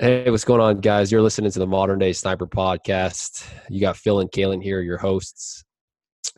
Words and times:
Hey, 0.00 0.28
what's 0.28 0.44
going 0.44 0.60
on, 0.60 0.80
guys? 0.80 1.12
You're 1.12 1.22
listening 1.22 1.52
to 1.52 1.60
the 1.60 1.68
Modern 1.68 2.00
Day 2.00 2.12
Sniper 2.12 2.48
Podcast. 2.48 3.48
You 3.70 3.80
got 3.80 3.96
Phil 3.96 4.18
and 4.18 4.28
Kalen 4.28 4.60
here, 4.60 4.80
your 4.80 4.98
hosts. 4.98 5.62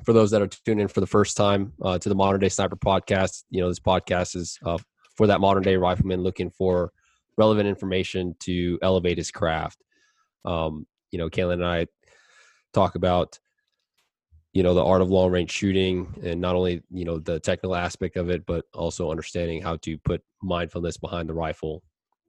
For 0.04 0.12
those 0.12 0.30
that 0.32 0.42
are 0.42 0.46
tuning 0.46 0.82
in 0.82 0.88
for 0.88 1.00
the 1.00 1.06
first 1.06 1.38
time 1.38 1.72
uh, 1.80 1.98
to 1.98 2.08
the 2.10 2.14
Modern 2.14 2.38
Day 2.38 2.50
Sniper 2.50 2.76
Podcast, 2.76 3.44
you 3.48 3.62
know 3.62 3.68
this 3.68 3.80
podcast 3.80 4.36
is 4.36 4.58
uh, 4.66 4.76
for 5.16 5.28
that 5.28 5.40
modern 5.40 5.62
day 5.62 5.76
rifleman 5.76 6.22
looking 6.22 6.50
for 6.50 6.92
relevant 7.38 7.66
information 7.66 8.36
to 8.40 8.78
elevate 8.82 9.16
his 9.16 9.30
craft. 9.30 9.82
Um, 10.44 10.86
you 11.10 11.18
know, 11.18 11.30
Kalen 11.30 11.54
and 11.54 11.66
I 11.66 11.86
talk 12.74 12.94
about 12.94 13.38
you 14.52 14.64
know 14.64 14.74
the 14.74 14.84
art 14.84 15.00
of 15.00 15.08
long 15.08 15.30
range 15.30 15.50
shooting 15.50 16.14
and 16.22 16.42
not 16.42 16.56
only 16.56 16.82
you 16.90 17.06
know 17.06 17.18
the 17.18 17.40
technical 17.40 17.74
aspect 17.74 18.18
of 18.18 18.28
it, 18.28 18.44
but 18.44 18.66
also 18.74 19.10
understanding 19.10 19.62
how 19.62 19.76
to 19.76 19.96
put 19.96 20.22
mindfulness 20.42 20.98
behind 20.98 21.30
the 21.30 21.34
rifle. 21.34 21.82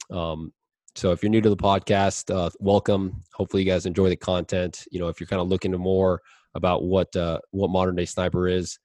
Um, 0.09 0.53
so 0.97 1.11
if 1.11 1.21
you're 1.21 1.29
new 1.29 1.41
to 1.41 1.49
the 1.51 1.55
podcast, 1.55 2.35
uh, 2.35 2.49
welcome. 2.59 3.21
Hopefully 3.35 3.61
you 3.61 3.69
guys 3.69 3.85
enjoy 3.85 4.09
the 4.09 4.15
content. 4.15 4.83
You 4.89 4.99
know, 4.99 5.09
if 5.09 5.19
you're 5.19 5.27
kind 5.27 5.39
of 5.39 5.47
looking 5.47 5.71
to 5.71 5.77
more 5.77 6.23
about 6.55 6.85
what 6.85 7.15
uh, 7.15 7.39
what 7.51 7.69
modern 7.69 7.95
day 7.95 8.05
sniper 8.05 8.47
is, 8.47 8.79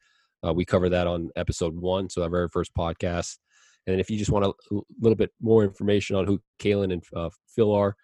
uh, 0.46 0.52
we 0.52 0.66
cover 0.66 0.90
that 0.90 1.06
on 1.06 1.30
episode 1.36 1.74
one, 1.74 2.10
so 2.10 2.22
our 2.22 2.28
very 2.28 2.50
first 2.50 2.74
podcast. 2.74 3.38
And 3.86 3.98
if 3.98 4.10
you 4.10 4.18
just 4.18 4.30
want 4.30 4.44
a 4.44 4.52
little 5.00 5.16
bit 5.16 5.30
more 5.40 5.64
information 5.64 6.14
on 6.14 6.26
who 6.26 6.38
Kalen 6.58 6.92
and 6.92 7.02
uh, 7.16 7.30
Phil 7.46 7.72
are, 7.72 7.96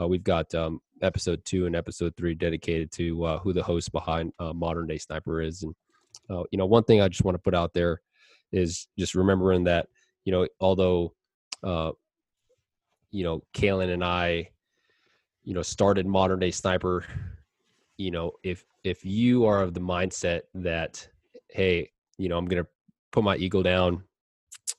uh, 0.00 0.06
we've 0.06 0.22
got 0.22 0.54
um, 0.54 0.80
episode 1.02 1.44
two 1.44 1.66
and 1.66 1.74
episode 1.74 2.14
three 2.16 2.34
dedicated 2.34 2.92
to 2.92 3.24
uh, 3.24 3.38
who 3.40 3.52
the 3.52 3.64
host 3.64 3.90
behind 3.90 4.32
modern 4.54 4.86
day 4.86 4.98
sniper 4.98 5.42
is. 5.42 5.64
And 5.64 5.74
you 6.52 6.58
know, 6.58 6.66
one 6.66 6.84
thing 6.84 7.00
I 7.00 7.08
just 7.08 7.24
want 7.24 7.34
to 7.34 7.42
put 7.42 7.56
out 7.56 7.74
there 7.74 8.00
is 8.52 8.86
just 8.96 9.16
remembering 9.16 9.64
that 9.64 9.88
you 10.24 10.30
know, 10.30 10.46
although 10.60 11.14
you 13.16 13.24
know, 13.24 13.42
Kalen 13.54 13.90
and 13.94 14.04
I, 14.04 14.50
you 15.42 15.54
know, 15.54 15.62
started 15.62 16.06
modern 16.06 16.38
day 16.38 16.50
sniper, 16.50 17.02
you 17.96 18.10
know, 18.10 18.32
if 18.42 18.62
if 18.84 19.06
you 19.06 19.46
are 19.46 19.62
of 19.62 19.72
the 19.72 19.80
mindset 19.80 20.42
that, 20.54 21.08
hey, 21.48 21.90
you 22.18 22.28
know, 22.28 22.36
I'm 22.36 22.44
gonna 22.44 22.66
put 23.12 23.24
my 23.24 23.36
ego 23.36 23.62
down, 23.62 24.02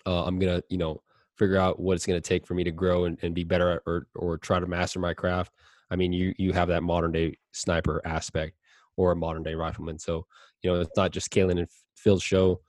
uh, 0.06 0.24
I'm 0.26 0.38
gonna, 0.38 0.62
you 0.70 0.78
know, 0.78 1.02
figure 1.34 1.58
out 1.58 1.80
what 1.80 1.96
it's 1.96 2.06
gonna 2.06 2.22
take 2.22 2.46
for 2.46 2.54
me 2.54 2.64
to 2.64 2.70
grow 2.72 3.06
and, 3.06 3.18
and 3.24 3.34
be 3.34 3.44
better 3.44 3.72
at, 3.72 3.82
or 3.88 4.06
or 4.14 4.38
try 4.38 4.60
to 4.60 4.68
master 4.68 5.00
my 5.00 5.16
craft. 5.16 5.52
I 5.90 5.96
mean, 5.96 6.14
you 6.14 6.36
you 6.38 6.54
have 6.54 6.68
that 6.68 6.84
modern 6.84 7.14
day 7.14 7.40
sniper 7.54 8.04
aspect 8.06 8.56
or 8.98 9.14
a 9.14 9.16
modern 9.16 9.42
day 9.42 9.56
rifleman. 9.56 9.98
So, 9.98 10.28
you 10.62 10.72
know, 10.72 10.80
it's 10.80 10.96
not 10.96 11.10
just 11.10 11.32
Kalen 11.32 11.58
and 11.58 11.68
Phil's 11.96 12.22
show 12.22 12.62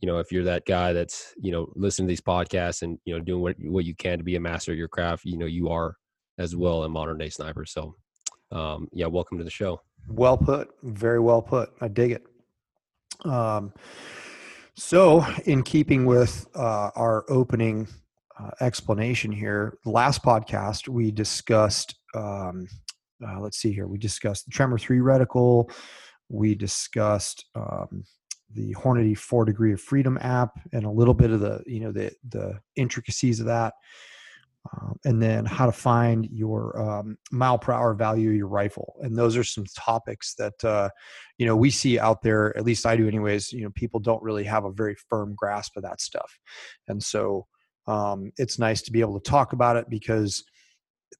you 0.00 0.06
know 0.06 0.18
if 0.18 0.30
you're 0.30 0.44
that 0.44 0.64
guy 0.66 0.92
that's 0.92 1.34
you 1.36 1.52
know 1.52 1.70
listening 1.74 2.06
to 2.06 2.12
these 2.12 2.20
podcasts 2.20 2.82
and 2.82 2.98
you 3.04 3.14
know 3.14 3.20
doing 3.20 3.42
what 3.42 3.56
what 3.60 3.84
you 3.84 3.94
can 3.94 4.18
to 4.18 4.24
be 4.24 4.36
a 4.36 4.40
master 4.40 4.72
of 4.72 4.78
your 4.78 4.88
craft 4.88 5.24
you 5.24 5.36
know 5.36 5.46
you 5.46 5.68
are 5.68 5.96
as 6.38 6.54
well 6.54 6.84
a 6.84 6.88
modern 6.88 7.18
day 7.18 7.28
sniper. 7.28 7.64
So 7.64 7.94
um 8.52 8.88
yeah 8.92 9.06
welcome 9.06 9.38
to 9.38 9.44
the 9.44 9.50
show. 9.50 9.80
Well 10.08 10.38
put. 10.38 10.68
Very 10.82 11.20
well 11.20 11.42
put. 11.42 11.70
I 11.80 11.88
dig 11.88 12.12
it. 12.12 12.22
Um 13.24 13.72
so 14.76 15.26
in 15.44 15.64
keeping 15.64 16.06
with 16.06 16.46
uh, 16.54 16.90
our 16.94 17.24
opening 17.28 17.88
uh, 18.38 18.50
explanation 18.60 19.32
here 19.32 19.76
last 19.84 20.22
podcast 20.22 20.86
we 20.86 21.10
discussed 21.10 21.96
um 22.14 22.68
uh, 23.26 23.40
let's 23.40 23.58
see 23.58 23.72
here. 23.72 23.86
We 23.86 23.98
discussed 23.98 24.44
the 24.44 24.50
tremor 24.50 24.78
3 24.78 24.98
reticle. 24.98 25.70
We 26.28 26.54
discussed 26.54 27.44
um, 27.54 28.04
the 28.54 28.74
Hornady 28.74 29.16
Four 29.16 29.44
Degree 29.44 29.72
of 29.72 29.80
Freedom 29.80 30.18
app 30.20 30.58
and 30.72 30.84
a 30.84 30.90
little 30.90 31.14
bit 31.14 31.30
of 31.30 31.40
the 31.40 31.62
you 31.66 31.80
know 31.80 31.92
the 31.92 32.12
the 32.28 32.58
intricacies 32.76 33.40
of 33.40 33.46
that, 33.46 33.74
um, 34.72 34.98
and 35.04 35.22
then 35.22 35.44
how 35.44 35.66
to 35.66 35.72
find 35.72 36.26
your 36.30 36.80
um, 36.80 37.18
mile 37.30 37.58
per 37.58 37.72
hour 37.72 37.94
value 37.94 38.30
of 38.30 38.36
your 38.36 38.48
rifle. 38.48 38.96
And 39.00 39.16
those 39.16 39.36
are 39.36 39.44
some 39.44 39.66
topics 39.76 40.34
that 40.36 40.64
uh, 40.64 40.88
you 41.36 41.46
know 41.46 41.56
we 41.56 41.70
see 41.70 41.98
out 41.98 42.22
there. 42.22 42.56
At 42.56 42.64
least 42.64 42.86
I 42.86 42.96
do, 42.96 43.06
anyways. 43.06 43.52
You 43.52 43.64
know, 43.64 43.70
people 43.74 44.00
don't 44.00 44.22
really 44.22 44.44
have 44.44 44.64
a 44.64 44.72
very 44.72 44.96
firm 45.08 45.34
grasp 45.36 45.76
of 45.76 45.82
that 45.82 46.00
stuff, 46.00 46.38
and 46.88 47.02
so 47.02 47.46
um, 47.86 48.32
it's 48.36 48.58
nice 48.58 48.82
to 48.82 48.92
be 48.92 49.00
able 49.00 49.18
to 49.18 49.30
talk 49.30 49.52
about 49.52 49.76
it 49.76 49.88
because 49.88 50.44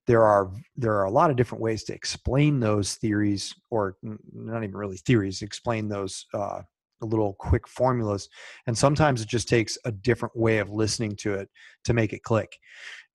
there 0.06 0.22
are 0.22 0.50
there 0.76 0.94
are 0.94 1.04
a 1.04 1.10
lot 1.10 1.30
of 1.30 1.36
different 1.36 1.62
ways 1.62 1.84
to 1.84 1.94
explain 1.94 2.60
those 2.60 2.94
theories 2.96 3.54
or 3.70 3.96
not 4.32 4.62
even 4.62 4.76
really 4.76 4.96
theories 4.98 5.42
explain 5.42 5.88
those 5.88 6.26
uh, 6.34 6.60
little 7.06 7.34
quick 7.38 7.66
formulas 7.68 8.28
and 8.66 8.76
sometimes 8.76 9.22
it 9.22 9.28
just 9.28 9.48
takes 9.48 9.78
a 9.84 9.92
different 9.92 10.36
way 10.36 10.58
of 10.58 10.70
listening 10.70 11.16
to 11.16 11.34
it 11.34 11.48
to 11.84 11.94
make 11.94 12.12
it 12.12 12.22
click. 12.22 12.58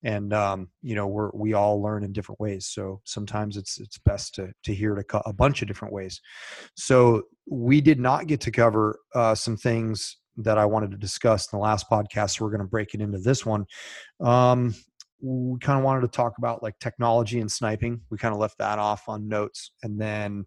And 0.02 0.34
um, 0.34 0.68
you 0.82 0.94
know 0.94 1.06
we're 1.06 1.30
we 1.32 1.54
all 1.54 1.82
learn 1.82 2.04
in 2.04 2.12
different 2.12 2.40
ways 2.40 2.66
so 2.66 3.00
sometimes 3.04 3.56
it's 3.56 3.80
it's 3.80 3.98
best 3.98 4.34
to 4.34 4.52
to 4.64 4.74
hear 4.74 4.96
it 4.96 5.06
a, 5.12 5.18
a 5.28 5.32
bunch 5.32 5.62
of 5.62 5.68
different 5.68 5.94
ways. 5.94 6.20
So 6.76 7.22
we 7.46 7.80
did 7.80 8.00
not 8.00 8.26
get 8.26 8.40
to 8.42 8.50
cover 8.50 8.98
uh, 9.14 9.34
some 9.34 9.56
things 9.56 10.18
that 10.36 10.58
i 10.58 10.64
wanted 10.64 10.90
to 10.90 10.96
discuss 10.96 11.52
in 11.52 11.56
the 11.56 11.62
last 11.62 11.88
podcast 11.88 12.30
so 12.30 12.44
we're 12.44 12.50
going 12.50 12.60
to 12.60 12.66
break 12.66 12.94
it 12.94 13.00
into 13.00 13.18
this 13.18 13.46
one. 13.46 13.64
Um, 14.20 14.74
we 15.24 15.58
kind 15.60 15.78
of 15.78 15.84
wanted 15.84 16.02
to 16.02 16.08
talk 16.08 16.34
about 16.38 16.62
like 16.62 16.78
technology 16.78 17.40
and 17.40 17.50
sniping. 17.50 18.00
We 18.10 18.18
kind 18.18 18.34
of 18.34 18.40
left 18.40 18.58
that 18.58 18.78
off 18.78 19.08
on 19.08 19.28
notes 19.28 19.70
and 19.82 19.98
then 19.98 20.44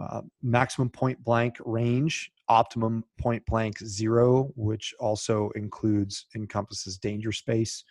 uh, 0.00 0.20
maximum 0.42 0.90
point 0.90 1.22
blank 1.24 1.56
range 1.64 2.30
optimum 2.50 3.04
point 3.18 3.46
blank 3.46 3.78
zero, 3.78 4.52
which 4.56 4.92
also 5.00 5.50
includes 5.54 6.26
encompasses 6.34 6.98
danger 6.98 7.32
space. 7.32 7.84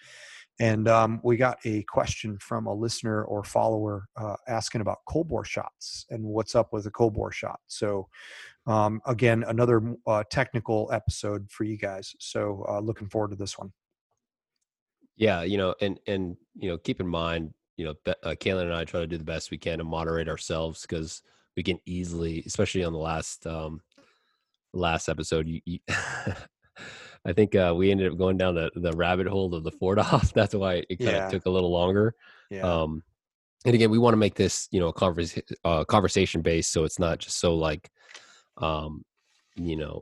And 0.59 0.90
um, 0.90 1.22
we 1.24 1.38
got 1.38 1.58
a 1.64 1.84
question 1.84 2.38
from 2.38 2.68
a 2.68 2.74
listener 2.74 3.24
or 3.24 3.46
follower 3.46 4.09
uh, 4.18 4.36
asking 4.50 4.81
about 4.81 4.98
cold 5.08 5.31
shots 5.48 6.06
and 6.09 6.22
what's 6.22 6.53
up 6.53 6.74
with 6.74 6.86
a 6.86 6.92
cold 6.92 7.18
shot. 7.31 7.62
So, 7.68 8.09
um, 8.68 9.00
again, 9.06 9.46
another 9.48 9.81
uh, 10.06 10.24
technical 10.30 10.90
episode 10.92 11.50
for 11.50 11.64
you 11.64 11.78
guys. 11.78 12.14
So, 12.19 12.66
uh, 12.68 12.81
looking 12.81 13.08
forward 13.08 13.31
to 13.31 13.38
this 13.38 13.58
one. 13.58 13.72
Yeah, 15.16 15.44
you 15.44 15.58
know, 15.58 15.75
and 15.80 15.98
and 16.08 16.36
you 16.56 16.69
know, 16.69 16.78
keep 16.78 17.00
in 17.00 17.08
mind, 17.08 17.53
you 17.78 17.86
know, 17.86 17.94
uh, 18.24 18.36
Kalen 18.36 18.64
and 18.64 18.74
I 18.74 18.84
try 18.84 19.00
to 19.00 19.08
do 19.08 19.18
the 19.18 19.24
best 19.24 19.52
we 19.52 19.58
can 19.58 19.78
to 19.78 19.86
moderate 19.86 20.28
ourselves 20.28 20.81
because 20.81 21.22
we 21.56 21.64
can 21.64 21.80
easily, 21.86 22.44
especially 22.46 22.84
on 22.84 22.94
the 22.94 23.00
last 23.00 23.48
um, 23.48 23.81
last 24.74 25.09
episode, 25.09 25.47
you, 25.47 25.62
you 25.66 25.80
I 27.25 27.34
think 27.34 27.56
uh, 27.56 27.74
we 27.75 27.91
ended 27.91 28.12
up 28.12 28.18
going 28.18 28.38
down 28.38 28.56
the, 28.56 28.72
the 28.75 28.94
rabbit 28.94 29.28
hole 29.28 29.53
of 29.53 29.63
the 29.63 29.72
Ford 29.72 30.00
off. 30.00 30.34
That's 30.34 30.56
why 30.56 30.84
it 30.90 31.00
kind 31.00 31.12
yeah. 31.12 31.25
of 31.25 31.31
took 31.31 31.46
a 31.46 31.50
little 31.50 31.72
longer. 31.72 32.16
Yeah. 32.50 32.62
Um, 32.62 33.03
and 33.66 33.75
again, 33.75 33.90
we 33.91 34.00
want 34.00 34.13
to 34.13 34.18
make 34.18 34.35
this, 34.35 34.69
you 34.72 34.80
know, 34.80 34.91
converse, 34.91 35.38
uh, 35.66 35.84
conversation 35.84 36.41
based, 36.41 36.72
so 36.72 36.85
it's 36.85 37.00
not 37.00 37.19
just 37.19 37.40
so 37.40 37.56
like, 37.56 37.90
um, 38.57 39.03
you 39.56 39.75
know, 39.75 40.02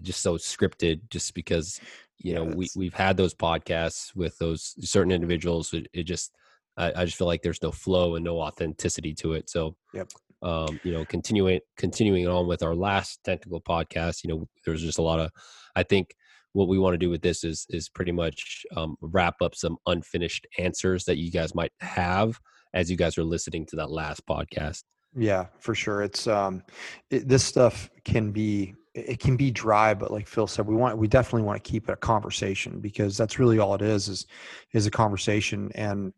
just 0.00 0.22
so 0.22 0.36
scripted. 0.36 1.00
Just 1.10 1.34
because 1.34 1.78
you 2.18 2.32
yeah, 2.32 2.38
know 2.38 2.44
we 2.56 2.68
we've 2.74 2.94
had 2.94 3.18
those 3.18 3.34
podcasts 3.34 4.16
with 4.16 4.38
those 4.38 4.74
certain 4.80 5.12
individuals, 5.12 5.74
it, 5.74 5.86
it 5.92 6.04
just 6.04 6.32
I, 6.78 6.92
I, 6.96 7.04
just 7.04 7.18
feel 7.18 7.26
like 7.26 7.42
there's 7.42 7.62
no 7.62 7.70
flow 7.70 8.16
and 8.16 8.24
no 8.24 8.40
authenticity 8.40 9.12
to 9.16 9.34
it. 9.34 9.50
So, 9.50 9.76
yep 9.92 10.08
um, 10.42 10.80
you 10.82 10.92
know, 10.92 11.04
continuing 11.04 11.60
continuing 11.76 12.28
on 12.28 12.46
with 12.46 12.62
our 12.62 12.74
last 12.74 13.20
technical 13.24 13.60
podcast, 13.60 14.24
you 14.24 14.28
know, 14.28 14.46
there's 14.64 14.82
just 14.82 14.98
a 14.98 15.02
lot 15.02 15.20
of, 15.20 15.30
I 15.76 15.82
think 15.82 16.14
what 16.52 16.68
we 16.68 16.78
want 16.78 16.94
to 16.94 16.98
do 16.98 17.10
with 17.10 17.22
this 17.22 17.44
is 17.44 17.66
is 17.70 17.88
pretty 17.88 18.12
much 18.12 18.64
um, 18.76 18.96
wrap 19.00 19.34
up 19.42 19.54
some 19.54 19.76
unfinished 19.86 20.46
answers 20.58 21.04
that 21.04 21.18
you 21.18 21.30
guys 21.30 21.54
might 21.54 21.72
have 21.80 22.38
as 22.72 22.90
you 22.90 22.96
guys 22.96 23.18
are 23.18 23.24
listening 23.24 23.66
to 23.66 23.76
that 23.76 23.90
last 23.90 24.26
podcast. 24.26 24.84
Yeah, 25.16 25.46
for 25.58 25.74
sure. 25.74 26.02
It's 26.02 26.26
um, 26.26 26.62
it, 27.10 27.28
this 27.28 27.44
stuff 27.44 27.90
can 28.04 28.30
be 28.32 28.74
it 28.94 29.18
can 29.18 29.36
be 29.36 29.50
dry, 29.50 29.92
but 29.94 30.12
like 30.12 30.28
Phil 30.28 30.46
said, 30.46 30.66
we 30.66 30.74
want 30.74 30.96
we 30.98 31.08
definitely 31.08 31.42
want 31.42 31.62
to 31.62 31.70
keep 31.70 31.88
it 31.88 31.92
a 31.92 31.96
conversation 31.96 32.80
because 32.80 33.16
that's 33.16 33.38
really 33.38 33.58
all 33.58 33.74
it 33.74 33.82
is 33.82 34.08
is 34.08 34.26
is 34.72 34.86
a 34.86 34.90
conversation. 34.90 35.70
And 35.74 36.12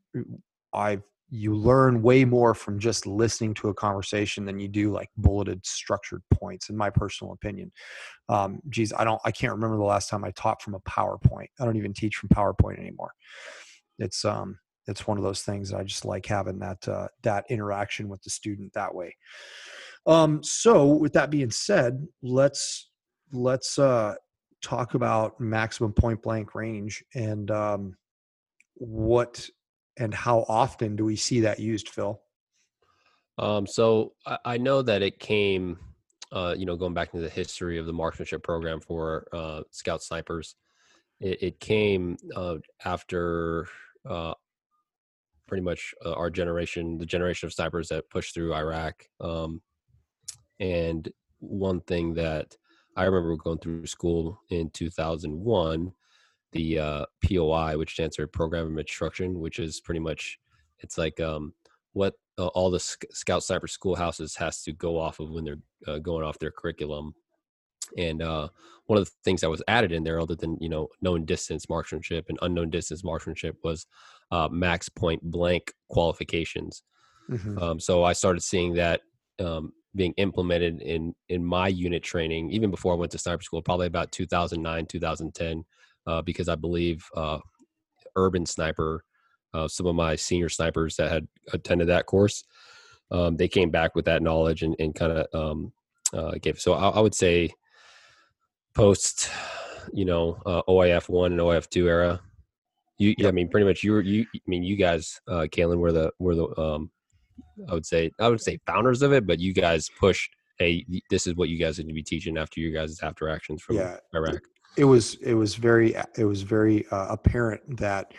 I've 0.73 1.03
you 1.31 1.55
learn 1.55 2.03
way 2.03 2.25
more 2.25 2.55
from 2.55 2.79
just 2.79 3.07
listening 3.07 3.53
to 3.55 3.69
a 3.69 3.75
conversation 3.75 4.45
than 4.45 4.59
you 4.59 4.69
do 4.69 4.93
like 4.93 5.11
bulleted 5.17 5.65
structured 5.67 6.23
points 6.33 6.69
in 6.69 6.77
my 6.77 6.89
personal 6.91 7.33
opinion. 7.33 7.73
Um 8.29 8.61
geez 8.69 8.93
i 8.93 9.05
don't 9.05 9.21
i 9.25 9.31
can't 9.31 9.53
remember 9.53 9.77
the 9.77 9.83
last 9.83 10.09
time 10.09 10.25
i 10.25 10.31
taught 10.33 10.63
from 10.63 10.75
a 10.75 10.81
powerpoint. 10.81 11.49
I 11.59 11.65
don't 11.65 11.77
even 11.77 11.93
teach 11.93 12.17
from 12.17 12.29
powerpoint 12.29 12.79
anymore. 12.79 13.13
It's 13.99 14.25
um 14.25 14.59
it's 14.87 15.07
one 15.07 15.19
of 15.19 15.25
those 15.25 15.43
things 15.43 15.71
that 15.71 15.79
i 15.79 15.83
just 15.83 16.05
like 16.05 16.27
having 16.27 16.61
that 16.61 16.87
uh, 16.87 17.09
that 17.23 17.45
interaction 17.49 18.09
with 18.09 18.23
the 18.23 18.31
student 18.31 18.73
that 18.75 18.95
way. 18.95 19.17
Um 20.07 20.43
so 20.43 20.87
with 20.87 21.13
that 21.15 21.31
being 21.31 21.51
said 21.51 22.07
let's 22.23 22.91
let's 23.33 23.79
uh 23.79 24.15
talk 24.63 24.95
about 24.95 25.41
maximum 25.41 25.93
point 25.93 26.23
blank 26.23 26.55
range 26.55 27.05
and 27.15 27.51
um 27.51 27.97
what 28.75 29.49
and 29.99 30.13
how 30.13 30.45
often 30.49 30.97
do 30.97 31.05
we 31.05 31.17
see 31.17 31.41
that 31.41 31.59
used, 31.59 31.89
Phil? 31.89 32.21
Um, 33.39 33.67
so 33.67 34.13
I, 34.27 34.39
I, 34.45 34.59
know 34.59 34.83
that 34.83 35.03
it 35.03 35.19
came, 35.19 35.79
uh, 36.33 36.55
you 36.57 36.65
know, 36.65 36.77
going 36.77 36.95
back 36.95 37.13
into 37.13 37.25
the 37.25 37.33
history 37.33 37.79
of 37.79 37.87
the 37.87 37.93
marksmanship 37.93 38.43
program 38.43 38.81
for 38.81 39.27
uh, 39.33 39.63
scout 39.71 40.03
snipers. 40.03 40.55
It, 41.21 41.43
it 41.43 41.61
came 41.61 42.17
uh, 42.35 42.57
after 42.85 43.69
uh, 44.09 44.35
pretty 45.47 45.63
much 45.63 45.95
uh, 46.05 46.13
our 46.13 46.31
generation, 46.31 46.99
the 46.99 47.07
generation 47.07 47.47
of 47.47 47.53
snipers 47.53 47.89
that 47.89 48.09
pushed 48.11 48.35
through 48.35 48.55
Iraq. 48.55 49.05
Um, 49.21 49.61
and 50.59 51.09
one 51.41 51.81
thing 51.81 52.15
that 52.15 52.57
I 52.97 53.05
remember 53.05 53.37
going 53.37 53.59
through 53.59 53.87
school 53.87 54.41
in 54.51 54.71
2001, 54.71 55.93
the 56.57 56.79
uh, 56.79 57.07
POI, 57.27 57.77
which 57.79 57.93
stands 57.93 58.17
for 58.17 58.27
Program 58.27 58.73
of 58.73 58.79
Instruction, 58.79 59.41
which 59.41 59.59
is 59.59 59.81
pretty 59.81 60.01
much 60.01 60.39
it's 60.81 60.99
like 60.99 61.21
um, 61.21 61.53
what 61.93 62.15
uh, 62.39 62.49
all 62.49 62.71
the 62.71 62.81
sc- 62.81 63.05
Scout 63.13 63.43
Sniper 63.43 63.67
schoolhouses 63.67 64.37
has 64.37 64.63
to 64.63 64.73
go 64.73 64.99
off 64.99 65.21
of 65.21 65.31
when 65.31 65.45
they're 65.45 65.59
uh, 65.87 65.99
going 65.99 66.25
off 66.25 66.39
their 66.39 66.51
curriculum. 66.51 67.15
And 67.97 68.21
uh, 68.21 68.49
one 68.87 68.99
of 68.99 69.05
the 69.05 69.11
things 69.25 69.41
that 69.41 69.51
was 69.51 69.63
added 69.69 69.93
in 69.93 70.05
there, 70.05 70.21
other 70.21 70.35
than 70.35 70.59
you 70.61 70.69
know 70.69 70.89
known 71.01 71.25
distance 71.25 71.69
marksmanship 71.69 72.27
and 72.29 72.39
unknown 72.43 72.71
distance 72.71 73.05
marksmanship, 73.05 73.57
was 73.63 73.87
uh, 74.31 74.49
max 74.51 74.89
point 74.89 75.23
blank 75.23 75.73
qualifications. 75.89 76.83
Mm-hmm. 77.31 77.59
Um, 77.59 77.81
so 77.81 78.05
I 78.05 78.13
started 78.13 78.43
seeing 78.43 78.75
that 78.75 79.01
um, 79.39 79.73
being 79.95 80.15
implemented 80.17 80.83
in 80.83 81.15
in 81.29 81.45
my 81.45 81.69
unit 81.69 82.03
training 82.03 82.51
even 82.51 82.71
before 82.71 82.93
I 82.93 82.97
went 82.97 83.13
to 83.13 83.19
sniper 83.19 83.43
school, 83.43 83.63
probably 83.63 83.87
about 83.87 84.13
2009, 84.13 84.87
2010, 84.87 85.65
uh, 86.07 86.23
because 86.23 86.49
I 86.49 86.55
believe 86.55 87.05
uh, 87.17 87.39
Urban 88.17 88.47
Sniper, 88.47 89.05
uh, 89.55 89.69
some 89.69 89.87
of 89.87 89.95
my 89.95 90.17
senior 90.17 90.49
snipers 90.49 90.97
that 90.97 91.11
had 91.11 91.27
attended 91.53 91.89
that 91.89 92.07
course, 92.07 92.45
um, 93.11 93.37
they 93.37 93.49
came 93.49 93.71
back 93.71 93.95
with 93.95 94.05
that 94.07 94.23
knowledge 94.23 94.63
and, 94.63 94.75
and 94.79 94.95
kind 94.95 95.13
of 95.13 95.27
um, 95.35 95.73
uh, 96.13 96.33
gave. 96.41 96.61
So 96.61 96.75
I, 96.75 96.89
I, 96.89 97.01
would 97.01 97.15
say 97.15 97.51
post, 98.75 99.31
you 99.93 100.05
know, 100.05 100.39
uh, 100.45 100.63
OIF 100.69 101.09
one 101.09 101.33
and 101.33 101.41
OIF 101.41 101.69
two 101.69 101.89
era. 101.89 102.21
You, 102.99 103.15
yep. 103.19 103.29
I 103.29 103.31
mean, 103.33 103.49
pretty 103.49 103.67
much 103.67 103.83
you 103.83 103.93
were 103.93 104.01
you. 104.01 104.25
I 104.35 104.41
mean, 104.47 104.63
you 104.63 104.77
guys, 104.77 105.21
uh, 105.29 105.47
Kalen, 105.53 105.79
were 105.79 105.93
the 105.93 106.11
were 106.19 106.35
the 106.35 106.59
um, 106.59 106.91
I 107.69 107.75
would 107.75 107.87
say 107.87 108.11
I 108.19 108.29
would 108.29 108.41
say 108.41 108.59
founders 108.67 109.03
of 109.03 109.13
it, 109.13 109.27
but 109.27 109.39
you 109.39 109.53
guys 109.53 109.91
pushed. 110.01 110.31
Hey, 110.59 110.87
this 111.11 111.27
is 111.27 111.35
what 111.35 111.51
you 111.51 111.59
guys 111.59 111.79
need 111.79 111.89
to 111.89 111.93
be 111.93 112.03
teaching 112.03 112.39
after 112.39 112.61
you 112.61 112.73
guys' 112.73 112.99
after 113.03 113.29
actions 113.29 113.63
from 113.63 113.77
yeah, 113.77 113.99
Iraq. 114.15 114.41
It 114.77 114.85
was 114.85 115.15
it 115.17 115.35
was 115.35 115.55
very 115.55 115.95
it 116.17 116.25
was 116.25 116.43
very 116.43 116.87
uh, 116.89 117.07
apparent 117.09 117.79
that 117.79 118.13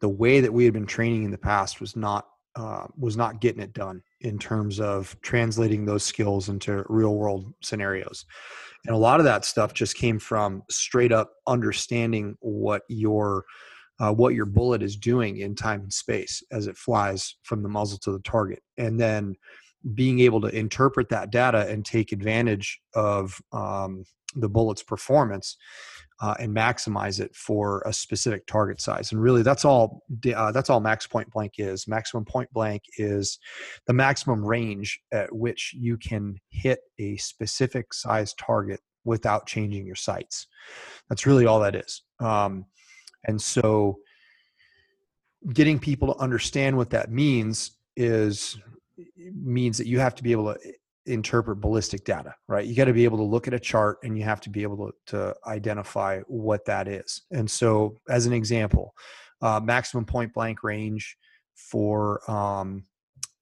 the 0.00 0.08
way 0.08 0.40
that 0.40 0.52
we 0.52 0.64
had 0.64 0.74
been 0.74 0.86
training 0.86 1.24
in 1.24 1.30
the 1.30 1.38
past 1.38 1.80
was 1.80 1.94
not 1.94 2.26
uh, 2.56 2.86
was 2.98 3.16
not 3.16 3.40
getting 3.40 3.62
it 3.62 3.72
done 3.72 4.02
in 4.20 4.38
terms 4.38 4.80
of 4.80 5.16
translating 5.22 5.84
those 5.84 6.04
skills 6.04 6.48
into 6.48 6.84
real 6.88 7.14
world 7.14 7.52
scenarios. 7.62 8.26
And 8.86 8.94
a 8.94 8.98
lot 8.98 9.20
of 9.20 9.24
that 9.24 9.44
stuff 9.44 9.72
just 9.72 9.96
came 9.96 10.18
from 10.18 10.62
straight 10.70 11.12
up 11.12 11.32
understanding 11.46 12.36
what 12.40 12.82
your 12.88 13.44
uh, 14.00 14.12
what 14.12 14.34
your 14.34 14.46
bullet 14.46 14.82
is 14.82 14.96
doing 14.96 15.36
in 15.38 15.54
time 15.54 15.82
and 15.82 15.92
space 15.92 16.42
as 16.50 16.66
it 16.66 16.76
flies 16.76 17.36
from 17.42 17.62
the 17.62 17.68
muzzle 17.68 17.98
to 17.98 18.12
the 18.12 18.20
target, 18.20 18.62
and 18.78 18.98
then 18.98 19.34
being 19.94 20.20
able 20.20 20.40
to 20.40 20.48
interpret 20.48 21.08
that 21.10 21.30
data 21.30 21.68
and 21.68 21.84
take 21.84 22.12
advantage 22.12 22.80
of 22.94 23.40
um, 23.52 24.04
the 24.34 24.48
bullet's 24.48 24.82
performance 24.82 25.56
uh, 26.20 26.34
and 26.38 26.54
maximize 26.54 27.18
it 27.20 27.34
for 27.34 27.82
a 27.86 27.92
specific 27.92 28.46
target 28.46 28.80
size. 28.80 29.12
And 29.12 29.20
really, 29.20 29.42
that's 29.42 29.64
all. 29.64 30.02
Uh, 30.34 30.52
that's 30.52 30.70
all 30.70 30.80
max 30.80 31.06
point 31.06 31.30
blank 31.30 31.54
is. 31.58 31.88
Maximum 31.88 32.24
point 32.24 32.52
blank 32.52 32.82
is 32.98 33.38
the 33.86 33.92
maximum 33.92 34.44
range 34.44 35.00
at 35.12 35.34
which 35.34 35.74
you 35.76 35.96
can 35.96 36.38
hit 36.50 36.80
a 36.98 37.16
specific 37.16 37.94
size 37.94 38.34
target 38.34 38.80
without 39.04 39.46
changing 39.46 39.86
your 39.86 39.96
sights. 39.96 40.46
That's 41.08 41.26
really 41.26 41.46
all 41.46 41.60
that 41.60 41.74
is. 41.74 42.02
Um, 42.20 42.66
and 43.24 43.40
so 43.40 43.98
getting 45.54 45.78
people 45.78 46.12
to 46.12 46.20
understand 46.20 46.76
what 46.76 46.90
that 46.90 47.10
means 47.10 47.72
is 47.96 48.58
means 49.16 49.78
that 49.78 49.86
you 49.86 49.98
have 49.98 50.14
to 50.14 50.22
be 50.22 50.32
able 50.32 50.52
to 50.52 50.74
interpret 51.06 51.60
ballistic 51.60 52.04
data, 52.04 52.34
right? 52.48 52.66
You 52.66 52.74
got 52.74 52.84
to 52.84 52.92
be 52.92 53.04
able 53.04 53.18
to 53.18 53.24
look 53.24 53.48
at 53.48 53.54
a 53.54 53.60
chart 53.60 53.98
and 54.02 54.16
you 54.16 54.24
have 54.24 54.40
to 54.42 54.50
be 54.50 54.62
able 54.62 54.76
to, 54.76 54.92
to 55.16 55.34
identify 55.46 56.20
what 56.26 56.64
that 56.66 56.88
is. 56.88 57.22
And 57.30 57.50
so, 57.50 58.00
as 58.08 58.26
an 58.26 58.32
example, 58.32 58.94
uh, 59.42 59.60
maximum 59.60 60.04
point 60.04 60.32
blank 60.34 60.62
range 60.62 61.16
for 61.54 62.28
um, 62.30 62.84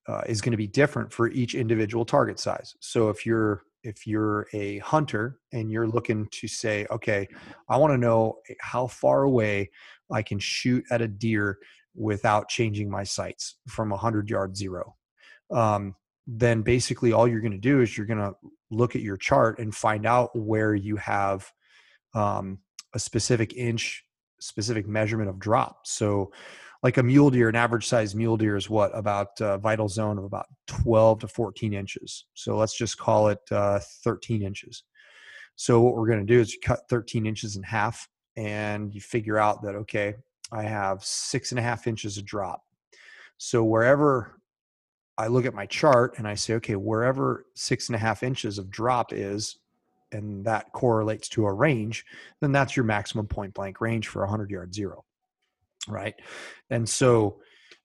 uh, 0.09 0.23
is 0.27 0.41
going 0.41 0.53
to 0.53 0.59
be 0.59 0.67
different 0.67 1.13
for 1.13 1.29
each 1.29 1.55
individual 1.55 2.05
target 2.05 2.41
size. 2.41 2.75
So 2.81 3.11
if 3.11 3.27
you're 3.27 3.63
if 3.85 4.07
you're 4.07 4.49
a 4.53 4.79
hunter 4.79 5.39
and 5.53 5.71
you're 5.71 5.87
looking 5.87 6.27
to 6.33 6.49
say, 6.49 6.85
okay, 6.91 7.29
I 7.69 7.77
want 7.77 7.93
to 7.93 7.99
know 7.99 8.39
how 8.61 8.89
far 8.89 9.23
away 9.23 9.71
I 10.11 10.23
can 10.23 10.39
shoot 10.41 10.85
at 10.91 11.01
a 11.01 11.07
deer 11.07 11.59
without 11.95 12.49
changing 12.49 12.91
my 12.91 13.05
sights 13.05 13.57
from 13.69 13.91
100 13.91 14.29
yard 14.29 14.57
zero, 14.57 14.97
um, 15.53 15.95
then 16.31 16.61
basically 16.61 17.13
all 17.13 17.27
you're 17.27 17.41
going 17.41 17.53
to 17.53 17.59
do 17.59 17.81
is 17.81 17.97
you're 17.97 18.07
going 18.07 18.19
to 18.19 18.35
look 18.71 18.95
at 18.95 19.01
your 19.01 19.17
chart 19.17 19.59
and 19.59 19.75
find 19.75 20.05
out 20.05 20.31
where 20.39 20.75
you 20.75 20.97
have 20.97 21.51
um, 22.15 22.59
a 22.95 22.99
specific 22.99 23.55
inch, 23.55 24.05
specific 24.39 24.87
measurement 24.87 25.31
of 25.31 25.39
drop. 25.39 25.87
So 25.87 26.31
like 26.83 26.99
a 26.99 27.03
mule 27.03 27.31
deer, 27.31 27.49
an 27.49 27.57
average 27.57 27.87
size 27.87 28.15
mule 28.15 28.37
deer 28.37 28.57
is 28.57 28.69
what 28.69 28.97
about 28.97 29.41
a 29.41 29.47
uh, 29.47 29.59
vital 29.59 29.89
zone 29.89 30.19
of 30.19 30.25
about 30.25 30.47
12 30.67 31.21
to 31.21 31.29
14 31.29 31.73
inches. 31.73 32.27
So 32.35 32.59
let's 32.59 32.77
just 32.77 32.99
call 32.99 33.29
it 33.29 33.41
uh, 33.51 33.81
13 34.05 34.43
inches. 34.43 34.85
So 35.57 35.81
what 35.81 35.97
we're 35.97 36.07
going 36.07 36.25
to 36.25 36.35
do 36.35 36.41
is 36.41 36.53
you 36.53 36.61
cut 36.63 36.89
13 36.91 37.27
inches 37.27 37.57
in 37.57 37.63
half, 37.65 38.07
and 38.37 38.95
you 38.95 39.01
figure 39.01 39.39
out 39.39 39.63
that 39.63 39.75
okay, 39.75 40.15
I 40.53 40.63
have 40.63 41.03
six 41.03 41.51
and 41.51 41.59
a 41.59 41.63
half 41.63 41.89
inches 41.89 42.17
of 42.17 42.25
drop. 42.25 42.63
So 43.39 43.65
wherever 43.65 44.38
I 45.19 45.27
look 45.27 45.45
at 45.45 45.55
my 45.55 45.67
chart 45.67 46.15
and 46.17 46.27
I 46.27 46.35
say, 46.35 46.55
okay, 46.55 46.77
wherever 46.77 47.45
six 47.55 47.89
and 47.89 47.97
a 47.97 47.99
half 47.99 48.23
inches 48.23 48.59
of 48.59 48.71
drop 48.71 49.13
is, 49.13 49.59
and 50.13 50.45
that 50.47 50.73
correlates 50.73 51.29
to 51.31 51.45
a 51.45 51.53
range, 51.53 52.07
then 52.41 52.53
that's 52.53 52.77
your 52.77 52.85
maximum 52.85 53.27
point 53.27 53.53
blank 53.53 53.81
range 53.81 54.09
for 54.09 54.21
a 54.21 54.27
100 54.27 54.51
yard 54.51 54.75
zero 54.75 55.05
right? 55.89 56.15
And 56.71 56.89
so 56.89 57.39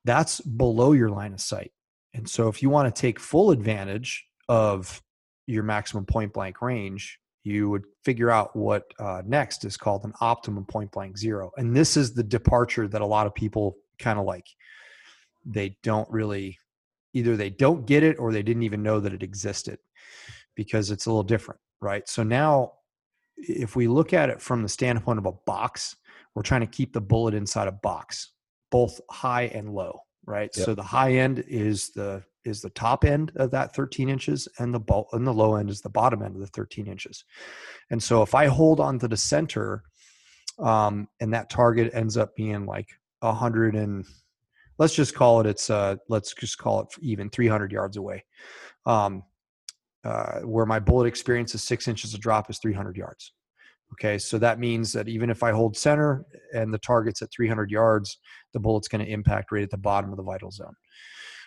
that's 0.06 0.42
below 0.42 0.92
your 0.92 1.10
line 1.10 1.34
of 1.34 1.42
sight. 1.42 1.72
And 2.14 2.30
so 2.30 2.48
if 2.48 2.62
you 2.62 2.70
want 2.70 2.94
to 2.94 3.02
take 3.02 3.20
full 3.20 3.52
advantage 3.52 4.26
of 4.50 5.02
your 5.48 5.64
maximum 5.64 6.06
point 6.06 6.34
blank 6.34 6.62
range, 6.62 7.20
you 7.44 7.70
would 7.70 7.84
figure 8.06 8.30
out 8.30 8.56
what 8.56 8.94
uh, 9.00 9.22
next 9.26 9.66
is 9.66 9.76
called 9.76 10.06
an 10.06 10.14
optimum 10.22 10.66
point 10.66 10.92
blank 10.92 11.18
zero. 11.18 11.52
And 11.58 11.76
this 11.76 11.98
is 11.98 12.14
the 12.14 12.24
departure 12.24 12.88
that 12.88 13.02
a 13.02 13.06
lot 13.06 13.28
of 13.28 13.34
people 13.34 13.78
kind 14.00 14.20
of 14.20 14.26
like. 14.26 14.48
They 15.46 15.78
don't 15.84 16.10
really, 16.10 16.58
either 17.14 17.38
they 17.38 17.50
don't 17.50 17.86
get 17.86 18.04
it 18.04 18.18
or 18.20 18.32
they 18.32 18.44
didn't 18.44 18.64
even 18.64 18.84
know 18.84 19.00
that 19.00 19.14
it 19.14 19.24
existed 19.24 19.80
because 20.56 20.92
it's 20.92 21.06
a 21.06 21.10
little 21.10 21.24
different, 21.24 21.60
right? 21.82 22.08
So 22.08 22.24
now, 22.24 22.74
if 23.38 23.76
we 23.76 23.88
look 23.88 24.14
at 24.14 24.30
it 24.30 24.42
from 24.42 24.62
the 24.62 24.70
standpoint 24.70 25.20
of 25.20 25.26
a 25.26 25.32
box, 25.32 25.96
we're 26.36 26.44
trying 26.44 26.62
to 26.62 26.68
keep 26.68 26.94
the 26.94 27.02
bullet 27.02 27.34
inside 27.34 27.68
a 27.68 27.72
box, 27.72 28.34
both 28.72 29.00
high 29.10 29.44
and 29.44 29.74
low, 29.74 30.00
right? 30.26 30.52
Yep. 30.56 30.66
So 30.66 30.76
the 30.76 30.84
high 30.84 31.14
end 31.14 31.44
is 31.48 31.90
the 31.90 32.24
is 32.46 32.62
the 32.62 32.70
top 32.72 33.06
end 33.06 33.32
of 33.38 33.52
that 33.52 33.74
13 33.74 34.10
inches, 34.10 34.48
and 34.60 34.74
the 34.74 34.80
bolt 34.80 35.08
and 35.14 35.26
the 35.26 35.34
low 35.34 35.56
end 35.56 35.70
is 35.70 35.82
the 35.82 35.90
bottom 35.90 36.22
end 36.22 36.36
of 36.36 36.42
the 36.42 36.48
13 36.48 36.88
inches. 36.88 37.24
And 37.90 38.04
so 38.04 38.22
if 38.22 38.36
I 38.36 38.48
hold 38.48 38.80
on 38.80 39.00
to 39.00 39.08
the 39.08 39.18
center, 39.18 39.84
um, 40.60 41.08
and 41.20 41.34
that 41.34 41.50
target 41.50 41.92
ends 41.94 42.18
up 42.18 42.36
being 42.36 42.66
like 42.66 42.90
a 43.22 43.32
hundred 43.32 43.76
and 43.76 44.06
let's 44.78 44.96
just 44.96 45.14
call 45.16 45.40
it 45.40 45.46
it's 45.46 45.70
uh 45.70 45.96
let's 46.10 46.34
just 46.34 46.58
call 46.58 46.82
it 46.82 46.88
even 47.02 47.30
300 47.30 47.72
yards 47.72 47.98
away 47.98 48.24
um 48.86 49.24
uh, 50.06 50.42
where 50.42 50.66
my 50.66 50.80
bullet 50.80 51.06
experience 51.06 51.56
is 51.56 51.64
six 51.64 51.88
inches 51.88 52.14
of 52.14 52.20
drop 52.20 52.50
is 52.50 52.60
300 52.60 52.98
yards 52.98 53.32
Okay, 53.94 54.18
so 54.18 54.40
that 54.40 54.60
means 54.60 54.92
that 54.94 55.08
even 55.08 55.30
if 55.30 55.44
I 55.44 55.52
hold 55.52 55.78
center 55.78 56.26
and 56.52 56.74
the 56.74 56.80
target's 56.80 57.22
at 57.22 57.32
300 57.32 57.70
yards, 57.70 58.18
the 58.52 58.60
bullet's 58.60 58.88
going 58.88 59.06
to 59.06 59.12
impact 59.12 59.52
right 59.52 59.62
at 59.62 59.70
the 59.70 59.78
bottom 59.78 60.10
of 60.10 60.18
the 60.18 60.24
vital 60.24 60.50
zone. 60.50 60.74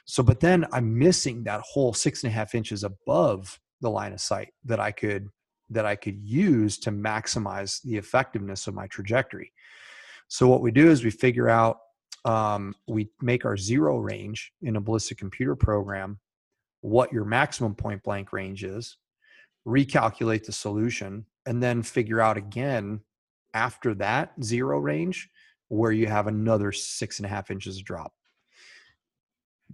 So, 0.05 0.23
but 0.23 0.39
then 0.39 0.65
I'm 0.73 0.97
missing 0.97 1.43
that 1.45 1.61
whole 1.63 1.93
six 1.93 2.23
and 2.23 2.33
a 2.33 2.35
half 2.35 2.55
inches 2.55 2.85
above 2.85 3.59
the 3.81 3.91
line 3.91 4.13
of 4.13 4.21
sight 4.21 4.53
that 4.65 4.79
I 4.79 4.93
could 4.93 5.29
that 5.71 5.85
I 5.85 5.97
could 5.97 6.21
use 6.23 6.79
to 6.79 6.93
maximize 6.93 7.83
the 7.83 7.97
effectiveness 7.97 8.69
of 8.69 8.75
my 8.75 8.87
trajectory. 8.87 9.53
So, 10.29 10.47
what 10.47 10.63
we 10.63 10.71
do 10.71 10.89
is 10.89 11.03
we 11.03 11.11
figure 11.11 11.49
out 11.49 11.79
um, 12.27 12.75
we 12.89 13.09
make 13.23 13.45
our 13.45 13.57
zero 13.57 13.99
range 13.99 14.53
in 14.61 14.77
a 14.77 14.81
ballistic 14.81 15.17
computer 15.17 15.55
program 15.55 16.19
what 16.81 17.13
your 17.13 17.25
maximum 17.25 17.75
point 17.75 18.03
blank 18.03 18.33
range 18.33 18.65
is, 18.65 18.99
recalculate 19.67 20.45
the 20.45 20.53
solution, 20.53 21.25
and 21.47 21.63
then 21.63 21.83
figure 21.83 22.21
out 22.21 22.37
again 22.37 23.01
after 23.55 23.95
that 23.95 24.33
zero 24.43 24.79
range 24.79 25.31
where 25.69 25.93
you 25.93 26.07
have 26.07 26.27
another 26.27 26.73
six 26.73 27.19
and 27.19 27.27
a 27.27 27.29
half 27.29 27.51
inches 27.51 27.79
of 27.79 27.85
drop. 27.85 28.13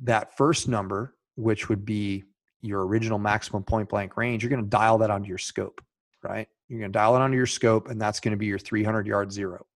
That 0.02 0.36
first 0.36 0.68
number, 0.68 1.14
which 1.36 1.68
would 1.68 1.84
be 1.84 2.24
your 2.60 2.86
original 2.86 3.18
maximum 3.18 3.62
point 3.64 3.88
blank 3.88 4.16
range, 4.16 4.42
you're 4.42 4.50
going 4.50 4.62
to 4.62 4.68
dial 4.68 4.98
that 4.98 5.10
onto 5.10 5.28
your 5.28 5.38
scope, 5.38 5.82
right? 6.22 6.48
You're 6.68 6.80
going 6.80 6.92
to 6.92 6.98
dial 6.98 7.16
it 7.16 7.20
onto 7.20 7.36
your 7.36 7.46
scope, 7.46 7.88
and 7.88 8.00
that's 8.00 8.20
going 8.20 8.32
to 8.32 8.38
be 8.38 8.46
your 8.46 8.58
300 8.58 9.06
yard 9.06 9.32
zero. 9.32 9.66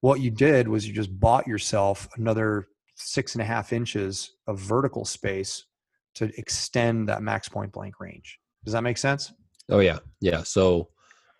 What 0.00 0.20
you 0.20 0.30
did 0.30 0.68
was 0.68 0.86
you 0.86 0.94
just 0.94 1.18
bought 1.18 1.46
yourself 1.46 2.08
another 2.16 2.68
six 2.96 3.34
and 3.34 3.42
a 3.42 3.44
half 3.44 3.72
inches 3.72 4.32
of 4.46 4.58
vertical 4.58 5.04
space 5.04 5.66
to 6.14 6.30
extend 6.38 7.08
that 7.08 7.22
max 7.22 7.48
point 7.48 7.72
blank 7.72 8.00
range. 8.00 8.38
Does 8.64 8.72
that 8.72 8.82
make 8.82 8.98
sense? 8.98 9.32
Oh 9.68 9.80
yeah, 9.80 9.98
yeah. 10.20 10.42
So, 10.42 10.88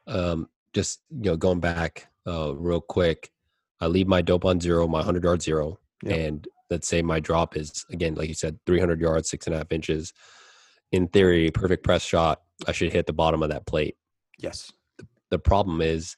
um, 0.06 0.48
just 0.72 1.00
you 1.10 1.30
know, 1.30 1.36
going 1.36 1.60
back 1.60 2.08
uh, 2.26 2.54
real 2.54 2.80
quick, 2.80 3.30
I 3.80 3.86
leave 3.86 4.06
my 4.06 4.22
dope 4.22 4.44
on 4.44 4.60
zero, 4.60 4.86
my 4.86 5.02
hundred 5.02 5.24
yard 5.24 5.42
zero, 5.42 5.78
Yep. 6.02 6.18
and 6.18 6.48
let's 6.70 6.88
say 6.88 7.02
my 7.02 7.20
drop 7.20 7.56
is 7.56 7.84
again, 7.90 8.14
like 8.14 8.28
you 8.28 8.34
said, 8.34 8.58
three 8.66 8.78
hundred 8.78 9.00
yards, 9.00 9.28
six 9.28 9.46
and 9.46 9.54
a 9.54 9.58
half 9.58 9.72
inches. 9.72 10.12
In 10.92 11.08
theory, 11.08 11.50
perfect 11.50 11.84
press 11.84 12.02
shot, 12.02 12.40
I 12.66 12.72
should 12.72 12.92
hit 12.92 13.06
the 13.06 13.12
bottom 13.12 13.42
of 13.42 13.50
that 13.50 13.66
plate. 13.66 13.96
Yes. 14.38 14.72
The 15.30 15.38
problem 15.38 15.80
is, 15.80 16.16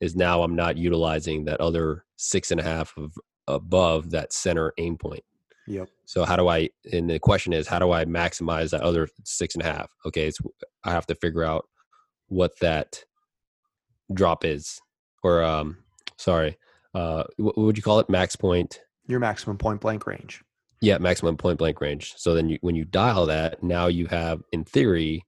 is 0.00 0.16
now 0.16 0.42
I'm 0.42 0.56
not 0.56 0.76
utilizing 0.76 1.44
that 1.44 1.60
other 1.60 2.04
six 2.16 2.50
and 2.50 2.60
a 2.60 2.64
half 2.64 2.96
of 2.96 3.12
above 3.46 4.10
that 4.10 4.32
center 4.32 4.72
aim 4.78 4.96
point. 4.96 5.24
Yep. 5.66 5.88
So 6.04 6.24
how 6.24 6.36
do 6.36 6.48
I? 6.48 6.70
And 6.92 7.08
the 7.08 7.18
question 7.18 7.52
is, 7.52 7.68
how 7.68 7.78
do 7.78 7.92
I 7.92 8.04
maximize 8.04 8.70
that 8.70 8.80
other 8.80 9.08
six 9.24 9.54
and 9.54 9.64
a 9.64 9.66
half? 9.72 9.90
Okay, 10.06 10.26
it's 10.26 10.38
I 10.84 10.90
have 10.90 11.06
to 11.06 11.14
figure 11.14 11.44
out 11.44 11.66
what 12.28 12.58
that 12.60 13.04
drop 14.12 14.44
is, 14.44 14.80
or 15.22 15.44
um, 15.44 15.76
sorry, 16.16 16.58
uh, 16.94 17.24
what, 17.36 17.56
what 17.56 17.66
would 17.66 17.76
you 17.76 17.82
call 17.82 18.00
it? 18.00 18.08
Max 18.08 18.36
point. 18.36 18.80
Your 19.06 19.20
maximum 19.20 19.58
point 19.58 19.80
blank 19.80 20.06
range. 20.06 20.42
Yeah, 20.80 20.98
maximum 20.98 21.36
point 21.36 21.58
blank 21.58 21.80
range. 21.80 22.14
So 22.16 22.34
then 22.34 22.48
you, 22.48 22.58
when 22.62 22.74
you 22.74 22.84
dial 22.84 23.26
that, 23.26 23.62
now 23.62 23.86
you 23.86 24.06
have, 24.06 24.42
in 24.52 24.64
theory, 24.64 25.26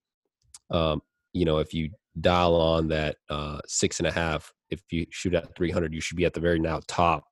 um, 0.71 1.03
you 1.33 1.45
know, 1.45 1.59
if 1.59 1.75
you 1.75 1.91
dial 2.21 2.55
on 2.55 2.89
that 2.89 3.17
uh, 3.29 3.61
six 3.67 4.01
and 4.01 4.07
a 4.07 4.13
half, 4.13 4.53
if 4.73 4.81
you 4.91 5.07
shoot 5.11 5.35
at 5.35 5.55
300, 5.55 5.93
you 5.93 6.01
should 6.01 6.17
be 6.17 6.25
at 6.25 6.33
the 6.35 6.41
very 6.41 6.59
now 6.59 6.81
top 6.89 7.25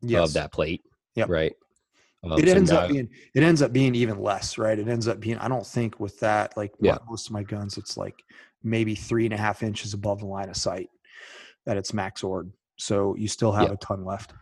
Yes. 0.00 0.28
of 0.28 0.34
that 0.34 0.52
plate. 0.52 0.82
Yep. 1.16 1.28
Right. 1.28 1.52
Um, 2.24 2.38
it 2.38 2.46
so 2.48 2.54
ends 2.54 2.70
now- 2.70 2.78
up 2.80 2.90
being 2.90 3.08
it 3.34 3.42
ends 3.42 3.62
up 3.62 3.72
being 3.72 3.94
even 3.94 4.18
less, 4.18 4.56
right? 4.56 4.78
It 4.78 4.88
ends 4.88 5.08
up 5.08 5.20
being 5.20 5.38
I 5.38 5.48
don't 5.48 5.66
think 5.66 5.98
with 6.00 6.18
that 6.20 6.56
like 6.56 6.72
Yeah. 6.80 6.98
most 7.08 7.26
of 7.26 7.32
my 7.32 7.42
guns, 7.42 7.76
it's 7.76 7.96
like 7.96 8.14
maybe 8.62 8.94
three 8.94 9.24
and 9.26 9.34
a 9.34 9.36
half 9.36 9.62
inches 9.62 9.92
above 9.92 10.20
the 10.20 10.26
line 10.26 10.48
of 10.48 10.56
sight 10.56 10.88
at 11.66 11.76
its 11.76 11.92
max 11.92 12.22
ord. 12.24 12.52
So 12.78 13.16
you 13.16 13.26
still 13.28 13.52
have 13.52 13.64
Yep. 13.68 13.72
a 13.72 13.76
ton 13.78 14.04
left. 14.04 14.32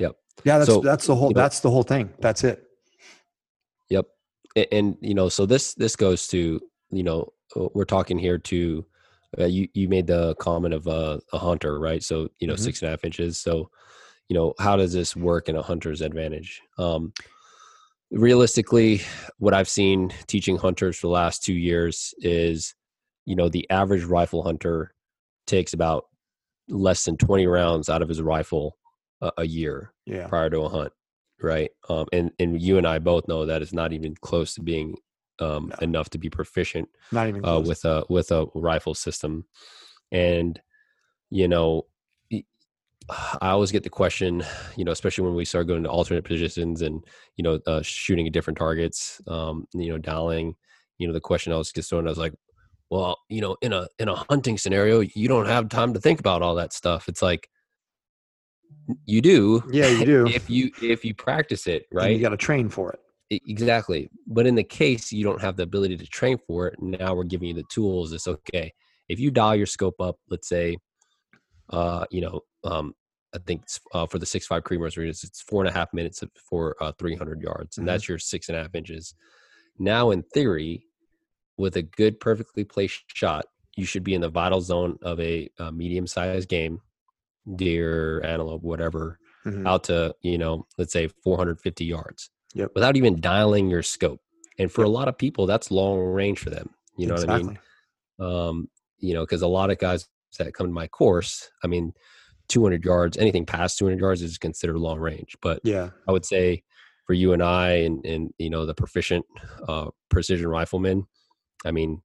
Yep. 0.00 0.16
Yeah, 0.44 0.58
that's 0.58 0.70
So, 0.70 0.80
that's 0.80 1.06
the 1.06 1.14
whole 1.14 1.28
you 1.30 1.34
know- 1.34 1.40
that's 1.40 1.60
the 1.60 1.70
whole 1.70 1.84
thing. 1.84 2.12
That's 2.18 2.42
it. 2.44 2.64
Yep. 3.90 4.06
And, 4.56 4.66
and 4.72 4.96
you 5.00 5.14
know, 5.14 5.28
so 5.28 5.46
this 5.46 5.74
this 5.74 5.94
goes 5.96 6.26
to 6.28 6.60
you 6.90 7.02
know 7.04 7.32
we're 7.74 7.84
talking 7.84 8.18
here 8.18 8.38
to 8.38 8.84
uh, 9.38 9.46
you 9.46 9.68
you 9.74 9.88
made 9.88 10.06
the 10.06 10.34
comment 10.36 10.74
of 10.74 10.86
uh, 10.86 11.18
a 11.32 11.38
hunter, 11.38 11.78
right? 11.78 12.02
So 12.02 12.28
you 12.38 12.46
know 12.46 12.54
Mhm. 12.54 12.58
six 12.60 12.82
and 12.82 12.88
a 12.88 12.90
half 12.90 13.04
inches. 13.04 13.38
So 13.38 13.70
you 14.28 14.34
know 14.34 14.54
how 14.58 14.76
does 14.76 14.92
this 14.92 15.14
work 15.16 15.48
in 15.48 15.56
a 15.56 15.62
hunter's 15.62 16.00
advantage? 16.00 16.62
Um, 16.78 17.12
realistically, 18.10 19.00
what 19.38 19.54
I've 19.54 19.68
seen 19.68 20.12
teaching 20.26 20.56
hunters 20.56 20.98
for 20.98 21.06
the 21.08 21.12
last 21.12 21.42
two 21.42 21.54
years 21.54 22.14
is 22.18 22.74
you 23.26 23.36
know 23.36 23.48
the 23.48 23.68
average 23.70 24.04
rifle 24.04 24.42
hunter 24.42 24.94
takes 25.46 25.72
about 25.72 26.06
less 26.68 27.04
than 27.04 27.16
20 27.16 27.46
rounds 27.46 27.88
out 27.88 28.02
of 28.02 28.08
his 28.08 28.22
rifle 28.22 28.76
a, 29.20 29.30
a 29.38 29.44
year 29.46 29.92
Yeah. 30.06 30.26
prior 30.28 30.48
to 30.50 30.60
a 30.62 30.68
hunt, 30.68 30.92
right? 31.40 31.70
Um, 31.88 32.06
and 32.12 32.30
and 32.38 32.60
you 32.60 32.78
and 32.78 32.86
I 32.86 32.98
both 32.98 33.28
know 33.28 33.46
that 33.46 33.62
is 33.62 33.72
not 33.72 33.92
even 33.92 34.14
close 34.16 34.54
to 34.54 34.62
being 34.62 34.96
um, 35.40 35.68
No. 35.70 35.76
enough 35.82 36.10
to 36.10 36.18
be 36.18 36.30
proficient 36.30 36.88
Not 37.12 37.28
even 37.28 37.44
uh, 37.44 37.60
with 37.64 37.84
a 37.84 38.04
with 38.08 38.30
a 38.30 38.46
rifle 38.54 38.94
system. 38.94 39.46
And 40.12 40.60
you 41.30 41.48
know, 41.48 41.86
I 43.40 43.50
always 43.50 43.70
get 43.72 43.82
the 43.82 43.90
question, 43.90 44.42
you 44.76 44.84
know, 44.84 44.92
especially 44.92 45.24
when 45.24 45.34
we 45.34 45.44
start 45.44 45.66
going 45.66 45.82
to 45.82 45.90
alternate 45.90 46.24
positions 46.24 46.82
and 46.82 47.04
you 47.36 47.42
know 47.42 47.60
uh, 47.66 47.82
shooting 47.82 48.26
at 48.26 48.32
different 48.32 48.58
targets, 48.58 49.20
um, 49.26 49.66
you 49.74 49.90
know, 49.90 49.98
dialing. 49.98 50.54
You 50.98 51.08
know, 51.08 51.12
the 51.12 51.20
question 51.20 51.52
I 51.52 51.54
always 51.54 51.72
gets 51.72 51.88
thrown. 51.88 52.06
I 52.06 52.10
was 52.10 52.18
like, 52.18 52.34
well, 52.90 53.18
you 53.28 53.40
know, 53.40 53.56
in 53.60 53.72
a 53.72 53.88
in 53.98 54.08
a 54.08 54.14
hunting 54.14 54.56
scenario, 54.56 55.00
you 55.00 55.28
don't 55.28 55.46
have 55.46 55.68
time 55.68 55.92
to 55.94 56.00
think 56.00 56.20
about 56.20 56.42
all 56.42 56.54
that 56.54 56.72
stuff. 56.72 57.08
It's 57.08 57.20
like 57.22 57.48
you 59.06 59.20
do 59.20 59.62
yeah, 59.72 59.88
you 59.88 60.04
do. 60.04 60.26
if 60.28 60.48
you 60.48 60.70
if 60.82 61.04
you 61.04 61.14
practice 61.14 61.66
it 61.66 61.86
And 61.90 62.00
right 62.00 62.16
You 62.16 62.22
got 62.22 62.30
to 62.30 62.36
train 62.36 62.68
for 62.68 62.92
it. 62.92 63.00
Exactly 63.30 64.10
but 64.26 64.46
in 64.46 64.54
the 64.54 64.62
case 64.64 65.10
you 65.12 65.24
don't 65.24 65.40
have 65.40 65.56
the 65.56 65.62
ability 65.62 65.96
to 65.96 66.06
train 66.06 66.38
for 66.46 66.68
it 66.68 66.80
now 66.80 67.14
we're 67.14 67.24
giving 67.24 67.48
you 67.48 67.54
the 67.54 67.64
tools 67.64 68.12
it's 68.12 68.28
okay 68.28 68.72
if 69.08 69.18
you 69.18 69.30
dial 69.30 69.56
your 69.56 69.66
scope 69.66 69.98
up 70.00 70.16
let's 70.28 70.46
say 70.48 70.76
uh 71.70 72.04
you 72.10 72.20
know 72.20 72.40
um 72.64 72.94
i 73.34 73.38
think 73.46 73.62
it's, 73.62 73.80
uh, 73.94 74.06
for 74.06 74.18
the 74.18 74.26
six 74.26 74.46
five 74.46 74.62
Creedmoors 74.62 74.96
it's 75.14 75.40
four 75.40 75.62
and 75.62 75.68
a 75.68 75.72
half 75.72 75.92
minutes 75.94 76.22
for 76.48 76.76
uh 76.80 76.92
300 76.98 77.40
yards 77.40 77.78
and 77.78 77.84
Mhm. 77.86 77.90
that's 77.92 78.08
your 78.08 78.18
six 78.18 78.48
and 78.50 78.58
a 78.58 78.62
half 78.62 78.74
inches 78.74 79.14
now 79.78 80.10
in 80.10 80.22
theory 80.22 80.86
with 81.56 81.76
a 81.76 81.82
good 81.82 82.20
perfectly 82.20 82.62
placed 82.64 83.04
shot 83.08 83.46
you 83.76 83.86
should 83.86 84.04
be 84.04 84.14
in 84.14 84.20
the 84.20 84.28
vital 84.28 84.60
zone 84.60 84.98
of 85.02 85.18
a, 85.18 85.48
uh 85.58 85.70
medium 85.70 86.06
sized 86.06 86.48
game 86.48 86.78
deer 87.56 88.22
antelope 88.22 88.62
whatever 88.62 89.18
Mhm. 89.46 89.66
out 89.66 89.84
to 89.84 90.14
you 90.22 90.38
know 90.38 90.66
let's 90.78 90.92
say 90.92 91.08
450 91.08 91.84
yards 91.86 92.30
Yep. 92.54 92.70
without 92.74 92.96
even 92.96 93.20
dialing 93.20 93.68
your 93.68 93.82
scope 93.82 94.20
and 94.58 94.70
for 94.70 94.82
Yep. 94.82 94.86
a 94.86 94.90
lot 94.90 95.08
of 95.08 95.18
people 95.18 95.46
that's 95.46 95.70
long 95.70 95.98
range 95.98 96.38
for 96.38 96.50
them 96.50 96.70
you 96.96 97.06
know 97.06 97.14
what 97.14 97.28
i 97.28 97.38
mean 97.38 97.58
um 98.20 98.68
you 98.98 99.14
know 99.14 99.22
because 99.22 99.42
a 99.42 99.46
lot 99.46 99.70
of 99.70 99.78
guys 99.78 100.08
that 100.38 100.54
come 100.54 100.66
to 100.66 100.72
my 100.72 100.86
course 100.86 101.50
i 101.62 101.66
mean 101.66 101.92
200 102.48 102.84
yards 102.84 103.16
anything 103.16 103.44
past 103.46 103.78
200 103.78 104.00
yards 104.00 104.22
is 104.22 104.38
considered 104.38 104.78
long 104.78 104.98
range 104.98 105.36
but 105.42 105.60
Yeah. 105.64 105.90
i 106.08 106.12
would 106.12 106.24
say 106.24 106.62
for 107.06 107.12
you 107.14 107.32
and 107.32 107.42
i 107.42 107.70
and 107.70 108.04
and 108.06 108.32
you 108.38 108.50
know 108.50 108.66
the 108.66 108.74
proficient 108.74 109.24
uh 109.68 109.90
precision 110.10 110.48
riflemen 110.48 111.06
i 111.64 111.70
mean 111.70 112.00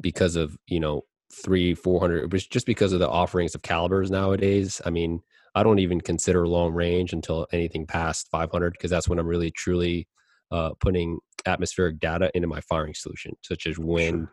because 0.00 0.36
of 0.36 0.56
you 0.66 0.80
know 0.80 1.02
three 1.32 1.74
four 1.74 2.00
hundred 2.00 2.30
just 2.50 2.66
because 2.66 2.92
of 2.92 3.00
the 3.00 3.08
offerings 3.08 3.54
of 3.54 3.62
calibers 3.62 4.10
nowadays 4.10 4.80
i 4.84 4.90
mean 4.90 5.20
i 5.56 5.62
don't 5.64 5.80
even 5.80 6.00
consider 6.00 6.46
long 6.46 6.72
range 6.72 7.12
until 7.12 7.46
anything 7.52 7.84
past 7.86 8.28
500 8.30 8.72
because 8.72 8.90
that's 8.90 9.08
when 9.08 9.18
i'm 9.18 9.26
really 9.26 9.50
truly 9.50 10.06
uh, 10.52 10.70
putting 10.78 11.18
atmospheric 11.44 11.98
data 11.98 12.30
into 12.34 12.46
my 12.46 12.60
firing 12.60 12.94
solution 12.94 13.32
such 13.42 13.66
as 13.66 13.76
wind 13.78 14.28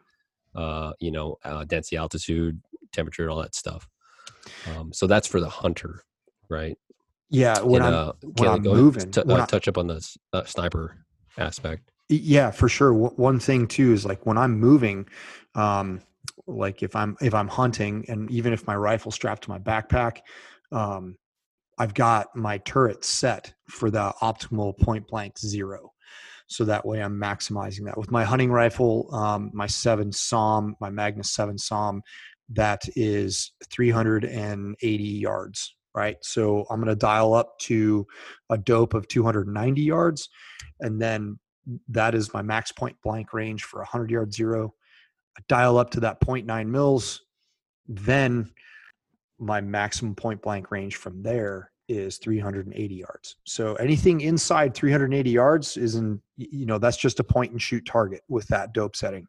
uh, 0.56 0.94
you 1.00 1.10
know 1.10 1.38
uh, 1.44 1.64
density 1.66 1.98
altitude 1.98 2.62
temperature 2.92 3.24
and 3.24 3.32
all 3.32 3.42
that 3.42 3.56
stuff. 3.56 3.88
Um, 4.68 4.94
so 4.94 5.08
that's 5.08 5.28
for 5.28 5.40
the 5.40 5.50
hunter 5.50 6.04
right? 6.50 6.78
Yeah. 7.30 7.62
When 7.62 7.82
And, 7.82 7.96
I'm 7.96 8.10
uh, 8.10 8.12
when 8.36 8.50
I'm 8.50 8.62
go 8.62 8.74
moving, 8.76 9.12
t- 9.12 9.22
when 9.22 9.40
uh, 9.40 9.44
I- 9.44 9.46
touch 9.48 9.68
up 9.68 9.78
on 9.78 9.88
the 9.88 10.08
uh, 10.34 10.44
sniper 10.46 10.98
aspect. 11.38 11.90
Yeah 12.10 12.52
for 12.52 12.70
sure. 12.70 12.92
W- 12.92 13.14
one 13.16 13.40
thing 13.40 13.68
too 13.68 13.94
is 13.94 14.06
like 14.06 14.26
when 14.26 14.38
i'm 14.38 14.60
moving 14.60 15.08
um 15.56 16.02
like 16.46 16.84
if 16.84 16.96
i'm 16.96 17.18
if 17.22 17.34
i'm 17.34 17.48
hunting 17.48 18.06
and 18.08 18.30
even 18.30 18.54
if 18.54 18.68
my 18.68 18.76
rifle's 18.76 19.16
strapped 19.16 19.44
to 19.44 19.50
my 19.50 19.58
backpack 19.60 20.20
um 20.74 21.16
i've 21.80 21.94
got 21.94 22.36
my 22.36 22.58
turret 22.60 23.04
set 23.04 23.54
for 23.70 23.90
the 23.90 24.14
optimal 24.22 24.78
point 24.80 25.08
blank 25.08 25.38
zero. 25.40 25.92
So 26.48 26.66
that 26.66 26.86
way 26.86 27.02
i'm 27.02 27.20
maximizing 27.20 27.86
that. 27.86 27.98
With 27.98 28.12
my 28.12 28.24
hunting 28.24 28.52
rifle 28.52 29.14
um 29.14 29.52
my 29.54 29.68
7 29.68 30.12
SAUM 30.12 30.76
my 30.80 30.90
magnus 30.90 31.32
7 31.32 31.58
SAUM 31.58 32.02
that 32.50 32.84
is 32.96 33.52
380 33.72 35.04
yards 35.04 35.76
right? 35.96 36.18
So 36.22 36.66
i'm 36.70 36.78
going 36.78 36.88
to 36.90 36.96
dial 36.96 37.34
up 37.34 37.58
to 37.60 38.06
a 38.50 38.58
dope 38.58 38.94
of 38.94 39.08
290 39.08 39.82
yards 39.82 40.30
and 40.80 41.02
then 41.02 41.40
that 41.90 42.16
is 42.16 42.34
my 42.34 42.42
max 42.42 42.72
point 42.72 42.98
blank 43.04 43.34
range 43.34 43.64
for 43.64 43.80
100 43.80 44.12
yard 44.12 44.34
zero. 44.34 44.74
I 45.38 45.42
dial 45.48 45.78
up 45.78 45.90
to 45.92 46.00
that 46.02 46.22
0.9 46.22 46.68
mils, 46.68 47.22
then 47.88 48.52
my 49.46 49.62
maximum 49.62 50.16
point 50.16 50.42
blank 50.42 50.72
range 50.72 50.96
from 50.96 51.22
there 51.24 51.72
is 51.90 52.18
380 52.18 52.96
yards. 52.96 53.36
So 53.44 53.76
anything 53.76 54.22
inside 54.22 54.74
380 54.74 55.30
yards 55.30 55.78
is 55.78 55.96
in, 55.96 56.22
you 56.38 56.66
know, 56.66 56.78
that's 56.78 56.98
just 56.98 57.20
a 57.20 57.24
point 57.24 57.52
and 57.52 57.62
shoot 57.62 57.86
target 57.86 58.22
with 58.30 58.48
that 58.48 58.74
dope 58.74 58.96
setting. 58.96 59.28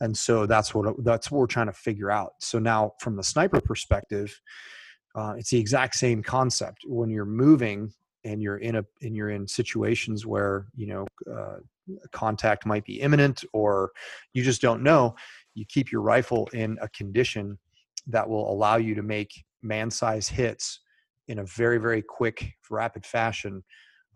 And 0.00 0.16
so 0.16 0.46
that's 0.46 0.74
what 0.74 0.94
that's 1.04 1.30
what 1.30 1.38
we're 1.38 1.46
trying 1.46 1.66
to 1.66 1.72
figure 1.72 2.10
out. 2.10 2.34
So 2.38 2.58
now 2.58 2.92
from 3.00 3.16
the 3.16 3.22
sniper 3.22 3.60
perspective, 3.60 4.40
uh, 5.14 5.34
it's 5.36 5.50
the 5.50 5.58
exact 5.58 5.96
same 5.96 6.22
concept. 6.22 6.84
When 6.86 7.10
you're 7.10 7.26
moving 7.26 7.92
and 8.24 8.42
you're 8.42 8.58
in 8.58 8.76
a 8.76 8.84
and 9.02 9.14
you're 9.16 9.30
in 9.30 9.46
situations 9.46 10.26
where 10.26 10.66
you 10.74 10.86
know 10.86 11.06
uh, 11.30 11.56
contact 12.12 12.66
might 12.66 12.84
be 12.84 13.00
imminent 13.00 13.44
or 13.52 13.90
you 14.32 14.42
just 14.42 14.62
don't 14.62 14.82
know 14.82 15.14
you 15.54 15.64
keep 15.66 15.90
your 15.90 16.02
rifle 16.02 16.48
in 16.52 16.78
a 16.80 16.88
condition 16.88 17.58
that 18.06 18.28
will 18.28 18.50
allow 18.50 18.76
you 18.76 18.94
to 18.94 19.02
make 19.02 19.44
man 19.62 19.90
size 19.90 20.28
hits 20.28 20.80
in 21.28 21.38
a 21.38 21.44
very 21.44 21.78
very 21.78 22.02
quick 22.02 22.52
rapid 22.70 23.04
fashion 23.04 23.62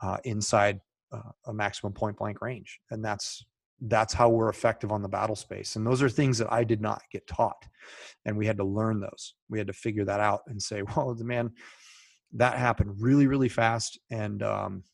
uh, 0.03 0.19
inside 0.25 0.81
uh, 1.13 1.31
a 1.47 1.55
maximum 1.55 1.93
point 1.93 2.17
blank 2.17 2.41
range. 2.41 2.81
And 2.91 3.05
that's 3.05 3.45
that's 3.81 4.15
how 4.15 4.29
we're 4.29 4.49
effective 4.49 4.93
on 4.93 5.03
the 5.03 5.09
battle 5.09 5.37
space. 5.37 5.77
And 5.77 5.87
those 5.87 6.01
are 6.01 6.09
things 6.09 6.39
that 6.39 6.53
i 6.53 6.65
did 6.65 6.81
not 6.81 7.03
get 7.13 7.27
taught. 7.27 7.67
And 8.25 8.37
we 8.37 8.47
had 8.47 8.57
to 8.59 8.65
learn 8.65 9.01
those. 9.01 9.35
We 9.49 9.59
had 9.59 9.67
to 9.67 9.73
figure 9.73 10.05
that 10.05 10.21
out 10.21 10.43
and 10.47 10.61
say 10.61 10.83
well 10.97 11.15
the 11.15 11.25
man 11.25 11.51
that 12.33 12.59
happened 12.59 12.97
really 12.99 13.27
really 13.27 13.49
fast. 13.49 13.99
And 14.11 14.43
um, 14.43 14.85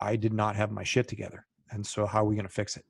I 0.00 0.16
did 0.16 0.32
not 0.32 0.56
have 0.56 0.70
my 0.70 0.84
shit 0.84 1.08
together. 1.08 1.46
And 1.70 1.86
so 1.86 2.06
how 2.06 2.22
are 2.22 2.26
we 2.26 2.34
going 2.34 2.46
to 2.46 2.52
fix 2.52 2.76
it? 2.76 2.84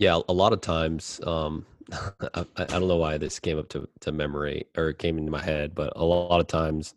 Yeah, 0.00 0.18
a 0.30 0.32
lot 0.32 0.54
of 0.54 0.62
times, 0.62 1.20
um, 1.26 1.66
I, 1.92 2.46
I, 2.56 2.64
don't 2.64 2.88
know 2.88 2.96
why 2.96 3.18
this 3.18 3.38
came 3.38 3.58
up 3.58 3.68
to, 3.68 3.86
to 4.00 4.12
memory 4.12 4.64
or 4.74 4.94
came 4.94 5.18
into 5.18 5.30
my 5.30 5.42
head, 5.42 5.74
but 5.74 5.92
a 5.94 6.02
lot 6.02 6.40
of 6.40 6.46
times, 6.46 6.94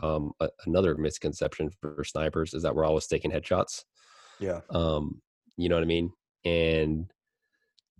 um, 0.00 0.30
a, 0.38 0.48
another 0.64 0.96
misconception 0.96 1.70
for 1.80 2.04
snipers 2.04 2.54
is 2.54 2.62
that 2.62 2.76
we're 2.76 2.84
always 2.84 3.08
taking 3.08 3.32
headshots. 3.32 3.82
Yeah. 4.38 4.60
Um, 4.70 5.20
you 5.56 5.68
know 5.68 5.74
what 5.74 5.82
I 5.82 5.86
mean? 5.86 6.12
And 6.44 7.10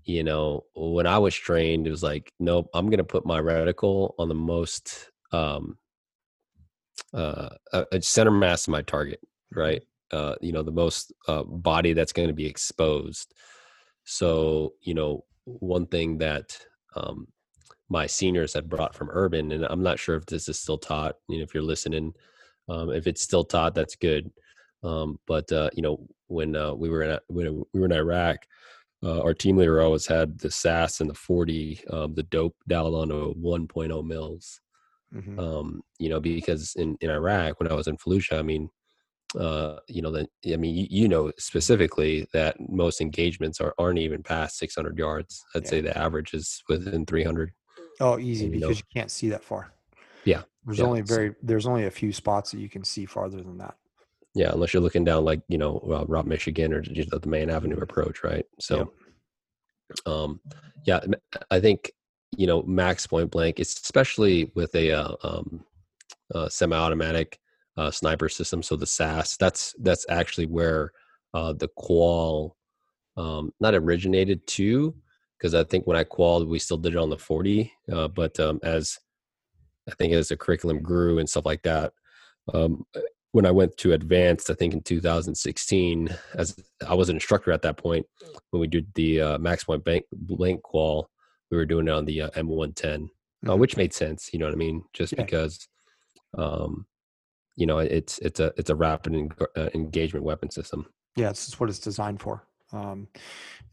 you 0.05 0.23
know, 0.23 0.63
when 0.77 1.09
I 1.09 1.19
was 1.19 1.35
trained, 1.35 1.89
it 1.89 1.91
was 1.91 2.05
like, 2.05 2.31
nope, 2.39 2.69
I'm 2.73 2.89
gonna 2.89 3.03
put 3.03 3.27
my 3.27 3.41
reticle 3.41 4.13
on 4.17 4.29
the 4.29 4.35
most 4.37 5.11
um 5.33 5.77
uh 7.13 7.49
a 7.73 8.01
center 8.01 8.31
mass 8.31 8.69
of 8.69 8.73
my 8.73 8.83
target, 8.83 9.19
mm-hmm. 9.53 9.59
right? 9.59 9.83
Uh, 10.13 10.37
you 10.41 10.53
know, 10.53 10.63
the 10.63 10.71
most 10.71 11.13
uh, 11.27 11.43
body 11.43 11.93
that's 11.93 12.13
going 12.13 12.29
to 12.29 12.35
be 12.35 12.47
exposed. 12.47 13.35
So, 14.07 14.75
you 14.81 14.95
know, 14.95 15.25
one 15.45 15.87
thing 15.87 16.19
that 16.19 16.57
um, 16.95 17.27
my 17.89 18.07
seniors 18.07 18.55
had 18.55 18.69
brought 18.69 18.95
from 18.95 19.11
urban, 19.13 19.53
and 19.53 19.65
I'm 19.65 19.83
not 19.83 19.99
sure 19.99 20.17
if 20.17 20.27
this 20.27 20.49
is 20.49 20.59
still 20.59 20.79
taught. 20.79 21.17
You 21.29 21.39
know, 21.39 21.45
if 21.45 21.53
you're 21.53 21.63
listening, 21.63 22.15
um, 22.69 22.91
if 22.91 23.07
it's 23.07 23.23
still 23.23 23.45
taught, 23.45 23.75
that's 23.75 23.97
good. 23.97 24.31
Um, 24.83 25.19
but 25.27 25.51
uh, 25.53 25.71
you 25.75 25.83
know, 25.83 26.07
when 26.29 26.57
uh, 26.57 26.75
we 26.75 26.89
were 26.89 27.03
in 27.03 27.19
when 27.29 27.65
we 27.73 27.81
were 27.81 27.87
in 27.87 27.93
Iraq, 27.93 28.39
uh, 29.03 29.21
our 29.21 29.35
team 29.35 29.57
leader 29.57 29.81
always 29.81 30.07
had 30.07 30.39
the 30.39 30.51
SASS 30.51 31.01
and 31.01 31.11
the 31.11 31.15
40, 31.15 31.81
um, 31.91 32.15
the 32.15 32.23
dope 32.25 32.57
dialed 32.69 32.95
onto 32.95 33.35
1.0 33.35 34.05
mils. 34.07 34.61
Mm-hmm. 35.15 35.39
Um, 35.39 35.83
you 35.99 36.09
know, 36.09 36.21
because 36.21 36.75
in, 36.77 36.97
in 37.01 37.11
Iraq, 37.11 37.61
when 37.61 37.71
I 37.71 37.75
was 37.75 37.87
in 37.87 37.97
Fallujah, 37.97 38.39
I 38.39 38.43
mean, 38.43 38.69
uh, 39.39 39.79
you 39.89 40.03
know, 40.03 40.11
that 40.11 40.29
I 40.53 40.57
mean, 40.57 40.75
you, 40.75 40.87
you, 40.89 41.09
know 41.09 41.33
specifically 41.39 42.27
that 42.33 42.57
most 42.69 43.01
engagements 43.01 43.61
are 43.61 43.75
aren't 43.79 43.99
even 43.99 44.23
past 44.23 44.59
600 44.59 44.99
yards. 44.99 45.45
I'd 45.55 45.65
yeah. 45.65 45.69
say 45.69 45.81
the 45.81 45.97
average 45.97 46.35
is 46.35 46.63
within 46.69 47.05
300. 47.05 47.53
Oh, 48.01 48.19
easy 48.19 48.49
because 48.49 48.61
you, 48.61 48.61
know, 48.61 48.71
you 48.71 48.83
can't 48.95 49.11
see 49.11 49.29
that 49.31 49.45
far. 49.45 49.73
Yeah, 50.25 50.43
there's 50.65 50.79
yeah. 50.79 50.85
only 50.85 51.03
very 51.03 51.35
there's 51.43 51.67
only 51.67 51.87
a 51.87 51.91
few 51.91 52.13
spots 52.13 52.51
that 52.51 52.59
you 52.59 52.69
can 52.69 52.85
see 52.85 53.07
farther 53.07 53.39
than 53.39 53.59
that. 53.59 53.77
Yeah, 54.35 54.53
unless 54.53 54.75
you're 54.75 54.83
looking 54.83 55.05
down 55.05 55.25
like 55.25 55.41
you 55.49 55.59
know 55.59 55.79
uh, 55.79 56.05
Route 56.07 56.27
Michigan 56.27 56.73
or 56.73 56.81
just 56.81 57.11
the 57.11 57.29
main 57.29 57.51
avenue 57.51 57.79
approach, 57.79 58.23
right? 58.23 58.45
So, 58.61 58.93
yeah. 60.07 60.13
um, 60.13 60.41
yeah, 60.85 61.01
I 61.51 61.61
think 61.61 61.93
you 62.37 62.47
know 62.47 62.63
max 62.63 63.07
point 63.07 63.31
blank, 63.31 63.59
especially 63.59 64.51
with 64.55 64.75
a 64.75 64.93
uh, 64.93 65.15
um, 65.23 65.65
uh, 66.35 66.49
semi-automatic 66.49 67.39
uh, 67.77 67.91
sniper 67.91 68.29
system. 68.29 68.63
So 68.63 68.77
the 68.77 68.87
SASS, 68.87 69.37
that's 69.37 69.75
that's 69.81 70.07
actually 70.09 70.47
where 70.47 70.93
uh, 71.35 71.53
the 71.53 71.69
qual 71.77 72.57
um, 73.17 73.53
not 73.61 73.75
originated 73.75 74.47
to, 74.49 74.95
because 75.39 75.55
I 75.55 75.65
think 75.65 75.87
when 75.87 75.97
I 75.97 76.05
qualled, 76.05 76.49
we 76.49 76.59
still 76.59 76.77
did 76.77 76.95
it 76.95 76.99
on 76.99 77.11
the 77.11 77.19
40, 77.19 77.73
uh, 77.93 78.09
but 78.09 78.39
um, 78.41 78.61
as 78.63 78.99
I 79.89 79.95
think 79.95 80.13
as 80.13 80.29
the 80.29 80.37
curriculum 80.37 80.83
grew 80.83 81.19
and 81.19 81.29
stuff 81.29 81.47
like 81.47 81.63
that, 81.63 81.93
um, 82.53 82.85
when 83.33 83.47
I 83.47 83.51
went 83.51 83.77
to 83.79 83.93
advanced, 83.93 84.49
I 84.51 84.55
think 84.55 84.73
in 84.73 84.81
2016, 84.83 86.09
as 86.35 86.57
I 86.87 86.95
was 86.95 87.11
an 87.11 87.17
instructor 87.17 87.53
at 87.53 87.63
that 87.63 87.77
point, 87.77 88.07
when 88.51 88.61
we 88.61 88.67
did 88.67 88.87
the 88.95 89.21
uh, 89.21 89.39
max 89.39 89.65
point 89.65 89.85
bank 89.85 90.07
blank 90.13 90.63
qual, 90.63 91.11
we 91.51 91.57
were 91.57 91.67
doing 91.67 91.89
it 91.89 91.93
on 91.93 92.07
the 92.07 92.23
uh, 92.23 92.31
M110, 92.31 92.85
uh, 92.85 92.97
mm-hmm. 92.97 93.51
uh, 93.51 93.57
which 93.57 93.77
made 93.77 93.93
sense. 93.93 94.31
You 94.33 94.39
know 94.39 94.47
what 94.47 94.55
I 94.55 94.59
mean? 94.59 94.85
Just 94.95 95.13
yeah. 95.13 95.23
because, 95.23 95.69
um, 96.37 96.87
you 97.57 97.67
know, 97.67 97.79
it's 97.79 98.19
it's 98.19 98.41
a 98.41 98.53
it's 98.57 98.71
a 98.71 98.75
rapid 98.75 99.15
en- 99.15 99.31
uh, 99.57 99.71
engagement 99.75 100.25
weapon 100.25 100.51
system. 100.51 100.87
Yeah, 101.17 101.31
it's 101.31 101.59
what 101.59 101.71
it's 101.71 101.79
designed 101.79 102.21
for, 102.21 102.47
um, 102.73 103.09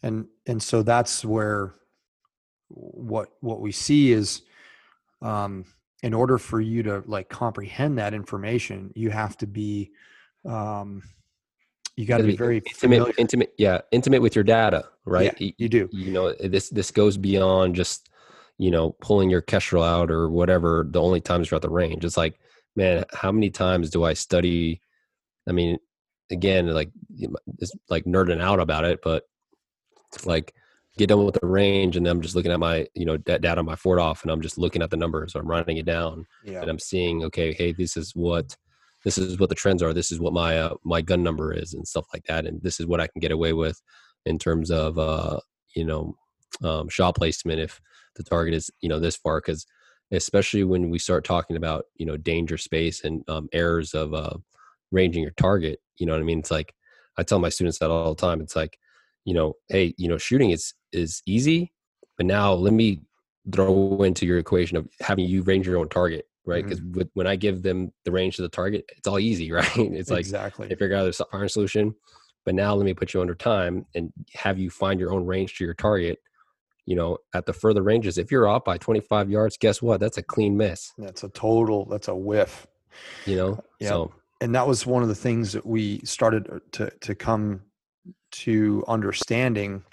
and 0.01 0.25
and 0.47 0.63
so 0.63 0.81
that's 0.81 1.23
where 1.25 1.73
what 2.69 3.29
what 3.41 3.59
we 3.59 3.71
see 3.71 4.11
is 4.11 4.41
um, 5.21 5.65
in 6.01 6.13
order 6.13 6.37
for 6.37 6.59
you 6.59 6.83
to 6.83 7.03
like 7.07 7.29
comprehend 7.29 7.97
that 7.97 8.13
information, 8.13 8.91
you 8.95 9.09
have 9.09 9.37
to 9.37 9.47
be, 9.47 9.91
um, 10.45 11.01
you 11.95 12.05
got 12.05 12.17
to 12.17 12.23
be 12.23 12.35
very 12.35 12.57
intimate, 12.57 12.77
familiar. 12.79 13.13
intimate, 13.17 13.53
yeah, 13.57 13.81
intimate 13.91 14.21
with 14.21 14.35
your 14.35 14.43
data, 14.43 14.85
right? 15.05 15.33
Yeah, 15.39 15.51
you 15.57 15.69
do. 15.69 15.89
You 15.91 16.11
know, 16.11 16.33
this 16.33 16.69
this 16.69 16.91
goes 16.91 17.17
beyond 17.17 17.75
just 17.75 18.09
you 18.57 18.71
know 18.71 18.91
pulling 19.01 19.29
your 19.29 19.41
kestrel 19.41 19.83
out 19.83 20.09
or 20.09 20.29
whatever. 20.29 20.87
The 20.89 21.01
only 21.01 21.21
times 21.21 21.49
you're 21.49 21.57
at 21.57 21.61
the 21.61 21.69
range, 21.69 22.03
it's 22.03 22.17
like, 22.17 22.39
man, 22.75 23.05
how 23.13 23.31
many 23.31 23.49
times 23.49 23.89
do 23.89 24.03
I 24.03 24.13
study? 24.13 24.81
I 25.47 25.51
mean, 25.51 25.77
again, 26.31 26.67
like 26.67 26.91
it's 27.59 27.71
like 27.89 28.05
nerding 28.05 28.41
out 28.41 28.59
about 28.59 28.85
it, 28.85 28.99
but 29.03 29.23
like 30.25 30.53
get 30.97 31.07
done 31.07 31.25
with 31.25 31.39
the 31.39 31.47
range 31.47 31.97
and 31.97 32.07
I'm 32.07 32.21
just 32.21 32.35
looking 32.35 32.51
at 32.51 32.59
my, 32.59 32.87
you 32.93 33.05
know, 33.05 33.17
data 33.17 33.57
on 33.57 33.65
my 33.65 33.75
4DOF 33.75 34.21
and 34.21 34.31
I'm 34.31 34.41
just 34.41 34.57
looking 34.57 34.81
at 34.81 34.91
the 34.91 34.97
numbers. 34.97 35.35
I'm 35.35 35.47
writing 35.47 35.77
it 35.77 35.85
down 35.85 36.25
yeah. 36.43 36.61
and 36.61 36.69
I'm 36.69 36.79
seeing, 36.79 37.23
okay, 37.23 37.53
hey, 37.53 37.71
this 37.71 37.97
is 37.97 38.11
what, 38.15 38.55
this 39.03 39.17
is 39.17 39.39
what 39.39 39.49
the 39.49 39.55
trends 39.55 39.81
are. 39.81 39.93
This 39.93 40.11
is 40.11 40.19
what 40.19 40.33
my, 40.33 40.57
uh, 40.57 40.75
my 40.83 41.01
gun 41.01 41.23
number 41.23 41.51
is 41.51 41.73
and 41.73 41.87
stuff 41.87 42.05
like 42.13 42.25
that. 42.25 42.45
And 42.45 42.61
this 42.61 42.79
is 42.79 42.85
what 42.85 43.01
I 43.01 43.07
can 43.07 43.19
get 43.19 43.31
away 43.31 43.53
with 43.53 43.81
in 44.25 44.37
terms 44.37 44.69
of, 44.69 44.99
uh, 44.99 45.39
you 45.75 45.83
know, 45.83 46.15
um, 46.63 46.89
shot 46.89 47.15
placement 47.15 47.59
if 47.59 47.81
the 48.15 48.23
target 48.23 48.53
is, 48.53 48.69
you 48.81 48.87
know, 48.87 48.99
this 48.99 49.15
far. 49.15 49.41
Cause 49.41 49.65
especially 50.11 50.63
when 50.63 50.89
we 50.89 50.99
start 50.99 51.23
talking 51.23 51.55
about, 51.55 51.85
you 51.95 52.05
know, 52.05 52.17
danger 52.17 52.57
space 52.57 53.03
and 53.03 53.27
um, 53.29 53.49
errors 53.53 53.93
of 53.93 54.13
uh, 54.13 54.35
ranging 54.91 55.23
your 55.23 55.31
target, 55.31 55.79
you 55.97 56.05
know 56.05 56.13
what 56.13 56.21
I 56.21 56.25
mean? 56.25 56.39
It's 56.39 56.51
like, 56.51 56.73
I 57.17 57.23
tell 57.23 57.39
my 57.39 57.49
students 57.49 57.79
that 57.79 57.91
all 57.91 58.13
the 58.13 58.21
time. 58.21 58.41
It's 58.41 58.55
like, 58.55 58.77
you 59.25 59.33
know, 59.33 59.53
hey, 59.69 59.93
you 59.97 60.07
know, 60.07 60.17
shooting 60.17 60.51
is 60.51 60.73
is 60.91 61.21
easy, 61.25 61.71
but 62.17 62.25
now 62.25 62.53
let 62.53 62.73
me 62.73 63.01
throw 63.51 64.01
into 64.03 64.25
your 64.25 64.37
equation 64.37 64.77
of 64.77 64.87
having 64.99 65.25
you 65.25 65.43
range 65.43 65.67
your 65.67 65.77
own 65.77 65.89
target, 65.89 66.25
right? 66.45 66.63
Because 66.63 66.79
mm-hmm. 66.79 67.01
when 67.13 67.27
I 67.27 67.35
give 67.35 67.61
them 67.61 67.91
the 68.05 68.11
range 68.11 68.37
to 68.37 68.41
the 68.41 68.49
target, 68.49 68.85
it's 68.97 69.07
all 69.07 69.19
easy, 69.19 69.51
right? 69.51 69.77
It's 69.77 70.09
like 70.09 70.19
exactly 70.19 70.67
they 70.67 70.75
figure 70.75 70.95
out 70.95 71.05
the 71.05 71.25
firing 71.31 71.49
solution. 71.49 71.95
But 72.45 72.55
now 72.55 72.75
let 72.75 72.85
me 72.85 72.93
put 72.93 73.13
you 73.13 73.21
under 73.21 73.35
time 73.35 73.85
and 73.95 74.11
have 74.33 74.59
you 74.59 74.69
find 74.69 74.99
your 74.99 75.13
own 75.13 75.25
range 75.25 75.57
to 75.57 75.63
your 75.63 75.73
target. 75.73 76.19
You 76.85 76.95
know, 76.95 77.17
at 77.33 77.45
the 77.45 77.53
further 77.53 77.81
ranges, 77.81 78.17
if 78.17 78.31
you're 78.31 78.47
off 78.47 78.65
by 78.65 78.77
25 78.77 79.29
yards, 79.29 79.57
guess 79.57 79.81
what? 79.81 79.99
That's 79.99 80.17
a 80.17 80.23
clean 80.23 80.57
miss. 80.57 80.91
That's 80.97 81.23
a 81.23 81.29
total. 81.29 81.85
That's 81.85 82.09
a 82.09 82.15
whiff. 82.15 82.67
You 83.25 83.37
know, 83.37 83.63
yeah. 83.79 83.89
So, 83.89 84.13
and 84.41 84.53
that 84.55 84.67
was 84.67 84.85
one 84.85 85.01
of 85.01 85.09
the 85.09 85.15
things 85.15 85.53
that 85.53 85.65
we 85.65 85.99
started 86.03 86.49
uh, 86.49 86.59
to 86.73 86.89
to 87.01 87.15
come 87.15 87.61
to 88.31 88.83
understanding 88.87 89.83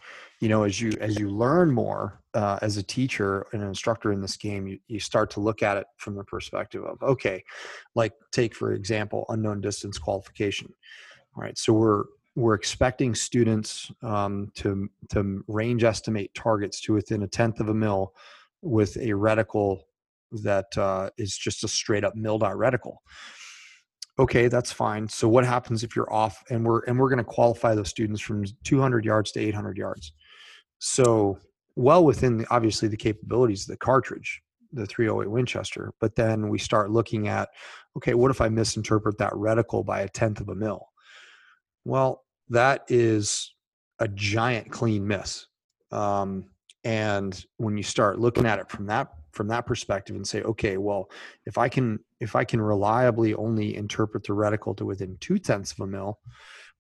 you 0.40 0.48
know 0.48 0.64
as 0.64 0.80
you 0.80 0.92
as 1.00 1.18
you 1.18 1.28
learn 1.28 1.70
more 1.70 2.20
uh, 2.34 2.58
as 2.62 2.76
a 2.76 2.82
teacher 2.82 3.46
and 3.52 3.62
an 3.62 3.68
instructor 3.68 4.12
in 4.12 4.20
this 4.20 4.36
game 4.36 4.66
you, 4.66 4.78
you 4.88 4.98
start 4.98 5.30
to 5.30 5.40
look 5.40 5.62
at 5.62 5.76
it 5.76 5.86
from 5.98 6.16
the 6.16 6.24
perspective 6.24 6.82
of 6.84 7.00
okay 7.02 7.44
like 7.94 8.12
take 8.32 8.54
for 8.54 8.72
example 8.72 9.24
unknown 9.28 9.60
distance 9.60 9.98
qualification 9.98 10.72
all 11.36 11.42
right 11.42 11.58
so 11.58 11.72
we're 11.72 12.04
we're 12.36 12.54
expecting 12.54 13.14
students 13.14 13.90
um, 14.02 14.50
to 14.54 14.88
to 15.10 15.44
range 15.48 15.84
estimate 15.84 16.32
targets 16.34 16.80
to 16.82 16.92
within 16.92 17.22
a 17.22 17.28
tenth 17.28 17.60
of 17.60 17.68
a 17.68 17.74
mil 17.74 18.14
with 18.62 18.96
a 18.96 19.08
reticle 19.08 19.80
that 20.32 20.76
uh, 20.78 21.10
is 21.18 21.36
just 21.36 21.64
a 21.64 21.68
straight 21.68 22.04
up 22.04 22.14
mil 22.14 22.38
dot 22.38 22.54
reticle. 22.54 22.96
Okay 24.18 24.48
that's 24.48 24.72
fine. 24.72 25.08
So 25.08 25.28
what 25.28 25.44
happens 25.44 25.82
if 25.82 25.96
you're 25.96 26.12
off 26.12 26.42
and 26.50 26.64
we're 26.64 26.84
and 26.84 26.98
we're 26.98 27.08
going 27.08 27.18
to 27.18 27.24
qualify 27.24 27.74
those 27.74 27.88
students 27.88 28.20
from 28.20 28.44
200 28.64 29.04
yards 29.04 29.32
to 29.32 29.40
800 29.40 29.76
yards. 29.76 30.12
So 30.78 31.38
well 31.76 32.04
within 32.04 32.38
the, 32.38 32.46
obviously 32.50 32.88
the 32.88 32.96
capabilities 32.96 33.62
of 33.62 33.68
the 33.68 33.76
cartridge 33.76 34.42
the 34.72 34.86
308 34.86 35.28
winchester 35.28 35.92
but 36.00 36.14
then 36.14 36.48
we 36.48 36.58
start 36.58 36.90
looking 36.90 37.26
at 37.26 37.48
okay 37.96 38.14
what 38.14 38.30
if 38.30 38.40
i 38.40 38.48
misinterpret 38.48 39.18
that 39.18 39.32
reticle 39.32 39.84
by 39.84 40.02
a 40.02 40.08
tenth 40.08 40.40
of 40.40 40.48
a 40.48 40.54
mil 40.54 40.89
well 41.84 42.24
that 42.48 42.84
is 42.88 43.54
a 43.98 44.08
giant 44.08 44.70
clean 44.70 45.06
miss 45.06 45.46
um, 45.92 46.44
and 46.84 47.44
when 47.58 47.76
you 47.76 47.82
start 47.82 48.18
looking 48.18 48.46
at 48.46 48.58
it 48.58 48.70
from 48.70 48.86
that 48.86 49.08
from 49.32 49.48
that 49.48 49.66
perspective 49.66 50.16
and 50.16 50.26
say 50.26 50.42
okay 50.42 50.76
well 50.76 51.10
if 51.46 51.58
i 51.58 51.68
can 51.68 51.98
if 52.20 52.34
i 52.34 52.44
can 52.44 52.60
reliably 52.60 53.34
only 53.34 53.76
interpret 53.76 54.24
the 54.24 54.32
reticle 54.32 54.76
to 54.76 54.84
within 54.84 55.16
two 55.20 55.38
tenths 55.38 55.72
of 55.72 55.80
a 55.80 55.86
mil 55.86 56.18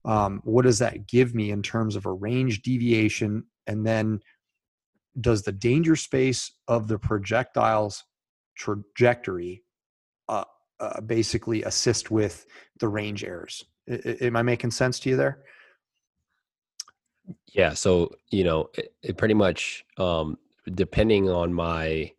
um, 0.04 0.40
what 0.44 0.62
does 0.62 0.78
that 0.78 1.06
give 1.06 1.34
me 1.34 1.50
in 1.50 1.62
terms 1.62 1.96
of 1.96 2.06
a 2.06 2.12
range 2.12 2.62
deviation? 2.62 3.44
And 3.66 3.86
then 3.86 4.20
does 5.20 5.42
the 5.42 5.52
danger 5.52 5.96
space 5.96 6.52
of 6.68 6.88
the 6.88 6.98
projectile's 6.98 8.04
trajectory 8.56 9.62
uh, 10.28 10.44
uh, 10.78 11.00
basically 11.00 11.62
assist 11.64 12.10
with 12.10 12.46
the 12.78 12.88
range 12.88 13.24
errors 13.24 13.64
I, 13.88 14.16
am 14.22 14.36
i 14.36 14.42
making 14.42 14.70
sense 14.70 14.98
to 15.00 15.10
you 15.10 15.16
there 15.16 15.38
yeah 17.52 17.72
so 17.72 18.10
you 18.30 18.44
know 18.44 18.70
it, 18.76 18.92
it 19.02 19.16
pretty 19.16 19.34
much 19.34 19.84
um, 19.98 20.38
depending 20.74 21.28
on 21.28 21.52
my 21.52 22.12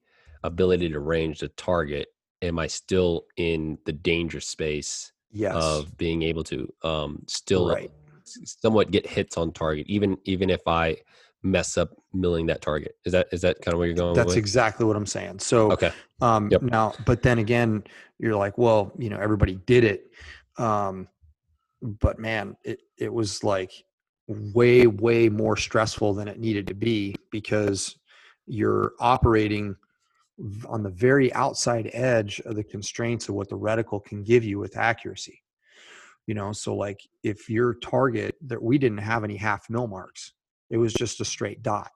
ability 0.43 0.89
to 0.89 0.99
range 0.99 1.39
the 1.39 1.49
target 1.49 2.07
am 2.41 2.59
i 2.59 2.67
still 2.67 3.25
in 3.37 3.77
the 3.85 3.93
danger 3.93 4.39
space 4.39 5.11
yes. 5.31 5.55
of 5.55 5.97
being 5.97 6.23
able 6.23 6.43
to 6.45 6.71
um, 6.83 7.23
still 7.27 7.69
Right. 7.69 7.91
somewhat 8.23 8.91
get 8.91 9.07
hits 9.07 9.37
on 9.37 9.51
target, 9.51 9.87
even 9.87 10.17
even 10.25 10.49
if 10.49 10.61
I 10.67 10.97
mess 11.43 11.77
up 11.77 11.89
milling 12.13 12.45
that 12.47 12.61
target. 12.61 12.95
Is 13.05 13.13
that 13.13 13.27
is 13.31 13.41
that 13.41 13.61
kind 13.61 13.73
of 13.73 13.79
where 13.79 13.87
you're 13.87 13.95
going? 13.95 14.13
That's 14.13 14.29
with? 14.29 14.37
exactly 14.37 14.85
what 14.85 14.95
I'm 14.95 15.05
saying. 15.05 15.39
So 15.39 15.71
okay. 15.71 15.91
Um, 16.21 16.49
Yep. 16.51 16.61
Now, 16.63 16.93
but 17.05 17.23
then 17.23 17.39
again, 17.39 17.83
you're 18.19 18.35
like, 18.35 18.57
well, 18.57 18.91
you 18.97 19.09
know, 19.09 19.17
everybody 19.17 19.55
did 19.65 19.83
it, 19.83 20.11
um, 20.57 21.07
but 21.81 22.19
man, 22.19 22.55
it 22.63 22.81
it 22.97 23.13
was 23.13 23.43
like 23.43 23.71
way 24.27 24.87
way 24.87 25.29
more 25.29 25.57
stressful 25.57 26.13
than 26.13 26.27
it 26.27 26.39
needed 26.39 26.67
to 26.67 26.73
be 26.73 27.15
because 27.31 27.97
you're 28.47 28.93
operating 28.99 29.75
on 30.67 30.83
the 30.83 30.89
very 30.89 31.31
outside 31.33 31.89
edge 31.93 32.39
of 32.45 32.55
the 32.55 32.63
constraints 32.63 33.29
of 33.29 33.35
what 33.35 33.49
the 33.49 33.57
reticle 33.57 34.03
can 34.03 34.23
give 34.23 34.43
you 34.43 34.57
with 34.57 34.77
accuracy. 34.77 35.41
You 36.27 36.35
know, 36.35 36.51
so 36.51 36.75
like 36.75 36.99
if 37.23 37.49
your 37.49 37.75
target 37.75 38.35
that 38.47 38.61
we 38.61 38.77
didn't 38.77 38.99
have 38.99 39.23
any 39.23 39.35
half 39.35 39.69
mil 39.69 39.87
marks, 39.87 40.33
it 40.69 40.77
was 40.77 40.93
just 40.93 41.19
a 41.19 41.25
straight 41.25 41.61
dot, 41.61 41.91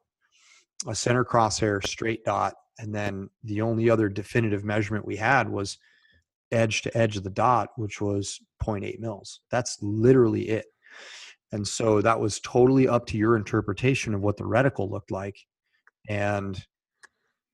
a 0.88 0.95
center 0.95 1.24
crosshair 1.24 1.86
straight 1.88 2.24
dot 2.26 2.56
and 2.80 2.93
then 2.93 3.30
the 3.43 3.62
only 3.62 3.89
other 3.89 4.10
definitive 4.10 4.63
measurement 4.63 5.06
we 5.06 5.15
had 5.15 5.50
was 5.50 5.78
edge 6.52 6.82
to 6.84 6.98
edge 6.98 7.17
of 7.17 7.24
the 7.24 7.30
dot 7.30 7.69
which 7.76 8.02
was 8.02 8.39
0.8 8.65 8.99
mils. 8.99 9.41
That's 9.51 9.78
literally 9.82 10.49
it. 10.49 10.65
And 11.51 11.67
so 11.67 12.01
that 12.01 12.19
was 12.19 12.39
totally 12.39 12.88
up 12.88 13.06
to 13.08 13.17
your 13.17 13.36
interpretation 13.36 14.13
of 14.13 14.21
what 14.21 14.38
the 14.38 14.43
reticle 14.43 14.89
looked 14.89 15.12
like. 15.12 15.38
And 16.10 16.62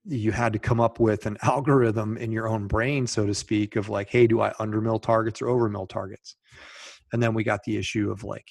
you 0.05 0.31
had 0.31 0.53
to 0.53 0.59
come 0.59 0.79
up 0.79 0.99
with 0.99 1.25
an 1.25 1.37
algorithm 1.43 2.17
in 2.17 2.31
your 2.31 2.47
own 2.47 2.67
brain 2.67 3.05
so 3.05 3.25
to 3.25 3.35
speak 3.35 3.75
of 3.75 3.87
like 3.87 4.09
hey 4.09 4.25
do 4.25 4.41
i 4.41 4.51
undermill 4.53 4.99
targets 4.99 5.41
or 5.41 5.47
overmill 5.47 5.87
targets? 5.87 6.35
And 7.13 7.21
then 7.21 7.33
we 7.33 7.43
got 7.43 7.63
the 7.63 7.77
issue 7.77 8.09
of 8.11 8.23
like 8.23 8.47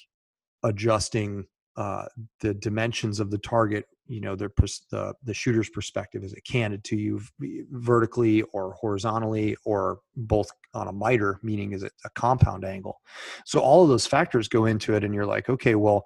adjusting 0.63 1.45
uh, 1.77 2.05
the 2.41 2.53
dimensions 2.53 3.19
of 3.19 3.31
the 3.31 3.37
target 3.39 3.85
you 4.11 4.19
know 4.19 4.35
the 4.35 4.49
pers- 4.49 4.85
the 4.91 5.13
the 5.23 5.33
shooter's 5.33 5.69
perspective? 5.69 6.23
Is 6.23 6.33
it 6.33 6.43
canted 6.43 6.83
to 6.85 6.97
you 6.97 7.21
vertically 7.71 8.41
or 8.53 8.73
horizontally 8.73 9.55
or 9.63 9.99
both 10.17 10.51
on 10.73 10.89
a 10.89 10.91
miter 10.91 11.39
meaning 11.43 11.71
is 11.71 11.83
it 11.83 11.93
a 12.03 12.09
compound 12.09 12.65
angle? 12.65 12.99
So 13.45 13.61
all 13.61 13.83
of 13.83 13.89
those 13.89 14.05
factors 14.05 14.49
go 14.49 14.65
into 14.65 14.95
it 14.95 15.05
and 15.05 15.13
you're 15.13 15.25
like 15.25 15.49
okay 15.49 15.75
well 15.75 16.05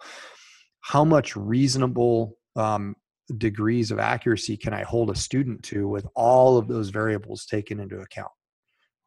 how 0.82 1.04
much 1.04 1.36
reasonable 1.36 2.38
um, 2.56 2.96
degrees 3.40 3.90
of 3.90 3.98
accuracy 3.98 4.56
can 4.56 4.72
i 4.72 4.84
hold 4.84 5.10
a 5.10 5.16
student 5.16 5.64
to 5.64 5.88
with 5.88 6.06
all 6.14 6.60
of 6.60 6.68
those 6.68 6.90
variables 6.90 7.48
taken 7.48 7.80
into 7.80 7.98
account? 8.00 8.32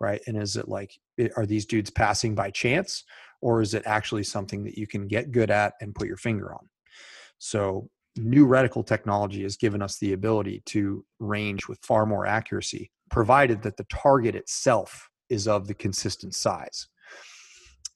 Right? 0.01 0.21
And 0.27 0.37
is 0.37 0.57
it 0.57 0.69
like 0.69 0.99
are 1.37 1.47
these 1.47 1.67
dudes 1.67 1.91
passing 1.91 2.35
by 2.35 2.51
chance 2.51 3.05
or 3.41 3.63
is 3.63 3.75
it 3.75 3.85
actually 3.87 4.25
something 4.25 4.65
that 4.65 4.77
you 4.77 4.89
can 4.89 5.07
get 5.07 5.31
good 5.31 5.53
at 5.53 5.75
and 5.81 5.95
put 5.95 6.09
your 6.09 6.17
finger 6.17 6.53
on? 6.53 6.69
So 7.39 7.89
new 8.19 8.47
reticle 8.47 8.87
technology 8.87 9.43
has 9.43 9.57
given 9.57 9.83
us 9.83 9.99
the 9.99 10.13
ability 10.13 10.63
to 10.67 11.05
range 11.19 11.69
with 11.69 11.79
far 11.83 12.07
more 12.07 12.27
accuracy, 12.27 12.91
provided 13.11 13.63
that 13.63 13.77
the 13.77 13.85
target 13.85 14.35
itself 14.35 15.09
is 15.29 15.49
of 15.49 15.67
the 15.67 15.75
consistent 15.75 16.35
size. 16.35 16.89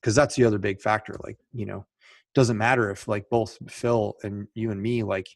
Because 0.00 0.14
that's 0.14 0.34
the 0.34 0.44
other 0.44 0.58
big 0.58 0.80
factor. 0.80 1.16
Like, 1.22 1.38
you 1.52 1.66
know, 1.66 1.86
doesn't 2.34 2.58
matter 2.58 2.90
if 2.90 3.06
like 3.06 3.28
both 3.30 3.58
Phil 3.68 4.14
and 4.22 4.48
you 4.54 4.70
and 4.70 4.80
me, 4.80 5.02
like 5.02 5.28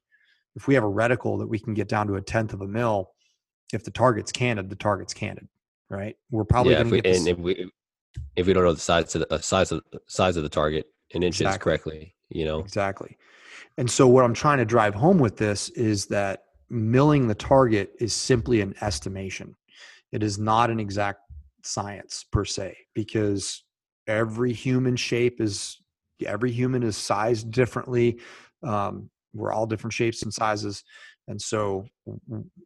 if 0.57 0.67
we 0.67 0.75
have 0.75 0.85
a 0.85 0.89
reticle 0.89 1.39
that 1.39 1.47
we 1.47 1.59
can 1.59 1.75
get 1.75 1.89
down 1.89 2.07
to 2.09 2.15
a 2.15 2.23
tenth 2.23 2.53
of 2.53 2.63
a 2.63 2.67
mil, 2.67 3.13
if 3.73 3.85
the 3.85 3.91
target's 3.91 4.33
canted, 4.33 4.71
the 4.71 4.77
target's 4.77 5.15
canted, 5.15 5.49
right? 5.91 6.17
We're 6.31 6.45
probably 6.45 6.73
yeah, 6.73 6.83
going 6.83 6.91
to 6.91 6.97
get 7.03 7.05
this, 7.05 7.19
and 7.19 7.29
if 7.29 7.39
we 7.39 7.71
if 8.35 8.47
we 8.47 8.53
don't 8.53 8.65
know 8.65 8.73
the 8.73 8.81
size 8.81 9.15
of 9.15 9.21
the 9.21 9.35
uh, 9.35 9.39
size 9.39 9.73
of 9.73 9.83
size 10.07 10.37
of 10.37 10.43
the 10.43 10.49
target 10.49 10.87
in 11.11 11.23
inches 11.23 11.43
Exactly. 11.43 11.65
correctly, 11.65 12.15
you 12.31 12.45
know, 12.45 12.61
Exactly. 12.61 13.17
And 13.79 13.91
so 13.91 14.07
what 14.09 14.25
I'm 14.25 14.35
trying 14.35 14.59
to 14.59 14.65
drive 14.65 14.95
home 14.95 15.19
with 15.19 15.37
this 15.37 15.69
is 15.71 16.07
that 16.07 16.45
milling 16.69 17.29
the 17.29 17.35
target 17.35 17.93
is 18.01 18.13
simply 18.13 18.61
an 18.61 18.75
estimation. 18.81 19.55
It 20.13 20.23
is 20.23 20.39
not 20.39 20.71
an 20.71 20.81
exact 20.81 21.21
science 21.63 22.25
per 22.31 22.45
se 22.45 22.77
because 22.95 23.65
every 24.07 24.53
human 24.53 24.97
shape 24.97 25.41
is 25.41 25.79
every 26.25 26.51
human 26.51 26.83
is 26.83 26.97
sized 26.97 27.51
differently. 27.51 28.19
Um, 28.63 29.11
we're 29.35 29.53
all 29.53 29.67
different 29.67 29.93
shapes 29.93 30.23
and 30.23 30.33
sizes. 30.33 30.83
And 31.29 31.41
so 31.41 31.87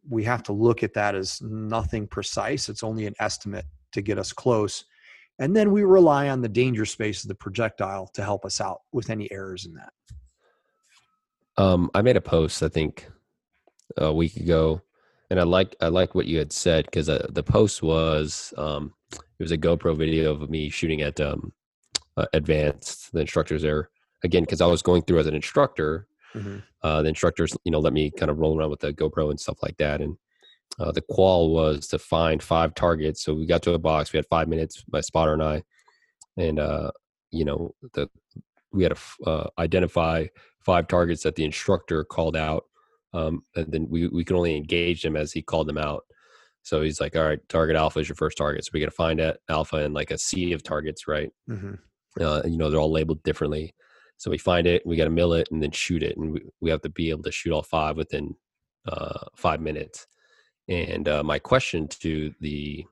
we 0.07 0.23
have 0.23 0.43
to 0.43 0.53
look 0.53 0.83
at 0.83 0.93
that 0.93 1.15
as 1.15 1.41
nothing 1.41 2.07
precise. 2.07 2.69
It's 2.69 2.83
only 2.83 3.07
an 3.07 3.15
estimate 3.19 3.65
to 3.93 4.01
get 4.01 4.17
us 4.17 4.31
close. 4.31 4.85
And 5.39 5.55
then 5.55 5.71
we 5.71 5.83
rely 5.83 6.29
on 6.29 6.41
the 6.41 6.49
danger 6.49 6.85
space 6.85 7.23
of 7.23 7.27
the 7.27 7.35
projectile 7.35 8.07
to 8.13 8.23
help 8.23 8.45
us 8.45 8.61
out 8.61 8.81
with 8.91 9.09
any 9.09 9.31
errors 9.31 9.65
in 9.65 9.73
that. 9.73 9.91
Um, 11.57 11.91
I 11.93 12.01
made 12.01 12.17
a 12.17 12.21
post 12.21 12.63
I 12.63 12.69
think 12.69 13.07
a 13.97 14.13
week 14.13 14.37
ago, 14.37 14.81
and 15.29 15.39
I 15.39 15.43
like 15.43 15.75
I 15.81 15.87
like 15.87 16.15
what 16.15 16.25
you 16.25 16.37
had 16.39 16.51
said 16.51 16.85
because 16.85 17.09
uh, 17.09 17.27
the 17.29 17.43
post 17.43 17.83
was 17.83 18.53
um, 18.57 18.93
it 19.11 19.43
was 19.43 19.51
a 19.51 19.57
GoPro 19.57 19.95
video 19.95 20.31
of 20.31 20.49
me 20.49 20.69
shooting 20.69 21.01
at 21.01 21.19
um, 21.19 21.53
uh, 22.17 22.25
advanced. 22.33 23.11
The 23.11 23.21
instructors 23.21 23.61
there 23.61 23.89
again 24.23 24.43
because 24.43 24.61
I 24.61 24.67
was 24.67 24.81
going 24.81 25.03
through 25.03 25.19
as 25.19 25.27
an 25.27 25.35
instructor. 25.35 26.07
Uh, 26.81 27.01
the 27.01 27.09
instructors, 27.09 27.55
you 27.65 27.71
know, 27.71 27.79
let 27.79 27.93
me 27.93 28.09
kind 28.09 28.31
of 28.31 28.39
roll 28.39 28.57
around 28.57 28.69
with 28.69 28.79
the 28.79 28.93
GoPro 28.93 29.29
and 29.29 29.39
stuff 29.39 29.57
like 29.61 29.77
that, 29.77 30.01
and 30.01 30.17
uh, 30.79 30.91
the 30.91 31.01
qual 31.01 31.49
was 31.49 31.87
to 31.87 31.99
find 31.99 32.41
five 32.41 32.73
targets. 32.73 33.23
So 33.23 33.33
we 33.33 33.45
got 33.45 33.61
to 33.63 33.73
a 33.73 33.79
box. 33.79 34.13
We 34.13 34.17
had 34.17 34.27
five 34.27 34.47
minutes, 34.47 34.83
my 34.91 35.01
spotter 35.01 35.33
and 35.33 35.43
I, 35.43 35.63
and 36.37 36.59
uh, 36.59 36.91
you 37.31 37.45
know 37.45 37.75
the 37.93 38.09
we 38.71 38.83
had 38.83 38.95
to 38.95 39.29
uh, 39.29 39.49
identify 39.59 40.27
five 40.63 40.87
targets 40.87 41.23
that 41.23 41.35
the 41.35 41.45
instructor 41.45 42.03
called 42.03 42.35
out 42.35 42.65
um, 43.13 43.43
and 43.55 43.71
then 43.71 43.87
we, 43.89 44.07
we 44.07 44.23
could 44.23 44.37
only 44.37 44.55
engage 44.55 45.03
them 45.03 45.15
as 45.15 45.31
he 45.31 45.41
called 45.41 45.67
them 45.67 45.77
out. 45.77 46.05
So 46.63 46.81
he's 46.81 47.01
like 47.01 47.15
all 47.15 47.23
right 47.23 47.39
target 47.49 47.75
alpha 47.75 47.99
is 47.99 48.07
your 48.07 48.15
first 48.15 48.37
target. 48.37 48.63
So 48.63 48.71
we 48.73 48.79
got 48.79 48.85
to 48.85 48.91
find 48.91 49.19
that 49.19 49.39
alpha 49.49 49.77
in 49.77 49.93
like 49.93 50.11
a 50.11 50.17
sea 50.17 50.53
of 50.53 50.63
targets 50.63 51.07
right? 51.07 51.31
Mhm. 51.49 51.79
uh, 52.19 52.41
you 52.45 52.57
know 52.57 52.69
they're 52.69 52.79
all 52.79 52.91
labeled 52.91 53.23
differently. 53.23 53.73
So 54.17 54.29
we 54.29 54.37
find 54.37 54.67
it 54.67 54.85
we 54.85 54.95
got 54.95 55.05
to 55.05 55.09
mill 55.09 55.33
it 55.33 55.47
and 55.51 55.61
then 55.61 55.71
shoot 55.71 56.03
it 56.03 56.17
and 56.17 56.31
we, 56.33 56.41
we 56.61 56.69
have 56.69 56.81
to 56.81 56.89
be 56.89 57.09
able 57.09 57.23
to 57.23 57.31
shoot 57.31 57.51
all 57.51 57.63
five 57.63 57.97
within 57.97 58.35
uh, 58.87 59.25
five 59.35 59.59
minutes. 59.61 60.07
And 60.67 61.07
uh, 61.09 61.23
my 61.23 61.39
question 61.39 61.87
to 61.87 62.33
the 62.39 62.85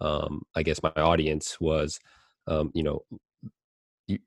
um, 0.00 0.42
i 0.56 0.62
guess 0.62 0.82
my 0.82 0.90
audience 0.96 1.60
was 1.60 2.00
um, 2.46 2.70
you 2.74 2.82
know 2.82 3.02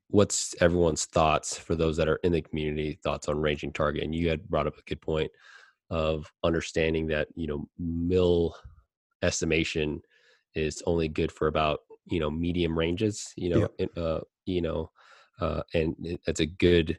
what's 0.08 0.54
everyone's 0.60 1.04
thoughts 1.06 1.56
for 1.58 1.74
those 1.74 1.96
that 1.96 2.08
are 2.08 2.20
in 2.24 2.32
the 2.32 2.42
community 2.42 2.98
thoughts 3.02 3.28
on 3.28 3.38
ranging 3.40 3.72
target 3.72 4.02
and 4.04 4.14
you 4.14 4.28
had 4.28 4.48
brought 4.48 4.66
up 4.66 4.76
a 4.78 4.82
good 4.82 5.00
point 5.00 5.30
of 5.90 6.30
understanding 6.42 7.06
that 7.06 7.28
you 7.34 7.46
know 7.46 7.66
mil 7.78 8.54
estimation 9.22 10.00
is 10.54 10.82
only 10.86 11.08
good 11.08 11.30
for 11.32 11.46
about 11.48 11.80
you 12.06 12.20
know 12.20 12.30
medium 12.30 12.78
ranges 12.78 13.32
you 13.36 13.50
know 13.50 13.68
in- 13.78 13.90
uh, 14.02 14.20
you 14.46 14.60
know 14.62 14.90
uh, 15.40 15.62
and 15.74 15.94
it's 16.26 16.40
a 16.40 16.46
good 16.46 16.98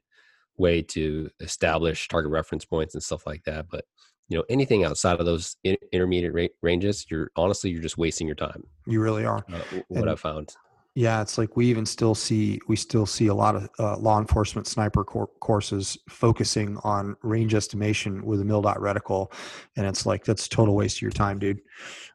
way 0.57 0.81
to 0.81 1.29
establish 1.39 2.07
target 2.07 2.31
reference 2.31 2.65
points 2.65 2.93
and 2.93 3.03
stuff 3.03 3.25
like 3.25 3.43
that 3.43 3.65
but 3.69 3.85
you 4.29 4.37
know 4.37 4.43
anything 4.49 4.83
outside 4.83 5.19
of 5.19 5.25
those 5.25 5.55
intermediate 5.91 6.51
ranges 6.61 7.05
you're 7.09 7.29
honestly 7.35 7.69
you're 7.69 7.81
just 7.81 7.97
wasting 7.97 8.25
your 8.27 8.35
time 8.35 8.63
You 8.87 8.99
really 9.01 9.25
are. 9.25 9.45
uh, 9.53 9.59
what 9.89 10.01
And- 10.01 10.09
i 10.09 10.15
found 10.15 10.55
Yeah, 10.95 11.21
it's 11.21 11.37
like 11.37 11.57
we 11.57 11.65
even 11.67 11.85
still 11.85 12.15
see 12.15 12.61
we 12.69 12.77
still 12.77 13.05
see 13.05 13.27
a 13.27 13.33
lot 13.33 13.57
of 13.57 13.69
uh, 13.77 13.97
law 13.97 14.17
enforcement 14.17 14.65
sniper 14.65 15.03
cor- 15.03 15.29
courses 15.41 15.97
focusing 16.09 16.77
on 16.85 17.17
range 17.21 17.53
estimation 17.53 18.25
with 18.25 18.39
a 18.39 18.45
mil 18.45 18.61
dot 18.61 18.77
reticle, 18.77 19.31
and 19.75 19.85
it's 19.85 20.05
like 20.05 20.23
that's 20.23 20.45
a 20.45 20.49
total 20.49 20.73
waste 20.73 20.97
of 20.97 21.01
your 21.01 21.11
time, 21.11 21.37
dude. 21.37 21.59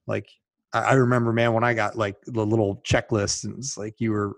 Like 0.06 0.30
I, 0.72 0.80
I 0.80 0.92
remember, 0.94 1.30
man, 1.30 1.52
when 1.52 1.62
I 1.62 1.74
got 1.74 1.96
like 1.96 2.16
the 2.24 2.44
little 2.44 2.76
checklist, 2.76 3.44
and 3.44 3.58
it's 3.58 3.76
like 3.76 4.00
you 4.00 4.12
were 4.12 4.34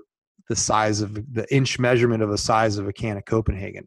the 0.49 0.57
size 0.57 1.01
of 1.01 1.15
the 1.33 1.47
inch 1.55 1.79
measurement 1.79 2.21
of 2.21 2.31
the 2.31 2.37
size 2.37 2.79
of 2.79 2.89
a 2.89 2.93
can 2.93 3.17
of 3.17 3.25
Copenhagen. 3.25 3.87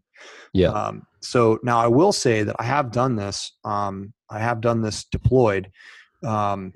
yeah 0.54 0.70
Um, 0.70 1.06
so 1.20 1.60
now 1.64 1.80
I 1.80 1.88
will 1.88 2.14
say 2.14 2.44
that 2.44 2.56
I 2.60 2.64
have 2.64 2.94
done 2.94 3.18
this. 3.18 3.52
Um, 3.66 4.14
I 4.30 4.40
have 4.40 4.62
done 4.62 4.82
this 4.82 5.04
deployed 5.04 5.70
um, 6.24 6.74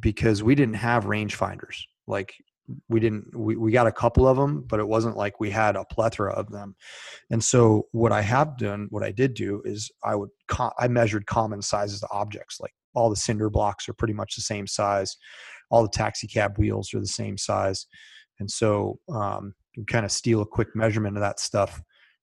because 0.00 0.42
we 0.42 0.56
didn't 0.56 0.74
have 0.74 1.04
rangefinders. 1.04 1.84
Like 2.08 2.34
we 2.88 3.00
didn't. 3.00 3.36
We, 3.36 3.56
we 3.56 3.72
got 3.72 3.86
a 3.86 3.92
couple 3.92 4.26
of 4.26 4.36
them, 4.36 4.64
but 4.66 4.80
it 4.80 4.88
wasn't 4.88 5.16
like 5.16 5.40
we 5.40 5.50
had 5.50 5.76
a 5.76 5.84
plethora 5.84 6.32
of 6.32 6.50
them. 6.50 6.74
And 7.30 7.42
so 7.42 7.88
what 7.92 8.12
I 8.12 8.22
have 8.22 8.56
done, 8.56 8.86
what 8.90 9.02
I 9.02 9.12
did 9.12 9.34
do 9.34 9.62
is 9.64 9.90
I 10.02 10.14
would 10.14 10.30
I 10.78 10.88
measured 10.88 11.26
common 11.26 11.62
sizes 11.62 12.02
of 12.02 12.08
objects. 12.12 12.60
Like 12.60 12.72
all 12.94 13.10
the 13.10 13.16
cinder 13.16 13.50
blocks 13.50 13.88
are 13.88 13.94
pretty 13.94 14.14
much 14.14 14.36
the 14.36 14.42
same 14.42 14.66
size. 14.66 15.16
All 15.70 15.82
the 15.82 15.88
taxi 15.88 16.26
cab 16.26 16.58
wheels 16.58 16.94
are 16.94 17.00
the 17.00 17.06
same 17.06 17.36
size. 17.36 17.86
And 18.40 18.50
so 18.50 18.98
um, 19.12 19.54
kind 19.86 20.04
of 20.04 20.12
steal 20.12 20.40
a 20.40 20.46
quick 20.46 20.74
measurement 20.74 21.16
of 21.16 21.20
that 21.20 21.40
stuff 21.40 21.82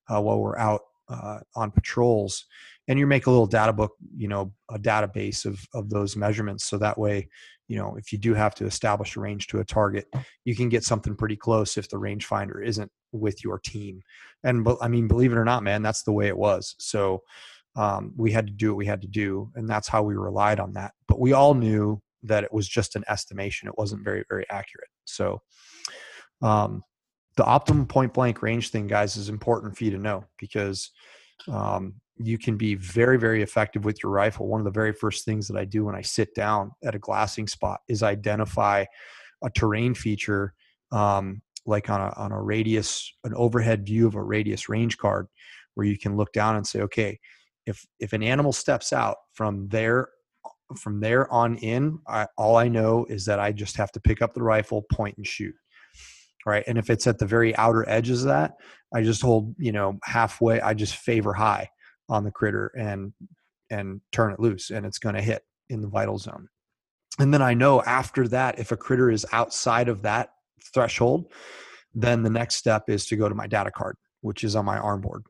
uh, 0.10 0.22
while 0.22 0.40
we're 0.40 0.58
out 0.58 0.82
uh, 1.10 1.40
on 1.56 1.72
patrols 1.72 2.46
and 2.88 2.98
you 2.98 3.06
make 3.06 3.28
a 3.28 3.32
little 3.32 3.46
data 3.46 3.74
book 3.74 3.92
you 4.16 4.28
know 4.28 4.52
a 4.72 4.80
database 4.80 5.46
of 5.46 5.60
of 5.74 5.90
those 5.90 6.16
measurements 6.16 6.66
so 6.66 6.78
that 6.78 6.98
way 6.98 7.28
you 7.68 7.78
know 7.78 7.96
if 7.98 8.12
you 8.12 8.18
do 8.18 8.34
have 8.34 8.56
to 8.56 8.66
establish 8.66 9.16
a 9.16 9.20
range 9.20 9.48
to 9.48 9.60
a 9.60 9.66
target 9.66 10.06
you 10.46 10.56
can 10.56 10.70
get 10.70 10.84
something 10.84 11.16
pretty 11.16 11.36
close 11.36 11.78
if 11.78 11.90
the 11.90 11.98
rangefinder 11.98 12.66
isn't 12.66 12.92
with 13.12 13.44
your 13.44 13.60
team. 13.60 14.02
And 14.44 14.68
i 14.82 14.88
mean 14.88 15.08
believe 15.08 15.32
it 15.32 15.38
or 15.38 15.46
not 15.46 15.64
man 15.64 15.82
that's 15.82 16.04
the 16.04 16.14
way 16.14 16.28
it 16.28 16.38
was. 16.38 16.76
So 16.80 17.22
um, 17.78 18.14
we 18.18 18.34
had 18.34 18.48
to 18.48 18.54
do 18.54 18.72
what 18.72 18.78
we 18.78 18.86
had 18.86 19.02
to 19.02 19.08
do 19.08 19.50
and 19.56 19.70
that's 19.70 19.88
how 19.88 20.04
we 20.04 20.16
relied 20.16 20.60
on 20.60 20.74
that. 20.74 20.92
But 21.08 21.20
we 21.20 21.34
all 21.34 21.54
knew 21.54 22.02
that 22.24 22.44
it 22.44 22.52
was 22.52 22.68
just 22.68 22.96
an 22.96 23.04
estimation. 23.08 23.68
It 23.68 23.78
wasn't 23.78 24.04
very 24.04 24.24
very 24.30 24.46
accurate. 24.50 24.90
So 25.06 25.42
um, 26.42 26.84
the 27.38 27.46
optimum 27.46 27.86
point 27.88 28.14
blank 28.14 28.42
range 28.42 28.70
thing 28.70 28.88
guys 28.88 29.16
is 29.16 29.30
important 29.30 29.78
for 29.78 29.84
you 29.86 29.92
to 29.92 29.98
know 29.98 30.26
because 30.38 30.92
um, 31.48 31.96
you 32.26 32.38
can 32.38 32.58
be 32.58 32.76
very 32.76 33.18
very 33.18 33.42
effective 33.42 33.86
with 33.86 34.02
your 34.04 34.12
rifle. 34.12 34.48
One 34.48 34.62
of 34.62 34.66
the 34.66 34.72
very 34.72 34.94
first 34.94 35.26
things 35.26 35.48
that 35.48 35.58
i 35.58 35.66
do 35.66 35.86
when 35.86 35.96
i 35.96 36.02
sit 36.02 36.34
down 36.36 36.72
at 36.84 36.96
a 36.96 37.00
glassing 37.00 37.48
spot 37.48 37.82
is 37.88 38.04
identify 38.04 38.86
a 39.44 39.50
terrain 39.50 39.94
feature 39.94 40.54
um, 40.92 41.42
like 41.66 41.90
on 41.90 42.02
a, 42.02 42.14
on 42.18 42.32
a 42.32 42.42
radius 42.42 43.12
an 43.24 43.34
overhead 43.36 43.86
view 43.86 44.08
of 44.08 44.16
a 44.16 44.24
radius 44.24 44.70
range 44.70 44.98
card 44.98 45.28
where 45.76 45.86
you 45.86 45.98
can 45.98 46.18
look 46.18 46.34
down 46.34 46.56
and 46.56 46.66
say 46.66 46.82
okay 46.82 47.20
if 47.66 47.86
if 48.00 48.14
an 48.14 48.24
animal 48.24 48.52
steps 48.52 48.92
out 48.94 49.18
from 49.34 49.68
there 49.70 50.10
from 50.78 51.00
there 51.00 51.32
on 51.32 51.58
in 51.58 52.00
I, 52.08 52.28
all 52.38 52.56
i 52.56 52.68
know 52.68 53.06
is 53.10 53.26
that 53.26 53.40
i 53.40 53.52
just 53.52 53.78
have 53.78 53.92
to 53.94 54.00
pick 54.00 54.22
up 54.22 54.34
the 54.34 54.44
rifle 54.44 54.84
point 54.92 55.18
and 55.18 55.28
shoot. 55.28 55.56
Right? 56.44 56.64
And 56.66 56.80
if 56.80 56.90
it's 56.90 57.06
at 57.06 57.20
the 57.20 57.28
very 57.28 57.56
outer 57.56 57.88
edges 57.88 58.24
of 58.24 58.30
that 58.30 58.54
i 58.94 59.04
just 59.04 59.22
hold 59.22 59.54
you 59.58 59.72
know 59.72 60.00
halfway 60.04 60.60
i 60.62 60.74
just 60.74 60.96
favor 60.96 61.34
high 61.34 61.70
on 62.12 62.24
the 62.24 62.32
critter 62.32 62.68
and 62.78 63.14
and 63.72 64.02
turn 64.12 64.34
it 64.34 64.40
loose 64.40 64.70
and 64.70 64.86
it's 64.86 65.00
going 65.00 65.16
to 65.16 65.22
hit 65.22 65.44
in 65.70 65.82
the 65.82 65.88
vital 65.88 66.18
zone. 66.18 66.48
And 67.18 67.34
then 67.34 67.42
i 67.42 67.54
know 67.54 67.82
after 67.84 68.28
that 68.28 68.60
if 68.60 68.72
a 68.72 68.78
critter 68.78 69.10
is 69.10 69.26
outside 69.32 69.88
of 69.88 70.04
that 70.04 70.30
threshold 70.74 71.32
then 71.94 72.22
the 72.24 72.30
next 72.30 72.56
step 72.56 72.84
is 72.88 73.06
to 73.08 73.16
go 73.16 73.28
to 73.28 73.36
my 73.36 73.48
data 73.48 73.72
card 73.72 73.96
which 74.22 74.44
is 74.44 74.56
on 74.56 74.66
my 74.66 74.78
arm 74.78 75.02
board. 75.02 75.24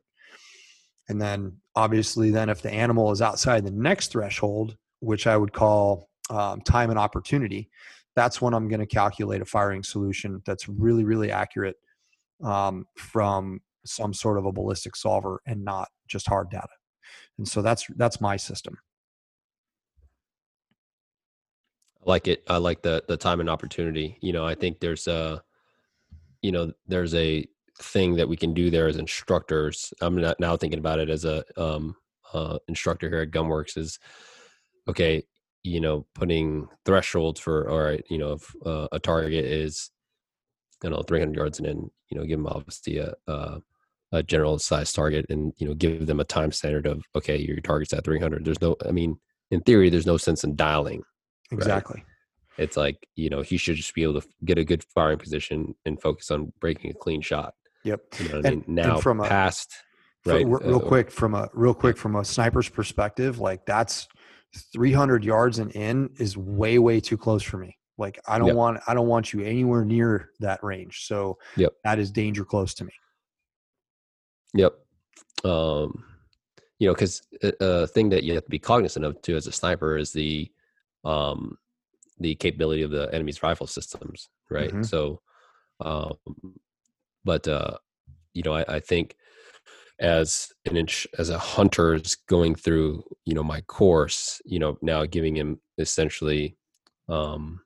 And 1.08 1.20
then 1.20 1.56
obviously 1.74 2.30
then 2.30 2.50
if 2.50 2.60
the 2.60 2.70
animal 2.70 3.10
is 3.10 3.22
outside 3.22 3.64
the 3.64 3.70
next 3.70 4.12
threshold 4.12 4.76
which 5.00 5.26
i 5.26 5.36
would 5.36 5.52
call 5.52 6.08
um, 6.30 6.60
time 6.62 6.90
and 6.90 6.98
opportunity 6.98 7.70
that's 8.14 8.40
when 8.42 8.54
i'm 8.54 8.68
going 8.68 8.80
to 8.80 8.86
calculate 8.86 9.40
a 9.40 9.46
firing 9.46 9.82
solution 9.82 10.42
that's 10.46 10.68
really 10.68 11.04
really 11.04 11.30
accurate 11.30 11.76
um, 12.44 12.86
from 12.96 13.60
some 13.84 14.14
sort 14.14 14.38
of 14.38 14.46
a 14.46 14.52
ballistic 14.52 14.96
solver 14.96 15.40
and 15.46 15.64
not 15.64 15.88
just 16.12 16.28
hard 16.28 16.50
data. 16.50 16.68
And 17.38 17.48
so 17.48 17.62
that's 17.62 17.86
that's 17.96 18.20
my 18.20 18.36
system. 18.36 18.78
I 22.06 22.10
like 22.10 22.28
it. 22.28 22.44
I 22.48 22.58
like 22.58 22.82
the 22.82 23.02
the 23.08 23.16
time 23.16 23.40
and 23.40 23.50
opportunity. 23.50 24.18
You 24.20 24.32
know, 24.32 24.46
I 24.46 24.54
think 24.54 24.80
there's 24.80 25.08
a 25.08 25.42
you 26.42 26.52
know, 26.52 26.72
there's 26.86 27.14
a 27.14 27.46
thing 27.80 28.16
that 28.16 28.28
we 28.28 28.36
can 28.36 28.52
do 28.52 28.70
there 28.70 28.88
as 28.88 28.96
instructors. 28.96 29.94
I'm 30.00 30.16
not 30.16 30.38
now 30.38 30.56
thinking 30.56 30.78
about 30.78 30.98
it 31.00 31.10
as 31.10 31.24
a 31.24 31.44
um 31.56 31.96
uh 32.32 32.58
instructor 32.68 33.08
here 33.08 33.20
at 33.20 33.30
Gunwerks 33.30 33.76
is 33.76 33.98
okay, 34.88 35.24
you 35.62 35.80
know, 35.80 36.06
putting 36.14 36.68
thresholds 36.84 37.40
for 37.40 37.68
all 37.70 37.80
right, 37.82 38.04
you 38.10 38.18
know, 38.18 38.32
if 38.32 38.54
uh, 38.66 38.88
a 38.92 38.98
target 38.98 39.44
is 39.44 39.90
you 40.82 40.90
know 40.90 41.02
300 41.02 41.36
yards 41.36 41.58
and 41.58 41.68
then 41.68 41.90
you 42.10 42.18
know 42.18 42.24
give 42.24 42.38
them 42.38 42.46
obviously 42.46 42.98
a, 42.98 43.14
a 43.26 43.60
a 44.12 44.22
general 44.22 44.58
size 44.58 44.92
target 44.92 45.26
and 45.28 45.52
you 45.58 45.66
know 45.66 45.74
give 45.74 46.06
them 46.06 46.20
a 46.20 46.24
time 46.24 46.52
standard 46.52 46.86
of 46.86 47.04
okay 47.14 47.36
your 47.36 47.60
target's 47.60 47.92
at 47.92 48.04
300 48.04 48.44
there's 48.44 48.60
no 48.60 48.76
i 48.86 48.90
mean 48.90 49.16
in 49.50 49.60
theory 49.62 49.90
there's 49.90 50.06
no 50.06 50.16
sense 50.16 50.44
in 50.44 50.54
dialing 50.54 51.02
exactly. 51.50 52.02
Right? 52.58 52.64
it's 52.64 52.76
like 52.76 52.96
you 53.14 53.30
know 53.30 53.42
he 53.42 53.56
should 53.56 53.76
just 53.76 53.94
be 53.94 54.02
able 54.02 54.20
to 54.20 54.28
get 54.44 54.58
a 54.58 54.64
good 54.64 54.84
firing 54.94 55.18
position 55.18 55.74
and 55.86 56.00
focus 56.00 56.30
on 56.30 56.52
breaking 56.60 56.90
a 56.90 56.94
clean 56.94 57.20
shot 57.20 57.54
yep. 57.84 58.00
you 58.18 58.28
know 58.28 58.36
what 58.36 58.46
and, 58.46 58.46
i 58.46 58.50
mean 58.50 58.64
now 58.68 58.98
from 58.98 59.20
a, 59.20 59.28
past 59.28 59.74
right 60.26 60.46
real 60.46 60.76
uh, 60.76 60.78
quick 60.78 61.10
from 61.10 61.34
a 61.34 61.48
real 61.54 61.74
quick 61.74 61.96
from 61.96 62.16
a 62.16 62.24
sniper's 62.24 62.68
perspective 62.68 63.38
like 63.38 63.64
that's 63.66 64.06
300 64.72 65.24
yards 65.24 65.58
and 65.58 65.70
in 65.72 66.10
is 66.18 66.36
way 66.36 66.78
way 66.78 67.00
too 67.00 67.16
close 67.16 67.42
for 67.42 67.58
me. 67.58 67.76
Like 67.98 68.18
i 68.26 68.38
don't 68.38 68.48
yep. 68.48 68.56
want 68.56 68.80
i 68.86 68.94
don't 68.94 69.06
want 69.06 69.32
you 69.32 69.42
anywhere 69.42 69.84
near 69.84 70.30
that 70.40 70.62
range. 70.62 71.06
So 71.06 71.38
yep. 71.56 71.72
that 71.84 71.98
is 71.98 72.10
danger 72.10 72.44
close 72.44 72.74
to 72.74 72.84
me 72.84 72.92
Yep. 74.54 74.72
Um, 75.44 76.04
you 76.78 76.88
know, 76.88 76.94
because 76.94 77.22
a, 77.42 77.52
a, 77.60 77.86
thing 77.86 78.08
that 78.10 78.24
you 78.24 78.34
have 78.34 78.44
to 78.44 78.50
be 78.50 78.58
cognizant 78.58 79.04
of 79.04 79.20
too 79.22 79.36
as 79.36 79.46
a 79.46 79.52
sniper 79.52 79.96
is 79.96 80.12
the 80.12 80.50
um, 81.04 81.56
the 82.18 82.34
capability 82.36 82.82
of 82.82 82.90
the 82.90 83.12
enemy's 83.12 83.42
rifle 83.42 83.66
systems, 83.66 84.28
right? 84.50 84.70
Mm-hmm. 84.70 84.82
So, 84.82 85.20
um, 85.80 86.14
but 87.24 87.46
uh, 87.48 87.78
you 88.34 88.42
know, 88.42 88.54
I, 88.54 88.64
I 88.68 88.80
think 88.80 89.16
as 90.00 90.52
an 90.66 90.76
inch 90.76 91.06
as 91.18 91.30
a 91.30 91.38
hunter 91.38 91.94
is 91.94 92.16
going 92.28 92.54
through, 92.54 93.04
you 93.24 93.34
know, 93.34 93.44
my 93.44 93.60
course, 93.62 94.40
you 94.44 94.58
know, 94.58 94.76
now 94.82 95.06
giving 95.06 95.36
him 95.36 95.60
essentially, 95.78 96.56
um, 97.08 97.60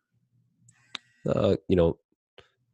uh, 1.27 1.57
you 1.69 1.77
know, 1.77 1.99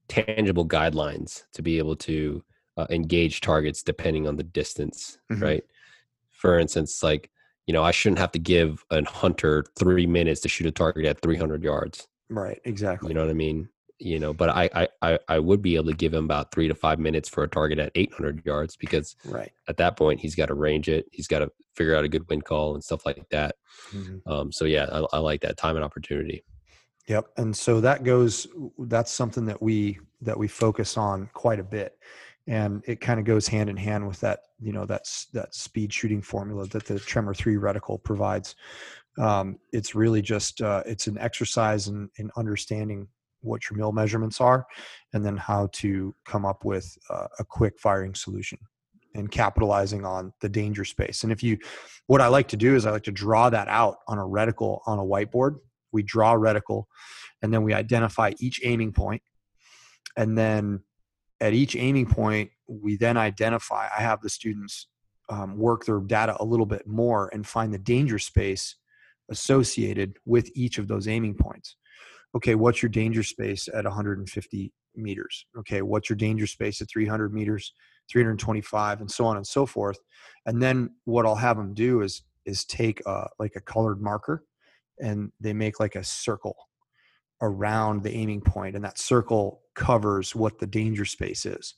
tangible 0.08 0.66
guidelines 0.66 1.42
to 1.54 1.62
be 1.62 1.78
able 1.78 1.96
to 1.96 2.42
uh, 2.76 2.86
engage 2.90 3.40
targets 3.40 3.82
depending 3.82 4.26
on 4.26 4.36
the 4.36 4.42
distance, 4.42 5.18
mm-hmm. 5.30 5.42
right? 5.42 5.64
For 6.30 6.58
instance, 6.58 7.02
like 7.02 7.30
you 7.66 7.72
know, 7.72 7.82
I 7.82 7.90
shouldn't 7.90 8.18
have 8.18 8.32
to 8.32 8.38
give 8.38 8.84
a 8.90 9.04
hunter 9.04 9.64
three 9.78 10.06
minutes 10.06 10.40
to 10.42 10.48
shoot 10.48 10.66
a 10.66 10.72
target 10.72 11.06
at 11.06 11.20
300 11.20 11.62
yards. 11.62 12.08
Right. 12.28 12.60
Exactly. 12.64 13.08
You 13.08 13.14
know 13.14 13.22
what 13.22 13.30
I 13.30 13.34
mean? 13.34 13.68
You 13.98 14.18
know, 14.18 14.34
but 14.34 14.48
I, 14.48 14.88
I, 15.00 15.18
I 15.28 15.38
would 15.38 15.62
be 15.62 15.76
able 15.76 15.86
to 15.86 15.96
give 15.96 16.12
him 16.12 16.24
about 16.24 16.50
three 16.50 16.66
to 16.66 16.74
five 16.74 16.98
minutes 16.98 17.28
for 17.28 17.44
a 17.44 17.48
target 17.48 17.78
at 17.78 17.92
800 17.94 18.44
yards 18.44 18.76
because 18.76 19.14
right 19.24 19.52
at 19.68 19.76
that 19.76 19.96
point 19.96 20.18
he's 20.18 20.34
got 20.34 20.46
to 20.46 20.54
range 20.54 20.88
it. 20.88 21.06
He's 21.12 21.28
got 21.28 21.38
to 21.38 21.52
figure 21.76 21.94
out 21.94 22.04
a 22.04 22.08
good 22.08 22.28
wind 22.28 22.44
call 22.44 22.74
and 22.74 22.82
stuff 22.82 23.06
like 23.06 23.24
that. 23.30 23.54
Mm-hmm. 23.94 24.28
Um, 24.30 24.50
so 24.50 24.64
yeah, 24.64 24.86
I, 24.90 25.16
I 25.16 25.18
like 25.20 25.40
that 25.42 25.56
time 25.56 25.76
and 25.76 25.84
opportunity. 25.84 26.42
Yep. 27.06 27.26
And 27.36 27.56
so 27.56 27.80
that 27.80 28.02
goes, 28.02 28.48
that's 28.78 29.12
something 29.12 29.46
that 29.46 29.62
we, 29.62 30.00
that 30.20 30.36
we 30.36 30.48
focus 30.48 30.96
on 30.96 31.30
quite 31.32 31.60
a 31.60 31.64
bit 31.64 31.96
and 32.46 32.82
it 32.86 33.00
kind 33.00 33.20
of 33.20 33.26
goes 33.26 33.46
hand 33.46 33.70
in 33.70 33.76
hand 33.76 34.06
with 34.06 34.20
that 34.20 34.40
you 34.60 34.72
know 34.72 34.84
that's 34.84 35.26
that 35.26 35.54
speed 35.54 35.92
shooting 35.92 36.22
formula 36.22 36.66
that 36.68 36.86
the 36.86 36.98
tremor 36.98 37.34
3 37.34 37.56
reticle 37.56 38.02
provides. 38.02 38.54
Um, 39.18 39.58
it's 39.72 39.94
really 39.94 40.22
just 40.22 40.62
uh, 40.62 40.82
it's 40.86 41.06
an 41.06 41.18
exercise 41.18 41.88
in, 41.88 42.08
in 42.16 42.30
understanding 42.36 43.08
what 43.42 43.68
your 43.68 43.76
mil 43.76 43.92
measurements 43.92 44.40
are 44.40 44.64
and 45.12 45.24
then 45.24 45.36
how 45.36 45.68
to 45.72 46.14
come 46.24 46.46
up 46.46 46.64
with 46.64 46.96
uh, 47.10 47.26
a 47.38 47.44
quick 47.44 47.78
firing 47.78 48.14
solution 48.14 48.58
and 49.14 49.30
capitalizing 49.30 50.06
on 50.06 50.32
the 50.40 50.48
danger 50.48 50.84
space. 50.84 51.24
And 51.24 51.32
if 51.32 51.42
you 51.42 51.58
what 52.06 52.20
i 52.20 52.28
like 52.28 52.48
to 52.48 52.56
do 52.56 52.74
is 52.74 52.86
i 52.86 52.90
like 52.90 53.02
to 53.04 53.12
draw 53.12 53.50
that 53.50 53.68
out 53.68 53.96
on 54.08 54.18
a 54.18 54.22
reticle 54.22 54.80
on 54.86 54.98
a 54.98 55.04
whiteboard. 55.04 55.56
We 55.92 56.02
draw 56.02 56.32
a 56.32 56.38
reticle 56.38 56.84
and 57.42 57.52
then 57.52 57.62
we 57.62 57.74
identify 57.74 58.32
each 58.38 58.60
aiming 58.64 58.92
point 58.92 59.22
and 60.16 60.38
then 60.38 60.80
at 61.42 61.52
each 61.52 61.74
aiming 61.74 62.06
point, 62.06 62.50
we 62.68 62.96
then 62.96 63.16
identify, 63.16 63.88
I 63.96 64.00
have 64.00 64.20
the 64.22 64.30
students 64.30 64.86
um, 65.28 65.58
work 65.58 65.84
their 65.84 65.98
data 65.98 66.36
a 66.38 66.44
little 66.44 66.66
bit 66.66 66.86
more 66.86 67.28
and 67.32 67.46
find 67.46 67.74
the 67.74 67.78
danger 67.78 68.18
space 68.20 68.76
associated 69.28 70.18
with 70.24 70.50
each 70.54 70.78
of 70.78 70.86
those 70.86 71.08
aiming 71.08 71.34
points. 71.34 71.76
Okay, 72.36 72.54
what's 72.54 72.80
your 72.80 72.90
danger 72.90 73.24
space 73.24 73.68
at 73.74 73.84
150 73.84 74.72
meters? 74.94 75.46
Okay, 75.58 75.82
what's 75.82 76.08
your 76.08 76.16
danger 76.16 76.46
space 76.46 76.80
at 76.80 76.88
300 76.88 77.34
meters, 77.34 77.74
325, 78.10 79.00
and 79.00 79.10
so 79.10 79.26
on 79.26 79.36
and 79.36 79.46
so 79.46 79.66
forth. 79.66 79.98
And 80.46 80.62
then 80.62 80.90
what 81.04 81.26
I'll 81.26 81.34
have 81.34 81.56
them 81.56 81.74
do 81.74 82.02
is 82.02 82.22
is 82.44 82.64
take 82.64 83.00
a, 83.06 83.28
like 83.38 83.54
a 83.54 83.60
colored 83.60 84.00
marker 84.00 84.44
and 85.00 85.30
they 85.40 85.52
make 85.52 85.78
like 85.78 85.94
a 85.94 86.02
circle 86.02 86.56
around 87.42 88.02
the 88.02 88.14
aiming 88.14 88.40
point 88.40 88.74
and 88.74 88.84
that 88.84 88.98
circle 88.98 89.60
covers 89.74 90.34
what 90.34 90.58
the 90.58 90.66
danger 90.66 91.04
space 91.04 91.44
is 91.44 91.74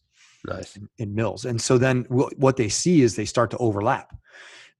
nice. 0.47 0.77
in, 0.77 0.89
in 0.99 1.15
mils 1.15 1.45
and 1.45 1.61
so 1.61 1.79
then 1.79 2.03
w- 2.05 2.31
what 2.37 2.57
they 2.57 2.69
see 2.69 3.03
is 3.03 3.17
they 3.17 3.25
start 3.25 3.51
to 3.51 3.59
overlap. 3.59 4.15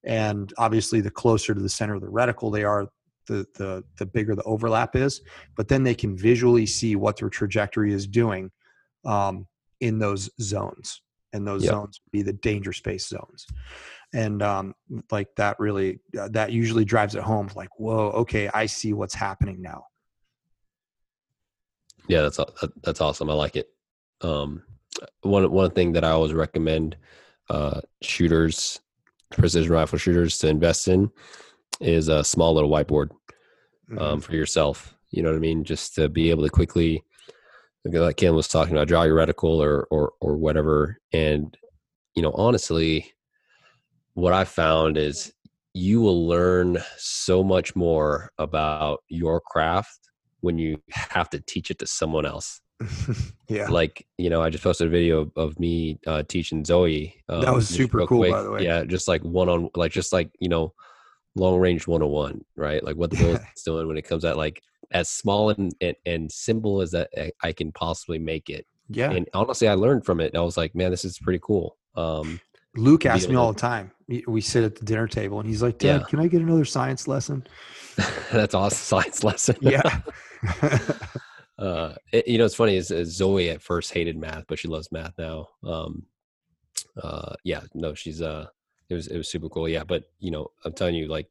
And 0.05 0.53
obviously 0.59 1.01
the 1.01 1.11
closer 1.11 1.55
to 1.55 1.61
the 1.61 1.69
center 1.69 1.95
of 1.95 2.03
the 2.03 2.09
reticle 2.09 2.53
they 2.53 2.65
are 2.65 2.89
the 3.27 3.47
the 3.55 3.83
the 3.99 4.07
bigger 4.07 4.35
the 4.35 4.43
overlap 4.43 4.97
is. 4.97 5.23
But 5.57 5.69
then 5.69 5.83
they 5.83 5.95
can 5.95 6.17
visually 6.17 6.67
see 6.67 6.95
what 6.97 7.17
their 7.17 7.31
trajectory 7.31 7.93
is 7.93 8.07
doing 8.07 8.51
um, 9.05 9.47
in 9.81 9.99
those 9.99 10.31
zones. 10.41 11.01
And 11.33 11.47
those 11.47 11.65
yep. 11.65 11.73
zones 11.73 12.01
be 12.13 12.23
the 12.23 12.35
danger 12.35 12.73
space 12.73 13.09
zones. 13.09 13.47
And 14.13 14.41
um, 14.43 14.75
like 15.11 15.35
that 15.37 15.59
really 15.59 16.01
uh, 16.19 16.29
that 16.29 16.53
usually 16.53 16.85
drives 16.85 17.15
it 17.15 17.23
home 17.23 17.49
like 17.57 17.71
whoa 17.79 18.11
okay 18.11 18.49
i 18.55 18.67
see 18.67 18.93
what's 18.93 19.15
happening 19.15 19.61
now 19.61 19.85
yeah, 22.09 22.23
that's 22.23 22.39
that's 22.83 23.01
awesome. 23.01 23.31
I 23.31 23.35
like 23.35 23.57
it. 23.57 23.69
Um, 24.21 24.63
one 25.23 25.51
one 25.51 25.71
thing 25.71 25.93
that 25.93 26.05
I 26.05 26.11
always 26.11 26.33
recommend 26.33 26.97
uh, 27.51 27.81
shooters, 28.03 28.81
precision 29.33 29.73
rifle 29.73 29.99
shooters 29.99 30.39
to 30.39 30.49
invest 30.49 30.89
in 30.89 31.11
is 31.81 32.09
a 32.09 32.23
small 32.25 32.55
little 32.55 32.71
whiteboard 32.71 33.11
um, 33.99 34.19
Mhm. 34.21 34.23
for 34.23 34.35
yourself. 34.35 34.95
You 35.11 35.23
know 35.23 35.31
what 35.31 35.37
I 35.37 35.41
mean? 35.41 35.65
Just 35.65 35.95
to 35.97 36.09
be 36.09 36.31
able 36.31 36.45
to 36.45 36.51
quickly, 36.51 37.03
like 37.85 38.17
Ken 38.17 38.35
was 38.35 38.49
talking 38.49 38.75
about, 38.75 38.89
draw 38.89 39.03
your 39.03 39.17
reticle 39.17 39.59
or 39.61 39.87
or 39.91 40.13
or 40.21 40.37
whatever. 40.37 40.99
And 41.13 41.57
you 42.15 42.23
know, 42.23 42.33
honestly, 42.33 43.13
what 44.15 44.33
I 44.33 44.45
found 44.45 44.97
is 44.97 45.33
you 45.73 46.01
will 46.01 46.27
learn 46.29 46.79
so 46.97 47.43
much 47.43 47.75
more 47.75 48.31
about 48.39 49.01
your 49.09 49.41
craft 49.41 49.99
when 50.45 50.59
you 50.59 50.81
have 50.91 51.29
to 51.31 51.41
teach 51.41 51.71
it 51.71 51.79
to 51.81 51.87
someone 51.87 52.27
else. 52.27 52.61
yeah. 53.49 53.69
Like 53.69 54.07
you 54.19 54.31
know, 54.31 54.43
I 54.43 54.51
just 54.51 54.63
posted 54.65 54.87
a 54.87 54.91
video 54.91 55.31
of, 55.37 55.59
me 55.59 55.99
uh, 56.07 56.23
teaching 56.29 56.65
Zoe. 56.65 57.15
That 57.29 57.55
was 57.55 57.69
super 57.69 58.07
cool, 58.07 58.31
by 58.31 58.43
the 58.43 58.51
way. 58.51 58.65
Yeah, 58.65 58.85
just 58.85 59.09
like 59.09 59.23
one 59.23 59.49
on, 59.49 59.71
like 59.75 59.93
just 59.93 60.13
like 60.13 60.31
you 60.41 60.49
know, 60.49 60.73
long 61.37 61.59
range 61.59 61.89
101 61.89 62.45
right 62.57 62.85
like 62.85 62.95
what 62.95 63.11
the 63.11 63.17
bullet's 63.17 63.63
doing 63.65 63.89
when 63.89 63.97
it 63.97 64.07
comes 64.07 64.25
out 64.25 64.37
like 64.37 64.63
as 64.93 65.09
small 65.09 65.51
and, 65.51 65.75
and, 65.81 65.97
and 66.07 66.31
simple 66.31 66.81
as 66.81 66.93
that 66.93 67.09
I- 67.19 67.33
i 67.43 67.53
can 67.53 67.73
possibly 67.73 68.21
make 68.21 68.49
it 68.51 68.67
Yeah. 68.89 69.11
and 69.11 69.29
honestly 69.35 69.67
i 69.67 69.75
learned 69.75 70.07
from 70.07 70.21
it 70.21 70.37
i 70.37 70.41
was 70.41 70.57
like 70.57 70.77
man 70.77 70.93
this 70.93 71.05
is 71.05 71.19
pretty 71.19 71.41
cool 71.43 71.77
um 71.97 72.41
Luke 72.77 73.05
asks 73.07 73.29
me 73.29 73.35
all 73.37 73.53
the 73.53 73.59
time. 73.61 73.91
We- 74.09 74.25
We 74.29 74.41
sit 74.41 74.63
at 74.65 74.77
the 74.77 74.85
dinner 74.85 75.07
table 75.09 75.39
and 75.41 75.49
he's 75.49 75.63
like, 75.63 75.79
Dad, 75.79 76.01
Yeah. 76.01 76.07
can 76.09 76.19
I 76.21 76.27
get 76.27 76.41
another 76.43 76.65
science 76.65 77.07
lesson? 77.09 77.47
that's 78.33 78.55
awesome 78.55 78.77
science 78.77 79.23
lesson 79.25 79.57
Yeah. 79.61 80.01
uh 81.59 81.95
it- 82.13 82.27
you 82.29 82.39
know 82.39 82.45
it's 82.45 82.55
funny 82.55 82.77
is, 82.77 82.91
is 82.91 83.15
zoe 83.17 83.51
at 83.51 83.63
first 83.63 83.93
hated 83.93 84.17
math 84.17 84.45
but 84.49 84.59
she 84.59 84.69
loves 84.69 84.91
math 84.93 85.13
now 85.19 85.47
um 85.65 86.03
uh 87.03 87.35
yeah 87.45 87.61
no 87.75 87.95
she's 87.95 88.21
uh 88.23 88.47
it 88.89 88.95
was 88.95 89.07
it 89.07 89.17
was 89.17 89.29
super 89.29 89.49
cool 89.49 89.69
yeah 89.69 89.85
but 89.85 90.05
you 90.19 90.31
know 90.31 90.51
i'm 90.65 90.73
telling 90.73 90.95
you 90.95 91.07
like 91.09 91.29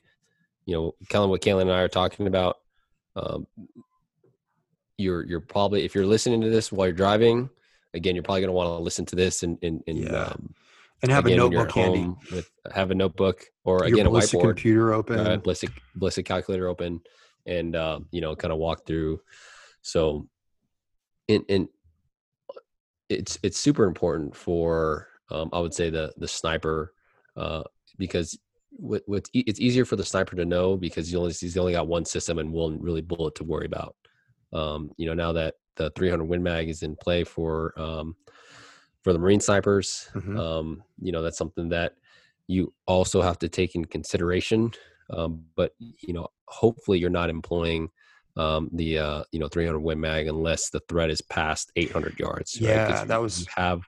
you 0.66 0.74
know 0.76 0.96
Caylen, 1.10 1.30
what 1.30 1.42
Caylen 1.42 1.62
and 1.64 1.72
i 1.72 1.82
are 1.82 1.88
talking 1.90 2.28
about 2.28 2.58
um 3.16 3.46
you're 4.98 5.26
you're 5.26 5.42
probably 5.42 5.84
if 5.84 5.96
you're 5.96 6.06
listening 6.06 6.42
to 6.42 6.50
this 6.50 6.72
while 6.72 6.88
you're 6.88 6.96
driving 6.96 7.50
again 7.94 8.16
you're 8.16 8.24
probably 8.24 8.42
going 8.42 8.50
to 8.50 8.54
want 8.54 8.68
to 8.68 8.84
listen 8.84 9.06
to 9.08 9.16
this 9.16 9.44
and 9.44 9.58
and, 9.62 9.84
and 9.88 9.98
Yeah. 10.00 10.24
um 10.26 10.54
and 11.02 11.12
have 11.12 11.26
again, 11.26 11.38
a 11.40 11.42
notebook 11.42 11.72
handy. 11.72 12.10
with 12.32 12.50
have 12.72 12.90
a 12.92 12.96
notebook 12.96 13.44
or 13.66 13.80
Your 13.86 13.96
again 13.96 14.06
a 14.06 14.10
whiteboard 14.10 14.42
computer 14.56 14.94
open. 14.94 15.20
uh, 15.20 15.36
ballistic 15.38 15.72
ballistic 15.96 16.26
calculator 16.26 16.68
open 16.70 17.02
and 17.46 17.76
um, 17.76 18.08
you 18.12 18.22
know 18.22 18.36
kind 18.36 18.52
of 18.54 18.60
walk 18.60 18.86
through. 18.86 19.22
So 19.82 20.28
and 21.30 21.44
and 21.50 21.68
it's 23.10 23.38
it's 23.44 23.60
super 23.60 23.86
important 23.86 24.36
for 24.36 25.08
um, 25.32 25.50
i 25.54 25.60
would 25.60 25.74
say 25.74 25.90
the 25.90 26.12
the 26.18 26.28
sniper 26.28 26.94
uh, 27.36 27.64
because 27.98 28.38
what, 28.72 29.02
what's 29.08 29.30
e- 29.34 29.44
it's 29.48 29.60
easier 29.60 29.86
for 29.86 29.96
the 29.96 30.04
sniper 30.06 30.36
to 30.36 30.46
know 30.46 30.78
because 30.78 31.10
he 31.10 31.16
only 31.16 31.32
he's 31.34 31.58
only 31.58 31.74
got 31.74 31.88
one 31.88 32.06
system 32.06 32.40
and 32.40 32.52
one 32.52 32.80
really 32.82 33.02
bullet 33.02 33.34
to 33.36 33.44
worry 33.44 33.66
about. 33.66 33.96
Um, 34.52 34.92
you 34.98 35.06
know 35.08 35.14
now 35.16 35.32
that 35.34 35.56
the 35.76 35.90
300 35.92 36.26
win 36.26 36.44
mag 36.44 36.70
is 36.70 36.84
in 36.84 36.96
play 36.96 37.24
for 37.24 37.74
um, 37.80 38.16
for 39.04 39.14
the 39.14 39.20
marine 39.20 39.40
snipers 39.40 40.10
Mhm. 40.16 40.40
um, 40.40 40.84
you 41.02 41.12
know 41.12 41.22
that's 41.22 41.38
something 41.38 41.70
that 41.70 41.94
you 42.48 42.74
also 42.88 43.22
have 43.22 43.40
to 43.40 43.50
take 43.50 43.76
in 43.76 43.86
consideration. 43.86 44.72
Um, 45.10 45.46
but 45.56 45.74
you 45.80 46.14
know 46.14 46.28
hopefully 46.54 47.00
you're 47.00 47.10
not 47.10 47.30
employing 47.30 47.90
um, 48.36 48.70
the 48.74 48.98
uh, 48.98 49.24
you 49.32 49.40
know 49.40 49.48
300 49.48 49.80
win 49.80 50.00
mag 50.00 50.28
unless 50.28 50.70
the 50.70 50.80
threat 50.90 51.10
is 51.10 51.22
past 51.22 51.72
800 51.76 52.20
yards 52.20 52.60
right? 52.62 52.70
Yeah, 52.70 53.04
that 53.06 53.22
was- 53.22 53.42
you 53.42 53.46
have 53.56 53.82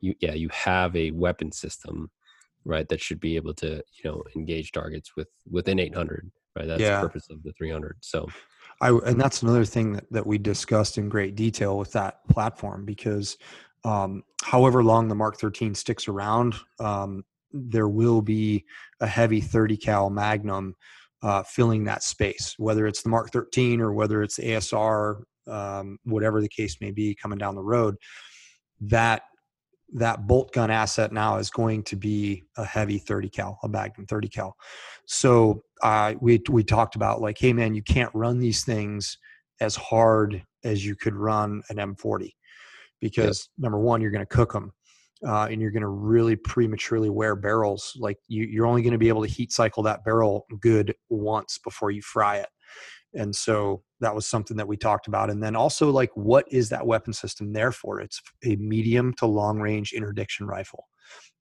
you 0.00 0.14
yeah 0.20 0.32
you 0.34 0.48
have 0.50 0.94
a 0.96 1.10
weapon 1.12 1.52
system 1.52 2.10
right 2.64 2.88
that 2.88 3.00
should 3.00 3.20
be 3.20 3.36
able 3.36 3.54
to 3.54 3.70
you 3.76 4.04
know 4.10 4.22
engage 4.36 4.72
targets 4.72 5.12
with 5.16 5.28
within 5.50 5.78
800 5.78 6.30
right 6.56 6.66
that's 6.66 6.80
Yeah. 6.80 7.00
the 7.00 7.06
purpose 7.08 7.26
of 7.30 7.42
the 7.42 7.52
300 7.52 7.96
so 8.00 8.28
I, 8.80 8.90
and 8.90 9.20
that's 9.20 9.42
another 9.42 9.64
thing 9.64 9.92
that, 9.92 10.06
that 10.10 10.26
we 10.26 10.38
discussed 10.38 10.98
in 10.98 11.08
great 11.08 11.34
detail 11.36 11.78
with 11.78 11.92
that 11.92 12.26
platform 12.28 12.84
because 12.84 13.36
um, 13.84 14.24
however 14.42 14.82
long 14.82 15.06
the 15.08 15.14
Mark 15.14 15.36
13 15.38 15.74
sticks 15.74 16.08
around, 16.08 16.54
um, 16.80 17.24
there 17.52 17.88
will 17.88 18.22
be 18.22 18.64
a 19.00 19.06
heavy 19.06 19.40
30 19.40 19.76
cal 19.76 20.10
Magnum 20.10 20.74
uh, 21.22 21.42
filling 21.42 21.84
that 21.84 22.02
space, 22.02 22.54
whether 22.58 22.86
it's 22.86 23.02
the 23.02 23.08
Mark 23.08 23.30
13 23.30 23.80
or 23.80 23.92
whether 23.92 24.22
it's 24.22 24.36
the 24.36 24.42
ASR, 24.42 25.22
um, 25.46 25.98
whatever 26.04 26.40
the 26.40 26.48
case 26.48 26.76
may 26.80 26.90
be 26.90 27.14
coming 27.14 27.38
down 27.38 27.54
the 27.54 27.62
road. 27.62 27.96
That 28.80 29.22
that 29.94 30.26
bolt 30.26 30.52
gun 30.52 30.70
asset 30.70 31.12
now 31.12 31.36
is 31.36 31.50
going 31.50 31.82
to 31.84 31.96
be 31.96 32.42
a 32.56 32.64
heavy 32.64 32.98
30 32.98 33.28
cal, 33.28 33.58
a 33.62 33.68
Magnum 33.68 34.06
30 34.06 34.28
cal. 34.28 34.56
So 35.06 35.62
uh, 35.82 36.14
we 36.20 36.40
we 36.48 36.64
talked 36.64 36.96
about 36.96 37.20
like, 37.20 37.38
hey 37.38 37.52
man, 37.52 37.74
you 37.74 37.82
can't 37.82 38.10
run 38.14 38.38
these 38.38 38.64
things 38.64 39.18
as 39.60 39.76
hard 39.76 40.42
as 40.64 40.84
you 40.84 40.96
could 40.96 41.14
run 41.14 41.62
an 41.68 41.76
M40 41.76 42.30
because 43.00 43.48
number 43.58 43.78
one, 43.78 44.00
you're 44.00 44.10
going 44.10 44.26
to 44.26 44.26
cook 44.26 44.52
them. 44.52 44.72
Uh, 45.26 45.46
and 45.50 45.60
you're 45.60 45.70
going 45.70 45.82
to 45.82 45.88
really 45.88 46.34
prematurely 46.34 47.08
wear 47.08 47.36
barrels. 47.36 47.96
Like 47.98 48.18
you, 48.28 48.44
you're 48.44 48.66
only 48.66 48.82
going 48.82 48.92
to 48.92 48.98
be 48.98 49.08
able 49.08 49.22
to 49.22 49.28
heat 49.28 49.52
cycle 49.52 49.82
that 49.84 50.04
barrel 50.04 50.46
good 50.60 50.94
once 51.08 51.58
before 51.62 51.90
you 51.90 52.02
fry 52.02 52.38
it. 52.38 52.48
And 53.14 53.34
so 53.34 53.82
that 54.00 54.14
was 54.14 54.26
something 54.26 54.56
that 54.56 54.66
we 54.66 54.76
talked 54.76 55.06
about. 55.06 55.30
And 55.30 55.42
then 55.42 55.54
also, 55.54 55.90
like, 55.90 56.10
what 56.14 56.46
is 56.50 56.70
that 56.70 56.86
weapon 56.86 57.12
system 57.12 57.52
there 57.52 57.72
for? 57.72 58.00
It's 58.00 58.20
a 58.44 58.56
medium 58.56 59.12
to 59.18 59.26
long 59.26 59.60
range 59.60 59.92
interdiction 59.92 60.46
rifle, 60.46 60.84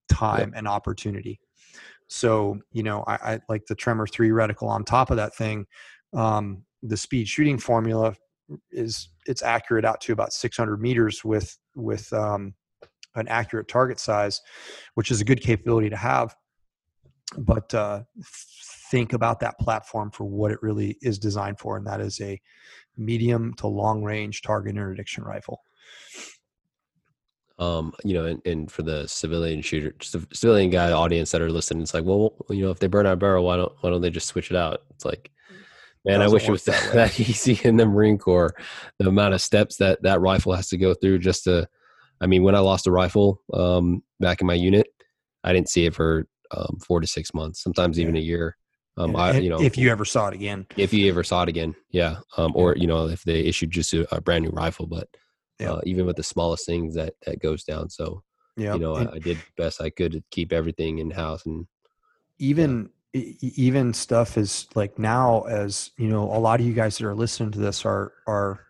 time 0.10 0.54
and 0.56 0.68
opportunity. 0.68 1.40
So, 2.08 2.60
you 2.74 2.84
know, 2.84 3.06
I, 3.08 3.14
I 3.14 3.40
like 3.48 3.66
the 3.68 3.76
Tremor 3.76 4.06
3 4.06 4.30
reticle 4.30 4.68
on 4.68 4.84
top 4.84 5.12
of 5.12 5.18
that 5.18 5.34
thing. 5.34 5.66
Um, 6.14 6.64
the 6.84 6.98
speed 6.98 7.30
shooting 7.30 7.58
formula 7.58 8.16
is 8.72 9.10
it's 9.26 9.44
accurate 9.44 9.86
out 9.86 10.02
to 10.02 10.14
about 10.14 10.34
600 10.34 10.82
meters 10.82 11.24
with 11.24 11.58
with 11.74 12.12
um, 12.12 12.54
an 13.16 13.28
accurate 13.28 13.68
target 13.68 14.00
size, 14.00 14.42
which 14.96 15.12
is 15.12 15.22
a 15.22 15.26
good 15.26 15.42
capability 15.42 15.90
to 15.90 15.98
have. 15.98 16.36
But 17.38 17.74
uh, 17.74 18.04
think 18.92 19.14
about 19.14 19.40
that 19.40 19.58
platform 19.60 20.12
for 20.12 20.26
what 20.26 20.52
it 20.52 20.60
really 20.62 20.98
is 21.02 21.18
designed 21.18 21.60
for, 21.60 21.78
and 21.78 21.88
that 21.88 22.02
is 22.02 22.20
a 22.22 22.40
medium 22.98 23.54
to 23.56 23.68
long 23.68 24.04
range 24.04 24.42
target 24.42 24.72
interdiction 24.72 25.24
rifle. 25.24 25.62
um 27.60 27.94
you 28.04 28.14
know 28.14 28.26
and, 28.26 28.42
and 28.46 28.72
for 28.72 28.82
the 28.82 29.08
civilian 29.08 29.62
shooter 29.62 29.94
civilian 30.34 30.70
guy 30.70 30.92
audience 30.92 31.32
that 31.32 31.42
are 31.42 31.52
listening 31.52 31.82
it's 31.82 31.94
like 31.94 32.04
well 32.04 32.34
you 32.50 32.64
know 32.64 32.72
if 32.72 32.80
they 32.80 32.88
burn 32.88 33.06
out 33.06 33.14
a 33.14 33.18
barrel 33.18 33.46
why 33.46 33.56
don't 33.56 33.72
why 33.82 33.90
don't 33.90 34.02
they 34.02 34.10
just 34.10 34.28
switch 34.28 34.52
it 34.52 34.58
out 34.58 34.82
it's 34.90 35.06
like 35.06 35.32
man 36.06 36.22
i 36.22 36.28
wish 36.28 36.48
it 36.48 36.52
was 36.52 36.64
that 36.70 36.82
that, 36.86 36.94
that 36.94 37.20
easy 37.20 37.60
in 37.64 37.78
the 37.78 37.86
marine 37.86 38.18
corps 38.18 38.54
the 39.00 39.08
amount 39.08 39.34
of 39.34 39.42
steps 39.42 39.78
that 39.78 40.02
that 40.02 40.22
rifle 40.22 40.54
has 40.54 40.70
to 40.70 40.78
go 40.78 40.94
through 40.94 41.20
just 41.20 41.44
to 41.44 41.68
i 42.22 42.28
mean 42.28 42.44
when 42.44 42.56
i 42.56 42.60
lost 42.60 42.88
a 42.88 42.92
rifle 42.92 43.42
um 43.54 44.02
back 44.20 44.42
in 44.42 44.48
my 44.48 44.54
unit 44.54 44.88
i 45.44 45.52
didn't 45.52 45.70
see 45.70 45.86
it 45.86 45.94
for 45.94 46.28
um 46.52 46.78
four 46.86 47.00
to 47.02 47.08
six 47.08 47.34
months 47.34 47.62
sometimes 47.64 48.00
even 48.00 48.16
a 48.16 48.20
year. 48.20 48.56
Um 48.98 49.16
i 49.16 49.38
you 49.40 49.50
know 49.50 49.62
if 49.62 49.78
you 49.78 49.90
ever 49.90 50.06
saw 50.06 50.28
it 50.28 50.34
again, 50.34 50.66
if 50.78 50.94
you 50.94 51.10
ever 51.10 51.24
saw 51.24 51.44
it 51.44 51.50
again 51.50 51.76
yeah 51.90 52.18
um 52.38 52.52
or 52.56 52.76
you 52.76 52.88
know 52.88 53.08
if 53.08 53.24
they 53.24 53.42
issued 53.42 53.72
just 53.72 53.94
a, 53.94 54.16
a 54.16 54.22
brand 54.22 54.44
new 54.44 54.52
rifle 54.52 54.86
but 54.88 55.08
Yeah. 55.60 55.74
uh, 55.74 55.82
even 55.86 56.06
with 56.06 56.16
the 56.18 56.24
smallest 56.24 56.66
things 56.66 56.96
that 56.96 57.14
that 57.26 57.40
goes 57.42 57.64
down 57.64 57.90
so 57.90 58.24
yeah, 58.58 58.74
you 58.74 58.80
know 58.80 58.96
I, 58.96 59.04
I 59.16 59.20
did 59.20 59.42
best 59.58 59.82
i 59.82 59.90
could 59.90 60.12
to 60.14 60.24
keep 60.32 60.52
everything 60.54 61.00
in 61.00 61.10
house 61.12 61.46
and 61.46 61.68
even 62.40 62.90
e- 63.14 63.36
even 63.42 63.94
stuff 63.94 64.38
is 64.38 64.68
like 64.76 64.98
now 65.00 65.42
as 65.44 65.92
you 65.98 66.10
know 66.10 66.24
a 66.24 66.40
lot 66.40 66.60
of 66.60 66.66
you 66.66 66.74
guys 66.74 66.98
that 66.98 67.08
are 67.08 67.16
listening 67.16 67.52
to 67.52 67.60
this 67.60 67.86
are 67.86 68.14
are 68.28 68.66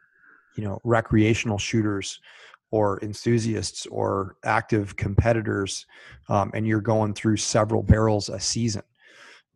you 0.55 0.63
know 0.63 0.79
recreational 0.83 1.57
shooters 1.57 2.19
or 2.71 2.99
enthusiasts 3.03 3.85
or 3.87 4.35
active 4.45 4.95
competitors 4.95 5.85
um, 6.29 6.51
and 6.53 6.65
you're 6.65 6.81
going 6.81 7.13
through 7.13 7.37
several 7.37 7.83
barrels 7.83 8.29
a 8.29 8.39
season. 8.39 8.83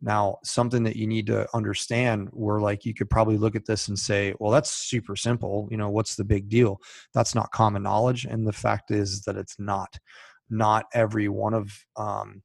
Now 0.02 0.38
something 0.44 0.82
that 0.82 0.96
you 0.96 1.06
need 1.06 1.26
to 1.28 1.48
understand 1.54 2.28
where 2.32 2.60
like 2.60 2.84
you 2.84 2.94
could 2.94 3.08
probably 3.08 3.38
look 3.38 3.56
at 3.56 3.64
this 3.64 3.88
and 3.88 3.98
say 3.98 4.34
well 4.38 4.52
that's 4.52 4.70
super 4.70 5.16
simple 5.16 5.68
you 5.70 5.78
know 5.78 5.88
what's 5.88 6.16
the 6.16 6.24
big 6.24 6.48
deal? 6.48 6.78
That's 7.14 7.34
not 7.34 7.50
common 7.50 7.82
knowledge 7.82 8.26
and 8.26 8.46
the 8.46 8.52
fact 8.52 8.90
is 8.90 9.22
that 9.22 9.36
it's 9.36 9.58
not. 9.58 9.98
Not 10.48 10.84
every 10.94 11.28
one 11.28 11.54
of 11.54 11.72
um, 11.96 12.40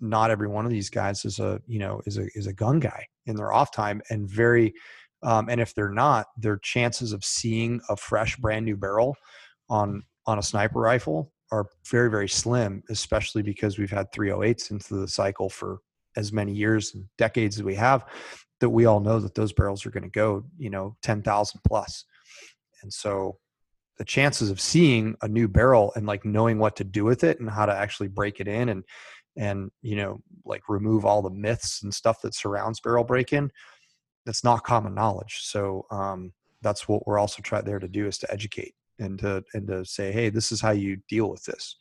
not 0.00 0.30
every 0.30 0.48
one 0.48 0.64
of 0.64 0.70
these 0.70 0.90
guys 0.90 1.24
is 1.24 1.38
a 1.38 1.60
you 1.66 1.78
know 1.78 2.00
is 2.06 2.18
a 2.18 2.26
is 2.34 2.46
a 2.46 2.52
gun 2.52 2.80
guy 2.80 3.06
in 3.26 3.36
their 3.36 3.52
off 3.52 3.72
time 3.72 4.02
and 4.10 4.28
very 4.28 4.74
um, 5.22 5.48
and 5.48 5.60
if 5.60 5.74
they're 5.74 5.90
not 5.90 6.26
their 6.36 6.58
chances 6.58 7.12
of 7.12 7.24
seeing 7.24 7.80
a 7.88 7.96
fresh 7.96 8.36
brand 8.36 8.64
new 8.64 8.76
barrel 8.76 9.16
on 9.68 10.02
on 10.26 10.38
a 10.38 10.42
sniper 10.42 10.80
rifle 10.80 11.32
are 11.52 11.66
very 11.88 12.10
very 12.10 12.28
slim 12.28 12.82
especially 12.90 13.42
because 13.42 13.78
we've 13.78 13.90
had 13.90 14.10
308s 14.12 14.70
into 14.70 14.94
the 14.94 15.08
cycle 15.08 15.48
for 15.48 15.78
as 16.16 16.32
many 16.32 16.52
years 16.52 16.94
and 16.94 17.04
decades 17.18 17.56
as 17.58 17.62
we 17.62 17.74
have 17.74 18.04
that 18.60 18.70
we 18.70 18.86
all 18.86 19.00
know 19.00 19.20
that 19.20 19.34
those 19.34 19.52
barrels 19.52 19.84
are 19.84 19.90
going 19.90 20.02
to 20.02 20.08
go 20.08 20.44
you 20.58 20.70
know 20.70 20.96
10,000 21.02 21.60
plus. 21.66 22.04
And 22.82 22.92
so 22.92 23.38
the 23.98 24.04
chances 24.04 24.50
of 24.50 24.60
seeing 24.60 25.16
a 25.22 25.28
new 25.28 25.48
barrel 25.48 25.92
and 25.96 26.06
like 26.06 26.24
knowing 26.24 26.58
what 26.58 26.76
to 26.76 26.84
do 26.84 27.04
with 27.04 27.24
it 27.24 27.40
and 27.40 27.48
how 27.48 27.66
to 27.66 27.74
actually 27.74 28.08
break 28.08 28.40
it 28.40 28.48
in 28.48 28.68
and 28.68 28.84
and 29.38 29.70
you 29.82 29.96
know 29.96 30.20
like 30.44 30.62
remove 30.68 31.04
all 31.04 31.22
the 31.22 31.30
myths 31.30 31.82
and 31.82 31.92
stuff 31.92 32.20
that 32.22 32.34
surrounds 32.34 32.80
barrel 32.80 33.04
break-in 33.04 33.50
that's 34.24 34.42
not 34.42 34.64
common 34.64 34.92
knowledge. 34.92 35.38
So 35.42 35.86
um, 35.90 36.32
that's 36.62 36.88
what 36.88 37.06
we're 37.06 37.18
also 37.18 37.42
trying 37.42 37.64
there 37.64 37.78
to 37.78 37.88
do 37.88 38.06
is 38.06 38.18
to 38.18 38.32
educate 38.32 38.74
and 38.98 39.18
to 39.18 39.44
and 39.54 39.66
to 39.68 39.84
say 39.84 40.12
hey 40.12 40.28
this 40.28 40.52
is 40.52 40.60
how 40.60 40.70
you 40.70 40.98
deal 41.08 41.30
with 41.30 41.44
this 41.44 41.76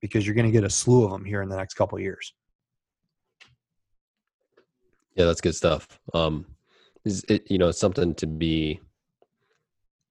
because 0.00 0.26
you're 0.26 0.34
going 0.34 0.46
to 0.46 0.52
get 0.52 0.64
a 0.64 0.70
slew 0.70 1.04
of 1.04 1.10
them 1.10 1.24
here 1.24 1.42
in 1.42 1.48
the 1.48 1.56
next 1.56 1.74
couple 1.74 1.98
years. 1.98 2.32
Yeah 5.14 5.24
that's 5.24 5.40
good 5.40 5.54
stuff. 5.54 5.86
Um 6.14 6.46
is 7.04 7.24
it 7.28 7.50
you 7.50 7.58
know 7.58 7.70
something 7.70 8.14
to 8.16 8.26
be 8.26 8.80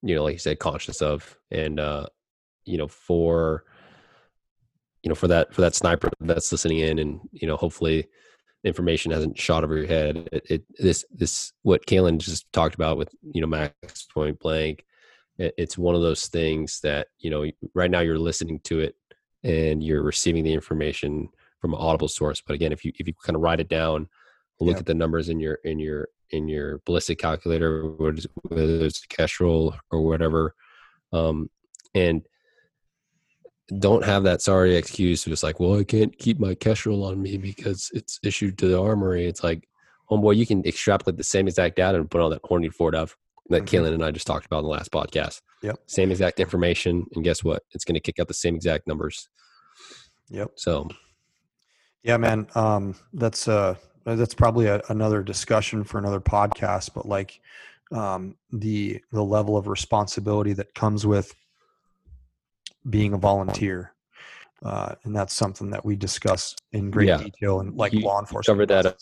you 0.02 0.16
know 0.16 0.24
like 0.24 0.34
you 0.34 0.40
said 0.40 0.60
conscious 0.60 1.02
of 1.02 1.38
and 1.52 1.80
uh 1.80 2.06
you 2.66 2.78
know 2.78 2.88
for 2.88 3.64
you 5.04 5.10
know 5.10 5.16
for 5.16 5.28
that 5.28 5.54
for 5.54 5.62
that 5.62 5.76
sniper 5.76 6.10
that's 6.20 6.52
listening 6.52 6.80
in 6.80 7.00
and 7.00 7.20
you 7.32 7.48
know 7.48 7.56
hopefully 7.56 8.08
information 8.64 9.12
hasn't 9.12 9.38
shot 9.38 9.64
over 9.64 9.78
your 9.78 9.88
head. 9.88 10.30
It, 10.32 10.46
it 10.50 10.64
this 10.78 11.06
this 11.12 11.54
what 11.64 11.86
Caylen 11.86 12.18
just 12.20 12.52
talked 12.54 12.76
about 12.76 12.98
with 12.98 13.14
you 13.22 13.42
know 13.42 13.48
max 13.48 14.04
point 14.14 14.40
blank 14.40 14.84
it's 15.38 15.78
one 15.78 15.96
of 15.96 16.02
those 16.02 16.28
things 16.28 16.80
that 16.82 17.08
you 17.20 17.30
know 17.30 17.46
right 17.74 17.92
now 17.92 18.00
you're 18.00 18.18
listening 18.18 18.60
to 18.64 18.80
it 18.80 18.96
and 19.44 19.84
you're 19.84 20.02
receiving 20.02 20.44
the 20.44 20.54
information 20.54 21.30
from 21.60 21.74
an 21.74 21.80
audible 21.80 22.08
source 22.08 22.42
but 22.42 22.54
again 22.54 22.72
if 22.72 22.84
you 22.84 22.92
if 23.00 23.08
you 23.08 23.14
kind 23.24 23.36
of 23.36 23.42
write 23.42 23.60
it 23.60 23.70
down 23.70 24.08
look 24.60 24.76
yeah. 24.76 24.80
at 24.80 24.86
the 24.86 24.94
numbers 24.94 25.30
in 25.30 25.40
your 25.40 25.56
in 25.64 25.80
your 25.80 26.08
in 26.32 26.48
your 26.48 26.80
ballistic 26.86 27.20
calculator 27.20 27.84
whether 27.84 28.86
it's 28.86 29.02
the 29.02 29.08
kestrel 29.10 29.76
or 29.92 30.02
whatever 30.02 30.56
um 31.14 31.50
and 31.94 32.28
don't 33.80 34.06
have 34.06 34.24
that 34.24 34.42
sorry 34.42 34.76
excuse 34.76 35.26
of 35.26 35.32
just 35.32 35.44
like 35.44 35.60
well 35.60 35.80
i 35.80 35.84
can't 35.84 36.18
keep 36.18 36.40
my 36.40 36.56
kestrel 36.56 37.04
on 37.04 37.22
me 37.22 37.38
because 37.38 37.92
it's 37.94 38.20
issued 38.24 38.58
to 38.58 38.68
the 38.68 38.82
armory 38.82 39.28
it's 39.28 39.44
like 39.44 39.68
homeboy 40.10 40.36
you 40.36 40.46
can 40.46 40.66
extrapolate 40.66 41.18
the 41.18 41.24
same 41.24 41.48
exact 41.48 41.76
data 41.76 41.98
and 41.98 42.10
put 42.10 42.22
on 42.22 42.32
that 42.32 42.42
Hornady 42.44 42.74
4DOF 42.74 43.14
that 43.50 43.66
mm 43.66 43.94
and 43.94 44.04
I 44.04 44.12
just 44.12 44.28
talked 44.28 44.46
about 44.46 44.60
in 44.60 44.64
the 44.64 44.70
last 44.70 44.92
podcast. 44.92 45.42
Yep. 45.64 45.80
Same 45.88 46.12
exact 46.12 46.40
information. 46.40 47.06
And 47.16 47.24
guess 47.24 47.44
what? 47.44 47.64
It's 47.72 47.86
going 47.86 47.96
to 47.96 48.00
kick 48.00 48.20
out 48.20 48.28
the 48.28 48.34
same 48.34 48.56
exact 48.56 48.88
numbers. 48.88 49.30
Yep. 50.30 50.52
So, 50.56 50.88
yeah, 52.04 52.18
man. 52.18 52.48
Um, 52.56 52.96
that's, 53.14 53.48
uh, 53.48 53.76
that's 54.06 54.34
probably 54.34 54.68
a, 54.68 54.82
another 54.90 55.24
discussion 55.24 55.84
for 55.84 55.98
another 55.98 56.20
podcast, 56.20 56.94
but 56.94 57.08
like, 57.08 57.40
um, 57.92 58.36
the, 58.52 59.02
the 59.12 59.24
level 59.24 59.58
of 59.58 59.68
responsibility 59.68 60.54
that 60.54 60.74
comes 60.76 61.06
with 61.06 61.34
being 62.90 63.14
a 63.14 63.18
volunteer. 63.18 63.94
Uh, 64.64 64.96
and 65.04 65.16
that's 65.16 65.34
something 65.34 65.70
that 65.70 65.86
we 65.86 65.96
discuss 65.96 66.56
in 66.74 66.92
great 66.92 67.08
yeah. 67.08 67.18
detail 67.18 67.62
and 67.62 67.76
like 67.76 67.94
you, 67.94 68.02
law 68.02 68.20
enforcement. 68.20 68.58
Covered 68.58 68.70
that 68.70 68.98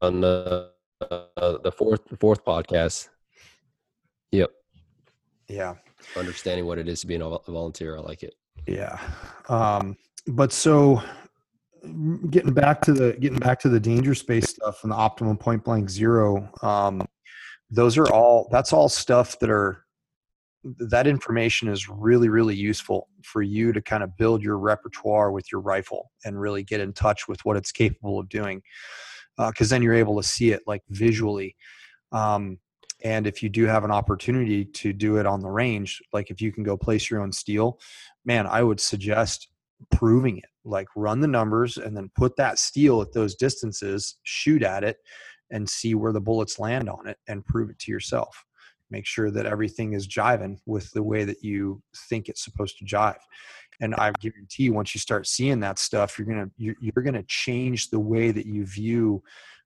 on 0.00 0.20
the, 0.20 0.70
uh, 1.10 1.58
the 1.64 1.72
fourth, 1.72 2.04
the 2.08 2.16
fourth 2.16 2.44
podcast 2.44 3.08
Yep. 4.32 4.50
Yeah. 5.48 5.74
Understanding 6.16 6.66
what 6.66 6.78
it 6.78 6.88
is 6.88 7.00
to 7.00 7.06
be 7.06 7.16
a 7.16 7.18
volunteer. 7.18 7.96
I 7.96 8.00
like 8.00 8.22
it. 8.22 8.34
Yeah. 8.66 8.98
Um, 9.48 9.96
but 10.26 10.52
so 10.52 11.02
getting 12.30 12.52
back 12.52 12.80
to 12.82 12.92
the 12.92 13.16
getting 13.20 13.38
back 13.38 13.58
to 13.60 13.68
the 13.68 13.80
danger 13.80 14.14
space 14.14 14.50
stuff 14.50 14.82
and 14.82 14.92
the 14.92 14.96
optimum 14.96 15.36
point 15.36 15.64
blank 15.64 15.88
zero 15.88 16.50
um, 16.62 17.06
those 17.70 17.96
are 17.96 18.08
all 18.12 18.48
that's 18.50 18.72
all 18.72 18.88
stuff 18.88 19.38
that 19.38 19.50
are 19.50 19.84
that 20.64 21.06
information 21.06 21.68
is 21.68 21.88
really 21.88 22.28
really 22.28 22.54
useful 22.54 23.08
for 23.22 23.42
you 23.42 23.72
to 23.72 23.80
kind 23.80 24.02
of 24.02 24.16
build 24.16 24.42
your 24.42 24.58
repertoire 24.58 25.30
with 25.30 25.50
your 25.52 25.60
rifle 25.60 26.10
and 26.24 26.40
really 26.40 26.64
get 26.64 26.80
in 26.80 26.92
touch 26.92 27.28
with 27.28 27.42
what 27.44 27.56
it's 27.56 27.72
capable 27.72 28.18
of 28.18 28.28
doing 28.28 28.60
because 29.36 29.70
uh, 29.70 29.74
then 29.74 29.82
you're 29.82 29.94
able 29.94 30.16
to 30.20 30.26
see 30.26 30.50
it 30.50 30.60
like 30.66 30.82
visually 30.90 31.54
um, 32.10 32.58
and 33.04 33.26
if 33.26 33.42
you 33.42 33.48
do 33.48 33.64
have 33.64 33.84
an 33.84 33.90
opportunity 33.90 34.64
to 34.64 34.92
do 34.92 35.18
it 35.18 35.26
on 35.26 35.40
the 35.40 35.50
range, 35.50 36.02
like 36.12 36.30
if 36.30 36.40
you 36.40 36.50
can 36.52 36.64
go 36.64 36.76
place 36.76 37.10
your 37.10 37.20
own 37.20 37.32
steel, 37.32 37.78
man, 38.24 38.46
I 38.46 38.62
would 38.62 38.80
suggest 38.80 39.48
proving 39.90 40.38
it. 40.38 40.44
Like 40.64 40.88
run 40.96 41.20
the 41.20 41.28
numbers 41.28 41.78
and 41.78 41.96
then 41.96 42.10
put 42.16 42.36
that 42.36 42.58
steel 42.58 43.00
at 43.00 43.12
those 43.12 43.34
distances, 43.34 44.16
shoot 44.24 44.62
at 44.62 44.84
it, 44.84 44.98
and 45.50 45.68
see 45.68 45.94
where 45.94 46.12
the 46.12 46.20
bullets 46.20 46.58
land 46.58 46.90
on 46.90 47.06
it 47.06 47.16
and 47.26 47.46
prove 47.46 47.70
it 47.70 47.78
to 47.80 47.92
yourself. 47.92 48.44
Make 48.90 49.06
sure 49.06 49.30
that 49.30 49.46
everything 49.46 49.92
is 49.92 50.08
jiving 50.08 50.58
with 50.66 50.90
the 50.92 51.02
way 51.02 51.24
that 51.24 51.42
you 51.42 51.82
think 52.08 52.28
it's 52.28 52.44
supposed 52.44 52.78
to 52.78 52.84
jive. 52.84 53.20
And 53.80 53.94
I 53.94 54.12
guarantee 54.20 54.70
once 54.70 54.94
you 54.94 55.00
start 55.00 55.26
seeing 55.26 55.60
that 55.60 55.78
stuff, 55.78 56.18
you're 56.18 56.26
gonna 56.26 56.50
you're, 56.56 57.04
gonna 57.04 57.22
change 57.28 57.90
the 57.90 58.00
way 58.00 58.30
that 58.30 58.46
you 58.46 58.66
view 58.66 59.22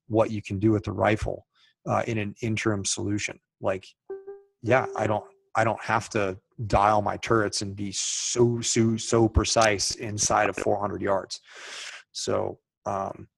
what 0.08 0.30
you 0.30 0.42
can 0.42 0.58
do 0.58 0.70
with 0.70 0.84
the 0.84 0.92
rifle 0.92 1.46
uh, 1.86 2.02
in 2.06 2.18
an 2.18 2.34
interim 2.42 2.84
solution. 2.84 3.38
Like, 3.60 3.86
yeah, 4.62 4.86
I 4.96 5.06
don't 5.06 5.24
I 5.54 5.64
don't 5.64 5.82
have 5.82 6.08
to 6.10 6.38
dial 6.66 7.02
my 7.02 7.16
turrets 7.18 7.62
and 7.62 7.74
be 7.74 7.92
so 7.92 8.60
so 8.60 8.96
so 8.96 9.28
precise 9.28 9.92
inside 9.96 10.48
of 10.48 10.56
400 10.56 11.02
yards. 11.02 11.40
So 12.12 12.58
um, 12.86 13.28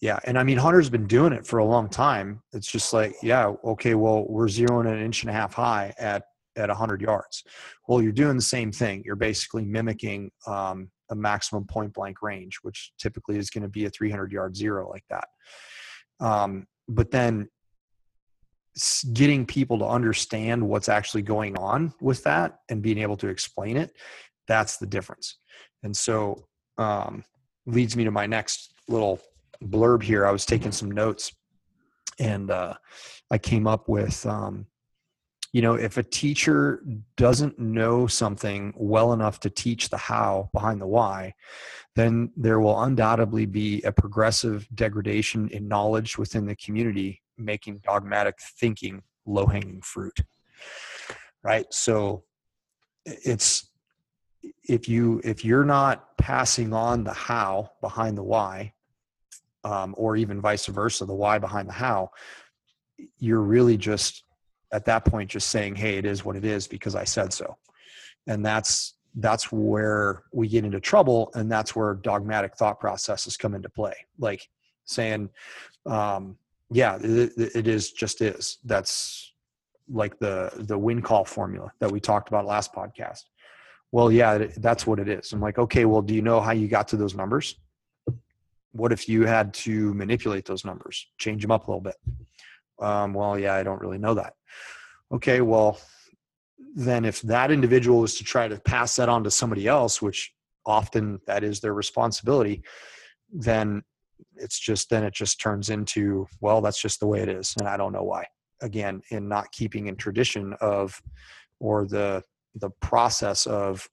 yeah, 0.00 0.18
and 0.24 0.38
I 0.38 0.44
mean 0.44 0.58
Hunter's 0.58 0.90
been 0.90 1.06
doing 1.06 1.32
it 1.32 1.46
for 1.46 1.58
a 1.58 1.64
long 1.64 1.88
time. 1.88 2.42
It's 2.52 2.70
just 2.70 2.92
like, 2.92 3.14
yeah, 3.22 3.52
okay, 3.64 3.94
well 3.94 4.26
we're 4.28 4.46
zeroing 4.46 4.90
an 4.90 5.00
inch 5.00 5.22
and 5.22 5.30
a 5.30 5.32
half 5.32 5.54
high 5.54 5.94
at 5.98 6.24
at 6.56 6.68
100 6.68 7.02
yards. 7.02 7.44
Well, 7.86 8.00
you're 8.00 8.12
doing 8.12 8.36
the 8.36 8.42
same 8.42 8.72
thing. 8.72 9.02
You're 9.04 9.14
basically 9.16 9.64
mimicking 9.64 10.30
um, 10.46 10.90
a 11.10 11.14
maximum 11.14 11.66
point 11.66 11.92
blank 11.92 12.22
range, 12.22 12.58
which 12.62 12.92
typically 12.98 13.36
is 13.36 13.50
going 13.50 13.62
to 13.62 13.68
be 13.68 13.84
a 13.84 13.90
300 13.90 14.32
yard 14.32 14.56
zero 14.56 14.88
like 14.88 15.04
that. 15.10 15.28
Um, 16.20 16.66
but 16.88 17.10
then 17.10 17.48
getting 19.14 19.46
people 19.46 19.78
to 19.78 19.86
understand 19.86 20.66
what's 20.66 20.88
actually 20.88 21.22
going 21.22 21.56
on 21.56 21.92
with 22.00 22.22
that 22.24 22.58
and 22.68 22.82
being 22.82 22.98
able 22.98 23.16
to 23.16 23.28
explain 23.28 23.76
it 23.76 23.94
that's 24.46 24.76
the 24.76 24.86
difference. 24.86 25.38
And 25.82 25.96
so 25.96 26.46
um, 26.78 27.24
leads 27.66 27.96
me 27.96 28.04
to 28.04 28.10
my 28.10 28.26
next 28.26 28.74
little 28.88 29.20
blurb 29.64 30.02
here. 30.02 30.26
I 30.26 30.30
was 30.30 30.46
taking 30.46 30.72
some 30.72 30.90
notes 30.90 31.32
and 32.18 32.50
uh, 32.50 32.74
i 33.30 33.36
came 33.36 33.66
up 33.66 33.88
with 33.88 34.24
um, 34.24 34.66
you 35.52 35.62
know 35.62 35.74
if 35.74 35.98
a 35.98 36.02
teacher 36.02 36.82
doesn't 37.16 37.58
know 37.58 38.06
something 38.06 38.72
well 38.76 39.12
enough 39.12 39.38
to 39.40 39.50
teach 39.50 39.88
the 39.90 39.96
how 39.96 40.48
behind 40.54 40.80
the 40.80 40.86
why 40.86 41.34
then 41.94 42.30
there 42.36 42.60
will 42.60 42.82
undoubtedly 42.82 43.46
be 43.46 43.82
a 43.82 43.92
progressive 43.92 44.66
degradation 44.74 45.48
in 45.50 45.68
knowledge 45.68 46.16
within 46.18 46.46
the 46.46 46.56
community 46.56 47.22
making 47.38 47.80
dogmatic 47.84 48.36
thinking 48.58 49.02
low 49.26 49.46
hanging 49.46 49.80
fruit 49.82 50.18
right? 51.46 51.72
So 51.72 52.24
it's 53.04 53.70
if 54.64 54.88
you 54.88 55.20
if 55.22 55.44
you're 55.44 55.64
not 55.64 56.18
passing 56.18 56.72
on 56.72 57.04
the 57.04 57.12
how 57.12 57.70
behind 57.80 58.18
the 58.18 58.22
why 58.24 58.72
um, 59.62 59.94
or 59.96 60.16
even 60.16 60.40
vice 60.40 60.66
versa 60.66 61.04
the 61.06 61.14
why 61.14 61.38
behind 61.38 61.68
the 61.68 61.72
how 61.72 62.10
you're 63.18 63.40
really 63.40 63.76
just 63.76 64.24
at 64.72 64.84
that 64.86 65.04
point 65.04 65.30
just 65.30 65.48
saying 65.48 65.76
hey 65.76 65.98
it 65.98 66.04
is 66.04 66.24
what 66.24 66.34
it 66.34 66.44
is 66.44 66.66
because 66.66 66.94
i 66.96 67.04
said 67.04 67.32
so. 67.32 67.56
And 68.26 68.44
that's 68.44 68.94
that's 69.14 69.52
where 69.52 70.24
we 70.32 70.48
get 70.48 70.64
into 70.64 70.80
trouble 70.80 71.30
and 71.34 71.50
that's 71.50 71.76
where 71.76 71.94
dogmatic 71.94 72.56
thought 72.56 72.80
processes 72.80 73.36
come 73.36 73.54
into 73.54 73.68
play. 73.68 73.94
Like 74.18 74.48
saying 74.84 75.30
um, 75.86 76.36
yeah 76.70 76.98
it, 77.00 77.32
it 77.36 77.66
is 77.66 77.92
just 77.92 78.20
is. 78.20 78.58
That's 78.64 79.34
like 79.88 80.18
the 80.18 80.50
the 80.56 80.78
wind 80.78 81.04
call 81.04 81.24
formula 81.24 81.72
that 81.80 81.90
we 81.90 82.00
talked 82.00 82.28
about 82.28 82.46
last 82.46 82.72
podcast. 82.72 83.22
Well 83.92 84.10
yeah 84.10 84.46
that's 84.56 84.86
what 84.86 84.98
it 84.98 85.08
is. 85.08 85.32
I'm 85.32 85.40
like 85.40 85.58
okay 85.58 85.84
well 85.84 86.02
do 86.02 86.14
you 86.14 86.22
know 86.22 86.40
how 86.40 86.52
you 86.52 86.68
got 86.68 86.88
to 86.88 86.96
those 86.96 87.14
numbers? 87.14 87.56
What 88.72 88.92
if 88.92 89.08
you 89.08 89.24
had 89.26 89.54
to 89.54 89.94
manipulate 89.94 90.44
those 90.44 90.64
numbers 90.64 91.06
change 91.18 91.42
them 91.42 91.50
up 91.50 91.68
a 91.68 91.70
little 91.70 91.80
bit? 91.80 91.96
Um, 92.80 93.14
well 93.14 93.38
yeah 93.38 93.54
i 93.54 93.62
don't 93.62 93.80
really 93.80 93.98
know 93.98 94.14
that. 94.14 94.34
Okay 95.12 95.40
well 95.40 95.78
then 96.74 97.04
if 97.04 97.22
that 97.22 97.50
individual 97.50 98.04
is 98.04 98.16
to 98.16 98.24
try 98.24 98.48
to 98.48 98.58
pass 98.60 98.96
that 98.96 99.08
on 99.08 99.24
to 99.24 99.30
somebody 99.30 99.66
else 99.66 100.02
which 100.02 100.32
often 100.66 101.20
that 101.26 101.44
is 101.44 101.60
their 101.60 101.74
responsibility 101.74 102.62
then 103.32 103.82
it's 104.38 104.58
just 104.58 104.90
then 104.90 105.04
it 105.04 105.14
just 105.14 105.40
turns 105.40 105.70
into 105.70 106.26
well 106.40 106.60
that's 106.60 106.80
just 106.80 107.00
the 107.00 107.06
way 107.06 107.20
it 107.20 107.28
is 107.28 107.54
and 107.58 107.68
i 107.68 107.76
don't 107.76 107.92
know 107.92 108.02
why. 108.02 108.24
Again 108.62 109.02
in 109.10 109.28
not 109.28 109.52
keeping 109.52 109.86
in 109.86 109.96
tradition 109.96 110.54
of 110.60 111.00
or 111.60 111.86
the 111.86 112.22
the 112.54 112.70
process 112.80 113.46
of 113.46 113.86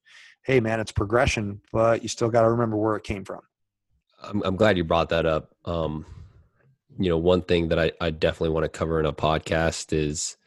hey 0.45 0.61
man 0.61 0.79
it's 0.79 0.91
progression 0.91 1.59
but 1.73 2.01
you 2.01 2.07
still 2.07 2.29
got 2.29 2.43
to 2.43 2.49
remember 2.49 2.77
where 2.77 2.95
it 2.95 3.03
came 3.03 3.25
from. 3.25 3.41
I'm, 4.21 4.41
I'm 4.43 4.55
glad 4.55 4.77
you 4.77 4.85
brought 4.85 5.09
that 5.09 5.25
up. 5.25 5.53
Um 5.65 6.05
you 6.97 7.09
know 7.09 7.17
one 7.17 7.41
thing 7.41 7.69
that 7.69 7.79
i, 7.79 7.91
I 7.99 8.11
definitely 8.11 8.49
want 8.49 8.63
to 8.63 8.69
cover 8.69 8.99
in 8.99 9.05
a 9.05 9.11
podcast 9.13 9.91
is 9.91 10.37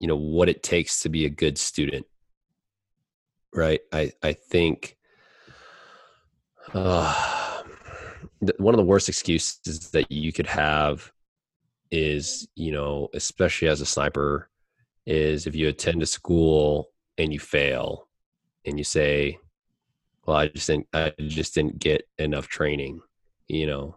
you 0.00 0.08
know 0.08 0.16
what 0.16 0.48
it 0.48 0.62
takes 0.62 1.00
to 1.00 1.08
be 1.08 1.26
a 1.26 1.30
good 1.30 1.58
student. 1.58 2.06
Right? 3.52 3.80
I 3.92 4.12
i 4.22 4.32
think 4.32 4.96
uh, 6.72 7.33
one 8.58 8.74
of 8.74 8.78
the 8.78 8.84
worst 8.84 9.08
excuses 9.08 9.90
that 9.90 10.10
you 10.10 10.32
could 10.32 10.46
have 10.46 11.12
is 11.90 12.48
you 12.54 12.72
know 12.72 13.08
especially 13.14 13.68
as 13.68 13.80
a 13.80 13.86
sniper 13.86 14.48
is 15.06 15.46
if 15.46 15.54
you 15.54 15.68
attend 15.68 16.02
a 16.02 16.06
school 16.06 16.90
and 17.18 17.32
you 17.32 17.38
fail 17.38 18.08
and 18.64 18.78
you 18.78 18.84
say 18.84 19.38
well 20.26 20.36
i 20.36 20.48
just 20.48 20.66
didn't 20.66 20.88
i 20.92 21.12
just 21.20 21.54
didn't 21.54 21.78
get 21.78 22.08
enough 22.18 22.48
training 22.48 23.00
you 23.48 23.66
know? 23.66 23.96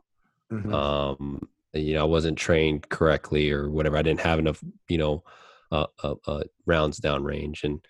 Mm-hmm. 0.51 0.73
um 0.73 1.47
you 1.73 1.93
know 1.93 2.01
i 2.01 2.05
wasn't 2.05 2.37
trained 2.37 2.87
correctly 2.89 3.51
or 3.51 3.69
whatever. 3.69 3.97
I 3.97 4.01
didn't 4.01 4.21
have 4.21 4.39
enough 4.39 4.63
you 4.87 4.97
know 4.97 5.23
uh, 5.71 5.87
uh, 6.01 6.15
uh, 6.25 6.43
rounds 6.65 6.97
down 6.97 7.23
range 7.23 7.63
and 7.63 7.85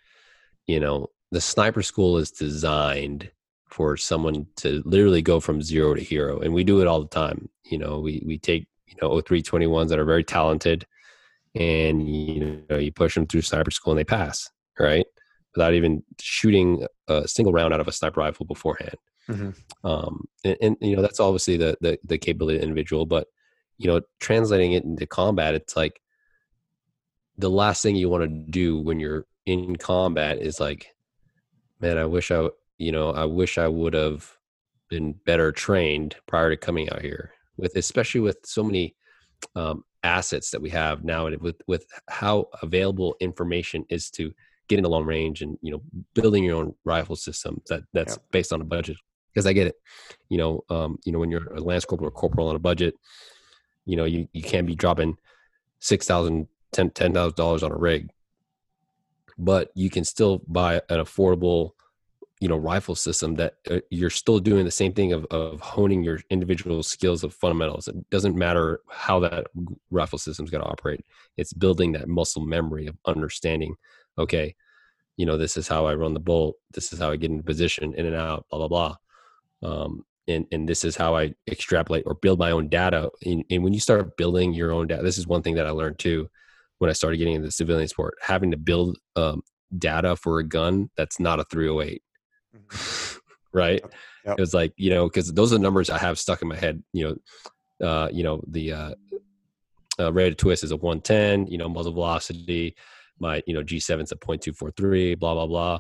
you 0.66 0.80
know 0.80 1.10
the 1.32 1.42
sniper 1.42 1.84
school 1.84 2.18
is 2.18 2.32
designed 2.32 3.30
for 3.70 3.98
someone 3.98 4.48
to 4.56 4.82
literally 4.86 5.22
go 5.22 5.40
from 5.40 5.62
zero 5.62 5.94
to 5.94 6.02
hero 6.02 6.40
and 6.40 6.54
we 6.54 6.64
do 6.64 6.82
it 6.82 6.88
all 6.88 7.02
the 7.02 7.08
time 7.08 7.50
you 7.66 7.78
know 7.78 8.00
we 8.00 8.24
we 8.26 8.38
take 8.38 8.68
you 8.88 8.96
know 9.02 9.10
0321s 9.10 9.90
that 9.90 10.00
are 10.00 10.06
very 10.06 10.24
talented 10.24 10.86
and 11.56 12.08
you 12.10 12.64
know 12.70 12.78
you 12.78 12.92
push 12.92 13.16
them 13.16 13.28
through 13.28 13.42
sniper 13.42 13.72
school 13.72 13.92
and 13.92 14.00
they 14.00 14.06
pass 14.06 14.50
right 14.80 15.06
without 15.56 15.74
even 15.74 16.04
shooting 16.20 16.86
a 17.08 17.28
single 17.28 17.54
round 17.54 17.74
out 17.74 17.80
of 17.80 17.88
a 17.88 17.92
sniper 17.92 18.22
rifle 18.22 18.46
beforehand 18.46 18.96
mm-hmm. 19.30 19.88
um, 19.88 20.26
and, 20.44 20.58
and, 20.62 20.78
you 20.82 20.96
know 20.96 21.02
that's 21.02 21.20
obviously 21.20 21.58
the, 21.58 21.78
the 21.82 21.98
the 22.04 22.18
capability 22.18 22.58
of 22.58 22.62
the 22.62 22.68
individual 22.68 23.06
but 23.06 23.28
you 23.78 23.88
know 23.88 24.02
translating 24.20 24.74
it 24.74 24.84
into 24.84 25.06
combat 25.06 25.56
it's 25.56 25.76
like 25.76 26.00
the 27.38 27.50
last 27.50 27.84
thing 27.84 27.96
you 27.96 28.10
want 28.10 28.24
to 28.24 28.52
do 28.52 28.80
when 28.80 29.00
you're 29.00 29.26
in 29.46 29.76
combat 29.76 30.40
is 30.40 30.60
like 30.60 30.88
man 31.80 31.98
i 31.98 32.06
wish 32.06 32.32
i 32.32 32.48
you 32.78 32.92
know 32.92 33.12
i 33.12 33.26
wish 33.26 33.58
i 33.58 33.68
would 33.68 33.94
have 33.94 34.38
been 34.90 35.14
better 35.26 35.52
trained 35.52 36.16
prior 36.28 36.50
to 36.50 36.58
coming 36.58 36.90
out 36.92 37.02
here 37.02 37.32
with 37.58 37.76
especially 37.76 38.22
with 38.22 38.38
so 38.44 38.64
many 38.64 38.96
um, 39.56 39.84
assets 40.04 40.52
that 40.52 40.62
we 40.62 40.70
have 40.70 41.04
now 41.04 41.30
with 41.40 41.62
with 41.68 41.86
how 42.08 42.48
available 42.62 43.16
information 43.20 43.86
is 43.90 44.10
to 44.10 44.34
getting 44.68 44.86
a 44.86 44.90
long 44.90 45.06
range 45.06 45.42
and 45.42 45.58
you 45.62 45.72
know 45.72 45.82
building 46.14 46.44
your 46.44 46.56
own 46.56 46.74
rifle 46.86 47.16
system 47.16 47.62
that 47.68 47.82
that's 47.94 48.16
yeah. 48.16 48.24
based 48.32 48.54
on 48.54 48.62
a 48.62 48.66
budget 48.66 48.98
because 49.34 49.46
i 49.46 49.54
get 49.54 49.68
it 49.68 49.76
you 50.30 50.38
know 50.38 50.64
um, 50.70 50.98
you 51.04 51.12
know 51.12 51.20
when 51.20 51.32
you're 51.32 51.54
a 51.54 51.60
lance 51.60 51.86
corporal 51.86 52.08
or 52.08 52.12
corporal 52.12 52.48
on 52.48 52.56
a 52.56 52.60
budget 52.60 52.96
you 53.86 53.96
know 53.96 54.06
you, 54.06 54.28
you 54.34 54.42
can't 54.42 54.68
be 54.68 54.76
dropping 54.76 55.18
six 55.80 56.06
thousand 56.06 56.48
ten 56.72 56.90
ten 56.92 57.14
thousand 57.14 57.36
dollars 57.36 57.64
on 57.64 57.72
a 57.72 57.78
rig 57.78 58.10
but 59.38 59.72
you 59.76 59.90
can 59.90 60.04
still 60.04 60.42
buy 60.48 60.76
an 60.90 61.00
affordable 61.00 61.72
you 62.40 62.48
know 62.48 62.58
rifle 62.58 62.96
system 62.96 63.36
that 63.36 63.56
uh, 63.72 63.80
you're 63.90 64.10
still 64.10 64.40
doing 64.40 64.64
the 64.64 64.72
same 64.72 64.94
thing 64.94 65.12
of, 65.12 65.26
of 65.32 65.60
honing 65.60 66.04
your 66.04 66.20
individual 66.30 66.84
skills 66.84 67.24
of 67.24 67.34
fundamentals. 67.34 67.88
It 67.88 68.10
doesn't 68.10 68.36
matter 68.36 68.82
how 68.90 69.20
that 69.22 69.48
rifle 69.90 70.20
system 70.20 70.46
is 70.46 70.52
going 70.52 70.64
to 70.64 70.70
operate. 70.70 71.04
It's 71.38 71.54
building 71.54 71.94
that 71.94 72.08
muscle 72.08 72.46
memory 72.46 72.88
of 72.88 72.98
understanding 73.06 73.76
okay 74.18 74.56
you 75.18 75.26
know 75.26 75.36
this 75.36 75.58
is 75.58 75.68
how 75.68 75.86
i 75.86 75.96
run 75.96 76.14
the 76.14 76.20
bolt. 76.20 76.56
This 76.72 76.94
is 76.94 77.00
how 77.00 77.12
i 77.12 77.16
get 77.18 77.32
into 77.32 77.44
position 77.44 77.94
in 77.96 78.06
and 78.06 78.16
out 78.16 78.46
blah 78.50 78.66
blah 78.66 78.96
blah. 79.62 79.70
Um, 79.70 80.06
and 80.28 80.46
and 80.52 80.70
this 80.70 80.86
is 80.86 80.96
how 80.96 81.16
i 81.16 81.34
extrapolate 81.50 82.04
or 82.06 82.14
build 82.14 82.40
my 82.40 82.52
own 82.52 82.70
data. 82.70 83.10
And, 83.26 83.44
and 83.50 83.64
when 83.64 83.74
you 83.74 83.80
start 83.80 84.16
building 84.16 84.54
your 84.54 84.72
own 84.72 84.88
data 84.88 85.04
this 85.04 85.18
is 85.18 85.28
one 85.28 85.42
thing 85.42 85.56
that 85.56 85.68
i 85.68 85.72
learned 85.72 86.00
too 86.00 86.30
when 86.78 86.90
i 86.90 86.94
started 86.94 87.18
getting 87.18 87.36
into 87.36 87.52
civilian 87.52 87.88
sport. 87.88 88.16
Having 88.22 88.52
to 88.52 88.58
build 88.58 88.98
um, 89.16 89.42
data 89.78 90.16
for 90.16 90.40
a 90.40 90.44
gun 90.44 90.90
that's 90.96 91.20
not 91.20 91.40
a 91.40 91.44
308 91.46 92.02
right? 93.54 93.82
Yep. 94.26 94.38
It 94.38 94.42
was 94.42 94.54
like 94.54 94.74
you 94.78 94.90
know 94.90 95.08
because 95.08 95.34
those 95.34 95.52
are 95.52 95.56
the 95.56 95.64
numbers 95.64 95.90
I 95.90 95.98
have 95.98 96.20
stuck 96.20 96.42
in 96.42 96.48
my 96.48 96.56
head. 96.56 96.84
You 96.94 97.18
know, 97.82 97.88
uh, 97.88 98.10
you 98.12 98.24
know 98.24 98.42
the 98.48 98.72
uh, 98.74 98.92
uh, 100.00 100.14
rate 100.14 100.32
of 100.32 100.38
twist 100.38 100.64
is 100.64 100.72
a 100.72 100.78
110. 100.78 101.48
You 101.48 101.58
know, 101.58 101.70
muzzle 101.70 101.94
velocity, 101.94 102.76
my 103.20 103.42
you 103.46 103.54
know 103.54 103.64
G7 103.64 104.04
is 104.04 104.12
a 104.12 104.16
0.243. 104.16 105.20
Blah 105.20 105.34
blah 105.34 105.48
blah. 105.48 105.80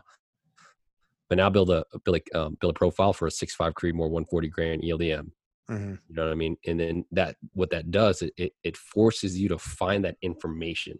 But 1.30 1.38
now 1.38 1.49
build 1.49 1.69
a 1.69 1.84
build 2.05 2.17
a 2.34 2.39
um, 2.39 2.57
build 2.59 2.75
a 2.75 2.80
profile 2.80 3.13
for 3.13 3.28
a 3.28 3.32
6.5 3.32 3.73
Creedmoor 3.73 4.09
140 4.09 4.47
grain 4.49 4.82
ELDM. 4.82 5.32
Mm-hmm. 5.69 5.95
You 6.07 6.15
know 6.15 6.23
what 6.23 6.32
I 6.32 6.36
mean? 6.36 6.55
And 6.65 6.80
then 6.80 7.05
that 7.11 7.36
what 7.53 7.69
that 7.71 7.91
does 7.91 8.21
it, 8.21 8.34
it 8.38 8.53
it 8.63 8.78
forces 8.78 9.38
you 9.38 9.49
to 9.49 9.57
find 9.57 10.05
that 10.05 10.15
information. 10.21 10.99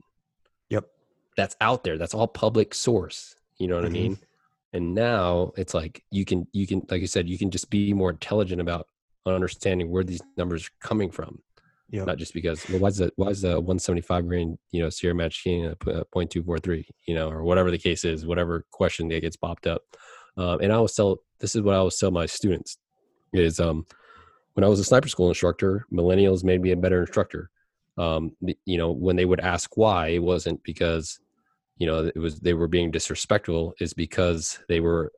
Yep. 0.70 0.86
That's 1.38 1.56
out 1.62 1.84
there. 1.84 1.98
That's 1.98 2.14
all 2.14 2.28
public 2.28 2.74
source. 2.74 3.36
You 3.58 3.68
know 3.68 3.76
what 3.76 3.86
mm-hmm. 3.86 3.96
I 3.96 4.00
mean? 4.00 4.20
And 4.74 4.94
now 4.94 5.52
it's 5.58 5.74
like 5.74 6.04
you 6.12 6.26
can 6.26 6.48
you 6.52 6.68
can 6.68 6.82
like 6.90 7.02
i 7.02 7.06
said 7.06 7.30
you 7.30 7.38
can 7.38 7.52
just 7.52 7.70
be 7.70 7.94
more 7.94 8.10
intelligent 8.10 8.62
about 8.62 8.88
understanding 9.26 9.92
where 9.92 10.04
these 10.04 10.22
numbers 10.38 10.68
are 10.68 10.88
coming 10.88 11.12
from. 11.12 11.42
Yeah 11.90 12.04
not 12.04 12.18
just 12.18 12.34
because 12.34 12.68
well 12.70 12.80
why 12.80 12.90
is 12.90 12.98
the 12.98 13.12
why 13.16 13.28
is 13.28 13.42
the 13.42 13.56
175 13.56 14.28
grain 14.28 14.58
you 14.72 14.82
know 14.82 14.90
Sierra 14.90 15.16
match 15.16 15.46
a 15.46 15.74
0.243 16.14 16.86
you 17.08 17.16
know 17.16 17.30
or 17.30 17.44
whatever 17.44 17.72
the 17.72 17.78
case 17.78 18.04
is 18.04 18.26
whatever 18.26 18.66
question 18.72 19.08
that 19.08 19.22
gets 19.22 19.38
popped 19.38 19.68
up? 19.68 19.82
Um, 20.36 20.60
and 20.62 20.72
i 20.72 20.76
always 20.76 20.94
tell 20.94 21.20
this 21.40 21.56
is 21.56 21.62
what 21.62 21.76
i 21.76 21.78
always 21.78 21.98
tell 21.98 22.12
my 22.12 22.26
students 22.26 22.78
is 23.32 23.62
um 23.62 23.86
when 24.54 24.66
i 24.66 24.68
was 24.68 24.82
a 24.82 24.84
sniper 24.84 25.08
school 25.08 25.30
instructor 25.30 25.86
millennials 25.92 26.44
made 26.44 26.62
me 26.62 26.72
a 26.72 26.78
better 26.78 27.02
instructor. 27.02 27.50
Um 27.98 28.36
you 28.66 28.78
know 28.78 28.92
when 28.92 29.16
they 29.16 29.26
would 29.26 29.40
ask 29.40 29.78
why 29.78 30.10
it 30.10 30.24
wasn't 30.24 30.62
because 30.64 31.20
you 31.78 31.88
know 31.88 32.10
it 32.14 32.18
was 32.18 32.40
they 32.40 32.54
were 32.54 32.68
being 32.68 32.92
disrespectful 32.92 33.74
is 33.80 33.94
because 33.94 34.60
they 34.68 34.80
were 34.80 35.12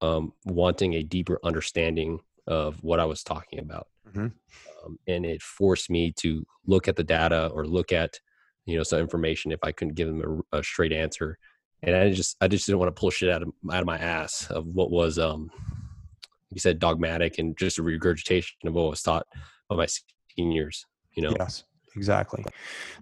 um, 0.00 0.32
wanting 0.44 0.94
a 0.94 1.02
deeper 1.02 1.38
understanding 1.44 2.18
of 2.46 2.82
what 2.82 2.98
I 3.00 3.04
was 3.04 3.22
talking 3.22 3.60
about, 3.60 3.86
mm-hmm. 4.08 4.26
um, 4.84 4.98
and 5.06 5.24
it 5.24 5.42
forced 5.42 5.90
me 5.90 6.12
to 6.18 6.44
look 6.66 6.88
at 6.88 6.96
the 6.96 7.04
data 7.04 7.48
or 7.48 7.66
look 7.66 7.92
at 7.92 8.18
you 8.66 8.76
know 8.76 8.82
some 8.82 9.00
information 9.00 9.52
if 9.52 9.60
I 9.62 9.72
couldn't 9.72 9.94
give 9.94 10.08
them 10.08 10.44
a, 10.52 10.58
a 10.58 10.64
straight 10.64 10.92
answer, 10.92 11.38
and 11.82 11.96
I 11.96 12.10
just 12.12 12.36
I 12.40 12.48
just 12.48 12.66
didn't 12.66 12.78
want 12.78 12.94
to 12.94 13.00
pull 13.00 13.10
shit 13.10 13.30
out 13.30 13.42
of 13.42 13.52
out 13.70 13.80
of 13.80 13.86
my 13.86 13.98
ass 13.98 14.50
of 14.50 14.66
what 14.66 14.90
was 14.90 15.18
um 15.18 15.50
you 16.50 16.60
said 16.60 16.78
dogmatic 16.78 17.38
and 17.38 17.56
just 17.56 17.78
a 17.78 17.82
regurgitation 17.82 18.56
of 18.66 18.74
what 18.74 18.90
was 18.90 19.02
taught 19.02 19.26
by 19.68 19.76
my 19.76 19.86
seniors. 20.36 20.84
You 21.14 21.22
know. 21.22 21.34
Yes 21.38 21.64
exactly. 21.96 22.44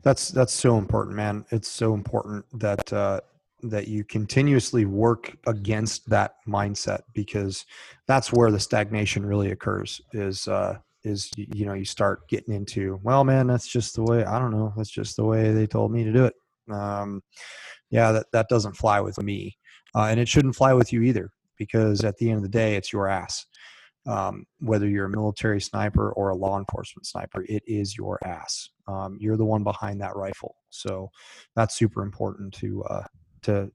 That's 0.03 0.29
that's 0.29 0.53
so 0.53 0.79
important, 0.79 1.17
man. 1.17 1.45
It's 1.51 1.69
so 1.69 1.95
important 1.95 2.45
that 2.59 2.93
uh, 2.93 3.21
that 3.63 3.89
you 3.89 4.05
continuously 4.05 4.85
work 4.85 5.37
against 5.47 6.09
that 6.09 6.37
mindset 6.47 7.01
because 7.15 7.67
that's 8.07 8.33
where 8.33 8.51
the 8.51 8.61
stagnation 8.61 9.25
really 9.25 9.51
occurs. 9.51 10.01
Is 10.13 10.49
uh, 10.49 10.79
is 11.05 11.31
you 11.37 11.67
know 11.67 11.75
you 11.75 11.85
start 11.85 12.29
getting 12.29 12.55
into 12.55 13.01
well, 13.03 13.25
man, 13.25 13.47
that's 13.47 13.69
just 13.69 13.95
the 13.95 14.03
way. 14.03 14.25
I 14.25 14.39
don't 14.39 14.53
know. 14.53 14.73
That's 14.77 14.91
just 14.91 15.17
the 15.17 15.25
way 15.25 15.53
they 15.53 15.67
told 15.67 15.93
me 15.93 16.05
to 16.05 16.13
do 16.13 16.25
it. 16.25 16.35
Um, 16.71 17.23
yeah, 17.91 18.13
that 18.13 18.27
that 18.33 18.49
doesn't 18.49 18.77
fly 18.77 19.01
with 19.01 19.21
me, 19.23 19.57
uh, 19.95 20.05
and 20.05 20.21
it 20.21 20.29
shouldn't 20.29 20.57
fly 20.57 20.73
with 20.73 20.93
you 20.93 21.03
either 21.03 21.31
because 21.57 22.05
at 22.05 22.17
the 22.17 22.31
end 22.31 22.39
of 22.39 22.43
the 22.43 22.49
day, 22.49 22.77
it's 22.77 22.93
your 22.93 23.09
ass 23.09 23.47
um, 24.07 24.47
whether 24.61 24.89
you're 24.89 25.07
a 25.07 25.11
military 25.11 25.61
sniper 25.61 26.13
or 26.13 26.31
a 26.31 26.37
law 26.37 26.59
enforcement 26.59 27.07
sniper, 27.07 27.45
it 27.49 27.63
is 27.67 27.97
your 27.97 28.19
ass. 28.25 28.71
Um, 28.89 29.19
you're 29.21 29.37
the 29.37 29.45
one 29.45 29.63
behind 29.63 30.01
that 30.01 30.17
rifle, 30.17 30.57
so 30.71 31.11
that's 31.55 31.77
super 31.77 32.03
important 32.03 32.55
to 32.55 32.83
uh, 32.85 33.05
to 33.43 33.71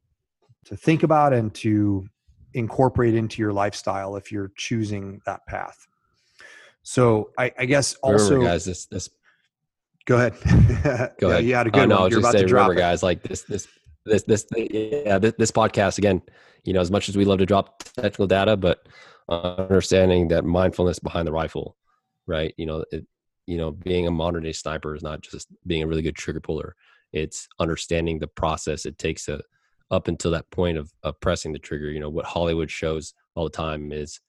to 0.66 0.76
think 0.76 1.04
about 1.04 1.34
and 1.34 1.54
to 1.54 2.08
incorporate 2.54 3.14
into 3.14 3.42
your 3.42 3.54
lifestyle 3.54 4.16
if 4.16 4.32
you're 4.32 4.52
choosing 4.58 5.22
that 5.26 5.46
path. 5.48 5.78
So 6.82 7.32
I, 7.38 7.52
I 7.58 7.66
guess 7.66 7.96
also, 7.96 8.36
remember, 8.36 8.46
guys, 8.46 8.66
this 8.66 8.86
this. 8.88 9.10
Go 10.06 10.18
ahead. 10.18 10.34
Go 11.20 11.28
yeah, 11.28 11.34
ahead. 11.34 11.46
You 11.46 11.56
had 11.56 11.68
a 11.68 11.72
good 11.72 11.90
no, 11.90 12.02
one. 12.02 12.12
You're 12.12 12.20
about 12.20 12.34
say, 12.34 12.42
to 12.42 12.48
drop 12.48 12.70
remember, 12.70 12.80
it. 12.80 12.84
guys, 12.84 13.04
like 13.04 13.24
this 13.24 13.44
this 13.44 13.68
this 14.06 14.24
this 14.24 14.46
yeah 14.56 15.18
this, 15.18 15.34
this 15.38 15.52
podcast 15.52 15.98
again. 15.98 16.22
You 16.64 16.74
know, 16.74 16.82
as 16.82 16.92
much 16.92 17.10
as 17.10 17.18
we 17.18 17.26
love 17.26 17.40
to 17.40 17.46
drop 17.46 17.84
technical 17.84 18.28
data, 18.28 18.58
but 18.58 18.88
understanding 19.30 20.28
that 20.30 20.46
mindfulness 20.46 21.00
behind 21.00 21.28
the 21.28 21.32
rifle, 21.32 21.76
right? 22.28 22.54
You 22.58 22.66
know, 22.66 22.86
it, 22.92 23.06
you 23.46 23.58
know, 23.58 23.72
being 23.72 24.08
a 24.08 24.12
modern 24.12 24.44
day 24.44 24.52
sniper 24.52 24.96
is 24.96 25.04
not 25.04 25.22
just 25.22 25.48
being 25.66 25.84
a 25.84 25.88
really 25.88 26.02
good 26.02 26.16
trigger 26.16 26.40
puller. 26.40 26.76
It's 27.14 27.48
understanding 27.60 28.20
the 28.20 28.28
process 28.28 28.86
it 28.86 28.98
takes 28.98 29.26
to 29.26 29.42
up 29.92 30.08
until 30.08 30.32
that 30.32 30.50
point 30.50 30.78
of, 30.78 30.92
of 31.04 31.20
pressing 31.20 31.54
the 31.54 31.60
trigger. 31.60 31.90
You 31.90 32.00
know, 32.00 32.10
what 32.10 32.26
Hollywood 32.26 32.72
shows 32.72 33.14
all 33.36 33.44
the 33.44 33.50
time 33.50 33.92
is, 33.92 34.20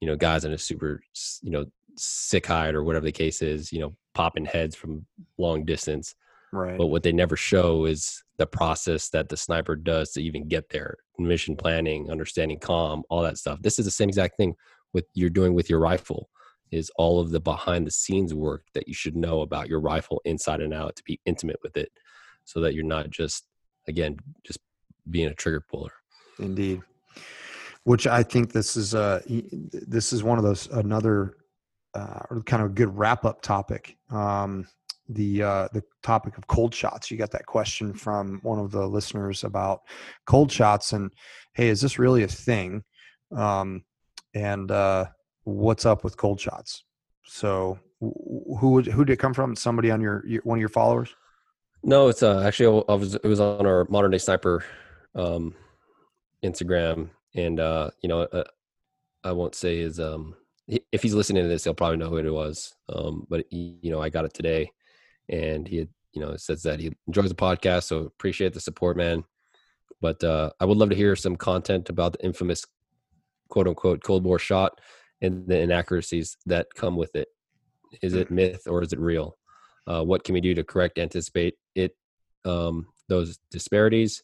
you 0.00 0.08
know, 0.08 0.16
guys 0.16 0.44
in 0.44 0.52
a 0.52 0.58
super, 0.58 1.02
you 1.42 1.50
know, 1.50 1.66
sick 1.96 2.46
hide 2.46 2.74
or 2.74 2.84
whatever 2.84 3.06
the 3.06 3.12
case 3.12 3.40
is, 3.40 3.72
you 3.72 3.80
know, 3.80 3.96
popping 4.14 4.44
heads 4.44 4.74
from 4.76 5.06
long 5.38 5.64
distance. 5.64 6.14
Right. 6.56 6.78
But 6.78 6.86
what 6.86 7.02
they 7.02 7.12
never 7.12 7.36
show 7.36 7.84
is 7.84 8.22
the 8.38 8.46
process 8.46 9.08
that 9.10 9.28
the 9.28 9.36
sniper 9.36 9.76
does 9.76 10.12
to 10.12 10.22
even 10.22 10.48
get 10.48 10.68
there 10.70 10.96
mission 11.18 11.56
planning 11.56 12.10
understanding 12.10 12.58
calm 12.58 13.02
all 13.08 13.22
that 13.22 13.38
stuff 13.38 13.58
this 13.62 13.78
is 13.78 13.86
the 13.86 13.90
same 13.90 14.10
exact 14.10 14.36
thing 14.36 14.54
with 14.92 15.06
you're 15.14 15.30
doing 15.30 15.54
with 15.54 15.70
your 15.70 15.80
rifle 15.80 16.28
is 16.70 16.90
all 16.96 17.20
of 17.20 17.30
the 17.30 17.40
behind 17.40 17.86
the 17.86 17.90
scenes 17.90 18.34
work 18.34 18.64
that 18.74 18.86
you 18.86 18.92
should 18.92 19.16
know 19.16 19.40
about 19.40 19.66
your 19.66 19.80
rifle 19.80 20.20
inside 20.26 20.60
and 20.60 20.74
out 20.74 20.94
to 20.94 21.02
be 21.04 21.18
intimate 21.24 21.56
with 21.62 21.76
it 21.78 21.90
so 22.44 22.60
that 22.60 22.74
you're 22.74 22.84
not 22.84 23.08
just 23.08 23.46
again, 23.88 24.16
just 24.44 24.58
being 25.10 25.28
a 25.28 25.34
trigger 25.34 25.60
puller. 25.60 25.92
Indeed. 26.38 26.82
Which 27.84 28.06
I 28.06 28.22
think 28.22 28.52
this 28.52 28.76
is 28.76 28.94
uh 28.94 29.22
this 29.26 30.12
is 30.12 30.24
one 30.24 30.38
of 30.38 30.44
those 30.44 30.66
another 30.68 31.36
uh, 31.94 32.40
kind 32.44 32.62
of 32.62 32.74
good 32.74 32.96
wrap 32.96 33.24
up 33.24 33.42
topic. 33.42 33.96
Um, 34.10 34.66
the 35.08 35.42
uh, 35.42 35.68
the 35.72 35.82
topic 36.02 36.36
of 36.38 36.46
cold 36.46 36.74
shots. 36.74 37.10
You 37.10 37.16
got 37.16 37.30
that 37.32 37.46
question 37.46 37.92
from 37.92 38.40
one 38.42 38.58
of 38.58 38.70
the 38.70 38.86
listeners 38.86 39.44
about 39.44 39.82
cold 40.26 40.50
shots, 40.50 40.92
and 40.92 41.10
hey, 41.54 41.68
is 41.68 41.80
this 41.80 41.98
really 41.98 42.22
a 42.22 42.28
thing? 42.28 42.82
Um, 43.34 43.84
and 44.34 44.70
uh, 44.70 45.06
what's 45.44 45.86
up 45.86 46.04
with 46.04 46.16
cold 46.16 46.40
shots? 46.40 46.84
So, 47.24 47.78
who 48.00 48.82
who 48.82 49.04
did 49.04 49.14
it 49.14 49.18
come 49.18 49.34
from? 49.34 49.56
Somebody 49.56 49.90
on 49.90 50.00
your, 50.00 50.24
your 50.26 50.42
one 50.42 50.58
of 50.58 50.60
your 50.60 50.68
followers? 50.68 51.14
No, 51.82 52.08
it's 52.08 52.22
uh, 52.22 52.40
actually 52.40 52.84
I 52.88 52.94
was 52.94 53.14
it 53.14 53.24
was 53.24 53.40
on 53.40 53.66
our 53.66 53.86
modern 53.88 54.10
day 54.10 54.18
sniper 54.18 54.64
um, 55.14 55.54
Instagram, 56.42 57.10
and 57.34 57.60
uh, 57.60 57.90
you 58.02 58.08
know 58.08 58.22
uh, 58.22 58.44
I 59.24 59.32
won't 59.32 59.54
say 59.54 59.78
his 59.78 60.00
um 60.00 60.34
if 60.68 61.02
he's 61.02 61.14
listening 61.14 61.44
to 61.44 61.48
this, 61.48 61.64
he'll 61.64 61.74
probably 61.74 61.96
know 61.96 62.08
who 62.08 62.16
it 62.16 62.30
was. 62.30 62.74
Um, 62.88 63.26
but 63.28 63.46
he, 63.50 63.78
you 63.82 63.90
know, 63.90 64.02
I 64.02 64.08
got 64.08 64.24
it 64.24 64.34
today, 64.34 64.70
and 65.28 65.66
he 65.66 65.78
had, 65.78 65.88
you 66.12 66.22
know 66.22 66.36
says 66.36 66.62
that 66.62 66.80
he 66.80 66.92
enjoys 67.06 67.28
the 67.28 67.34
podcast, 67.34 67.84
so 67.84 67.98
appreciate 67.98 68.54
the 68.54 68.60
support, 68.60 68.96
man. 68.96 69.24
But 70.00 70.22
uh, 70.22 70.50
I 70.60 70.64
would 70.64 70.78
love 70.78 70.90
to 70.90 70.96
hear 70.96 71.16
some 71.16 71.36
content 71.36 71.88
about 71.88 72.14
the 72.14 72.24
infamous 72.24 72.64
quote 73.48 73.68
unquote 73.68 74.02
cold 74.02 74.22
bore 74.22 74.38
shot 74.38 74.80
and 75.22 75.46
the 75.46 75.58
inaccuracies 75.58 76.36
that 76.46 76.66
come 76.74 76.96
with 76.96 77.14
it. 77.14 77.28
Is 78.02 78.14
it 78.14 78.30
myth 78.30 78.66
or 78.66 78.82
is 78.82 78.92
it 78.92 78.98
real? 78.98 79.36
Uh, 79.86 80.02
what 80.02 80.24
can 80.24 80.34
we 80.34 80.40
do 80.40 80.54
to 80.54 80.64
correct, 80.64 80.98
anticipate 80.98 81.54
it, 81.74 81.96
um, 82.44 82.88
those 83.08 83.38
disparities? 83.50 84.22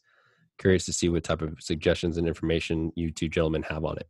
Curious 0.59 0.85
to 0.87 0.93
see 0.93 1.09
what 1.09 1.25
type 1.25 1.41
of 1.41 1.57
suggestions 1.61 2.19
and 2.19 2.27
information 2.27 2.93
you 2.97 3.11
two 3.11 3.29
gentlemen 3.29 3.63
have 3.63 3.85
on 3.85 3.97
it. 3.97 4.09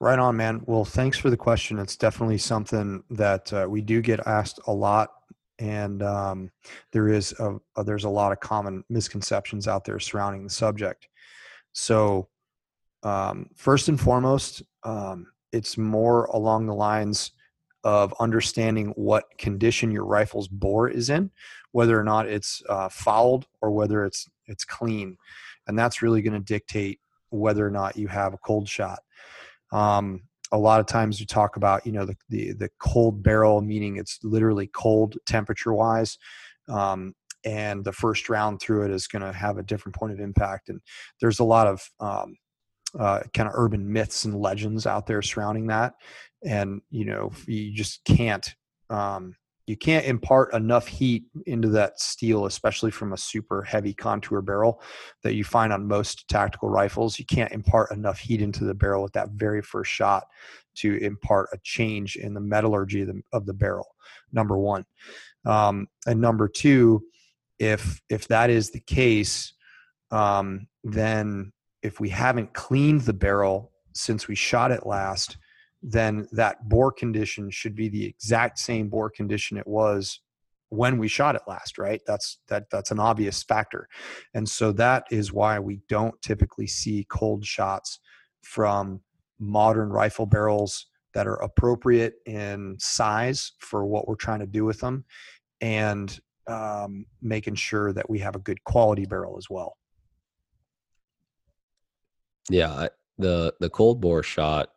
Right 0.00 0.18
on, 0.18 0.36
man. 0.36 0.62
Well, 0.64 0.84
thanks 0.84 1.16
for 1.16 1.30
the 1.30 1.36
question. 1.36 1.78
It's 1.78 1.96
definitely 1.96 2.38
something 2.38 3.04
that 3.10 3.52
uh, 3.52 3.66
we 3.68 3.80
do 3.80 4.02
get 4.02 4.26
asked 4.26 4.58
a 4.66 4.72
lot, 4.72 5.10
and 5.58 6.02
um, 6.02 6.50
there 6.92 7.08
is 7.08 7.32
a, 7.38 7.56
a, 7.76 7.84
there's 7.84 8.04
a 8.04 8.08
lot 8.08 8.32
of 8.32 8.40
common 8.40 8.84
misconceptions 8.88 9.68
out 9.68 9.84
there 9.84 9.98
surrounding 9.98 10.44
the 10.44 10.50
subject. 10.50 11.08
So, 11.72 12.28
um, 13.02 13.50
first 13.54 13.88
and 13.88 14.00
foremost, 14.00 14.62
um, 14.82 15.26
it's 15.52 15.76
more 15.76 16.24
along 16.26 16.66
the 16.66 16.74
lines 16.74 17.32
of 17.84 18.14
understanding 18.18 18.88
what 18.96 19.36
condition 19.36 19.90
your 19.90 20.06
rifle's 20.06 20.48
bore 20.48 20.88
is 20.88 21.10
in, 21.10 21.30
whether 21.72 21.98
or 21.98 22.04
not 22.04 22.26
it's 22.26 22.62
uh, 22.68 22.88
fouled 22.88 23.46
or 23.60 23.70
whether 23.70 24.04
it's 24.04 24.28
it's 24.46 24.64
clean, 24.64 25.16
and 25.66 25.78
that's 25.78 26.02
really 26.02 26.22
going 26.22 26.34
to 26.34 26.40
dictate 26.40 27.00
whether 27.30 27.66
or 27.66 27.70
not 27.70 27.96
you 27.96 28.08
have 28.08 28.34
a 28.34 28.38
cold 28.38 28.68
shot. 28.68 29.00
Um, 29.72 30.22
a 30.54 30.58
lot 30.58 30.80
of 30.80 30.86
times 30.86 31.20
we 31.20 31.26
talk 31.26 31.56
about 31.56 31.84
you 31.84 31.92
know 31.92 32.04
the, 32.04 32.16
the, 32.28 32.52
the 32.52 32.70
cold 32.78 33.22
barrel, 33.22 33.60
meaning 33.60 33.96
it's 33.96 34.18
literally 34.22 34.68
cold 34.74 35.16
temperature 35.26 35.74
wise. 35.74 36.16
Um, 36.68 37.14
and 37.44 37.84
the 37.84 37.92
first 37.92 38.30
round 38.30 38.60
through 38.60 38.86
it 38.86 38.90
is 38.90 39.06
going 39.06 39.20
to 39.20 39.32
have 39.32 39.58
a 39.58 39.62
different 39.62 39.94
point 39.94 40.14
of 40.14 40.20
impact. 40.20 40.70
And 40.70 40.80
there's 41.20 41.40
a 41.40 41.44
lot 41.44 41.66
of 41.66 41.82
um, 42.00 42.36
uh, 42.98 43.20
kind 43.34 43.46
of 43.46 43.54
urban 43.54 43.92
myths 43.92 44.24
and 44.24 44.34
legends 44.34 44.86
out 44.86 45.06
there 45.06 45.20
surrounding 45.20 45.66
that 45.66 45.92
and 46.44 46.82
you 46.90 47.04
know 47.04 47.32
you 47.46 47.72
just 47.72 48.04
can't 48.04 48.54
um, 48.90 49.34
you 49.66 49.76
can't 49.76 50.04
impart 50.04 50.52
enough 50.52 50.86
heat 50.86 51.24
into 51.46 51.68
that 51.68 51.98
steel 51.98 52.46
especially 52.46 52.90
from 52.90 53.12
a 53.12 53.16
super 53.16 53.62
heavy 53.62 53.94
contour 53.94 54.42
barrel 54.42 54.82
that 55.22 55.34
you 55.34 55.44
find 55.44 55.72
on 55.72 55.88
most 55.88 56.28
tactical 56.28 56.68
rifles. 56.68 57.18
You 57.18 57.24
can't 57.24 57.52
impart 57.52 57.90
enough 57.90 58.18
heat 58.18 58.42
into 58.42 58.64
the 58.64 58.74
barrel 58.74 59.02
with 59.02 59.12
that 59.14 59.30
very 59.30 59.62
first 59.62 59.90
shot 59.90 60.24
to 60.76 60.96
impart 60.98 61.48
a 61.52 61.58
change 61.62 62.16
in 62.16 62.34
the 62.34 62.40
metallurgy 62.40 63.02
of 63.02 63.08
the, 63.08 63.22
of 63.32 63.46
the 63.46 63.54
barrel 63.54 63.88
number 64.32 64.58
one. 64.58 64.84
Um, 65.46 65.88
and 66.06 66.20
number 66.20 66.48
two 66.48 67.02
if 67.58 68.00
if 68.10 68.26
that 68.28 68.50
is 68.50 68.70
the 68.70 68.80
case 68.80 69.54
um, 70.10 70.66
then 70.82 71.52
if 71.82 72.00
we 72.00 72.08
haven't 72.08 72.54
cleaned 72.54 73.02
the 73.02 73.12
barrel 73.12 73.72
since 73.92 74.26
we 74.26 74.34
shot 74.34 74.70
it 74.70 74.86
last, 74.86 75.36
then 75.86 76.26
that 76.32 76.66
bore 76.66 76.90
condition 76.90 77.50
should 77.50 77.76
be 77.76 77.88
the 77.88 78.06
exact 78.06 78.58
same 78.58 78.88
bore 78.88 79.10
condition 79.10 79.58
it 79.58 79.66
was 79.66 80.20
when 80.70 80.98
we 80.98 81.06
shot 81.06 81.36
it 81.36 81.42
last 81.46 81.78
right? 81.78 82.00
That's 82.06 82.38
that 82.48 82.70
that's 82.70 82.90
an 82.90 82.98
obvious 82.98 83.42
factor. 83.42 83.86
And 84.32 84.48
so 84.48 84.72
that 84.72 85.04
is 85.10 85.32
why 85.32 85.58
we 85.58 85.80
don't 85.88 86.20
typically 86.22 86.66
see 86.66 87.06
cold 87.08 87.44
shots 87.44 88.00
from 88.42 89.00
modern 89.38 89.90
rifle 89.90 90.26
barrels 90.26 90.86
that 91.12 91.26
are 91.26 91.36
appropriate 91.36 92.14
in 92.26 92.76
size 92.80 93.52
for 93.58 93.84
what 93.84 94.08
we're 94.08 94.16
trying 94.16 94.40
to 94.40 94.46
do 94.46 94.64
with 94.64 94.80
them 94.80 95.04
and 95.60 96.18
um, 96.46 97.06
making 97.22 97.54
sure 97.54 97.92
that 97.92 98.08
we 98.08 98.18
have 98.18 98.34
a 98.34 98.40
good 98.40 98.62
quality 98.64 99.04
barrel 99.04 99.36
as 99.38 99.48
well. 99.48 99.76
Yeah, 102.50 102.88
the 103.18 103.54
the 103.60 103.70
cold 103.70 104.00
bore 104.00 104.22
shot, 104.22 104.70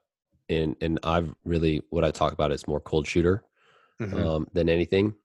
and 0.49 0.75
and 0.81 0.99
I've 1.03 1.33
really 1.45 1.81
what 1.89 2.03
I 2.03 2.11
talk 2.11 2.33
about 2.33 2.51
is 2.51 2.67
more 2.67 2.79
cold 2.79 3.07
shooter 3.07 3.43
mm-hmm. 3.99 4.15
um, 4.15 4.47
than 4.53 4.69
anything. 4.69 5.15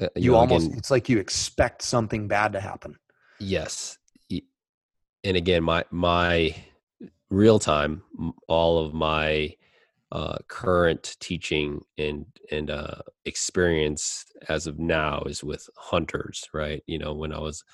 Uh, 0.00 0.08
you, 0.14 0.24
you 0.24 0.30
know, 0.32 0.38
almost 0.38 0.66
again, 0.66 0.78
it's 0.78 0.90
like 0.90 1.08
you 1.08 1.18
expect 1.18 1.82
something 1.82 2.28
bad 2.28 2.52
to 2.52 2.60
happen. 2.60 2.96
Yes, 3.38 3.98
and 4.30 5.36
again, 5.36 5.62
my 5.62 5.84
my 5.90 6.54
real 7.30 7.58
time, 7.58 8.02
all 8.48 8.78
of 8.84 8.94
my 8.94 9.54
uh, 10.12 10.36
current 10.48 11.16
teaching 11.18 11.80
and 11.98 12.26
and 12.50 12.70
uh, 12.70 12.98
experience 13.24 14.26
as 14.48 14.66
of 14.66 14.78
now 14.78 15.22
is 15.26 15.42
with 15.42 15.68
hunters, 15.76 16.48
right? 16.52 16.82
You 16.86 16.98
know, 16.98 17.14
when 17.14 17.32
I 17.32 17.40
was 17.40 17.64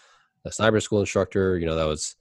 a 0.45 0.53
sniper 0.53 0.81
school 0.81 1.01
instructor, 1.01 1.59
you 1.59 1.67
know, 1.67 1.77
that 1.77 1.87
was 1.87 2.17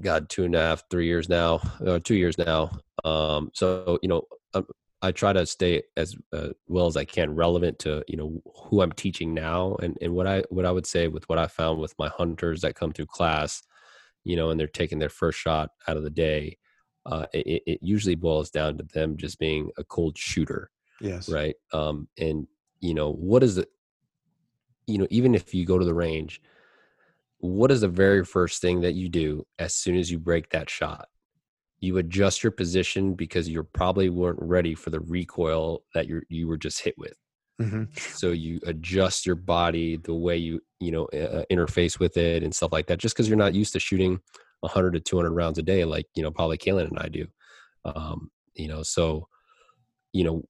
God, 0.00 0.28
two 0.28 0.44
and 0.44 0.54
a 0.54 0.60
half, 0.60 0.84
three 0.90 1.06
years 1.06 1.28
now, 1.28 1.60
or 1.80 1.98
two 1.98 2.14
years 2.14 2.38
now. 2.38 2.70
Um, 3.04 3.50
so 3.54 3.98
you 4.02 4.08
know, 4.08 4.22
um, 4.54 4.66
I 5.00 5.12
try 5.12 5.32
to 5.32 5.46
stay 5.46 5.82
as 5.96 6.16
uh, 6.32 6.48
well 6.66 6.86
as 6.86 6.96
I 6.96 7.04
can 7.04 7.34
relevant 7.34 7.78
to 7.80 8.04
you 8.08 8.16
know 8.16 8.42
who 8.56 8.82
I'm 8.82 8.92
teaching 8.92 9.34
now, 9.34 9.76
and 9.76 9.96
and 10.00 10.14
what 10.14 10.26
I 10.26 10.42
what 10.50 10.66
I 10.66 10.72
would 10.72 10.86
say 10.86 11.08
with 11.08 11.28
what 11.28 11.38
I 11.38 11.46
found 11.46 11.80
with 11.80 11.94
my 11.98 12.08
hunters 12.08 12.60
that 12.62 12.74
come 12.74 12.92
through 12.92 13.06
class, 13.06 13.62
you 14.24 14.36
know, 14.36 14.50
and 14.50 14.58
they're 14.58 14.66
taking 14.66 14.98
their 14.98 15.08
first 15.08 15.38
shot 15.38 15.70
out 15.86 15.96
of 15.96 16.02
the 16.02 16.10
day. 16.10 16.58
Uh, 17.06 17.26
it, 17.32 17.62
it 17.66 17.78
usually 17.80 18.16
boils 18.16 18.50
down 18.50 18.76
to 18.76 18.84
them 18.92 19.16
just 19.16 19.38
being 19.38 19.70
a 19.78 19.84
cold 19.84 20.18
shooter. 20.18 20.70
Yes. 21.00 21.28
Right. 21.28 21.54
Um, 21.72 22.08
and 22.18 22.46
you 22.80 22.94
know 22.94 23.12
what 23.12 23.42
is 23.42 23.58
it? 23.58 23.68
You 24.86 24.98
know, 24.98 25.06
even 25.10 25.34
if 25.34 25.54
you 25.54 25.64
go 25.64 25.78
to 25.78 25.84
the 25.84 25.94
range, 25.94 26.40
what 27.38 27.70
is 27.70 27.82
the 27.82 27.88
very 27.88 28.24
first 28.24 28.60
thing 28.60 28.80
that 28.80 28.94
you 28.94 29.08
do 29.08 29.46
as 29.58 29.74
soon 29.74 29.96
as 29.96 30.10
you 30.10 30.18
break 30.18 30.50
that 30.50 30.68
shot? 30.68 31.08
You 31.80 31.98
adjust 31.98 32.42
your 32.42 32.50
position 32.50 33.14
because 33.14 33.48
you 33.48 33.62
probably 33.62 34.10
weren't 34.10 34.40
ready 34.42 34.74
for 34.74 34.90
the 34.90 35.00
recoil 35.00 35.84
that 35.94 36.08
you 36.08 36.22
you 36.28 36.48
were 36.48 36.56
just 36.56 36.82
hit 36.82 36.94
with. 36.98 37.14
Mm-hmm. 37.62 37.84
So 37.96 38.30
you 38.30 38.60
adjust 38.66 39.26
your 39.26 39.36
body 39.36 39.96
the 39.96 40.14
way 40.14 40.36
you 40.36 40.60
you 40.80 40.90
know 40.90 41.04
uh, 41.06 41.44
interface 41.50 42.00
with 42.00 42.16
it 42.16 42.42
and 42.42 42.54
stuff 42.54 42.72
like 42.72 42.86
that. 42.88 42.98
Just 42.98 43.14
because 43.14 43.28
you're 43.28 43.38
not 43.38 43.54
used 43.54 43.72
to 43.74 43.80
shooting 43.80 44.18
100 44.60 44.92
to 44.94 45.00
200 45.00 45.30
rounds 45.30 45.58
a 45.58 45.62
day, 45.62 45.84
like 45.84 46.06
you 46.14 46.22
know 46.22 46.32
probably 46.32 46.58
Caylen 46.58 46.88
and 46.88 46.98
I 46.98 47.08
do. 47.08 47.26
Um, 47.84 48.30
you 48.54 48.66
know, 48.66 48.82
so 48.82 49.28
you 50.12 50.24
know 50.24 50.42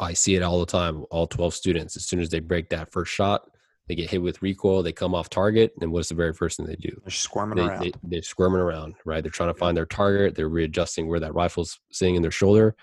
I 0.00 0.14
see 0.14 0.34
it 0.34 0.42
all 0.42 0.58
the 0.58 0.66
time. 0.66 1.04
All 1.10 1.28
12 1.28 1.54
students, 1.54 1.96
as 1.96 2.06
soon 2.06 2.20
as 2.20 2.30
they 2.30 2.40
break 2.40 2.70
that 2.70 2.92
first 2.92 3.12
shot, 3.12 3.42
they 3.88 3.94
get 3.94 4.10
hit 4.10 4.20
with 4.22 4.42
recoil, 4.42 4.82
they 4.82 4.92
come 4.92 5.14
off 5.14 5.30
target, 5.30 5.72
and 5.80 5.92
what's 5.92 6.08
the 6.08 6.14
very 6.14 6.32
first 6.32 6.56
thing 6.56 6.66
they 6.66 6.76
do? 6.76 7.00
They're 7.04 7.10
squirming 7.10 7.56
they, 7.56 7.64
around. 7.64 7.96
They, 8.02 8.18
are 8.18 8.22
squirming 8.22 8.60
around, 8.60 8.94
right? 9.04 9.22
They're 9.22 9.30
trying 9.30 9.52
to 9.52 9.58
find 9.58 9.76
their 9.76 9.86
target. 9.86 10.34
They're 10.34 10.48
readjusting 10.48 11.06
where 11.06 11.20
that 11.20 11.34
rifle's 11.34 11.78
sitting 11.92 12.16
in 12.16 12.22
their 12.22 12.32
shoulder, 12.32 12.74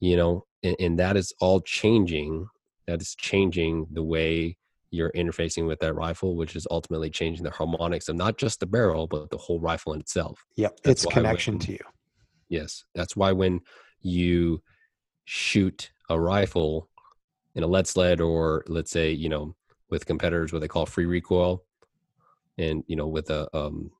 you 0.00 0.16
know, 0.16 0.44
and, 0.62 0.76
and 0.78 0.98
that 0.98 1.16
is 1.16 1.32
all 1.40 1.60
changing. 1.60 2.46
That 2.86 3.00
is 3.00 3.14
changing 3.14 3.86
the 3.92 4.02
way 4.02 4.58
you're 4.90 5.12
interfacing 5.12 5.66
with 5.66 5.80
that 5.80 5.94
rifle, 5.94 6.36
which 6.36 6.54
is 6.54 6.66
ultimately 6.70 7.10
changing 7.10 7.42
the 7.42 7.50
harmonics 7.50 8.08
of 8.08 8.16
not 8.16 8.36
just 8.36 8.60
the 8.60 8.66
barrel, 8.66 9.06
but 9.06 9.30
the 9.30 9.38
whole 9.38 9.60
rifle 9.60 9.94
in 9.94 10.00
itself. 10.00 10.44
Yep, 10.56 10.80
that's 10.84 11.04
it's 11.04 11.12
connection 11.12 11.54
when, 11.54 11.60
to 11.60 11.72
you. 11.72 11.78
Yes, 12.50 12.84
that's 12.94 13.16
why 13.16 13.32
when 13.32 13.60
you 14.02 14.62
shoot 15.24 15.90
a 16.10 16.20
rifle 16.20 16.90
in 17.54 17.62
a 17.62 17.66
lead 17.66 17.86
sled, 17.86 18.20
or 18.20 18.62
let's 18.68 18.90
say, 18.90 19.10
you 19.10 19.28
know, 19.30 19.56
with 19.94 20.06
competitors 20.06 20.52
what 20.52 20.60
they 20.60 20.68
call 20.68 20.86
free 20.86 21.06
recoil 21.06 21.64
and 22.58 22.84
you 22.86 22.96
know 22.96 23.06
with 23.06 23.30
a 23.30 23.48
um, 23.56 23.90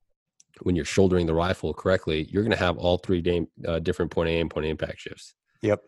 when 0.62 0.76
you're 0.76 0.84
shouldering 0.84 1.26
the 1.26 1.34
rifle 1.34 1.72
correctly 1.72 2.28
you're 2.30 2.42
going 2.42 2.50
to 2.58 2.64
have 2.64 2.76
all 2.76 2.98
three 2.98 3.46
uh, 3.66 3.78
different 3.78 4.10
point 4.10 4.28
a 4.28 4.40
and 4.40 4.50
point 4.50 4.66
impact 4.66 5.00
shifts 5.00 5.34
Yep, 5.64 5.82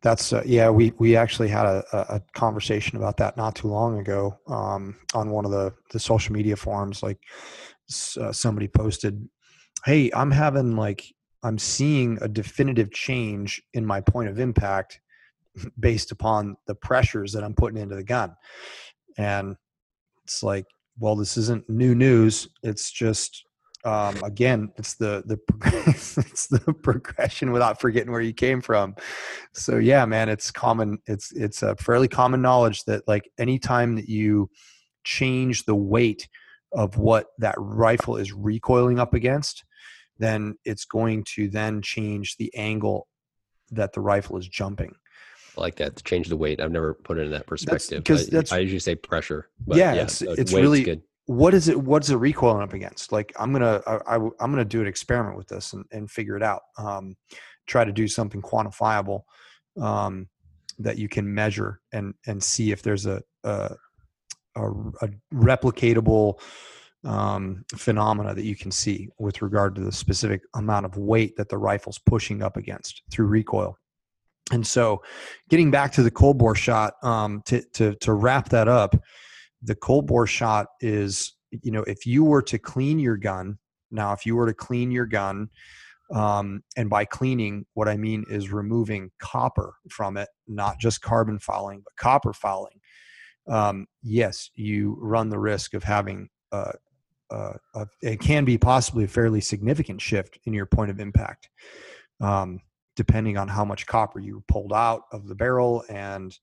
that's 0.00 0.32
uh, 0.32 0.42
yeah. 0.44 0.68
We 0.68 0.92
we 0.98 1.14
actually 1.14 1.46
had 1.46 1.64
a, 1.64 1.84
a 1.92 2.20
conversation 2.34 2.96
about 2.96 3.18
that 3.18 3.36
not 3.36 3.54
too 3.54 3.68
long 3.68 4.00
ago 4.00 4.36
um, 4.48 4.96
on 5.14 5.30
one 5.30 5.44
of 5.44 5.52
the 5.52 5.72
the 5.92 6.00
social 6.00 6.32
media 6.32 6.56
forums. 6.56 7.04
Like 7.04 7.20
uh, 8.20 8.32
somebody 8.32 8.66
posted, 8.66 9.28
"Hey, 9.84 10.10
I'm 10.12 10.32
having 10.32 10.74
like 10.74 11.04
I'm 11.44 11.56
seeing 11.56 12.18
a 12.20 12.26
definitive 12.26 12.90
change 12.90 13.62
in 13.74 13.86
my 13.86 14.00
point 14.00 14.28
of 14.28 14.40
impact 14.40 15.00
based 15.78 16.10
upon 16.10 16.56
the 16.66 16.74
pressures 16.74 17.32
that 17.34 17.44
I'm 17.44 17.54
putting 17.54 17.80
into 17.80 17.94
the 17.94 18.02
gun," 18.02 18.34
and 19.18 19.56
it's 20.24 20.42
like, 20.42 20.66
well, 20.98 21.16
this 21.16 21.36
isn't 21.36 21.68
new 21.68 21.94
news. 21.94 22.48
It's 22.62 22.90
just 22.90 23.44
um, 23.84 24.22
again, 24.22 24.70
it's 24.76 24.94
the 24.94 25.22
the 25.26 25.38
it's 25.88 26.46
the 26.46 26.74
progression 26.82 27.50
without 27.50 27.80
forgetting 27.80 28.12
where 28.12 28.20
you 28.20 28.32
came 28.32 28.60
from. 28.60 28.94
So 29.54 29.78
yeah, 29.78 30.04
man, 30.04 30.28
it's 30.28 30.50
common. 30.50 30.98
It's 31.06 31.32
it's 31.32 31.62
a 31.62 31.74
fairly 31.76 32.08
common 32.08 32.42
knowledge 32.42 32.84
that 32.84 33.06
like 33.08 33.28
anytime 33.38 33.96
that 33.96 34.08
you 34.08 34.50
change 35.04 35.64
the 35.64 35.74
weight 35.74 36.28
of 36.72 36.96
what 36.96 37.26
that 37.38 37.56
rifle 37.58 38.16
is 38.16 38.32
recoiling 38.32 39.00
up 39.00 39.14
against, 39.14 39.64
then 40.18 40.54
it's 40.64 40.84
going 40.84 41.24
to 41.34 41.48
then 41.48 41.82
change 41.82 42.36
the 42.36 42.54
angle 42.54 43.08
that 43.72 43.92
the 43.92 44.00
rifle 44.00 44.38
is 44.38 44.46
jumping. 44.46 44.94
I 45.56 45.60
like 45.60 45.76
that 45.76 45.96
to 45.96 46.04
change 46.04 46.28
the 46.28 46.36
weight. 46.36 46.60
I've 46.60 46.72
never 46.72 46.94
put 46.94 47.18
it 47.18 47.22
in 47.22 47.30
that 47.32 47.46
perspective. 47.46 48.04
Because 48.04 48.28
I, 48.28 48.30
that's, 48.30 48.52
I 48.52 48.58
usually 48.58 48.78
say 48.80 48.94
pressure. 48.94 49.48
yeah, 49.66 49.94
yeah, 49.94 50.02
it's, 50.02 50.22
it's 50.22 50.52
really 50.52 50.82
good 50.82 51.02
what 51.26 51.54
is 51.54 51.68
it 51.68 51.80
what's 51.80 52.10
it 52.10 52.16
recoiling 52.16 52.62
up 52.62 52.72
against 52.72 53.12
like 53.12 53.32
i'm 53.38 53.52
gonna 53.52 53.80
I, 53.86 54.16
am 54.16 54.32
gonna 54.38 54.64
do 54.64 54.80
an 54.80 54.86
experiment 54.86 55.36
with 55.36 55.48
this 55.48 55.72
and, 55.72 55.84
and 55.92 56.10
figure 56.10 56.36
it 56.36 56.42
out 56.42 56.62
um, 56.78 57.16
try 57.66 57.84
to 57.84 57.92
do 57.92 58.08
something 58.08 58.42
quantifiable 58.42 59.22
um, 59.80 60.28
that 60.78 60.98
you 60.98 61.08
can 61.08 61.32
measure 61.32 61.80
and 61.92 62.14
and 62.26 62.42
see 62.42 62.72
if 62.72 62.82
there's 62.82 63.06
a 63.06 63.22
a, 63.44 63.70
a, 64.56 64.70
a 65.02 65.08
replicatable 65.32 66.40
um, 67.04 67.64
phenomena 67.76 68.34
that 68.34 68.44
you 68.44 68.56
can 68.56 68.70
see 68.70 69.08
with 69.18 69.42
regard 69.42 69.74
to 69.74 69.80
the 69.80 69.92
specific 69.92 70.42
amount 70.54 70.86
of 70.86 70.96
weight 70.96 71.36
that 71.36 71.48
the 71.48 71.58
rifle's 71.58 71.98
pushing 71.98 72.42
up 72.42 72.56
against 72.56 73.02
through 73.10 73.26
recoil 73.26 73.76
and 74.50 74.66
so 74.66 75.02
getting 75.48 75.70
back 75.70 75.92
to 75.92 76.02
the 76.02 76.10
cold 76.10 76.38
bore 76.38 76.54
shot 76.54 76.94
um, 77.02 77.42
to, 77.46 77.62
to 77.72 77.94
to 77.96 78.12
wrap 78.12 78.48
that 78.48 78.68
up 78.68 78.96
the 79.62 79.74
cold 79.74 80.06
bore 80.06 80.26
shot 80.26 80.66
is 80.80 81.34
you 81.50 81.70
know 81.70 81.82
if 81.82 82.06
you 82.06 82.24
were 82.24 82.42
to 82.42 82.58
clean 82.58 82.98
your 82.98 83.16
gun 83.16 83.58
now 83.90 84.12
if 84.12 84.26
you 84.26 84.34
were 84.34 84.46
to 84.46 84.54
clean 84.54 84.90
your 84.90 85.06
gun 85.06 85.48
um, 86.12 86.62
and 86.76 86.90
by 86.90 87.04
cleaning 87.04 87.64
what 87.74 87.88
i 87.88 87.96
mean 87.96 88.24
is 88.28 88.50
removing 88.50 89.10
copper 89.18 89.74
from 89.90 90.16
it 90.16 90.28
not 90.48 90.78
just 90.78 91.00
carbon 91.00 91.38
fouling 91.38 91.80
but 91.84 91.94
copper 91.96 92.32
fouling 92.32 92.80
um, 93.48 93.86
yes 94.02 94.50
you 94.54 94.96
run 95.00 95.28
the 95.28 95.38
risk 95.38 95.74
of 95.74 95.82
having 95.82 96.28
a, 96.52 96.72
a, 97.30 97.54
a, 97.74 97.86
it 98.02 98.20
can 98.20 98.44
be 98.44 98.58
possibly 98.58 99.04
a 99.04 99.08
fairly 99.08 99.40
significant 99.40 100.00
shift 100.00 100.38
in 100.44 100.52
your 100.52 100.66
point 100.66 100.90
of 100.90 101.00
impact. 101.00 101.48
Um, 102.20 102.60
depending 102.96 103.36
on 103.36 103.48
how 103.48 103.64
much 103.64 103.86
copper 103.86 104.20
you 104.20 104.42
pulled 104.48 104.72
out 104.72 105.02
of 105.12 105.28
the 105.28 105.34
barrel 105.34 105.84
and 105.88 106.38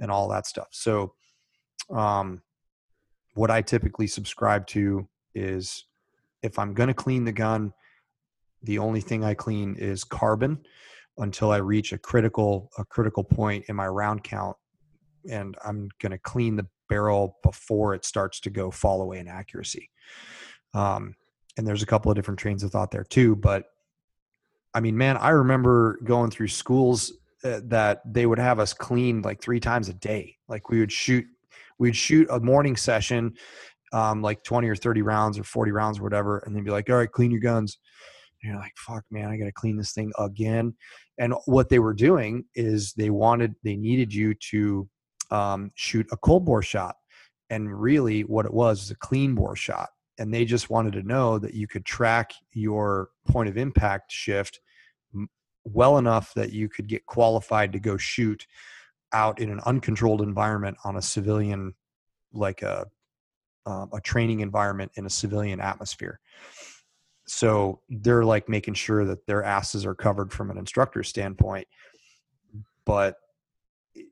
and 0.00 0.10
all 0.10 0.28
that 0.28 0.46
stuff 0.46 0.68
so 0.70 1.12
um, 1.90 2.42
what 3.34 3.50
I 3.50 3.62
typically 3.62 4.06
subscribe 4.06 4.66
to 4.68 5.08
is 5.34 5.84
if 6.42 6.58
I'm 6.58 6.74
going 6.74 6.88
to 6.88 6.94
clean 6.94 7.24
the 7.24 7.32
gun, 7.32 7.72
the 8.62 8.78
only 8.78 9.00
thing 9.00 9.24
I 9.24 9.34
clean 9.34 9.76
is 9.76 10.04
carbon 10.04 10.58
until 11.18 11.50
I 11.50 11.58
reach 11.58 11.92
a 11.92 11.98
critical 11.98 12.70
a 12.78 12.84
critical 12.84 13.24
point 13.24 13.64
in 13.68 13.76
my 13.76 13.86
round 13.86 14.24
count, 14.24 14.56
and 15.30 15.56
I'm 15.64 15.88
going 16.00 16.12
to 16.12 16.18
clean 16.18 16.56
the 16.56 16.66
barrel 16.88 17.36
before 17.42 17.94
it 17.94 18.04
starts 18.04 18.40
to 18.40 18.50
go 18.50 18.70
fall 18.70 19.02
away 19.02 19.18
in 19.18 19.28
accuracy. 19.28 19.90
Um, 20.74 21.14
and 21.56 21.66
there's 21.66 21.82
a 21.82 21.86
couple 21.86 22.10
of 22.10 22.16
different 22.16 22.40
trains 22.40 22.62
of 22.62 22.70
thought 22.70 22.90
there 22.90 23.04
too, 23.04 23.36
but 23.36 23.66
I 24.74 24.80
mean, 24.80 24.96
man, 24.96 25.16
I 25.16 25.30
remember 25.30 25.98
going 26.04 26.30
through 26.30 26.48
schools 26.48 27.12
uh, 27.44 27.60
that 27.64 28.02
they 28.04 28.26
would 28.26 28.38
have 28.38 28.58
us 28.58 28.72
clean 28.72 29.22
like 29.22 29.40
three 29.40 29.60
times 29.60 29.88
a 29.88 29.94
day. 29.94 30.36
Like 30.48 30.70
we 30.70 30.80
would 30.80 30.92
shoot 30.92 31.24
we'd 31.78 31.96
shoot 31.96 32.28
a 32.30 32.40
morning 32.40 32.76
session, 32.76 33.34
um, 33.92 34.20
like 34.22 34.42
20 34.42 34.68
or 34.68 34.76
30 34.76 35.02
rounds 35.02 35.38
or 35.38 35.44
40 35.44 35.70
rounds 35.72 35.98
or 35.98 36.02
whatever, 36.02 36.38
and 36.38 36.54
then 36.54 36.64
be 36.64 36.70
like, 36.70 36.90
all 36.90 36.96
right, 36.96 37.10
clean 37.10 37.30
your 37.30 37.40
guns. 37.40 37.78
And 38.42 38.52
you're 38.52 38.60
like, 38.60 38.72
fuck, 38.76 39.04
man, 39.10 39.28
I 39.28 39.36
got 39.36 39.46
to 39.46 39.52
clean 39.52 39.76
this 39.76 39.92
thing 39.92 40.12
again. 40.18 40.74
And 41.18 41.34
what 41.46 41.68
they 41.68 41.78
were 41.78 41.94
doing 41.94 42.44
is 42.54 42.92
they 42.92 43.10
wanted, 43.10 43.54
they 43.64 43.76
needed 43.76 44.12
you 44.12 44.34
to 44.50 44.88
um, 45.30 45.70
shoot 45.74 46.06
a 46.12 46.16
cold 46.16 46.44
bore 46.44 46.62
shot. 46.62 46.96
And 47.50 47.80
really, 47.80 48.22
what 48.22 48.46
it 48.46 48.52
was 48.52 48.80
was 48.80 48.90
a 48.90 48.96
clean 48.96 49.34
bore 49.34 49.56
shot. 49.56 49.88
And 50.18 50.32
they 50.32 50.44
just 50.44 50.70
wanted 50.70 50.94
to 50.94 51.02
know 51.02 51.38
that 51.38 51.54
you 51.54 51.68
could 51.68 51.84
track 51.84 52.32
your 52.52 53.10
point 53.28 53.48
of 53.48 53.56
impact 53.56 54.10
shift 54.10 54.60
well 55.64 55.98
enough 55.98 56.32
that 56.34 56.52
you 56.52 56.68
could 56.68 56.86
get 56.86 57.06
qualified 57.06 57.72
to 57.72 57.78
go 57.78 57.96
shoot 57.96 58.46
out 59.12 59.38
in 59.40 59.50
an 59.50 59.60
uncontrolled 59.66 60.22
environment 60.22 60.76
on 60.84 60.96
a 60.96 61.02
civilian 61.02 61.74
like 62.32 62.62
a 62.62 62.86
um, 63.66 63.90
a 63.92 64.00
training 64.00 64.40
environment 64.40 64.90
in 64.94 65.04
a 65.04 65.10
civilian 65.10 65.60
atmosphere. 65.60 66.20
So 67.26 67.82
they're 67.90 68.24
like 68.24 68.48
making 68.48 68.74
sure 68.74 69.04
that 69.04 69.26
their 69.26 69.44
asses 69.44 69.84
are 69.84 69.94
covered 69.94 70.32
from 70.32 70.50
an 70.50 70.56
instructor 70.56 71.02
standpoint 71.02 71.68
but 72.88 73.16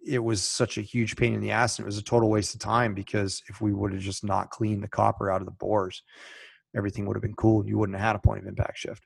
it 0.07 0.18
was 0.18 0.43
such 0.43 0.78
a 0.78 0.82
huge 0.82 1.16
pain 1.16 1.34
in 1.34 1.41
the 1.41 1.51
ass 1.51 1.78
and 1.78 1.84
it 1.84 1.87
was 1.87 1.99
a 1.99 2.03
total 2.03 2.30
waste 2.30 2.55
of 2.55 2.61
time 2.61 2.95
because 2.95 3.43
if 3.49 3.61
we 3.61 3.72
would 3.72 3.93
have 3.93 4.03
just 4.03 4.24
not 4.24 4.51
cleaned 4.51 4.82
the 4.82 4.89
copper 4.89 5.30
out 5.30 5.41
of 5.41 5.47
the 5.47 5.53
bores 5.53 6.03
everything 6.74 7.07
would 7.07 7.16
have 7.16 7.22
been 7.22 7.34
cool 7.34 7.61
and 7.61 7.68
you 7.68 7.78
wouldn't 7.78 7.99
have 7.99 8.07
had 8.07 8.16
a 8.16 8.20
point 8.20 8.43
of 8.43 8.47
impact 8.47 8.78
shift 8.78 9.05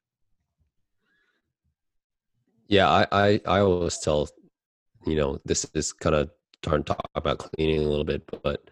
yeah 2.68 2.88
i 2.88 3.06
i, 3.12 3.40
I 3.46 3.60
always 3.60 3.98
tell 3.98 4.28
you 5.06 5.16
know, 5.16 5.40
this 5.44 5.66
is 5.74 5.92
kind 5.92 6.14
of 6.14 6.30
to 6.62 6.82
talk 6.82 7.08
about 7.14 7.38
cleaning 7.38 7.82
a 7.82 7.88
little 7.88 8.04
bit, 8.04 8.22
but 8.42 8.70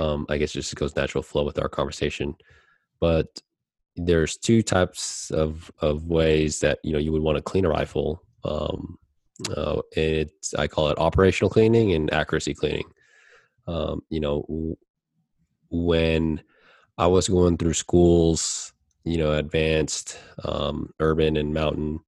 um, 0.00 0.26
I 0.28 0.38
guess 0.38 0.50
it 0.50 0.60
just 0.60 0.74
goes 0.74 0.96
natural 0.96 1.22
flow 1.22 1.44
with 1.44 1.58
our 1.58 1.68
conversation. 1.68 2.34
But 3.00 3.26
there's 3.96 4.36
two 4.36 4.62
types 4.62 5.30
of 5.30 5.70
of 5.80 6.06
ways 6.06 6.60
that 6.60 6.78
you 6.82 6.92
know 6.92 6.98
you 6.98 7.12
would 7.12 7.22
want 7.22 7.36
to 7.36 7.42
clean 7.42 7.64
a 7.64 7.68
rifle. 7.68 8.22
Um, 8.44 8.98
uh, 9.56 9.80
it's 9.92 10.54
I 10.54 10.66
call 10.66 10.88
it 10.90 10.98
operational 10.98 11.50
cleaning 11.50 11.92
and 11.92 12.12
accuracy 12.12 12.54
cleaning. 12.54 12.90
Um, 13.66 14.02
you 14.08 14.20
know, 14.20 14.76
when 15.70 16.42
I 16.98 17.06
was 17.06 17.28
going 17.28 17.56
through 17.56 17.74
schools, 17.74 18.72
you 19.04 19.16
know, 19.16 19.32
advanced, 19.32 20.18
um, 20.44 20.92
urban, 21.00 21.36
and 21.36 21.54
mountain. 21.54 22.00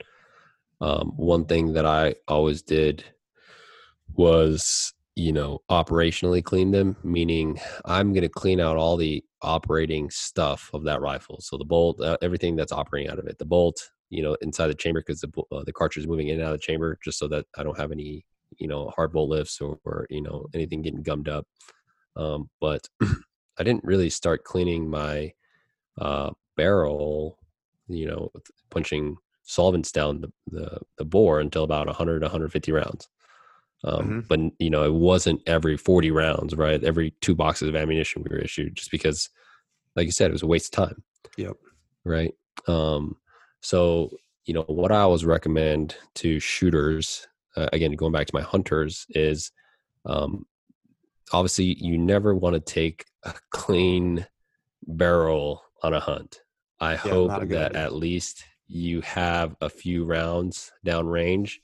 Um, 0.80 1.12
one 1.16 1.44
thing 1.44 1.74
that 1.74 1.86
I 1.86 2.16
always 2.26 2.62
did 2.62 3.04
was 4.14 4.92
you 5.14 5.32
know 5.32 5.60
operationally 5.70 6.42
clean 6.42 6.70
them 6.70 6.96
meaning 7.04 7.60
i'm 7.84 8.12
going 8.12 8.22
to 8.22 8.28
clean 8.28 8.60
out 8.60 8.76
all 8.76 8.96
the 8.96 9.22
operating 9.42 10.08
stuff 10.10 10.70
of 10.72 10.84
that 10.84 11.00
rifle 11.00 11.38
so 11.40 11.58
the 11.58 11.64
bolt 11.64 12.00
uh, 12.00 12.16
everything 12.22 12.56
that's 12.56 12.72
operating 12.72 13.10
out 13.10 13.18
of 13.18 13.26
it 13.26 13.38
the 13.38 13.44
bolt 13.44 13.90
you 14.12 14.22
know 14.22 14.36
inside 14.42 14.68
the 14.68 14.74
chamber 14.74 15.00
because 15.00 15.20
the, 15.20 15.42
uh, 15.50 15.64
the 15.64 15.72
cartridge 15.72 16.04
is 16.04 16.08
moving 16.08 16.28
in 16.28 16.34
and 16.34 16.44
out 16.44 16.52
of 16.52 16.60
the 16.60 16.66
chamber 16.66 16.98
just 17.02 17.18
so 17.18 17.26
that 17.26 17.46
i 17.56 17.62
don't 17.62 17.78
have 17.78 17.90
any 17.90 18.24
you 18.58 18.68
know 18.68 18.90
hard 18.94 19.12
bolt 19.12 19.30
lifts 19.30 19.60
or, 19.60 19.78
or 19.84 20.06
you 20.10 20.20
know 20.20 20.46
anything 20.54 20.82
getting 20.82 21.02
gummed 21.02 21.28
up 21.28 21.46
um, 22.16 22.50
but 22.60 22.86
i 23.58 23.62
didn't 23.62 23.84
really 23.84 24.10
start 24.10 24.44
cleaning 24.44 24.88
my 24.88 25.32
uh, 25.98 26.30
barrel 26.56 27.38
you 27.88 28.06
know 28.06 28.30
punching 28.70 29.16
solvents 29.44 29.90
down 29.90 30.20
the, 30.20 30.32
the, 30.50 30.78
the 30.98 31.04
bore 31.04 31.40
until 31.40 31.64
about 31.64 31.86
100 31.86 32.22
150 32.22 32.72
rounds 32.72 33.08
um, 33.84 33.98
mm-hmm. 33.98 34.20
But 34.28 34.40
you 34.60 34.70
know, 34.70 34.84
it 34.84 34.92
wasn't 34.92 35.42
every 35.44 35.76
40 35.76 36.12
rounds, 36.12 36.54
right? 36.54 36.82
Every 36.84 37.14
two 37.20 37.34
boxes 37.34 37.68
of 37.68 37.74
ammunition 37.74 38.22
we 38.22 38.30
were 38.30 38.40
issued, 38.40 38.76
just 38.76 38.92
because, 38.92 39.28
like 39.96 40.06
you 40.06 40.12
said, 40.12 40.30
it 40.30 40.32
was 40.34 40.44
a 40.44 40.46
waste 40.46 40.72
of 40.72 40.86
time. 40.86 41.02
Yep. 41.36 41.56
Right. 42.04 42.32
Um, 42.68 43.16
so 43.62 44.10
you 44.44 44.54
know, 44.54 44.64
what 44.66 44.92
I 44.92 45.00
always 45.00 45.24
recommend 45.24 45.96
to 46.16 46.40
shooters, 46.40 47.26
uh, 47.56 47.68
again, 47.72 47.92
going 47.92 48.12
back 48.12 48.26
to 48.26 48.34
my 48.34 48.42
hunters, 48.42 49.06
is 49.10 49.52
um, 50.04 50.46
obviously 51.32 51.76
you 51.78 51.96
never 51.96 52.34
want 52.34 52.54
to 52.54 52.60
take 52.60 53.04
a 53.22 53.34
clean 53.50 54.26
barrel 54.86 55.62
on 55.82 55.94
a 55.94 56.00
hunt. 56.00 56.40
I 56.80 56.92
yeah, 56.92 56.96
hope 56.96 57.48
that 57.48 57.76
at 57.76 57.94
least 57.94 58.44
you 58.66 59.00
have 59.02 59.54
a 59.60 59.70
few 59.70 60.04
rounds 60.04 60.72
down 60.84 61.06
range. 61.06 61.60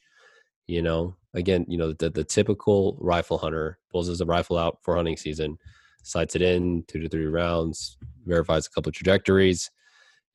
You 0.68 0.82
know, 0.82 1.16
again, 1.34 1.64
you 1.68 1.78
know, 1.78 1.92
the, 1.94 2.10
the 2.10 2.24
typical 2.24 2.96
rifle 3.00 3.38
hunter 3.38 3.78
pulls 3.90 4.06
his 4.06 4.22
rifle 4.22 4.58
out 4.58 4.78
for 4.82 4.94
hunting 4.94 5.16
season, 5.16 5.58
sights 6.04 6.36
it 6.36 6.42
in 6.42 6.84
two 6.86 7.00
to 7.00 7.08
three 7.08 7.26
rounds, 7.26 7.96
verifies 8.24 8.66
a 8.66 8.70
couple 8.70 8.90
of 8.90 8.94
trajectories, 8.94 9.70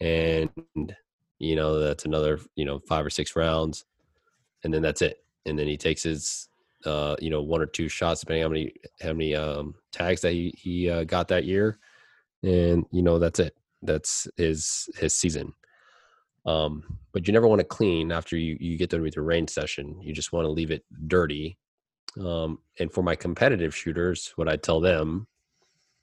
and 0.02 0.50
you 1.44 1.56
know 1.56 1.80
that's 1.80 2.06
another 2.06 2.40
you 2.56 2.66
know 2.66 2.80
five 2.80 3.06
or 3.06 3.10
six 3.10 3.36
rounds, 3.36 3.86
and 4.64 4.74
then 4.74 4.82
that's 4.82 5.02
it. 5.02 5.18
and 5.46 5.60
then 5.60 5.68
he 5.68 5.78
takes 5.78 6.04
his 6.04 6.48
uh, 6.86 7.16
you 7.20 7.30
know 7.30 7.42
one 7.42 7.62
or 7.62 7.66
two 7.66 7.90
shots 7.90 8.22
depending 8.22 8.44
how 8.44 8.50
many 8.50 8.74
how 9.02 9.14
many 9.14 9.36
um, 9.36 9.76
tags 9.92 10.22
that 10.22 10.32
he 10.32 10.54
he 10.58 10.90
uh, 10.90 11.04
got 11.04 11.28
that 11.28 11.44
year, 11.44 11.78
and 12.44 12.86
you 12.92 13.02
know 13.02 13.20
that's 13.20 13.40
it. 13.40 13.56
That's 13.82 14.28
his 14.38 14.90
his 14.96 15.16
season. 15.16 15.54
Um, 16.46 17.00
but 17.14 17.28
you 17.28 17.34
never 17.34 17.48
want 17.48 17.60
to 17.60 17.66
clean 17.66 18.12
after 18.12 18.38
you 18.38 18.58
you 18.60 18.78
get 18.78 18.90
done 18.90 19.02
with 19.02 19.16
your 19.16 19.26
range 19.26 19.50
session. 19.50 20.00
You 20.02 20.14
just 20.14 20.32
want 20.32 20.46
to 20.46 20.52
leave 20.52 20.72
it 20.72 20.86
dirty. 21.08 21.58
Um, 22.20 22.60
and 22.80 22.92
for 22.92 23.02
my 23.02 23.16
competitive 23.16 23.76
shooters, 23.76 24.34
what 24.36 24.48
I 24.48 24.56
tell 24.56 24.80
them 24.80 25.26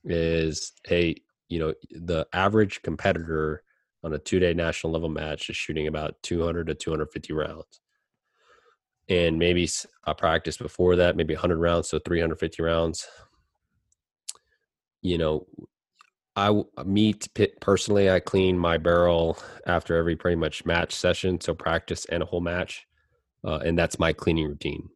is, 0.04 0.72
hey, 0.84 1.14
you 1.48 1.60
know, 1.60 1.72
the 1.90 2.26
average 2.32 2.82
competitor 2.82 3.62
on 4.02 4.14
a 4.14 4.18
two 4.18 4.38
day 4.38 4.54
national 4.54 4.92
level 4.92 5.08
match 5.08 5.50
is 5.50 5.56
shooting 5.56 5.86
about 5.86 6.22
200 6.22 6.66
to 6.68 6.74
250 6.74 7.32
rounds. 7.32 7.80
And 9.08 9.38
maybe 9.38 9.68
a 10.04 10.14
practice 10.14 10.56
before 10.56 10.96
that, 10.96 11.16
maybe 11.16 11.34
100 11.34 11.58
rounds, 11.58 11.88
so 11.88 11.98
350 11.98 12.62
rounds. 12.62 13.08
You 15.02 15.18
know, 15.18 15.46
I 16.36 16.62
me 16.84 17.14
personally, 17.60 18.10
I 18.10 18.20
clean 18.20 18.56
my 18.56 18.78
barrel 18.78 19.38
after 19.66 19.96
every 19.96 20.16
pretty 20.16 20.36
much 20.36 20.64
match 20.64 20.94
session, 20.94 21.40
so 21.40 21.54
practice 21.54 22.04
and 22.06 22.22
a 22.22 22.26
whole 22.26 22.40
match, 22.40 22.86
uh, 23.44 23.58
and 23.58 23.78
that's 23.78 23.98
my 23.98 24.12
cleaning 24.12 24.46
routine, 24.46 24.88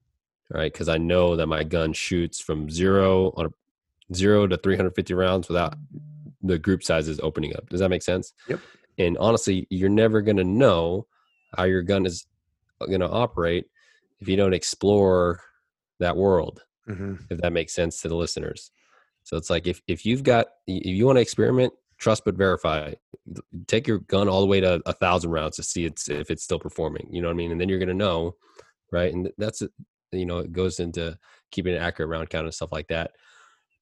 right? 0.51 0.73
Because 0.73 0.89
I 0.89 0.99
know 0.99 1.35
that 1.37 1.47
my 1.47 1.65
gun 1.65 1.93
shoots 1.93 2.41
from 2.41 2.71
zero 2.71 3.33
on 3.37 3.47
a 3.47 4.15
zero 4.15 4.47
to 4.47 4.57
350 4.57 5.15
rounds 5.15 5.49
without 5.49 5.75
the 6.43 6.59
group 6.59 6.83
sizes 6.85 7.19
opening 7.21 7.57
up. 7.57 7.69
Does 7.69 7.81
that 7.81 7.89
make 7.89 8.03
sense? 8.03 8.33
Yep. 8.49 8.61
And 8.99 9.19
honestly, 9.19 9.67
you're 9.71 9.89
never 9.89 10.21
going 10.21 10.37
to 10.37 10.45
know 10.45 11.07
how 11.57 11.65
your 11.65 11.83
gun 11.83 12.07
is 12.07 12.27
going 12.81 13.01
to 13.01 13.11
operate 13.11 13.67
if 14.21 14.29
you 14.29 14.37
don't 14.37 14.55
explore 14.55 15.41
that 16.01 16.17
world. 16.17 16.63
Mm-hmm. 16.89 17.15
If 17.31 17.41
that 17.41 17.53
makes 17.53 17.73
sense 17.73 18.03
to 18.03 18.09
the 18.09 18.17
listeners. 18.17 18.71
So 19.23 19.37
it's 19.39 19.49
like 19.49 19.67
if 19.67 19.81
if 19.87 20.05
you've 20.05 20.23
got 20.23 20.47
if 20.67 20.85
you 20.85 21.07
want 21.07 21.17
to 21.17 21.23
experiment, 21.23 21.73
trust 21.99 22.25
but 22.25 22.35
verify. 22.35 22.93
Take 23.67 23.87
your 23.87 24.01
gun 24.01 24.29
all 24.29 24.41
the 24.41 24.47
way 24.47 24.61
to 24.61 24.83
a 24.85 24.93
thousand 24.93 25.31
rounds 25.31 25.57
to 25.57 25.63
see 25.63 25.87
it's 25.87 26.11
if 26.11 26.31
it's 26.31 26.45
still 26.45 26.59
performing. 26.59 27.09
You 27.11 27.23
know 27.23 27.29
what 27.29 27.35
I 27.35 27.37
mean? 27.37 27.53
And 27.53 27.61
then 27.61 27.71
you're 27.71 27.79
going 27.79 27.89
to 27.89 27.95
know, 27.95 28.37
right? 28.93 29.13
And 29.13 29.31
that's 29.39 29.63
you 30.13 30.27
know 30.27 30.39
it 30.39 30.53
goes 30.53 30.79
into 30.79 31.19
keeping 31.51 31.75
an 31.75 31.83
accurate 31.83 32.11
round 32.11 32.29
count 32.29 32.45
and 32.45 32.55
stuff 32.55 32.73
like 32.73 32.89
that. 32.89 33.13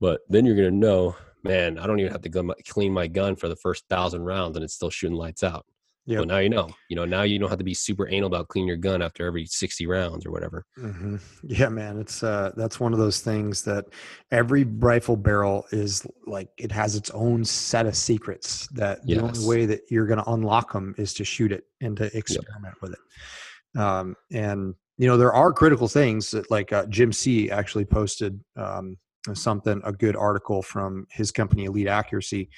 But 0.00 0.20
then 0.28 0.46
you're 0.46 0.56
going 0.56 0.70
to 0.70 0.76
know 0.76 1.16
man, 1.42 1.78
I 1.78 1.86
don't 1.86 2.00
even 2.00 2.12
have 2.12 2.22
to 2.22 2.54
clean 2.68 2.92
my 2.92 3.06
gun 3.06 3.36
for 3.36 3.48
the 3.48 3.56
first 3.56 3.84
thousand 3.88 4.22
rounds 4.22 4.56
and 4.56 4.64
it's 4.64 4.74
still 4.74 4.90
shooting 4.90 5.16
lights 5.16 5.42
out. 5.42 5.66
Yeah. 6.04 6.18
Well, 6.18 6.26
now 6.26 6.38
you 6.38 6.48
know. 6.48 6.68
You 6.88 6.96
know, 6.96 7.04
now 7.04 7.22
you 7.22 7.38
don't 7.38 7.48
have 7.48 7.58
to 7.58 7.64
be 7.64 7.74
super 7.74 8.08
anal 8.08 8.26
about 8.26 8.48
cleaning 8.48 8.66
your 8.66 8.76
gun 8.76 9.02
after 9.02 9.24
every 9.24 9.46
sixty 9.46 9.86
rounds 9.86 10.26
or 10.26 10.32
whatever. 10.32 10.64
Mm-hmm. 10.76 11.16
Yeah, 11.44 11.68
man, 11.68 12.00
it's 12.00 12.24
uh, 12.24 12.50
that's 12.56 12.80
one 12.80 12.92
of 12.92 12.98
those 12.98 13.20
things 13.20 13.62
that 13.62 13.84
every 14.32 14.64
rifle 14.64 15.16
barrel 15.16 15.64
is 15.70 16.04
like 16.26 16.48
it 16.58 16.72
has 16.72 16.96
its 16.96 17.10
own 17.10 17.44
set 17.44 17.86
of 17.86 17.94
secrets. 17.94 18.66
That 18.72 19.06
the 19.06 19.14
yes. 19.14 19.22
only 19.22 19.46
way 19.46 19.66
that 19.66 19.82
you're 19.90 20.06
going 20.06 20.18
to 20.18 20.30
unlock 20.30 20.72
them 20.72 20.92
is 20.98 21.14
to 21.14 21.24
shoot 21.24 21.52
it 21.52 21.64
and 21.80 21.96
to 21.98 22.16
experiment 22.16 22.64
yep. 22.64 22.82
with 22.82 22.94
it. 22.94 23.80
Um, 23.80 24.16
and 24.32 24.74
you 24.98 25.06
know, 25.06 25.16
there 25.16 25.32
are 25.32 25.52
critical 25.52 25.86
things 25.86 26.32
that, 26.32 26.50
like 26.50 26.72
uh, 26.72 26.86
Jim 26.86 27.12
See 27.12 27.48
actually 27.50 27.84
posted 27.84 28.40
um, 28.56 28.96
something 29.34 29.80
a 29.84 29.92
good 29.92 30.16
article 30.16 30.62
from 30.62 31.06
his 31.10 31.30
company 31.30 31.64
elite 31.64 31.88
accuracy. 31.88 32.48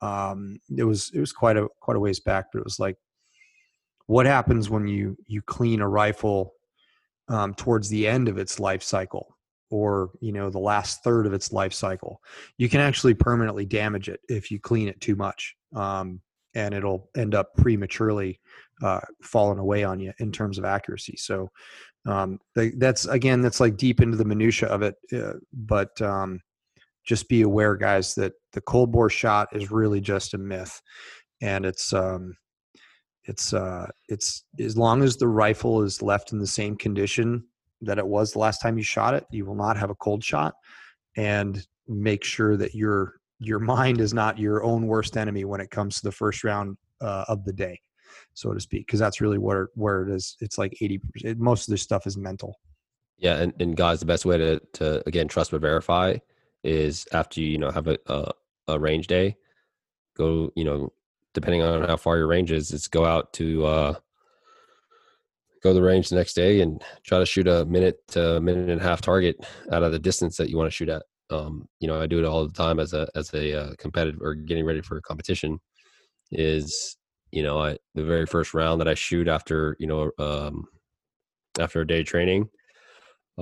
Um, 0.00 0.58
it 0.76 0.84
was 0.84 1.10
it 1.14 1.20
was 1.20 1.32
quite 1.32 1.56
a 1.56 1.68
quite 1.80 1.96
a 1.96 2.00
ways 2.00 2.20
back 2.20 2.46
but 2.52 2.58
it 2.58 2.64
was 2.64 2.78
like 2.78 2.96
what 4.06 4.26
happens 4.26 4.68
when 4.68 4.86
you 4.86 5.16
you 5.26 5.42
clean 5.42 5.80
a 5.80 5.88
rifle 5.88 6.54
um, 7.28 7.54
towards 7.54 7.88
the 7.88 8.06
end 8.06 8.28
of 8.28 8.38
its 8.38 8.60
life 8.60 8.82
cycle 8.82 9.36
or 9.70 10.10
you 10.20 10.32
know 10.32 10.50
the 10.50 10.58
last 10.58 11.02
third 11.02 11.26
of 11.26 11.32
its 11.32 11.52
life 11.52 11.72
cycle? 11.72 12.20
You 12.58 12.68
can 12.68 12.80
actually 12.80 13.14
permanently 13.14 13.64
damage 13.64 14.08
it 14.08 14.20
if 14.28 14.50
you 14.50 14.60
clean 14.60 14.88
it 14.88 15.00
too 15.00 15.16
much. 15.16 15.56
Um, 15.74 16.20
and 16.54 16.74
it'll 16.74 17.10
end 17.16 17.34
up 17.34 17.54
prematurely 17.56 18.40
uh, 18.82 19.00
falling 19.22 19.58
away 19.58 19.84
on 19.84 20.00
you 20.00 20.12
in 20.18 20.32
terms 20.32 20.58
of 20.58 20.64
accuracy. 20.64 21.16
So 21.16 21.50
um, 22.06 22.38
that's 22.54 23.06
again 23.06 23.40
that's 23.40 23.60
like 23.60 23.76
deep 23.76 24.00
into 24.00 24.16
the 24.16 24.24
minutia 24.24 24.68
of 24.68 24.82
it 24.82 24.94
uh, 25.12 25.34
but 25.52 26.00
um, 26.02 26.40
just 27.04 27.28
be 27.28 27.42
aware 27.42 27.76
guys 27.76 28.14
that 28.14 28.32
the 28.52 28.60
cold 28.60 28.92
bore 28.92 29.10
shot 29.10 29.48
is 29.52 29.70
really 29.70 30.00
just 30.00 30.34
a 30.34 30.38
myth 30.38 30.80
and 31.40 31.64
it's 31.64 31.92
um, 31.92 32.36
it's 33.24 33.54
uh, 33.54 33.86
it's 34.08 34.44
as 34.60 34.76
long 34.76 35.02
as 35.02 35.16
the 35.16 35.28
rifle 35.28 35.82
is 35.82 36.02
left 36.02 36.32
in 36.32 36.38
the 36.38 36.46
same 36.46 36.76
condition 36.76 37.44
that 37.80 37.98
it 37.98 38.06
was 38.06 38.32
the 38.32 38.38
last 38.38 38.60
time 38.60 38.76
you 38.76 38.84
shot 38.84 39.14
it 39.14 39.24
you 39.30 39.46
will 39.46 39.54
not 39.54 39.76
have 39.76 39.90
a 39.90 39.94
cold 39.96 40.22
shot 40.22 40.54
and 41.16 41.66
make 41.88 42.24
sure 42.24 42.56
that 42.56 42.74
your 42.74 43.14
your 43.38 43.58
mind 43.58 44.00
is 44.00 44.14
not 44.14 44.38
your 44.38 44.62
own 44.64 44.86
worst 44.86 45.16
enemy 45.16 45.44
when 45.44 45.60
it 45.60 45.70
comes 45.70 45.96
to 45.96 46.02
the 46.02 46.12
first 46.12 46.44
round 46.44 46.76
uh, 47.00 47.24
of 47.28 47.44
the 47.44 47.52
day 47.52 47.78
so 48.34 48.52
to 48.52 48.60
speak, 48.60 48.86
because 48.86 49.00
that's 49.00 49.20
really 49.20 49.38
where 49.38 49.68
where 49.74 50.02
it 50.02 50.14
is. 50.14 50.36
It's 50.40 50.58
like 50.58 50.76
eighty. 50.80 50.98
percent 50.98 51.38
Most 51.38 51.68
of 51.68 51.72
this 51.72 51.82
stuff 51.82 52.06
is 52.06 52.16
mental. 52.16 52.58
Yeah, 53.16 53.36
and, 53.36 53.52
and 53.60 53.76
guys, 53.76 54.00
the 54.00 54.06
best 54.06 54.24
way 54.24 54.38
to 54.38 54.60
to 54.74 55.02
again 55.06 55.28
trust 55.28 55.50
but 55.50 55.60
verify 55.60 56.16
is 56.62 57.06
after 57.12 57.40
you 57.40 57.48
you 57.48 57.58
know 57.58 57.70
have 57.70 57.88
a, 57.88 57.98
a 58.06 58.32
a, 58.68 58.78
range 58.78 59.06
day, 59.06 59.36
go 60.16 60.50
you 60.56 60.64
know 60.64 60.92
depending 61.32 61.62
on 61.62 61.82
how 61.82 61.96
far 61.96 62.16
your 62.16 62.26
range 62.26 62.52
is, 62.52 62.72
it's 62.72 62.88
go 62.88 63.04
out 63.04 63.32
to 63.34 63.64
uh, 63.64 63.94
go 65.62 65.70
to 65.70 65.74
the 65.74 65.82
range 65.82 66.08
the 66.08 66.16
next 66.16 66.34
day 66.34 66.60
and 66.60 66.82
try 67.04 67.18
to 67.18 67.26
shoot 67.26 67.48
a 67.48 67.64
minute 67.64 68.06
to 68.08 68.40
minute 68.40 68.68
and 68.68 68.80
a 68.80 68.84
half 68.84 69.00
target 69.00 69.44
out 69.72 69.82
of 69.82 69.92
the 69.92 69.98
distance 69.98 70.36
that 70.36 70.50
you 70.50 70.56
want 70.56 70.66
to 70.66 70.74
shoot 70.74 70.88
at. 70.88 71.02
Um, 71.30 71.66
you 71.80 71.88
know, 71.88 72.00
I 72.00 72.06
do 72.06 72.18
it 72.18 72.24
all 72.24 72.46
the 72.46 72.52
time 72.52 72.78
as 72.78 72.92
a 72.92 73.08
as 73.14 73.32
a 73.34 73.60
uh, 73.60 73.74
competitive 73.78 74.20
or 74.20 74.34
getting 74.34 74.64
ready 74.64 74.82
for 74.82 74.96
a 74.96 75.02
competition. 75.02 75.58
Is 76.30 76.96
you 77.34 77.42
know, 77.42 77.58
I, 77.58 77.76
the 77.96 78.04
very 78.04 78.26
first 78.26 78.54
round 78.54 78.80
that 78.80 78.86
I 78.86 78.94
shoot 78.94 79.26
after, 79.26 79.76
you 79.80 79.88
know, 79.88 80.12
um, 80.20 80.66
after 81.58 81.80
a 81.80 81.86
day 81.86 82.04
training, 82.04 82.48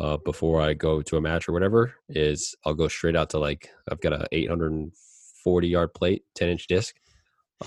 uh, 0.00 0.16
before 0.24 0.62
I 0.62 0.72
go 0.72 1.02
to 1.02 1.18
a 1.18 1.20
match 1.20 1.46
or 1.46 1.52
whatever, 1.52 1.94
is 2.08 2.54
I'll 2.64 2.72
go 2.72 2.88
straight 2.88 3.16
out 3.16 3.28
to 3.30 3.38
like 3.38 3.68
I've 3.90 4.00
got 4.00 4.14
a 4.14 4.26
840 4.32 5.68
yard 5.68 5.92
plate, 5.92 6.22
10 6.36 6.48
inch 6.48 6.66
disc, 6.68 6.94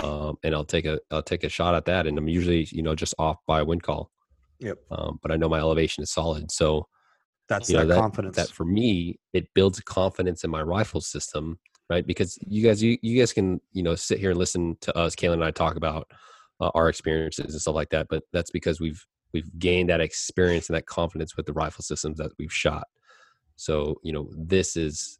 um, 0.03 0.37
and 0.43 0.55
I'll 0.55 0.65
take 0.65 0.85
a 0.85 0.99
I'll 1.11 1.21
take 1.21 1.43
a 1.43 1.49
shot 1.49 1.75
at 1.75 1.85
that, 1.85 2.07
and 2.07 2.17
I'm 2.17 2.27
usually 2.27 2.67
you 2.71 2.81
know 2.81 2.95
just 2.95 3.13
off 3.19 3.37
by 3.45 3.59
a 3.59 3.65
wind 3.65 3.83
call. 3.83 4.09
Yep. 4.59 4.79
Um, 4.89 5.19
but 5.21 5.31
I 5.31 5.35
know 5.35 5.49
my 5.49 5.59
elevation 5.59 6.01
is 6.01 6.11
solid, 6.11 6.49
so 6.51 6.87
that's 7.47 7.67
that, 7.67 7.73
know, 7.73 7.87
that 7.87 7.95
confidence. 7.95 8.35
That 8.35 8.49
for 8.49 8.65
me, 8.65 9.19
it 9.33 9.53
builds 9.53 9.79
confidence 9.81 10.43
in 10.43 10.49
my 10.49 10.61
rifle 10.61 11.01
system 11.01 11.59
right? 11.89 12.05
Because 12.05 12.37
you 12.47 12.63
guys, 12.63 12.81
you, 12.81 12.97
you 13.01 13.19
guys 13.19 13.33
can, 13.33 13.61
you 13.73 13.83
know, 13.83 13.95
sit 13.95 14.19
here 14.19 14.31
and 14.31 14.39
listen 14.39 14.77
to 14.81 14.97
us, 14.97 15.15
Caylen 15.15 15.33
and 15.33 15.43
I 15.43 15.51
talk 15.51 15.75
about 15.75 16.09
uh, 16.59 16.71
our 16.73 16.89
experiences 16.89 17.53
and 17.53 17.61
stuff 17.61 17.75
like 17.75 17.89
that. 17.89 18.07
But 18.09 18.23
that's 18.33 18.51
because 18.51 18.79
we've 18.79 19.05
we've 19.33 19.49
gained 19.59 19.89
that 19.89 20.01
experience 20.01 20.69
and 20.69 20.77
that 20.77 20.85
confidence 20.85 21.35
with 21.35 21.45
the 21.45 21.53
rifle 21.53 21.83
systems 21.83 22.17
that 22.17 22.31
we've 22.39 22.53
shot. 22.53 22.87
So 23.55 23.99
you 24.03 24.13
know, 24.13 24.29
this 24.35 24.75
is 24.75 25.19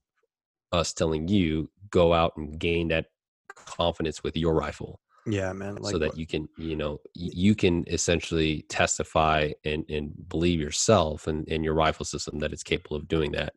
us 0.72 0.94
telling 0.94 1.28
you 1.28 1.70
go 1.90 2.14
out 2.14 2.34
and 2.38 2.58
gain 2.58 2.88
that 2.90 3.08
confidence 3.54 4.24
with 4.24 4.36
your 4.36 4.54
rifle. 4.54 5.00
Yeah, 5.28 5.54
man. 5.54 5.76
Like 5.78 5.92
so 5.92 6.00
that 6.00 6.10
what? 6.10 6.18
you 6.18 6.28
can, 6.28 6.48
you 6.58 6.76
know, 6.76 7.02
you 7.14 7.56
can 7.56 7.84
essentially 7.88 8.64
testify 8.70 9.52
and, 9.64 9.84
and 9.90 10.14
believe 10.30 10.60
yourself 10.60 11.28
and, 11.28 11.48
and 11.48 11.64
your 11.64 11.74
rifle 11.74 12.06
system 12.06 12.40
that 12.40 12.54
it's 12.54 12.64
capable 12.64 12.98
of 12.98 13.08
doing 13.08 13.32
that. 13.32 13.54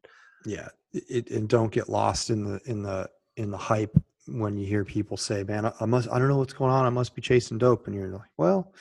Yeah, 0.47 0.69
it, 0.93 1.31
and 1.31 1.49
don't 1.49 1.73
get 1.73 1.89
lost 1.89 2.31
in 2.31 2.45
the 2.45 2.61
in 2.64 2.83
the 2.83 3.09
in 3.37 3.51
the 3.51 3.59
hype 3.59 3.97
when 4.27 4.57
you 4.57 4.66
hear 4.66 4.85
people 4.85 5.16
say, 5.16 5.43
"Man, 5.43 5.66
I, 5.66 5.73
I 5.81 5.85
must 5.85 6.09
I 6.11 6.19
don't 6.19 6.29
know 6.29 6.39
what's 6.39 6.53
going 6.53 6.73
on. 6.73 6.87
I 6.87 6.91
must 6.91 7.14
be 7.14 7.21
chasing 7.21 7.59
dope," 7.59 7.87
and 7.87 7.95
you're 7.95 8.09
like, 8.09 8.31
"Well, 8.37 8.73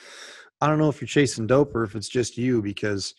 I 0.60 0.66
don't 0.66 0.78
know 0.78 0.88
if 0.88 1.00
you're 1.00 1.08
chasing 1.08 1.46
dope 1.46 1.74
or 1.74 1.84
if 1.84 1.94
it's 1.94 2.08
just 2.08 2.38
you 2.38 2.62
because, 2.62 3.14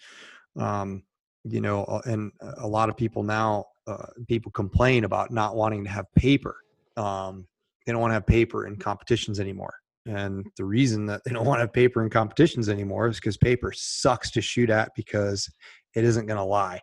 um, 0.58 1.04
you 1.44 1.62
know, 1.62 2.02
and 2.06 2.32
a 2.58 2.68
lot 2.68 2.90
of 2.90 2.98
people 2.98 3.24
now 3.24 3.68
uh, 3.88 4.08
people 4.28 4.52
complain 4.52 5.04
about 5.04 5.32
not 5.32 5.56
wanting 5.56 5.84
to 5.84 5.90
have 5.90 6.06
paper. 6.16 6.56
Um, 6.98 7.48
they 7.86 7.92
don't 7.92 8.02
want 8.02 8.12
to 8.12 8.16
have 8.16 8.28
paper 8.28 8.68
in 8.68 8.76
competitions 8.78 9.40
anymore. 9.40 9.74
And 10.06 10.46
the 10.58 10.66
reason 10.66 11.06
that 11.08 11.22
they 11.24 11.32
don't 11.32 11.46
want 11.46 11.60
to 11.60 11.64
have 11.64 11.74
paper 11.74 12.04
in 12.04 12.10
competitions 12.10 12.70
anymore 12.70 13.08
is 13.08 13.18
because 13.18 13.38
paper 13.38 13.72
sucks 13.76 14.32
to 14.32 14.42
shoot 14.42 14.70
at 14.70 14.92
because 14.96 15.50
it 15.96 16.04
isn't 16.04 16.26
going 16.26 16.38
to 16.38 16.44
lie 16.44 16.82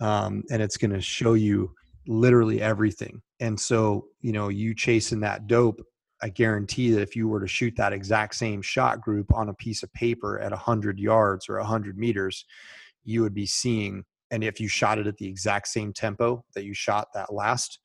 um, 0.00 0.42
and 0.50 0.62
it's 0.62 0.76
going 0.76 0.92
to 0.92 1.00
show 1.00 1.34
you 1.34 1.72
literally 2.06 2.60
everything. 2.60 3.20
And 3.40 3.58
so, 3.58 4.06
you 4.20 4.32
know, 4.32 4.48
you 4.48 4.74
chasing 4.74 5.20
that 5.20 5.46
dope, 5.46 5.80
I 6.22 6.28
guarantee 6.28 6.90
that 6.92 7.02
if 7.02 7.16
you 7.16 7.28
were 7.28 7.40
to 7.40 7.48
shoot 7.48 7.74
that 7.76 7.92
exact 7.92 8.34
same 8.34 8.62
shot 8.62 9.00
group 9.00 9.34
on 9.34 9.48
a 9.48 9.54
piece 9.54 9.82
of 9.82 9.92
paper 9.92 10.38
at 10.38 10.50
100 10.50 10.98
yards 10.98 11.48
or 11.48 11.58
100 11.58 11.98
meters, 11.98 12.44
you 13.04 13.22
would 13.22 13.34
be 13.34 13.46
seeing, 13.46 14.04
and 14.30 14.44
if 14.44 14.60
you 14.60 14.68
shot 14.68 14.98
it 14.98 15.06
at 15.06 15.16
the 15.16 15.26
exact 15.26 15.68
same 15.68 15.92
tempo 15.92 16.44
that 16.54 16.64
you 16.64 16.74
shot 16.74 17.08
that 17.14 17.32
last 17.32 17.80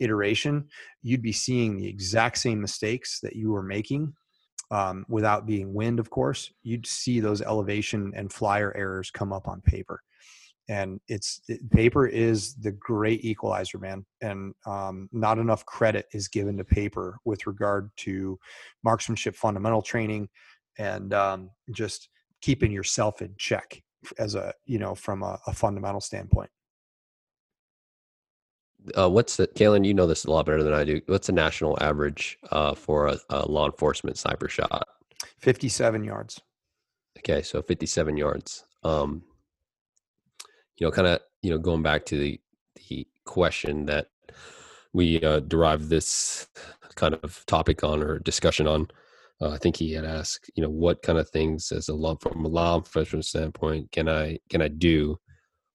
iteration, 0.00 0.68
you'd 1.02 1.22
be 1.22 1.32
seeing 1.32 1.76
the 1.76 1.88
exact 1.88 2.38
same 2.38 2.60
mistakes 2.60 3.20
that 3.20 3.36
you 3.36 3.50
were 3.50 3.62
making 3.62 4.12
um, 4.70 5.06
without 5.08 5.46
being 5.46 5.72
wind, 5.72 5.98
of 5.98 6.10
course, 6.10 6.52
you'd 6.62 6.86
see 6.86 7.20
those 7.20 7.40
elevation 7.40 8.12
and 8.14 8.32
flyer 8.32 8.74
errors 8.76 9.10
come 9.10 9.32
up 9.32 9.48
on 9.48 9.60
paper. 9.62 10.02
And 10.68 11.00
it's 11.08 11.40
it, 11.48 11.70
paper 11.70 12.06
is 12.06 12.54
the 12.56 12.72
great 12.72 13.24
equalizer, 13.24 13.78
man. 13.78 14.04
And 14.20 14.54
um, 14.66 15.08
not 15.12 15.38
enough 15.38 15.64
credit 15.64 16.06
is 16.12 16.28
given 16.28 16.58
to 16.58 16.64
paper 16.64 17.18
with 17.24 17.46
regard 17.46 17.90
to 17.98 18.38
marksmanship 18.84 19.34
fundamental 19.34 19.80
training 19.80 20.28
and 20.78 21.14
um, 21.14 21.50
just 21.72 22.10
keeping 22.42 22.70
yourself 22.70 23.22
in 23.22 23.34
check 23.38 23.82
as 24.18 24.34
a 24.34 24.52
you 24.66 24.78
know 24.78 24.94
from 24.94 25.22
a, 25.22 25.38
a 25.46 25.54
fundamental 25.54 26.02
standpoint. 26.02 26.50
Uh, 28.96 29.08
what's 29.08 29.36
the 29.36 29.46
Caylen? 29.48 29.86
You 29.86 29.94
know 29.94 30.06
this 30.06 30.24
a 30.24 30.30
lot 30.30 30.46
better 30.46 30.62
than 30.62 30.74
I 30.74 30.84
do. 30.84 31.00
What's 31.06 31.26
the 31.26 31.32
national 31.32 31.76
average 31.80 32.38
uh, 32.50 32.74
for 32.74 33.08
a, 33.08 33.18
a, 33.30 33.46
law 33.48 33.66
enforcement 33.66 34.18
sniper 34.18 34.48
shot? 34.48 34.88
Fifty-seven 35.38 36.04
yards. 36.04 36.40
Okay, 37.18 37.42
so 37.42 37.62
fifty-seven 37.62 38.16
yards. 38.16 38.64
Um, 38.84 39.22
you 40.76 40.86
know, 40.86 40.90
kind 40.90 41.08
of, 41.08 41.20
you 41.42 41.50
know, 41.50 41.58
going 41.58 41.82
back 41.82 42.04
to 42.06 42.18
the 42.18 42.40
the 42.88 43.06
question 43.24 43.86
that 43.86 44.08
we 44.92 45.22
uh, 45.22 45.40
derived 45.40 45.88
this 45.88 46.46
kind 46.94 47.14
of 47.14 47.44
topic 47.46 47.84
on 47.84 48.02
or 48.02 48.18
discussion 48.18 48.66
on. 48.66 48.88
Uh, 49.40 49.50
I 49.50 49.58
think 49.58 49.76
he 49.76 49.92
had 49.92 50.04
asked, 50.04 50.50
you 50.56 50.62
know, 50.62 50.70
what 50.70 51.02
kind 51.02 51.18
of 51.18 51.30
things 51.30 51.70
as 51.70 51.88
a 51.88 51.94
law 51.94 52.16
from 52.16 52.44
a 52.44 52.48
law 52.48 52.76
enforcement 52.76 53.24
standpoint 53.24 53.92
can 53.92 54.08
I 54.08 54.38
can 54.48 54.62
I 54.62 54.68
do? 54.68 55.18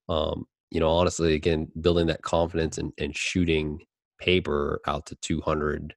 Um, 0.09 0.45
you 0.73 0.79
know, 0.79 0.89
honestly, 0.89 1.35
again, 1.35 1.67
building 1.81 2.07
that 2.07 2.23
confidence 2.23 2.79
and, 2.79 2.91
and 2.97 3.15
shooting 3.15 3.79
paper 4.19 4.81
out 4.87 5.05
to 5.05 5.15
200 5.17 5.93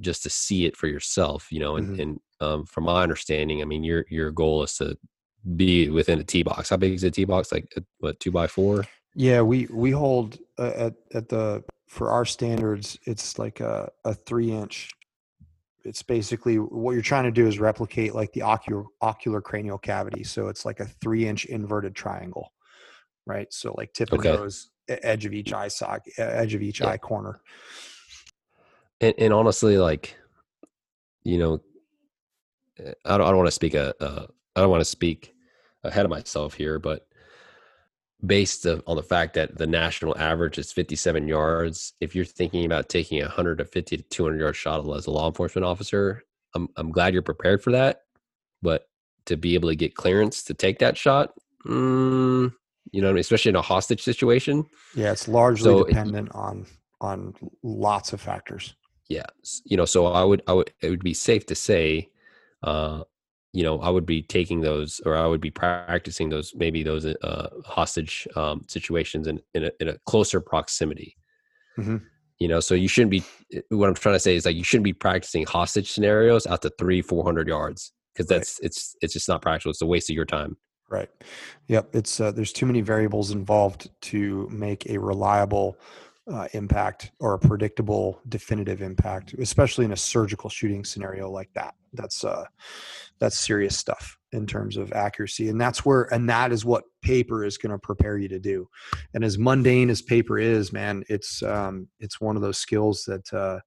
just 0.00 0.22
to 0.24 0.30
see 0.30 0.66
it 0.66 0.76
for 0.76 0.88
yourself, 0.88 1.50
you 1.50 1.58
know, 1.58 1.76
and, 1.76 1.92
mm-hmm. 1.92 2.00
and 2.00 2.20
um, 2.40 2.66
from 2.66 2.84
my 2.84 3.02
understanding, 3.02 3.62
I 3.62 3.64
mean, 3.64 3.82
your, 3.82 4.04
your 4.10 4.30
goal 4.30 4.62
is 4.62 4.76
to 4.76 4.98
be 5.56 5.88
within 5.88 6.20
a 6.20 6.24
tee 6.24 6.42
box. 6.42 6.68
How 6.68 6.76
big 6.76 6.92
is 6.92 7.02
a 7.02 7.10
tee 7.10 7.24
box? 7.24 7.50
Like 7.50 7.72
what, 7.98 8.20
two 8.20 8.30
by 8.30 8.46
four? 8.46 8.84
Yeah, 9.14 9.40
we, 9.40 9.68
we 9.70 9.92
hold 9.92 10.38
uh, 10.58 10.72
at, 10.76 10.94
at 11.14 11.30
the, 11.30 11.64
for 11.88 12.10
our 12.10 12.26
standards, 12.26 12.98
it's 13.04 13.38
like 13.38 13.60
a, 13.60 13.90
a 14.04 14.12
three 14.12 14.52
inch 14.52 14.90
it's 15.86 16.02
basically 16.02 16.56
what 16.56 16.92
you're 16.92 17.02
trying 17.02 17.24
to 17.24 17.30
do 17.30 17.46
is 17.46 17.58
replicate 17.58 18.14
like 18.14 18.32
the 18.32 18.40
ocular 18.40 18.84
ocular 19.02 19.42
cranial 19.42 19.76
cavity 19.76 20.24
so 20.24 20.48
it's 20.48 20.64
like 20.64 20.80
a 20.80 20.86
three 20.86 21.28
inch 21.28 21.44
inverted 21.44 21.94
triangle 21.94 22.53
right? 23.26 23.52
So 23.52 23.74
like 23.76 23.92
tip 23.92 24.12
of 24.12 24.20
okay. 24.20 24.32
nose, 24.32 24.70
edge 24.88 25.24
of 25.24 25.32
each 25.32 25.52
eye 25.52 25.68
socket, 25.68 26.12
edge 26.18 26.54
of 26.54 26.62
each 26.62 26.80
yeah. 26.80 26.88
eye 26.88 26.98
corner. 26.98 27.40
And, 29.00 29.14
and, 29.18 29.32
honestly, 29.32 29.76
like, 29.76 30.16
you 31.24 31.38
know, 31.38 31.60
eh, 32.78 32.92
I 33.04 33.18
don't, 33.18 33.26
I 33.26 33.28
don't 33.28 33.36
want 33.36 33.48
to 33.48 33.52
speak 33.52 33.74
a, 33.74 33.94
uh, 34.02 34.26
don't 34.54 34.70
want 34.70 34.80
to 34.80 34.86
speak 34.86 35.34
ahead 35.82 36.04
of 36.04 36.10
myself 36.10 36.54
here, 36.54 36.78
but 36.78 37.06
based 38.24 38.66
on 38.66 38.96
the 38.96 39.02
fact 39.02 39.34
that 39.34 39.58
the 39.58 39.66
national 39.66 40.16
average 40.18 40.58
is 40.58 40.72
57 40.72 41.28
yards, 41.28 41.92
if 42.00 42.14
you're 42.14 42.24
thinking 42.24 42.64
about 42.64 42.88
taking 42.88 43.20
a 43.20 43.24
150 43.24 43.96
to 43.96 44.02
200 44.02 44.40
yard 44.40 44.56
shot 44.56 44.88
as 44.96 45.06
a 45.06 45.10
law 45.10 45.26
enforcement 45.26 45.64
officer, 45.64 46.22
I'm, 46.54 46.68
I'm 46.76 46.90
glad 46.90 47.12
you're 47.12 47.22
prepared 47.22 47.62
for 47.62 47.72
that. 47.72 48.02
But 48.62 48.86
to 49.26 49.36
be 49.36 49.54
able 49.54 49.68
to 49.68 49.76
get 49.76 49.94
clearance 49.94 50.44
to 50.44 50.54
take 50.54 50.78
that 50.78 50.96
shot, 50.96 51.34
mm, 51.66 52.52
you 52.94 53.02
know, 53.02 53.08
I 53.08 53.12
mean? 53.12 53.20
especially 53.20 53.48
in 53.48 53.56
a 53.56 53.62
hostage 53.62 54.02
situation. 54.02 54.64
Yeah, 54.94 55.10
it's 55.10 55.26
largely 55.26 55.64
so 55.64 55.84
dependent 55.84 56.28
it, 56.28 56.34
on 56.34 56.66
on 57.00 57.34
lots 57.64 58.12
of 58.12 58.20
factors. 58.20 58.76
Yeah, 59.08 59.26
you 59.64 59.76
know, 59.76 59.84
so 59.84 60.06
I 60.06 60.22
would 60.22 60.42
I 60.46 60.52
would 60.52 60.72
it 60.80 60.90
would 60.90 61.02
be 61.02 61.12
safe 61.12 61.44
to 61.46 61.56
say, 61.56 62.08
uh, 62.62 63.02
you 63.52 63.64
know, 63.64 63.80
I 63.80 63.90
would 63.90 64.06
be 64.06 64.22
taking 64.22 64.60
those 64.60 65.00
or 65.04 65.16
I 65.16 65.26
would 65.26 65.40
be 65.40 65.50
practicing 65.50 66.28
those 66.28 66.54
maybe 66.54 66.84
those 66.84 67.04
uh, 67.04 67.48
hostage 67.64 68.28
um, 68.36 68.62
situations 68.68 69.26
in 69.26 69.40
in 69.54 69.64
a, 69.64 69.70
in 69.80 69.88
a 69.88 69.98
closer 70.06 70.40
proximity. 70.40 71.16
Mm-hmm. 71.76 71.96
You 72.38 72.48
know, 72.48 72.60
so 72.60 72.76
you 72.76 72.86
shouldn't 72.86 73.10
be. 73.10 73.24
Eh, 73.52 73.60
what 73.70 73.88
I'm 73.88 73.94
trying 73.94 74.14
to 74.14 74.20
say 74.20 74.36
is 74.36 74.46
like 74.46 74.54
you 74.54 74.64
shouldn't 74.64 74.84
be 74.84 74.92
practicing 74.92 75.44
hostage 75.46 75.90
scenarios 75.90 76.46
out 76.46 76.62
to 76.62 76.70
three, 76.78 77.02
four 77.02 77.24
hundred 77.24 77.48
yards 77.48 77.92
because 78.14 78.28
that's 78.28 78.60
right. 78.60 78.66
it's 78.66 78.94
it's 79.02 79.14
just 79.14 79.28
not 79.28 79.42
practical. 79.42 79.70
It's 79.70 79.82
a 79.82 79.86
waste 79.86 80.10
of 80.10 80.14
your 80.14 80.26
time. 80.26 80.56
Right. 80.94 81.10
Yep. 81.66 81.96
It's 81.96 82.20
uh, 82.20 82.30
there's 82.30 82.52
too 82.52 82.66
many 82.66 82.80
variables 82.80 83.32
involved 83.32 83.90
to 84.02 84.48
make 84.52 84.88
a 84.88 84.96
reliable 84.96 85.76
uh, 86.32 86.46
impact 86.52 87.10
or 87.18 87.34
a 87.34 87.38
predictable, 87.38 88.20
definitive 88.28 88.80
impact, 88.80 89.34
especially 89.34 89.86
in 89.86 89.90
a 89.90 89.96
surgical 89.96 90.48
shooting 90.48 90.84
scenario 90.84 91.28
like 91.28 91.50
that. 91.54 91.74
That's 91.94 92.22
uh, 92.22 92.44
that's 93.18 93.36
serious 93.36 93.76
stuff 93.76 94.16
in 94.30 94.46
terms 94.46 94.76
of 94.76 94.92
accuracy, 94.92 95.48
and 95.48 95.60
that's 95.60 95.84
where 95.84 96.02
and 96.14 96.30
that 96.30 96.52
is 96.52 96.64
what 96.64 96.84
paper 97.02 97.44
is 97.44 97.58
going 97.58 97.72
to 97.72 97.78
prepare 97.78 98.16
you 98.16 98.28
to 98.28 98.38
do. 98.38 98.68
And 99.14 99.24
as 99.24 99.36
mundane 99.36 99.90
as 99.90 100.00
paper 100.00 100.38
is, 100.38 100.72
man, 100.72 101.02
it's 101.08 101.42
um, 101.42 101.88
it's 101.98 102.20
one 102.20 102.36
of 102.36 102.42
those 102.42 102.58
skills 102.58 103.02
that 103.08 103.32
uh, 103.32 103.58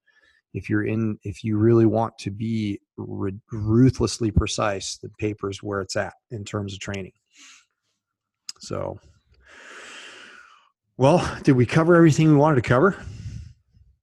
if 0.54 0.70
you're 0.70 0.86
in 0.86 1.18
if 1.24 1.44
you 1.44 1.58
really 1.58 1.86
want 1.86 2.18
to 2.20 2.32
be 2.32 2.80
ruthlessly 2.98 4.32
precise 4.32 4.98
the 4.98 5.10
paper 5.20 5.50
is 5.50 5.62
where 5.62 5.82
it's 5.82 5.96
at 5.96 6.14
in 6.32 6.44
terms 6.44 6.74
of 6.74 6.80
training. 6.80 7.12
So 8.60 9.00
well 10.98 11.38
did 11.44 11.54
we 11.54 11.66
cover 11.66 11.96
everything 11.96 12.30
we 12.30 12.36
wanted 12.36 12.56
to 12.56 12.68
cover? 12.68 12.98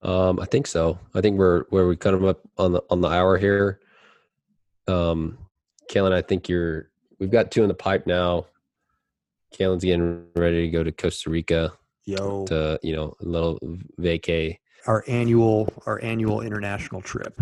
Um 0.02 0.38
i 0.38 0.44
think 0.44 0.66
so. 0.66 0.98
I 1.14 1.20
think 1.20 1.38
we're 1.38 1.64
where 1.70 1.86
we 1.86 1.96
kind 1.96 2.16
of 2.16 2.24
up 2.24 2.40
on 2.58 2.72
the 2.72 2.82
on 2.90 3.00
the 3.00 3.08
hour 3.08 3.38
here. 3.38 3.80
Um 4.86 5.38
Caylen, 5.90 6.12
i 6.12 6.22
think 6.22 6.48
you're 6.48 6.90
we've 7.18 7.30
got 7.30 7.50
two 7.50 7.62
in 7.62 7.68
the 7.68 7.74
pipe 7.74 8.06
now. 8.06 8.46
Caylen's 9.54 9.84
getting 9.84 10.26
ready 10.36 10.62
to 10.62 10.70
go 10.70 10.82
to 10.82 10.92
Costa 10.92 11.30
Rica. 11.30 11.72
Yo. 12.06 12.44
To, 12.46 12.78
you 12.82 12.94
know, 12.94 13.14
a 13.20 13.24
little 13.24 13.58
vacay 13.98 14.58
our 14.86 15.04
annual 15.08 15.72
our 15.86 16.02
annual 16.02 16.40
international 16.40 17.00
trip. 17.00 17.40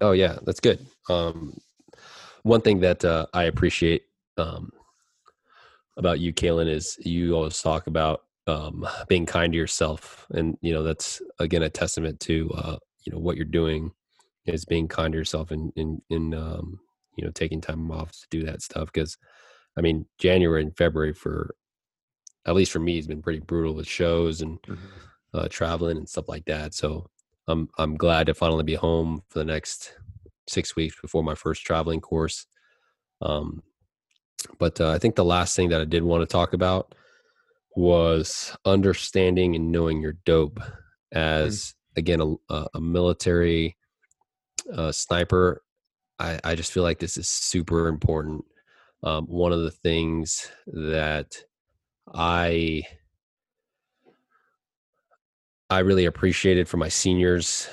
Oh 0.00 0.12
yeah, 0.12 0.38
that's 0.44 0.60
good. 0.60 0.84
Um, 1.08 1.58
one 2.42 2.60
thing 2.60 2.80
that 2.80 3.04
uh, 3.04 3.26
I 3.32 3.44
appreciate 3.44 4.02
um, 4.36 4.72
about 5.96 6.20
you, 6.20 6.32
Caylen, 6.32 6.68
is 6.68 6.96
you 7.00 7.34
always 7.34 7.60
talk 7.62 7.86
about 7.86 8.22
um, 8.46 8.86
being 9.08 9.26
kind 9.26 9.52
to 9.52 9.56
yourself, 9.56 10.26
and 10.30 10.56
you 10.60 10.72
know 10.72 10.82
that's 10.82 11.22
again 11.38 11.62
a 11.62 11.70
testament 11.70 12.20
to 12.20 12.50
uh, 12.54 12.76
you 13.04 13.12
know 13.12 13.18
what 13.18 13.36
you're 13.36 13.44
doing 13.44 13.92
is 14.46 14.64
being 14.64 14.88
kind 14.88 15.12
to 15.12 15.18
yourself 15.18 15.50
and 15.50 15.72
in 15.76 16.02
in 16.10 16.34
um, 16.34 16.80
you 17.16 17.24
know 17.24 17.30
taking 17.30 17.60
time 17.60 17.90
off 17.90 18.10
to 18.12 18.26
do 18.30 18.44
that 18.44 18.62
stuff. 18.62 18.92
Because 18.92 19.16
I 19.76 19.80
mean, 19.80 20.06
January 20.18 20.62
and 20.62 20.76
February 20.76 21.12
for 21.12 21.54
at 22.44 22.54
least 22.54 22.72
for 22.72 22.80
me 22.80 22.96
has 22.96 23.06
been 23.06 23.22
pretty 23.22 23.40
brutal 23.40 23.74
with 23.74 23.86
shows 23.86 24.42
and. 24.42 24.60
Mm-hmm 24.62 24.98
uh, 25.34 25.48
traveling 25.48 25.96
and 25.96 26.08
stuff 26.08 26.28
like 26.28 26.44
that. 26.46 26.74
So 26.74 27.08
I'm 27.48 27.68
I'm 27.78 27.96
glad 27.96 28.26
to 28.26 28.34
finally 28.34 28.64
be 28.64 28.74
home 28.74 29.22
for 29.28 29.38
the 29.38 29.44
next 29.44 29.94
six 30.48 30.76
weeks 30.76 31.00
before 31.00 31.22
my 31.22 31.34
first 31.34 31.64
traveling 31.64 32.00
course. 32.00 32.46
Um, 33.20 33.62
but 34.58 34.80
uh, 34.80 34.90
I 34.90 34.98
think 34.98 35.14
the 35.14 35.24
last 35.24 35.54
thing 35.54 35.68
that 35.70 35.80
I 35.80 35.84
did 35.84 36.02
want 36.02 36.22
to 36.22 36.32
talk 36.32 36.52
about 36.52 36.94
was 37.76 38.56
understanding 38.64 39.56
and 39.56 39.72
knowing 39.72 40.00
your 40.00 40.16
dope 40.24 40.60
as 41.12 41.58
mm-hmm. 41.58 41.98
again 41.98 42.38
a, 42.50 42.66
a 42.74 42.80
military 42.80 43.76
uh, 44.72 44.92
sniper. 44.92 45.62
I, 46.18 46.38
I 46.44 46.54
just 46.54 46.72
feel 46.72 46.82
like 46.82 46.98
this 46.98 47.16
is 47.16 47.28
super 47.28 47.88
important. 47.88 48.44
Um, 49.02 49.26
one 49.26 49.52
of 49.52 49.62
the 49.62 49.70
things 49.70 50.48
that 50.66 51.36
I 52.14 52.82
I 55.72 55.78
really 55.78 56.04
appreciated 56.04 56.68
for 56.68 56.76
my 56.76 56.88
seniors. 56.88 57.66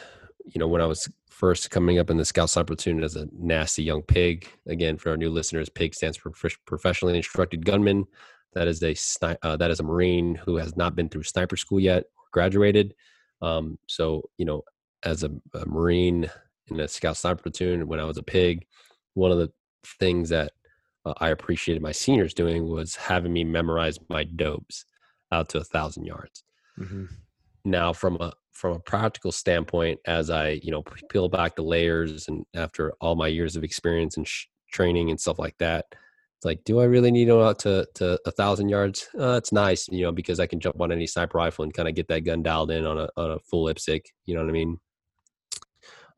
You 0.45 0.57
know, 0.57 0.67
when 0.67 0.81
I 0.81 0.85
was 0.85 1.09
first 1.29 1.69
coming 1.69 1.99
up 1.99 2.09
in 2.09 2.15
the 2.15 2.23
Scout 2.23 2.49
Sniper 2.49 2.75
platoon 2.75 3.03
as 3.03 3.17
a 3.17 3.27
nasty 3.37 3.83
young 3.83 4.01
pig. 4.01 4.47
Again, 4.67 4.97
for 4.97 5.09
our 5.09 5.17
new 5.17 5.29
listeners, 5.29 5.69
PIG 5.69 5.93
stands 5.93 6.17
for 6.17 6.31
professionally 6.65 7.17
instructed 7.17 7.65
gunman. 7.65 8.05
That 8.53 8.69
is 8.69 8.81
a 8.83 8.95
uh, 9.43 9.57
that 9.57 9.69
is 9.69 9.81
a 9.81 9.83
Marine 9.83 10.35
who 10.35 10.55
has 10.55 10.77
not 10.77 10.95
been 10.95 11.09
through 11.09 11.23
sniper 11.23 11.57
school 11.57 11.79
yet 11.79 12.05
graduated. 12.31 12.95
Um, 13.41 13.77
so, 13.87 14.29
you 14.37 14.45
know, 14.45 14.63
as 15.03 15.23
a, 15.23 15.31
a 15.53 15.65
Marine 15.65 16.29
in 16.67 16.79
a 16.79 16.87
Scout 16.87 17.17
Sniper 17.17 17.43
platoon, 17.43 17.87
when 17.87 17.99
I 17.99 18.05
was 18.05 18.17
a 18.17 18.23
pig, 18.23 18.65
one 19.13 19.31
of 19.31 19.37
the 19.37 19.51
things 19.99 20.29
that 20.29 20.53
uh, 21.05 21.13
I 21.17 21.29
appreciated 21.29 21.81
my 21.81 21.91
seniors 21.91 22.33
doing 22.33 22.65
was 22.65 22.95
having 22.95 23.33
me 23.33 23.43
memorize 23.43 23.99
my 24.09 24.23
dopes 24.23 24.85
out 25.33 25.49
to 25.49 25.59
a 25.59 25.63
thousand 25.65 26.05
yards. 26.05 26.43
Mm-hmm 26.79 27.05
now 27.69 27.93
from 27.93 28.17
a 28.19 28.33
from 28.51 28.75
a 28.75 28.79
practical 28.79 29.31
standpoint 29.31 29.99
as 30.05 30.29
i 30.29 30.59
you 30.63 30.71
know 30.71 30.83
peel 31.09 31.29
back 31.29 31.55
the 31.55 31.61
layers 31.61 32.27
and 32.27 32.45
after 32.55 32.93
all 32.99 33.15
my 33.15 33.27
years 33.27 33.55
of 33.55 33.63
experience 33.63 34.17
and 34.17 34.27
sh- 34.27 34.45
training 34.71 35.09
and 35.09 35.19
stuff 35.19 35.39
like 35.39 35.57
that 35.59 35.85
it's 35.91 36.45
like 36.45 36.63
do 36.63 36.79
i 36.79 36.83
really 36.83 37.11
need 37.11 37.25
to 37.25 37.31
go 37.31 37.45
out 37.45 37.59
to 37.59 37.87
to 37.93 38.19
a 38.25 38.31
thousand 38.31 38.69
yards? 38.69 39.09
Uh, 39.19 39.35
it's 39.37 39.51
nice 39.51 39.87
you 39.89 40.03
know 40.03 40.11
because 40.11 40.39
i 40.39 40.47
can 40.47 40.59
jump 40.59 40.79
on 40.81 40.91
any 40.91 41.07
sniper 41.07 41.37
rifle 41.37 41.63
and 41.63 41.73
kind 41.73 41.87
of 41.87 41.95
get 41.95 42.07
that 42.07 42.21
gun 42.21 42.43
dialed 42.43 42.71
in 42.71 42.85
on 42.85 42.97
a 42.97 43.09
on 43.17 43.31
a 43.31 43.39
full 43.39 43.65
IPSC 43.65 44.01
you 44.25 44.35
know 44.35 44.41
what 44.41 44.49
i 44.49 44.53
mean? 44.53 44.79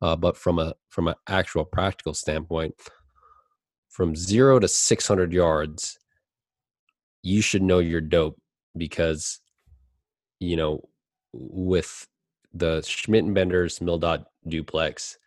Uh, 0.02 0.16
but 0.16 0.36
from 0.36 0.58
a 0.58 0.74
from 0.90 1.06
an 1.06 1.14
actual 1.28 1.64
practical 1.64 2.12
standpoint, 2.12 2.74
from 3.88 4.16
zero 4.16 4.58
to 4.58 4.66
600 4.66 5.32
yards, 5.32 5.96
you 7.22 7.40
should 7.40 7.62
know 7.62 7.78
your 7.78 8.00
dope 8.00 8.36
because, 8.76 9.40
you 10.40 10.56
know, 10.56 10.88
with 11.32 12.06
the 12.52 12.82
Schmidt 12.82 13.24
and 13.24 13.34
Bender's 13.34 13.80
Mil 13.80 13.98
Dot 13.98 14.26
duplex, 14.46 15.18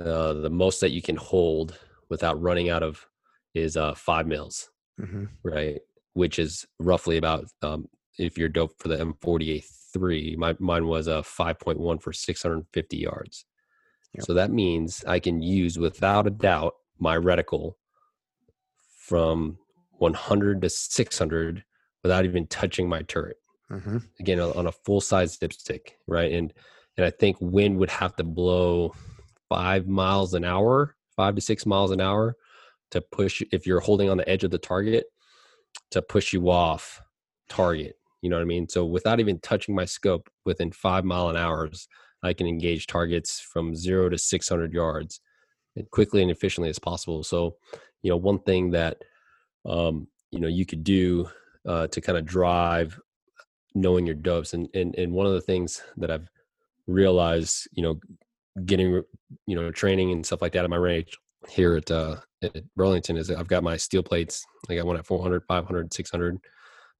uh, 0.00 0.34
the 0.34 0.50
most 0.50 0.80
that 0.80 0.90
you 0.90 1.02
can 1.02 1.16
hold 1.16 1.78
without 2.08 2.40
running 2.40 2.70
out 2.70 2.82
of 2.82 3.06
is 3.54 3.76
uh, 3.76 3.94
five 3.94 4.26
mils, 4.26 4.70
Mm-hmm. 5.00 5.24
right? 5.42 5.80
Which 6.12 6.38
is 6.38 6.66
roughly 6.78 7.16
about 7.16 7.46
um, 7.62 7.88
if 8.18 8.36
you're 8.36 8.48
dope 8.48 8.72
for 8.78 8.88
the 8.88 8.96
M40A3, 8.98 10.36
my, 10.36 10.54
mine 10.58 10.86
was 10.86 11.06
a 11.06 11.22
5.1 11.22 12.02
for 12.02 12.12
650 12.12 12.96
yards. 12.96 13.44
Yep. 14.14 14.24
So 14.24 14.34
that 14.34 14.50
means 14.50 15.04
I 15.06 15.18
can 15.20 15.40
use 15.40 15.78
without 15.78 16.26
a 16.26 16.30
doubt 16.30 16.74
my 16.98 17.16
reticle 17.16 17.74
from 18.98 19.58
100 19.98 20.62
to 20.62 20.68
600 20.68 21.64
without 22.02 22.24
even 22.24 22.46
touching 22.46 22.88
my 22.88 23.02
turret. 23.02 23.36
Mm-hmm. 23.70 23.98
Again, 24.18 24.40
on 24.40 24.66
a 24.66 24.72
full 24.72 25.00
size 25.00 25.38
IPSC, 25.38 25.80
right? 26.06 26.32
And 26.32 26.52
and 26.96 27.06
I 27.06 27.10
think 27.10 27.36
wind 27.40 27.78
would 27.78 27.90
have 27.90 28.16
to 28.16 28.24
blow 28.24 28.94
five 29.48 29.86
miles 29.86 30.34
an 30.34 30.44
hour, 30.44 30.96
five 31.16 31.34
to 31.36 31.40
six 31.40 31.64
miles 31.64 31.92
an 31.92 32.00
hour, 32.00 32.36
to 32.90 33.00
push 33.00 33.42
if 33.52 33.66
you're 33.66 33.80
holding 33.80 34.10
on 34.10 34.16
the 34.16 34.28
edge 34.28 34.44
of 34.44 34.50
the 34.50 34.58
target 34.58 35.06
to 35.90 36.02
push 36.02 36.32
you 36.32 36.50
off 36.50 37.02
target. 37.48 37.96
You 38.22 38.30
know 38.30 38.36
what 38.36 38.42
I 38.42 38.46
mean? 38.46 38.68
So 38.68 38.84
without 38.84 39.20
even 39.20 39.38
touching 39.40 39.74
my 39.74 39.84
scope, 39.84 40.28
within 40.44 40.72
five 40.72 41.04
mile 41.04 41.28
an 41.28 41.36
hours, 41.36 41.88
I 42.22 42.32
can 42.32 42.46
engage 42.46 42.86
targets 42.86 43.40
from 43.40 43.74
zero 43.74 44.08
to 44.08 44.18
600 44.18 44.72
yards 44.72 45.20
as 45.76 45.86
quickly 45.90 46.22
and 46.22 46.30
efficiently 46.30 46.68
as 46.68 46.78
possible. 46.78 47.22
So, 47.22 47.56
you 48.02 48.10
know, 48.10 48.16
one 48.16 48.40
thing 48.40 48.72
that, 48.72 48.98
um, 49.64 50.06
you 50.30 50.40
know, 50.40 50.48
you 50.48 50.66
could 50.66 50.84
do 50.84 51.28
uh, 51.66 51.86
to 51.88 52.00
kind 52.00 52.18
of 52.18 52.26
drive 52.26 53.00
knowing 53.74 54.06
your 54.06 54.14
dopes. 54.14 54.54
And, 54.54 54.68
and, 54.74 54.94
and 54.96 55.12
one 55.12 55.26
of 55.26 55.32
the 55.32 55.40
things 55.40 55.82
that 55.96 56.10
I've 56.10 56.28
realized, 56.86 57.68
you 57.72 57.82
know, 57.82 58.00
getting, 58.64 59.02
you 59.46 59.56
know, 59.56 59.70
training 59.70 60.12
and 60.12 60.24
stuff 60.24 60.42
like 60.42 60.52
that 60.52 60.64
at 60.64 60.70
my 60.70 60.76
range 60.76 61.16
here 61.48 61.76
at, 61.76 61.90
uh, 61.90 62.16
at 62.42 62.62
Burlington 62.76 63.16
is 63.16 63.30
I've 63.30 63.48
got 63.48 63.62
my 63.62 63.76
steel 63.76 64.02
plates. 64.02 64.44
I 64.68 64.74
got 64.74 64.86
one 64.86 64.96
at 64.96 65.06
400, 65.06 65.44
500, 65.46 65.92
600. 65.92 66.38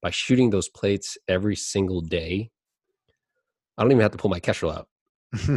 By 0.01 0.09
shooting 0.09 0.49
those 0.49 0.69
plates 0.69 1.17
every 1.27 1.55
single 1.55 2.01
day, 2.01 2.49
I 3.77 3.83
don't 3.83 3.91
even 3.91 4.01
have 4.01 4.11
to 4.11 4.17
pull 4.17 4.31
my 4.31 4.39
Kestrel 4.39 4.71
out. 4.71 4.87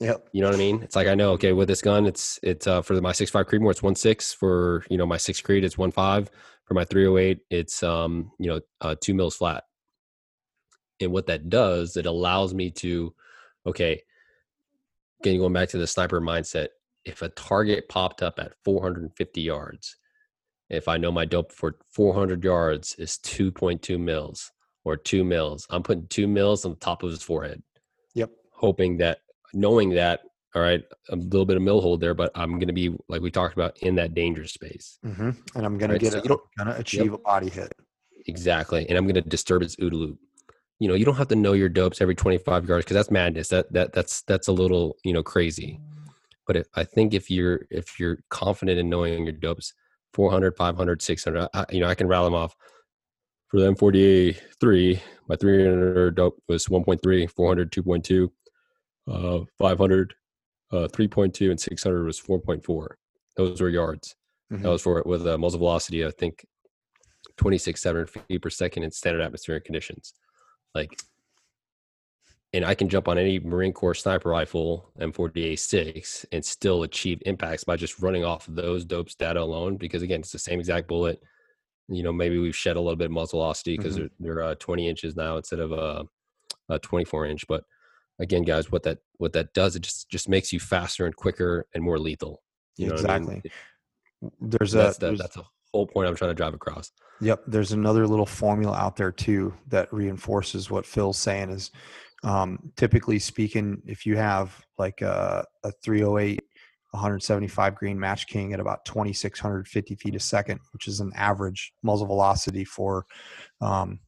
yep. 0.00 0.28
You 0.32 0.42
know 0.42 0.48
what 0.48 0.54
I 0.54 0.58
mean? 0.58 0.82
It's 0.82 0.96
like 0.96 1.06
I 1.06 1.14
know, 1.14 1.32
okay, 1.32 1.52
with 1.52 1.68
this 1.68 1.82
gun, 1.82 2.06
it's 2.06 2.38
it's 2.42 2.66
uh, 2.66 2.82
for 2.82 3.00
my 3.00 3.12
six 3.12 3.30
five 3.30 3.46
Creedmoor, 3.46 3.70
it's 3.70 3.82
one 3.82 3.94
six. 3.94 4.32
For 4.32 4.84
you 4.90 4.98
know 4.98 5.06
my 5.06 5.16
six 5.16 5.40
Creed, 5.40 5.64
it's 5.64 5.78
one 5.78 5.90
five. 5.90 6.30
For 6.66 6.74
my 6.74 6.84
three 6.84 7.06
oh 7.06 7.16
eight, 7.16 7.40
it's 7.50 7.82
um 7.82 8.32
you 8.38 8.50
know 8.50 8.60
uh, 8.80 8.96
two 9.00 9.14
mils 9.14 9.36
flat. 9.36 9.64
And 11.00 11.12
what 11.12 11.26
that 11.26 11.48
does, 11.48 11.96
it 11.96 12.06
allows 12.06 12.52
me 12.54 12.70
to, 12.72 13.14
okay, 13.66 14.02
again 15.20 15.38
going 15.38 15.52
back 15.52 15.68
to 15.70 15.78
the 15.78 15.86
sniper 15.86 16.20
mindset. 16.20 16.68
If 17.04 17.22
a 17.22 17.30
target 17.30 17.88
popped 17.88 18.22
up 18.22 18.38
at 18.38 18.52
450 18.64 19.40
yards, 19.40 19.96
if 20.68 20.86
I 20.86 20.98
know 20.98 21.10
my 21.10 21.24
dope 21.24 21.50
for 21.52 21.76
400 21.90 22.44
yards 22.44 22.94
is 22.96 23.18
2.2 23.24 23.98
mils 23.98 24.52
or 24.84 24.96
two 24.96 25.24
mils, 25.24 25.66
I'm 25.70 25.82
putting 25.82 26.06
two 26.08 26.28
mils 26.28 26.64
on 26.64 26.72
the 26.72 26.76
top 26.78 27.02
of 27.02 27.10
his 27.10 27.22
forehead 27.22 27.62
Yep. 28.14 28.30
hoping 28.52 28.96
that 28.98 29.20
knowing 29.54 29.90
that 29.90 30.20
all 30.54 30.62
right 30.62 30.82
a 31.10 31.16
little 31.16 31.44
bit 31.46 31.56
of 31.56 31.62
mil 31.62 31.80
hold 31.80 32.00
there 32.00 32.12
but 32.14 32.32
i'm 32.34 32.52
going 32.54 32.66
to 32.66 32.72
be 32.72 32.92
like 33.08 33.20
we 33.22 33.30
talked 33.30 33.54
about 33.54 33.76
in 33.78 33.94
that 33.94 34.14
danger 34.14 34.46
space 34.46 34.98
Mm-hmm. 35.06 35.30
And 35.54 35.64
I'm 35.66 35.78
gonna 35.78 35.92
Right, 35.94 36.00
get 36.00 36.12
so 36.12 36.18
it. 36.18 36.30
I'm 36.30 36.38
gonna 36.58 36.74
achieve 36.76 37.12
a 37.12 37.18
body 37.18 37.48
hit. 37.48 37.72
exactly 38.26 38.84
and 38.88 38.98
i'm 38.98 39.04
going 39.04 39.14
to 39.14 39.20
disturb 39.20 39.62
its 39.62 39.76
OODA 39.76 39.92
loop 39.92 40.18
you 40.80 40.88
know 40.88 40.94
you 40.94 41.04
don't 41.04 41.16
have 41.16 41.28
to 41.28 41.36
know 41.36 41.52
your 41.52 41.68
dopes 41.68 42.00
every 42.00 42.14
25 42.16 42.68
yards 42.68 42.84
because 42.84 42.94
that's 42.96 43.10
madness 43.10 43.48
that 43.48 43.72
that 43.72 43.92
that's 43.92 44.22
that's 44.22 44.48
a 44.48 44.52
little 44.52 44.96
you 45.04 45.12
know 45.12 45.22
crazy. 45.22 45.78
But 46.46 46.56
if, 46.56 46.66
i 46.74 46.82
think 46.82 47.14
if 47.14 47.30
you're 47.30 47.66
if 47.70 48.00
you're 48.00 48.18
confident 48.30 48.78
in 48.80 48.88
knowing 48.88 49.24
your 49.24 49.32
dopes 49.34 49.72
400 50.14 50.56
500 50.56 51.00
600 51.02 51.48
I, 51.54 51.66
you 51.70 51.80
know 51.80 51.86
i 51.86 51.94
can 51.94 52.08
rattle 52.08 52.24
them 52.24 52.34
off. 52.34 52.56
For 53.48 53.60
the 53.60 53.66
m48 53.72 54.38
3 54.60 55.00
my 55.28 55.36
300 55.36 56.14
dope 56.16 56.42
was 56.48 56.66
1.3 56.66 57.30
400 57.30 57.70
2.2 57.72 58.30
uh 59.08 59.44
500 59.58 60.14
uh 60.72 60.88
3.2 60.88 61.50
and 61.50 61.60
600 61.60 62.04
was 62.04 62.20
4.4 62.20 62.88
those 63.36 63.60
were 63.60 63.68
yards. 63.68 64.16
Mhm. 64.52 64.62
that 64.62 64.68
was 64.70 64.82
for 64.82 64.98
it 64.98 65.06
with 65.06 65.26
a 65.26 65.36
muzzle 65.38 65.58
velocity 65.58 66.04
i 66.06 66.10
think 66.10 66.44
26 67.36 67.86
feet 68.28 68.42
per 68.42 68.50
second 68.50 68.82
in 68.82 68.90
standard 68.90 69.22
atmospheric 69.22 69.64
conditions 69.64 70.14
like 70.74 71.02
and 72.52 72.64
i 72.64 72.74
can 72.74 72.88
jump 72.88 73.08
on 73.08 73.18
any 73.18 73.38
marine 73.38 73.72
corps 73.72 73.94
sniper 73.94 74.28
rifle 74.30 74.90
m40a6 75.00 76.24
and 76.32 76.44
still 76.44 76.82
achieve 76.82 77.22
impacts 77.26 77.64
by 77.64 77.76
just 77.76 78.00
running 78.00 78.24
off 78.24 78.46
those 78.48 78.84
dopes 78.84 79.14
data 79.14 79.40
alone 79.40 79.76
because 79.76 80.02
again 80.02 80.20
it's 80.20 80.32
the 80.32 80.38
same 80.38 80.58
exact 80.58 80.88
bullet 80.88 81.20
you 81.88 82.02
know 82.02 82.12
maybe 82.12 82.38
we've 82.38 82.56
shed 82.56 82.76
a 82.76 82.80
little 82.80 82.96
bit 82.96 83.06
of 83.06 83.10
muzzle 83.12 83.38
velocity 83.40 83.76
because 83.76 83.96
Mhm. 83.96 84.10
they're, 84.20 84.34
they're 84.36 84.42
uh, 84.42 84.54
20 84.56 84.88
inches 84.88 85.16
now 85.16 85.36
instead 85.36 85.60
of 85.60 85.72
a, 85.72 86.04
a 86.68 86.78
24 86.78 87.26
inch 87.26 87.46
but 87.48 87.64
again 88.18 88.42
guys 88.42 88.70
what 88.70 88.82
that 88.84 88.98
what 89.18 89.32
that 89.32 89.52
does 89.54 89.76
it 89.76 89.82
just 89.82 90.08
just 90.08 90.28
makes 90.28 90.52
you 90.52 90.60
faster 90.60 91.06
and 91.06 91.16
quicker 91.16 91.66
and 91.74 91.82
more 91.82 91.98
lethal 91.98 92.42
you 92.76 92.86
know 92.86 92.94
what 92.94 93.10
I 93.10 93.18
mean? 93.18 93.28
exactly. 93.28 93.52
There's 94.40 94.74
a 94.74 94.78
that's 94.78 94.96
the, 94.98 95.06
there's- 95.06 95.18
that's 95.20 95.36
a 95.36 95.44
whole 95.72 95.86
point 95.86 96.08
i'm 96.08 96.14
trying 96.14 96.30
to 96.30 96.34
drive 96.34 96.54
across 96.54 96.92
Yep. 97.20 97.44
There's 97.46 97.72
another 97.72 98.06
little 98.06 98.26
formula 98.26 98.76
out 98.76 98.96
there 98.96 99.12
too 99.12 99.52
that 99.68 99.92
reinforces 99.92 100.70
what 100.70 100.86
Phil's 100.86 101.18
saying 101.18 101.50
is 101.50 101.70
um, 102.22 102.72
typically 102.76 103.18
speaking, 103.18 103.82
if 103.86 104.06
you 104.06 104.16
have 104.16 104.64
like 104.78 105.00
a, 105.02 105.44
a 105.64 105.72
308, 105.84 106.40
175 106.92 107.74
grain 107.76 107.98
match 108.00 108.26
king 108.26 108.52
at 108.52 108.60
about 108.60 108.84
2,650 108.84 109.94
feet 109.94 110.14
a 110.14 110.20
second, 110.20 110.60
which 110.72 110.88
is 110.88 111.00
an 111.00 111.12
average 111.14 111.72
muzzle 111.82 112.06
velocity 112.06 112.64
for, 112.64 113.06
um, 113.60 114.00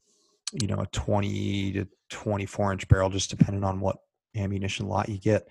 you 0.53 0.67
know, 0.67 0.81
a 0.81 0.87
20 0.87 1.73
to 1.73 1.89
24 2.11 2.73
inch 2.73 2.89
barrel, 2.89 3.09
just 3.09 3.31
depending 3.31 3.63
on 3.63 3.79
what 3.79 3.99
ammunition 4.37 4.89
lot 4.89 5.09
you 5.09 5.19
get. 5.19 5.47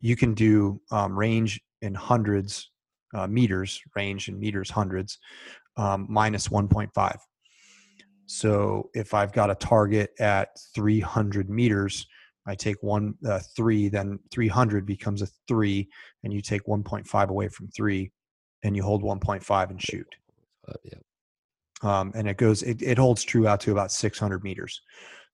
You 0.00 0.16
can 0.16 0.34
do 0.34 0.80
um, 0.90 1.16
range 1.16 1.60
in 1.82 1.94
hundreds 1.94 2.71
uh, 3.14 3.26
meters, 3.26 3.80
range 3.96 4.28
in 4.28 4.38
meters, 4.38 4.70
hundreds, 4.70 5.18
um, 5.76 6.06
minus 6.08 6.48
1.5. 6.48 7.16
So 8.26 8.90
if 8.94 9.14
I've 9.14 9.32
got 9.32 9.50
a 9.50 9.54
target 9.54 10.10
at 10.18 10.50
300 10.74 11.50
meters, 11.50 12.06
I 12.46 12.54
take 12.54 12.82
one 12.82 13.14
uh, 13.26 13.40
three, 13.54 13.88
then 13.88 14.18
300 14.32 14.84
becomes 14.86 15.22
a 15.22 15.28
three, 15.46 15.88
and 16.24 16.32
you 16.32 16.40
take 16.40 16.64
1.5 16.66 17.28
away 17.28 17.48
from 17.48 17.68
three, 17.68 18.10
and 18.64 18.74
you 18.74 18.82
hold 18.82 19.02
1.5 19.02 19.70
and 19.70 19.80
shoot. 19.80 20.06
uh, 20.68 20.72
yeah 20.84 20.98
Um, 21.82 22.12
and 22.14 22.28
it 22.28 22.38
goes, 22.38 22.62
it, 22.62 22.82
it 22.82 22.98
holds 22.98 23.22
true 23.22 23.46
out 23.46 23.60
to 23.60 23.72
about 23.72 23.92
600 23.92 24.42
meters, 24.42 24.80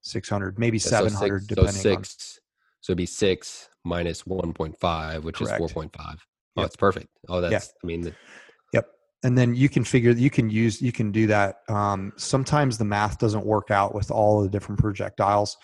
600, 0.03 0.59
maybe 0.59 0.79
Yeah, 0.79 0.83
so 0.83 1.09
700, 1.09 1.41
six, 1.43 1.47
depending 1.49 1.83
so 1.83 1.95
on. 1.95 2.05
six 2.05 2.41
so 2.81 2.93
it'd 2.93 2.99
be 2.99 3.07
six 3.07 3.69
minus 3.85 4.23
1.5 4.23 5.23
which 5.23 5.37
Correct. 5.37 5.61
is 5.61 5.73
4.5 5.73 6.19
oh 6.59 6.61
Yep. 6.61 6.67
it's 6.67 6.77
perfect 6.77 7.09
oh 7.29 7.41
that's 7.41 7.53
yeah. 7.53 7.61
i 7.83 7.87
mean 7.87 8.03
the, 8.03 8.15
and 9.25 9.37
then 9.37 9.55
you 9.55 9.69
can 9.69 9.85
figure 9.85 10.13
you 10.13 10.31
can 10.31 10.49
use 10.49 10.81
you 10.81 10.93
can 10.93 11.11
do 11.11 11.27
that 11.27 11.57
um, 11.69 12.13
sometimes 12.17 12.79
the 12.79 12.85
math 12.85 13.19
doesn't 13.19 13.45
work 13.45 13.71
out 13.71 13.95
with 13.95 14.11
all 14.11 14.43
the 14.43 14.49
different 14.49 14.81
projectiles 14.81 15.57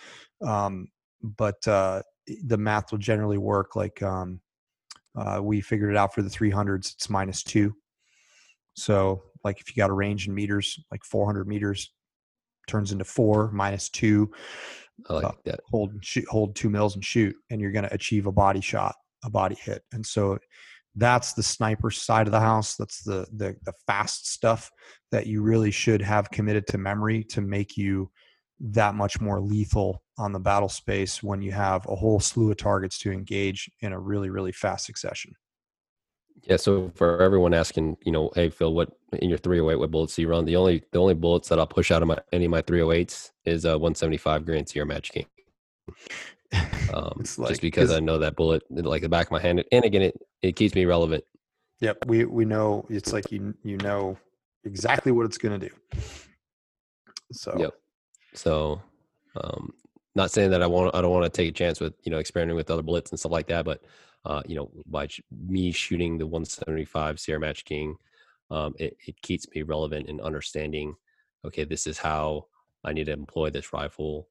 um, 0.45 0.89
but 1.23 1.67
uh, 1.69 2.03
the 2.47 2.59
math 2.59 2.91
will 2.91 2.99
generally 2.99 3.39
work 3.39 3.77
like 3.77 4.03
um, 4.03 4.41
uh, 5.17 5.39
we 5.43 5.61
figured 5.61 5.91
it 5.91 5.97
out 5.97 6.13
for 6.15 6.23
the 6.23 6.29
300s 6.31 6.95
it's 6.95 7.09
minus 7.09 7.43
two 7.43 7.73
so 8.75 9.23
like 9.45 9.61
if 9.61 9.69
you 9.69 9.81
got 9.81 9.91
a 9.91 9.95
range 9.95 10.27
in 10.27 10.35
meters 10.35 10.79
like 10.91 11.05
400 11.05 11.47
meters 11.47 11.93
turns 12.67 12.93
into 12.93 13.05
four 13.05 13.53
minus 13.53 13.89
two 13.89 14.33
i 15.09 15.13
like 15.15 15.25
Uh, 15.25 15.33
that 15.45 15.61
hold 15.71 15.93
shoot, 16.03 16.27
hold 16.29 16.57
two 16.57 16.71
mils 16.71 16.95
and 16.95 17.05
shoot, 17.05 17.35
and 17.51 17.61
you're 17.61 17.73
going 17.73 17.85
to 17.85 17.95
achieve 17.95 18.27
a 18.27 18.33
body 18.33 18.61
shot, 18.61 18.95
a 19.25 19.31
body 19.31 19.57
hit. 19.57 19.83
And 19.93 20.05
so 20.07 20.39
that's 20.97 21.33
the 21.33 21.43
sniper 21.43 21.91
side 21.91 22.27
of 22.27 22.33
the 22.33 22.41
house. 22.41 22.77
That's 22.77 23.03
the 23.03 23.27
the 23.35 23.57
the 23.65 23.73
fast 23.87 24.31
stuff 24.33 24.71
that 25.11 25.27
you 25.27 25.43
really 25.43 25.71
should 25.71 26.03
have 26.03 26.31
committed 26.31 26.67
to 26.69 26.79
memory 26.79 27.25
to 27.25 27.41
make 27.41 27.77
you 27.77 28.11
that 28.61 28.95
much 28.95 29.21
more 29.21 29.41
lethal 29.41 30.03
on 30.19 30.33
the 30.33 30.39
battle 30.39 30.69
space 30.69 31.23
when 31.23 31.43
you 31.43 31.53
have 31.53 31.85
a 31.87 31.95
whole 31.95 32.21
slew 32.21 32.51
of 32.51 32.57
targets 32.57 32.99
to 33.01 33.13
engage 33.13 33.71
in 33.81 33.93
a 33.93 33.99
really 33.99 34.31
really 34.31 34.53
fast 34.53 34.87
succession. 34.87 35.35
yeah 36.45 36.57
so 36.57 36.91
for 36.95 37.21
everyone 37.21 37.53
asking 37.53 37.97
you 38.05 38.13
know 38.13 38.31
hey 38.37 38.49
phil 38.49 38.73
what 38.73 38.91
in 39.21 39.29
your 39.29 39.39
308 39.39 39.77
what 39.77 39.91
bullets 39.91 40.15
do 40.15 40.23
you 40.23 40.29
run 40.29 40.45
the 40.45 40.57
only 40.57 40.83
the 40.93 40.99
only 41.01 41.15
bullets 41.15 41.49
that 41.49 41.59
i'll 41.59 41.67
push 41.67 41.91
out 41.91 42.01
of 42.01 42.09
my 42.09 42.19
any 42.33 42.45
of 42.45 42.51
my 42.51 42.63
308s 42.63 43.31
is 43.45 43.65
a 43.65 43.73
175 43.73 44.47
grain 44.47 44.65
sierra 44.67 44.87
match 44.87 45.11
king 45.11 45.27
Um, 46.93 47.25
like- 47.39 47.49
just 47.49 47.61
because 47.63 47.91
I 47.91 48.01
know 48.01 48.19
that 48.19 48.37
bullet 48.37 48.63
like 48.71 49.03
the 49.03 49.09
back 49.09 49.27
of 49.27 49.33
my 49.33 49.41
hand, 49.41 49.65
and 49.73 49.85
again, 49.85 50.03
it 50.03 50.17
it 50.43 50.57
keeps 50.57 50.75
me 50.75 50.85
relevant. 50.85 51.25
Yep, 51.81 52.07
we 52.07 52.25
we 52.25 52.45
know 52.45 52.87
it's 52.89 53.13
like 53.13 53.33
you 53.33 53.55
you 53.65 53.77
know 53.79 54.17
exactly 54.65 55.11
what 55.13 55.27
it's 55.27 55.39
going 55.39 55.59
to 55.59 55.69
do. 55.69 55.75
So 57.33 57.55
Yep. 57.59 57.75
So, 58.35 58.83
um, 59.41 59.73
not 60.15 60.31
saying 60.31 60.51
that 60.51 60.63
I 60.63 60.67
want 60.67 60.95
I 60.95 61.01
don't 61.01 61.11
want 61.11 61.25
to 61.25 61.31
take 61.37 61.49
a 61.49 61.53
chance 61.53 61.81
with 61.81 61.95
you 62.05 62.11
know 62.11 62.19
experimenting 62.19 62.57
with 62.57 62.71
other 62.71 62.83
bullets 62.83 63.11
and 63.11 63.19
stuff 63.19 63.33
like 63.33 63.49
that, 63.49 63.65
but 63.65 63.83
uh, 64.25 64.43
you 64.47 64.55
know 64.55 64.71
by 64.87 65.07
sh- 65.07 65.21
me 65.47 65.73
shooting 65.73 66.19
the 66.19 66.27
175 66.27 67.19
Sierra 67.19 67.41
Match 67.41 67.65
King, 67.65 67.97
um, 68.51 68.75
it 68.79 68.97
it 69.07 69.21
keeps 69.23 69.47
me 69.55 69.63
relevant 69.63 70.09
in 70.09 70.21
understanding. 70.21 70.95
Okay, 71.45 71.65
this 71.65 71.87
is 71.87 71.99
how 71.99 72.47
I 72.85 72.93
need 72.93 73.07
to 73.07 73.13
employ 73.13 73.51
this 73.51 73.73
rifle. 73.73 74.29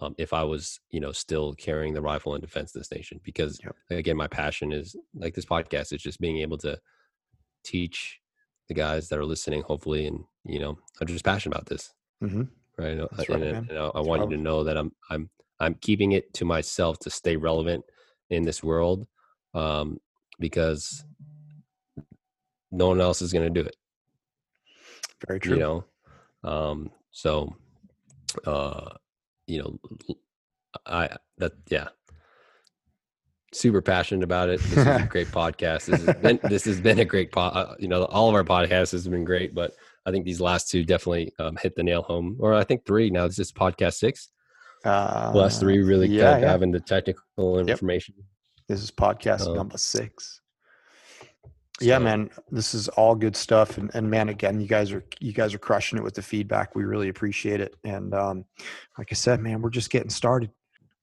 Um, 0.00 0.14
if 0.18 0.32
I 0.32 0.42
was, 0.42 0.80
you 0.90 0.98
know, 1.00 1.12
still 1.12 1.54
carrying 1.54 1.94
the 1.94 2.02
rifle 2.02 2.34
in 2.34 2.40
defense 2.40 2.74
of 2.74 2.80
this 2.80 2.90
nation, 2.90 3.20
because 3.22 3.60
Yep. 3.62 3.76
again, 3.90 4.16
my 4.16 4.26
passion 4.26 4.72
is 4.72 4.96
like 5.14 5.34
this 5.34 5.44
podcast 5.44 5.92
is 5.92 6.02
just 6.02 6.20
being 6.20 6.38
able 6.38 6.58
to 6.58 6.80
teach 7.62 8.20
the 8.68 8.74
guys 8.74 9.08
that 9.08 9.18
are 9.18 9.24
listening, 9.24 9.62
hopefully, 9.62 10.06
and 10.06 10.24
you 10.44 10.58
know, 10.58 10.78
I'm 11.00 11.06
just 11.06 11.24
passionate 11.24 11.54
about 11.54 11.66
this 11.66 11.92
mhm. 12.22 12.48
right? 12.78 12.98
And, 12.98 13.08
That's 13.16 13.28
and, 13.28 13.42
right, 13.42 13.54
and 13.54 13.68
man. 13.68 13.76
I, 13.78 13.86
I 13.86 14.00
want 14.00 14.22
you 14.30 14.36
to 14.36 14.42
know 14.42 14.64
that 14.64 14.76
I'm 14.76 14.92
I'm 15.10 15.30
I'm 15.60 15.74
keeping 15.74 16.12
it 16.12 16.32
to 16.34 16.44
myself 16.44 16.98
to 17.00 17.10
stay 17.10 17.36
relevant 17.36 17.84
in 18.30 18.42
this 18.42 18.62
world, 18.62 19.06
um, 19.54 20.00
because 20.40 21.04
no 22.72 22.88
one 22.88 23.00
else 23.00 23.22
is 23.22 23.32
going 23.32 23.52
to 23.52 23.62
do 23.62 23.66
it. 23.66 23.76
very 25.26 25.38
true. 25.40 25.54
You 25.54 25.60
know, 25.60 25.84
um, 26.42 26.90
so 27.12 27.54
uh, 28.46 28.90
you 29.46 29.62
know, 29.62 29.78
I 30.86 31.16
that 31.38 31.52
yeah. 31.68 31.88
Super 33.52 33.80
passionate 33.80 34.24
about 34.24 34.48
it. 34.48 34.60
This 34.60 34.78
is 34.78 34.86
a 34.86 35.06
great 35.08 35.28
podcast. 35.32 35.86
This 35.86 36.02
has 36.02 36.16
been 36.16 36.40
this 36.42 36.64
has 36.64 36.80
been 36.80 36.98
a 36.98 37.04
great 37.04 37.30
pod. 37.30 37.56
Uh, 37.56 37.74
you 37.78 37.86
know, 37.86 38.04
all 38.06 38.28
of 38.28 38.34
our 38.34 38.42
podcasts 38.42 38.90
has 38.92 39.06
been 39.06 39.24
great, 39.24 39.54
but 39.54 39.74
I 40.06 40.10
think 40.10 40.24
these 40.24 40.40
last 40.40 40.68
two 40.68 40.84
definitely 40.84 41.32
um, 41.38 41.56
hit 41.62 41.76
the 41.76 41.84
nail 41.84 42.02
home. 42.02 42.36
Or 42.40 42.54
I 42.54 42.64
think 42.64 42.84
three 42.84 43.10
now. 43.10 43.28
This 43.28 43.38
is 43.38 43.52
podcast 43.52 43.94
six. 43.94 44.30
Uh, 44.84 45.32
last 45.34 45.60
three 45.60 45.82
really 45.82 46.08
yeah, 46.08 46.24
kind 46.24 46.36
of 46.36 46.42
yeah. 46.42 46.50
having 46.50 46.72
the 46.72 46.80
technical 46.80 47.58
information. 47.60 48.14
This 48.68 48.82
is 48.82 48.90
podcast 48.90 49.46
Um, 49.46 49.56
number 49.56 49.78
six. 49.78 50.40
Yeah, 51.80 51.98
man, 51.98 52.30
this 52.52 52.72
is 52.72 52.88
all 52.90 53.16
good 53.16 53.36
stuff, 53.36 53.78
and, 53.78 53.90
and 53.94 54.08
man, 54.08 54.28
again, 54.28 54.60
you 54.60 54.68
guys 54.68 54.92
are 54.92 55.04
you 55.18 55.32
guys 55.32 55.54
are 55.54 55.58
crushing 55.58 55.98
it 55.98 56.04
with 56.04 56.14
the 56.14 56.22
feedback. 56.22 56.76
We 56.76 56.84
really 56.84 57.08
appreciate 57.08 57.60
it, 57.60 57.74
and 57.82 58.14
um, 58.14 58.44
like 58.96 59.08
I 59.10 59.14
said, 59.14 59.40
man, 59.40 59.60
we're 59.60 59.70
just 59.70 59.90
getting 59.90 60.10
started. 60.10 60.50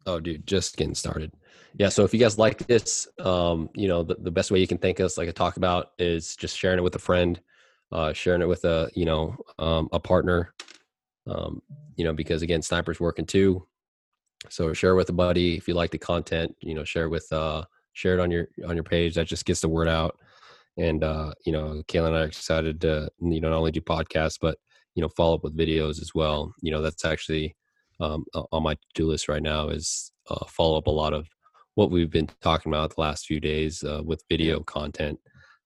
Oh, 0.06 0.20
dude, 0.20 0.48
just 0.48 0.78
getting 0.78 0.96
started. 0.96 1.34
Yeah. 1.76 1.90
So 1.90 2.04
if 2.04 2.14
you 2.14 2.20
guys 2.20 2.38
like 2.38 2.66
this, 2.68 3.08
um, 3.20 3.70
you 3.76 3.88
know, 3.88 4.04
the, 4.04 4.16
the 4.16 4.32
best 4.32 4.52
way 4.52 4.60
you 4.60 4.68
can 4.68 4.78
thank 4.78 5.00
us, 5.00 5.18
like 5.18 5.30
I 5.30 5.32
talk 5.32 5.58
about, 5.58 5.92
is 6.00 6.36
just 6.36 6.58
sharing 6.58 6.80
it 6.80 6.84
with 6.84 6.96
a 6.96 7.00
friend, 7.00 7.40
uh, 7.92 8.14
sharing 8.14 8.42
it 8.42 8.48
with 8.48 8.66
a, 8.66 8.90
you 8.96 9.06
know, 9.06 9.36
um, 9.60 9.90
a 9.94 10.00
partner, 10.00 10.54
um, 11.28 11.62
you 11.96 12.04
know, 12.04 12.14
because 12.14 12.42
again, 12.42 12.62
snipers 12.62 13.00
working 13.00 13.26
too. 13.26 13.68
So 14.50 14.74
share 14.74 14.96
with 14.96 15.10
a 15.10 15.14
buddy 15.14 15.56
if 15.56 15.68
you 15.68 15.74
like 15.74 15.92
the 15.92 15.98
content. 15.98 16.56
You 16.62 16.74
know, 16.74 16.84
share 16.84 17.10
with, 17.10 17.32
uh, 17.32 17.64
share 17.94 18.16
it 18.16 18.20
on 18.20 18.32
your 18.32 18.48
on 18.68 18.76
your 18.76 18.84
page. 18.84 19.16
That 19.16 19.28
just 19.28 19.46
gets 19.46 19.62
the 19.62 19.70
word 19.70 19.88
out. 19.88 20.18
And 20.78 21.04
uh, 21.04 21.34
you 21.46 21.52
know, 21.52 21.84
Caylen 21.88 22.08
and 22.08 22.18
I 22.18 22.22
are 22.22 22.26
excited 22.26 22.82
to 22.82 23.10
you 23.20 23.42
know 23.42 23.50
not 23.50 23.58
only 23.58 23.72
do 23.72 23.82
podcasts 23.82 24.38
but 24.40 24.58
you 24.96 25.02
know 25.02 25.10
follow 25.10 25.36
up 25.36 25.44
with 25.44 25.58
videos 25.58 26.02
as 26.02 26.12
well. 26.16 26.54
You 26.62 26.72
know, 26.72 26.82
that's 26.82 27.06
actually 27.06 27.56
um, 28.00 28.26
on 28.34 28.64
my 28.64 28.74
to-do 28.74 29.08
list 29.08 29.28
right 29.28 29.44
now 29.44 29.70
is 29.70 30.12
uh, 30.30 30.46
follow 30.48 30.78
up 30.78 30.88
a 30.88 30.92
lot 30.92 31.14
of 31.14 31.28
what 31.76 31.92
we've 31.92 32.10
been 32.10 32.30
talking 32.42 32.72
about 32.72 32.96
the 32.96 33.02
last 33.02 33.26
few 33.26 33.40
days 33.40 33.84
uh, 33.84 34.02
with 34.04 34.24
video 34.30 34.62
content. 34.62 35.20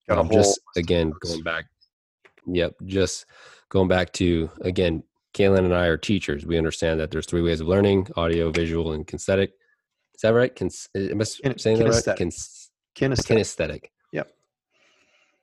Got 0.08 0.18
a 0.18 0.20
Um, 0.20 0.30
just 0.30 0.60
again 0.76 1.12
going 1.20 1.42
back. 1.42 1.66
Yep, 2.46 2.74
just 2.84 3.26
going 3.70 3.88
back 3.88 4.12
to 4.14 4.50
again, 4.60 5.02
Caylen 5.34 5.64
and 5.64 5.74
I 5.74 5.86
are 5.86 5.96
teachers. 5.96 6.46
We 6.46 6.58
understand 6.58 7.00
that 7.00 7.10
there's 7.10 7.26
three 7.26 7.42
ways 7.42 7.60
of 7.60 7.68
learning: 7.68 8.08
audio, 8.16 8.50
visual, 8.50 8.92
and 8.92 9.06
kinesthetic. 9.06 9.48
Is 10.14 10.22
that 10.22 10.32
right? 10.32 10.54
Kins- 10.54 10.88
am 10.94 11.20
I 11.20 11.24
saying 11.24 11.78
that 11.78 11.88
right? 11.88 11.94
kinesthetic. 11.94 12.16
Kins- 12.16 12.70
Kinesthetic. 12.96 13.36
kinesthetic. 13.36 13.84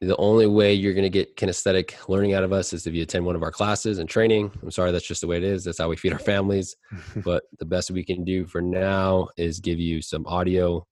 The 0.08 0.18
only 0.18 0.48
way 0.48 0.74
you're 0.74 0.94
going 0.94 1.04
to 1.04 1.10
get 1.10 1.38
kinesthetic 1.38 2.10
learning 2.10 2.34
out 2.34 2.44
of 2.44 2.52
us 2.52 2.74
is 2.74 2.86
if 2.86 2.94
you 2.94 3.04
attend 3.04 3.26
one 3.26 3.38
of 3.38 3.44
our 3.44 3.52
classes 3.52 4.00
and 4.00 4.10
training. 4.10 4.52
I'm 4.62 4.72
sorry, 4.72 4.92
that's 4.92 5.08
just 5.08 5.22
the 5.22 5.28
way 5.28 5.38
it 5.38 5.44
is. 5.44 5.64
That's 5.64 5.78
how 5.78 5.88
we 5.88 5.96
feed 5.96 6.12
our 6.12 6.20
families. 6.20 6.76
but 7.18 7.44
the 7.60 7.66
best 7.66 7.90
we 7.90 8.04
can 8.04 8.26
do 8.26 8.46
for 8.46 8.62
now 8.62 9.30
is 9.38 9.60
give 9.60 9.80
you 9.80 10.02
some 10.02 10.26
audio 10.28 10.86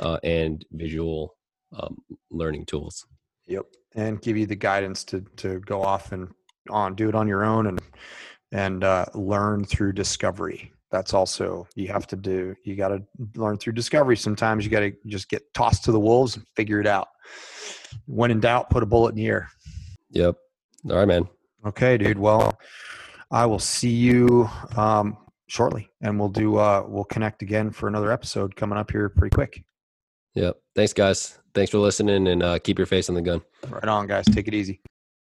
uh, 0.00 0.18
and 0.22 0.64
visual 0.72 1.34
um, 1.78 1.96
learning 2.30 2.66
tools. 2.66 3.06
Yep, 3.46 3.64
and 3.94 4.20
give 4.20 4.36
you 4.36 4.46
the 4.46 4.56
guidance 4.56 5.02
to 5.04 5.24
to 5.36 5.60
go 5.60 5.82
off 5.82 6.12
and 6.12 6.28
on 6.68 6.94
do 6.94 7.08
it 7.08 7.14
on 7.14 7.26
your 7.26 7.44
own 7.44 7.66
and 7.66 7.80
and 8.52 8.84
uh, 8.84 9.06
learn 9.14 9.64
through 9.64 9.92
discovery. 9.94 10.72
That's 10.90 11.14
also 11.14 11.66
you 11.74 11.88
have 11.88 12.06
to 12.08 12.16
do. 12.16 12.54
You 12.64 12.76
got 12.76 12.88
to 12.88 13.02
learn 13.34 13.56
through 13.56 13.72
discovery. 13.72 14.16
Sometimes 14.16 14.64
you 14.64 14.70
got 14.70 14.80
to 14.80 14.92
just 15.06 15.30
get 15.30 15.42
tossed 15.54 15.84
to 15.84 15.92
the 15.92 16.00
wolves 16.00 16.36
and 16.36 16.44
figure 16.54 16.80
it 16.80 16.86
out. 16.86 17.08
When 18.06 18.30
in 18.30 18.40
doubt, 18.40 18.70
put 18.70 18.82
a 18.82 18.86
bullet 18.86 19.10
in 19.10 19.16
the 19.16 19.26
air. 19.26 19.48
Yep. 20.10 20.36
All 20.90 20.96
right, 20.96 21.08
man. 21.08 21.28
Okay, 21.66 21.96
dude. 21.96 22.18
Well, 22.18 22.58
I 23.30 23.46
will 23.46 23.58
see 23.58 23.90
you 23.90 24.48
um, 24.76 25.16
shortly, 25.46 25.88
and 26.00 26.18
we'll 26.18 26.28
do. 26.28 26.56
Uh, 26.56 26.84
we'll 26.86 27.04
connect 27.04 27.42
again 27.42 27.70
for 27.70 27.88
another 27.88 28.10
episode 28.12 28.56
coming 28.56 28.78
up 28.78 28.90
here 28.90 29.08
pretty 29.08 29.34
quick. 29.34 29.64
Yep. 30.34 30.56
Thanks, 30.74 30.92
guys. 30.92 31.38
Thanks 31.54 31.70
for 31.70 31.78
listening 31.78 32.26
and 32.28 32.42
uh, 32.42 32.58
keep 32.58 32.78
your 32.78 32.86
face 32.86 33.08
on 33.08 33.14
the 33.14 33.22
gun. 33.22 33.42
Right 33.68 33.84
on, 33.84 34.06
guys. 34.06 34.24
Take 34.26 34.48
it 34.48 34.54
easy. 34.54 34.80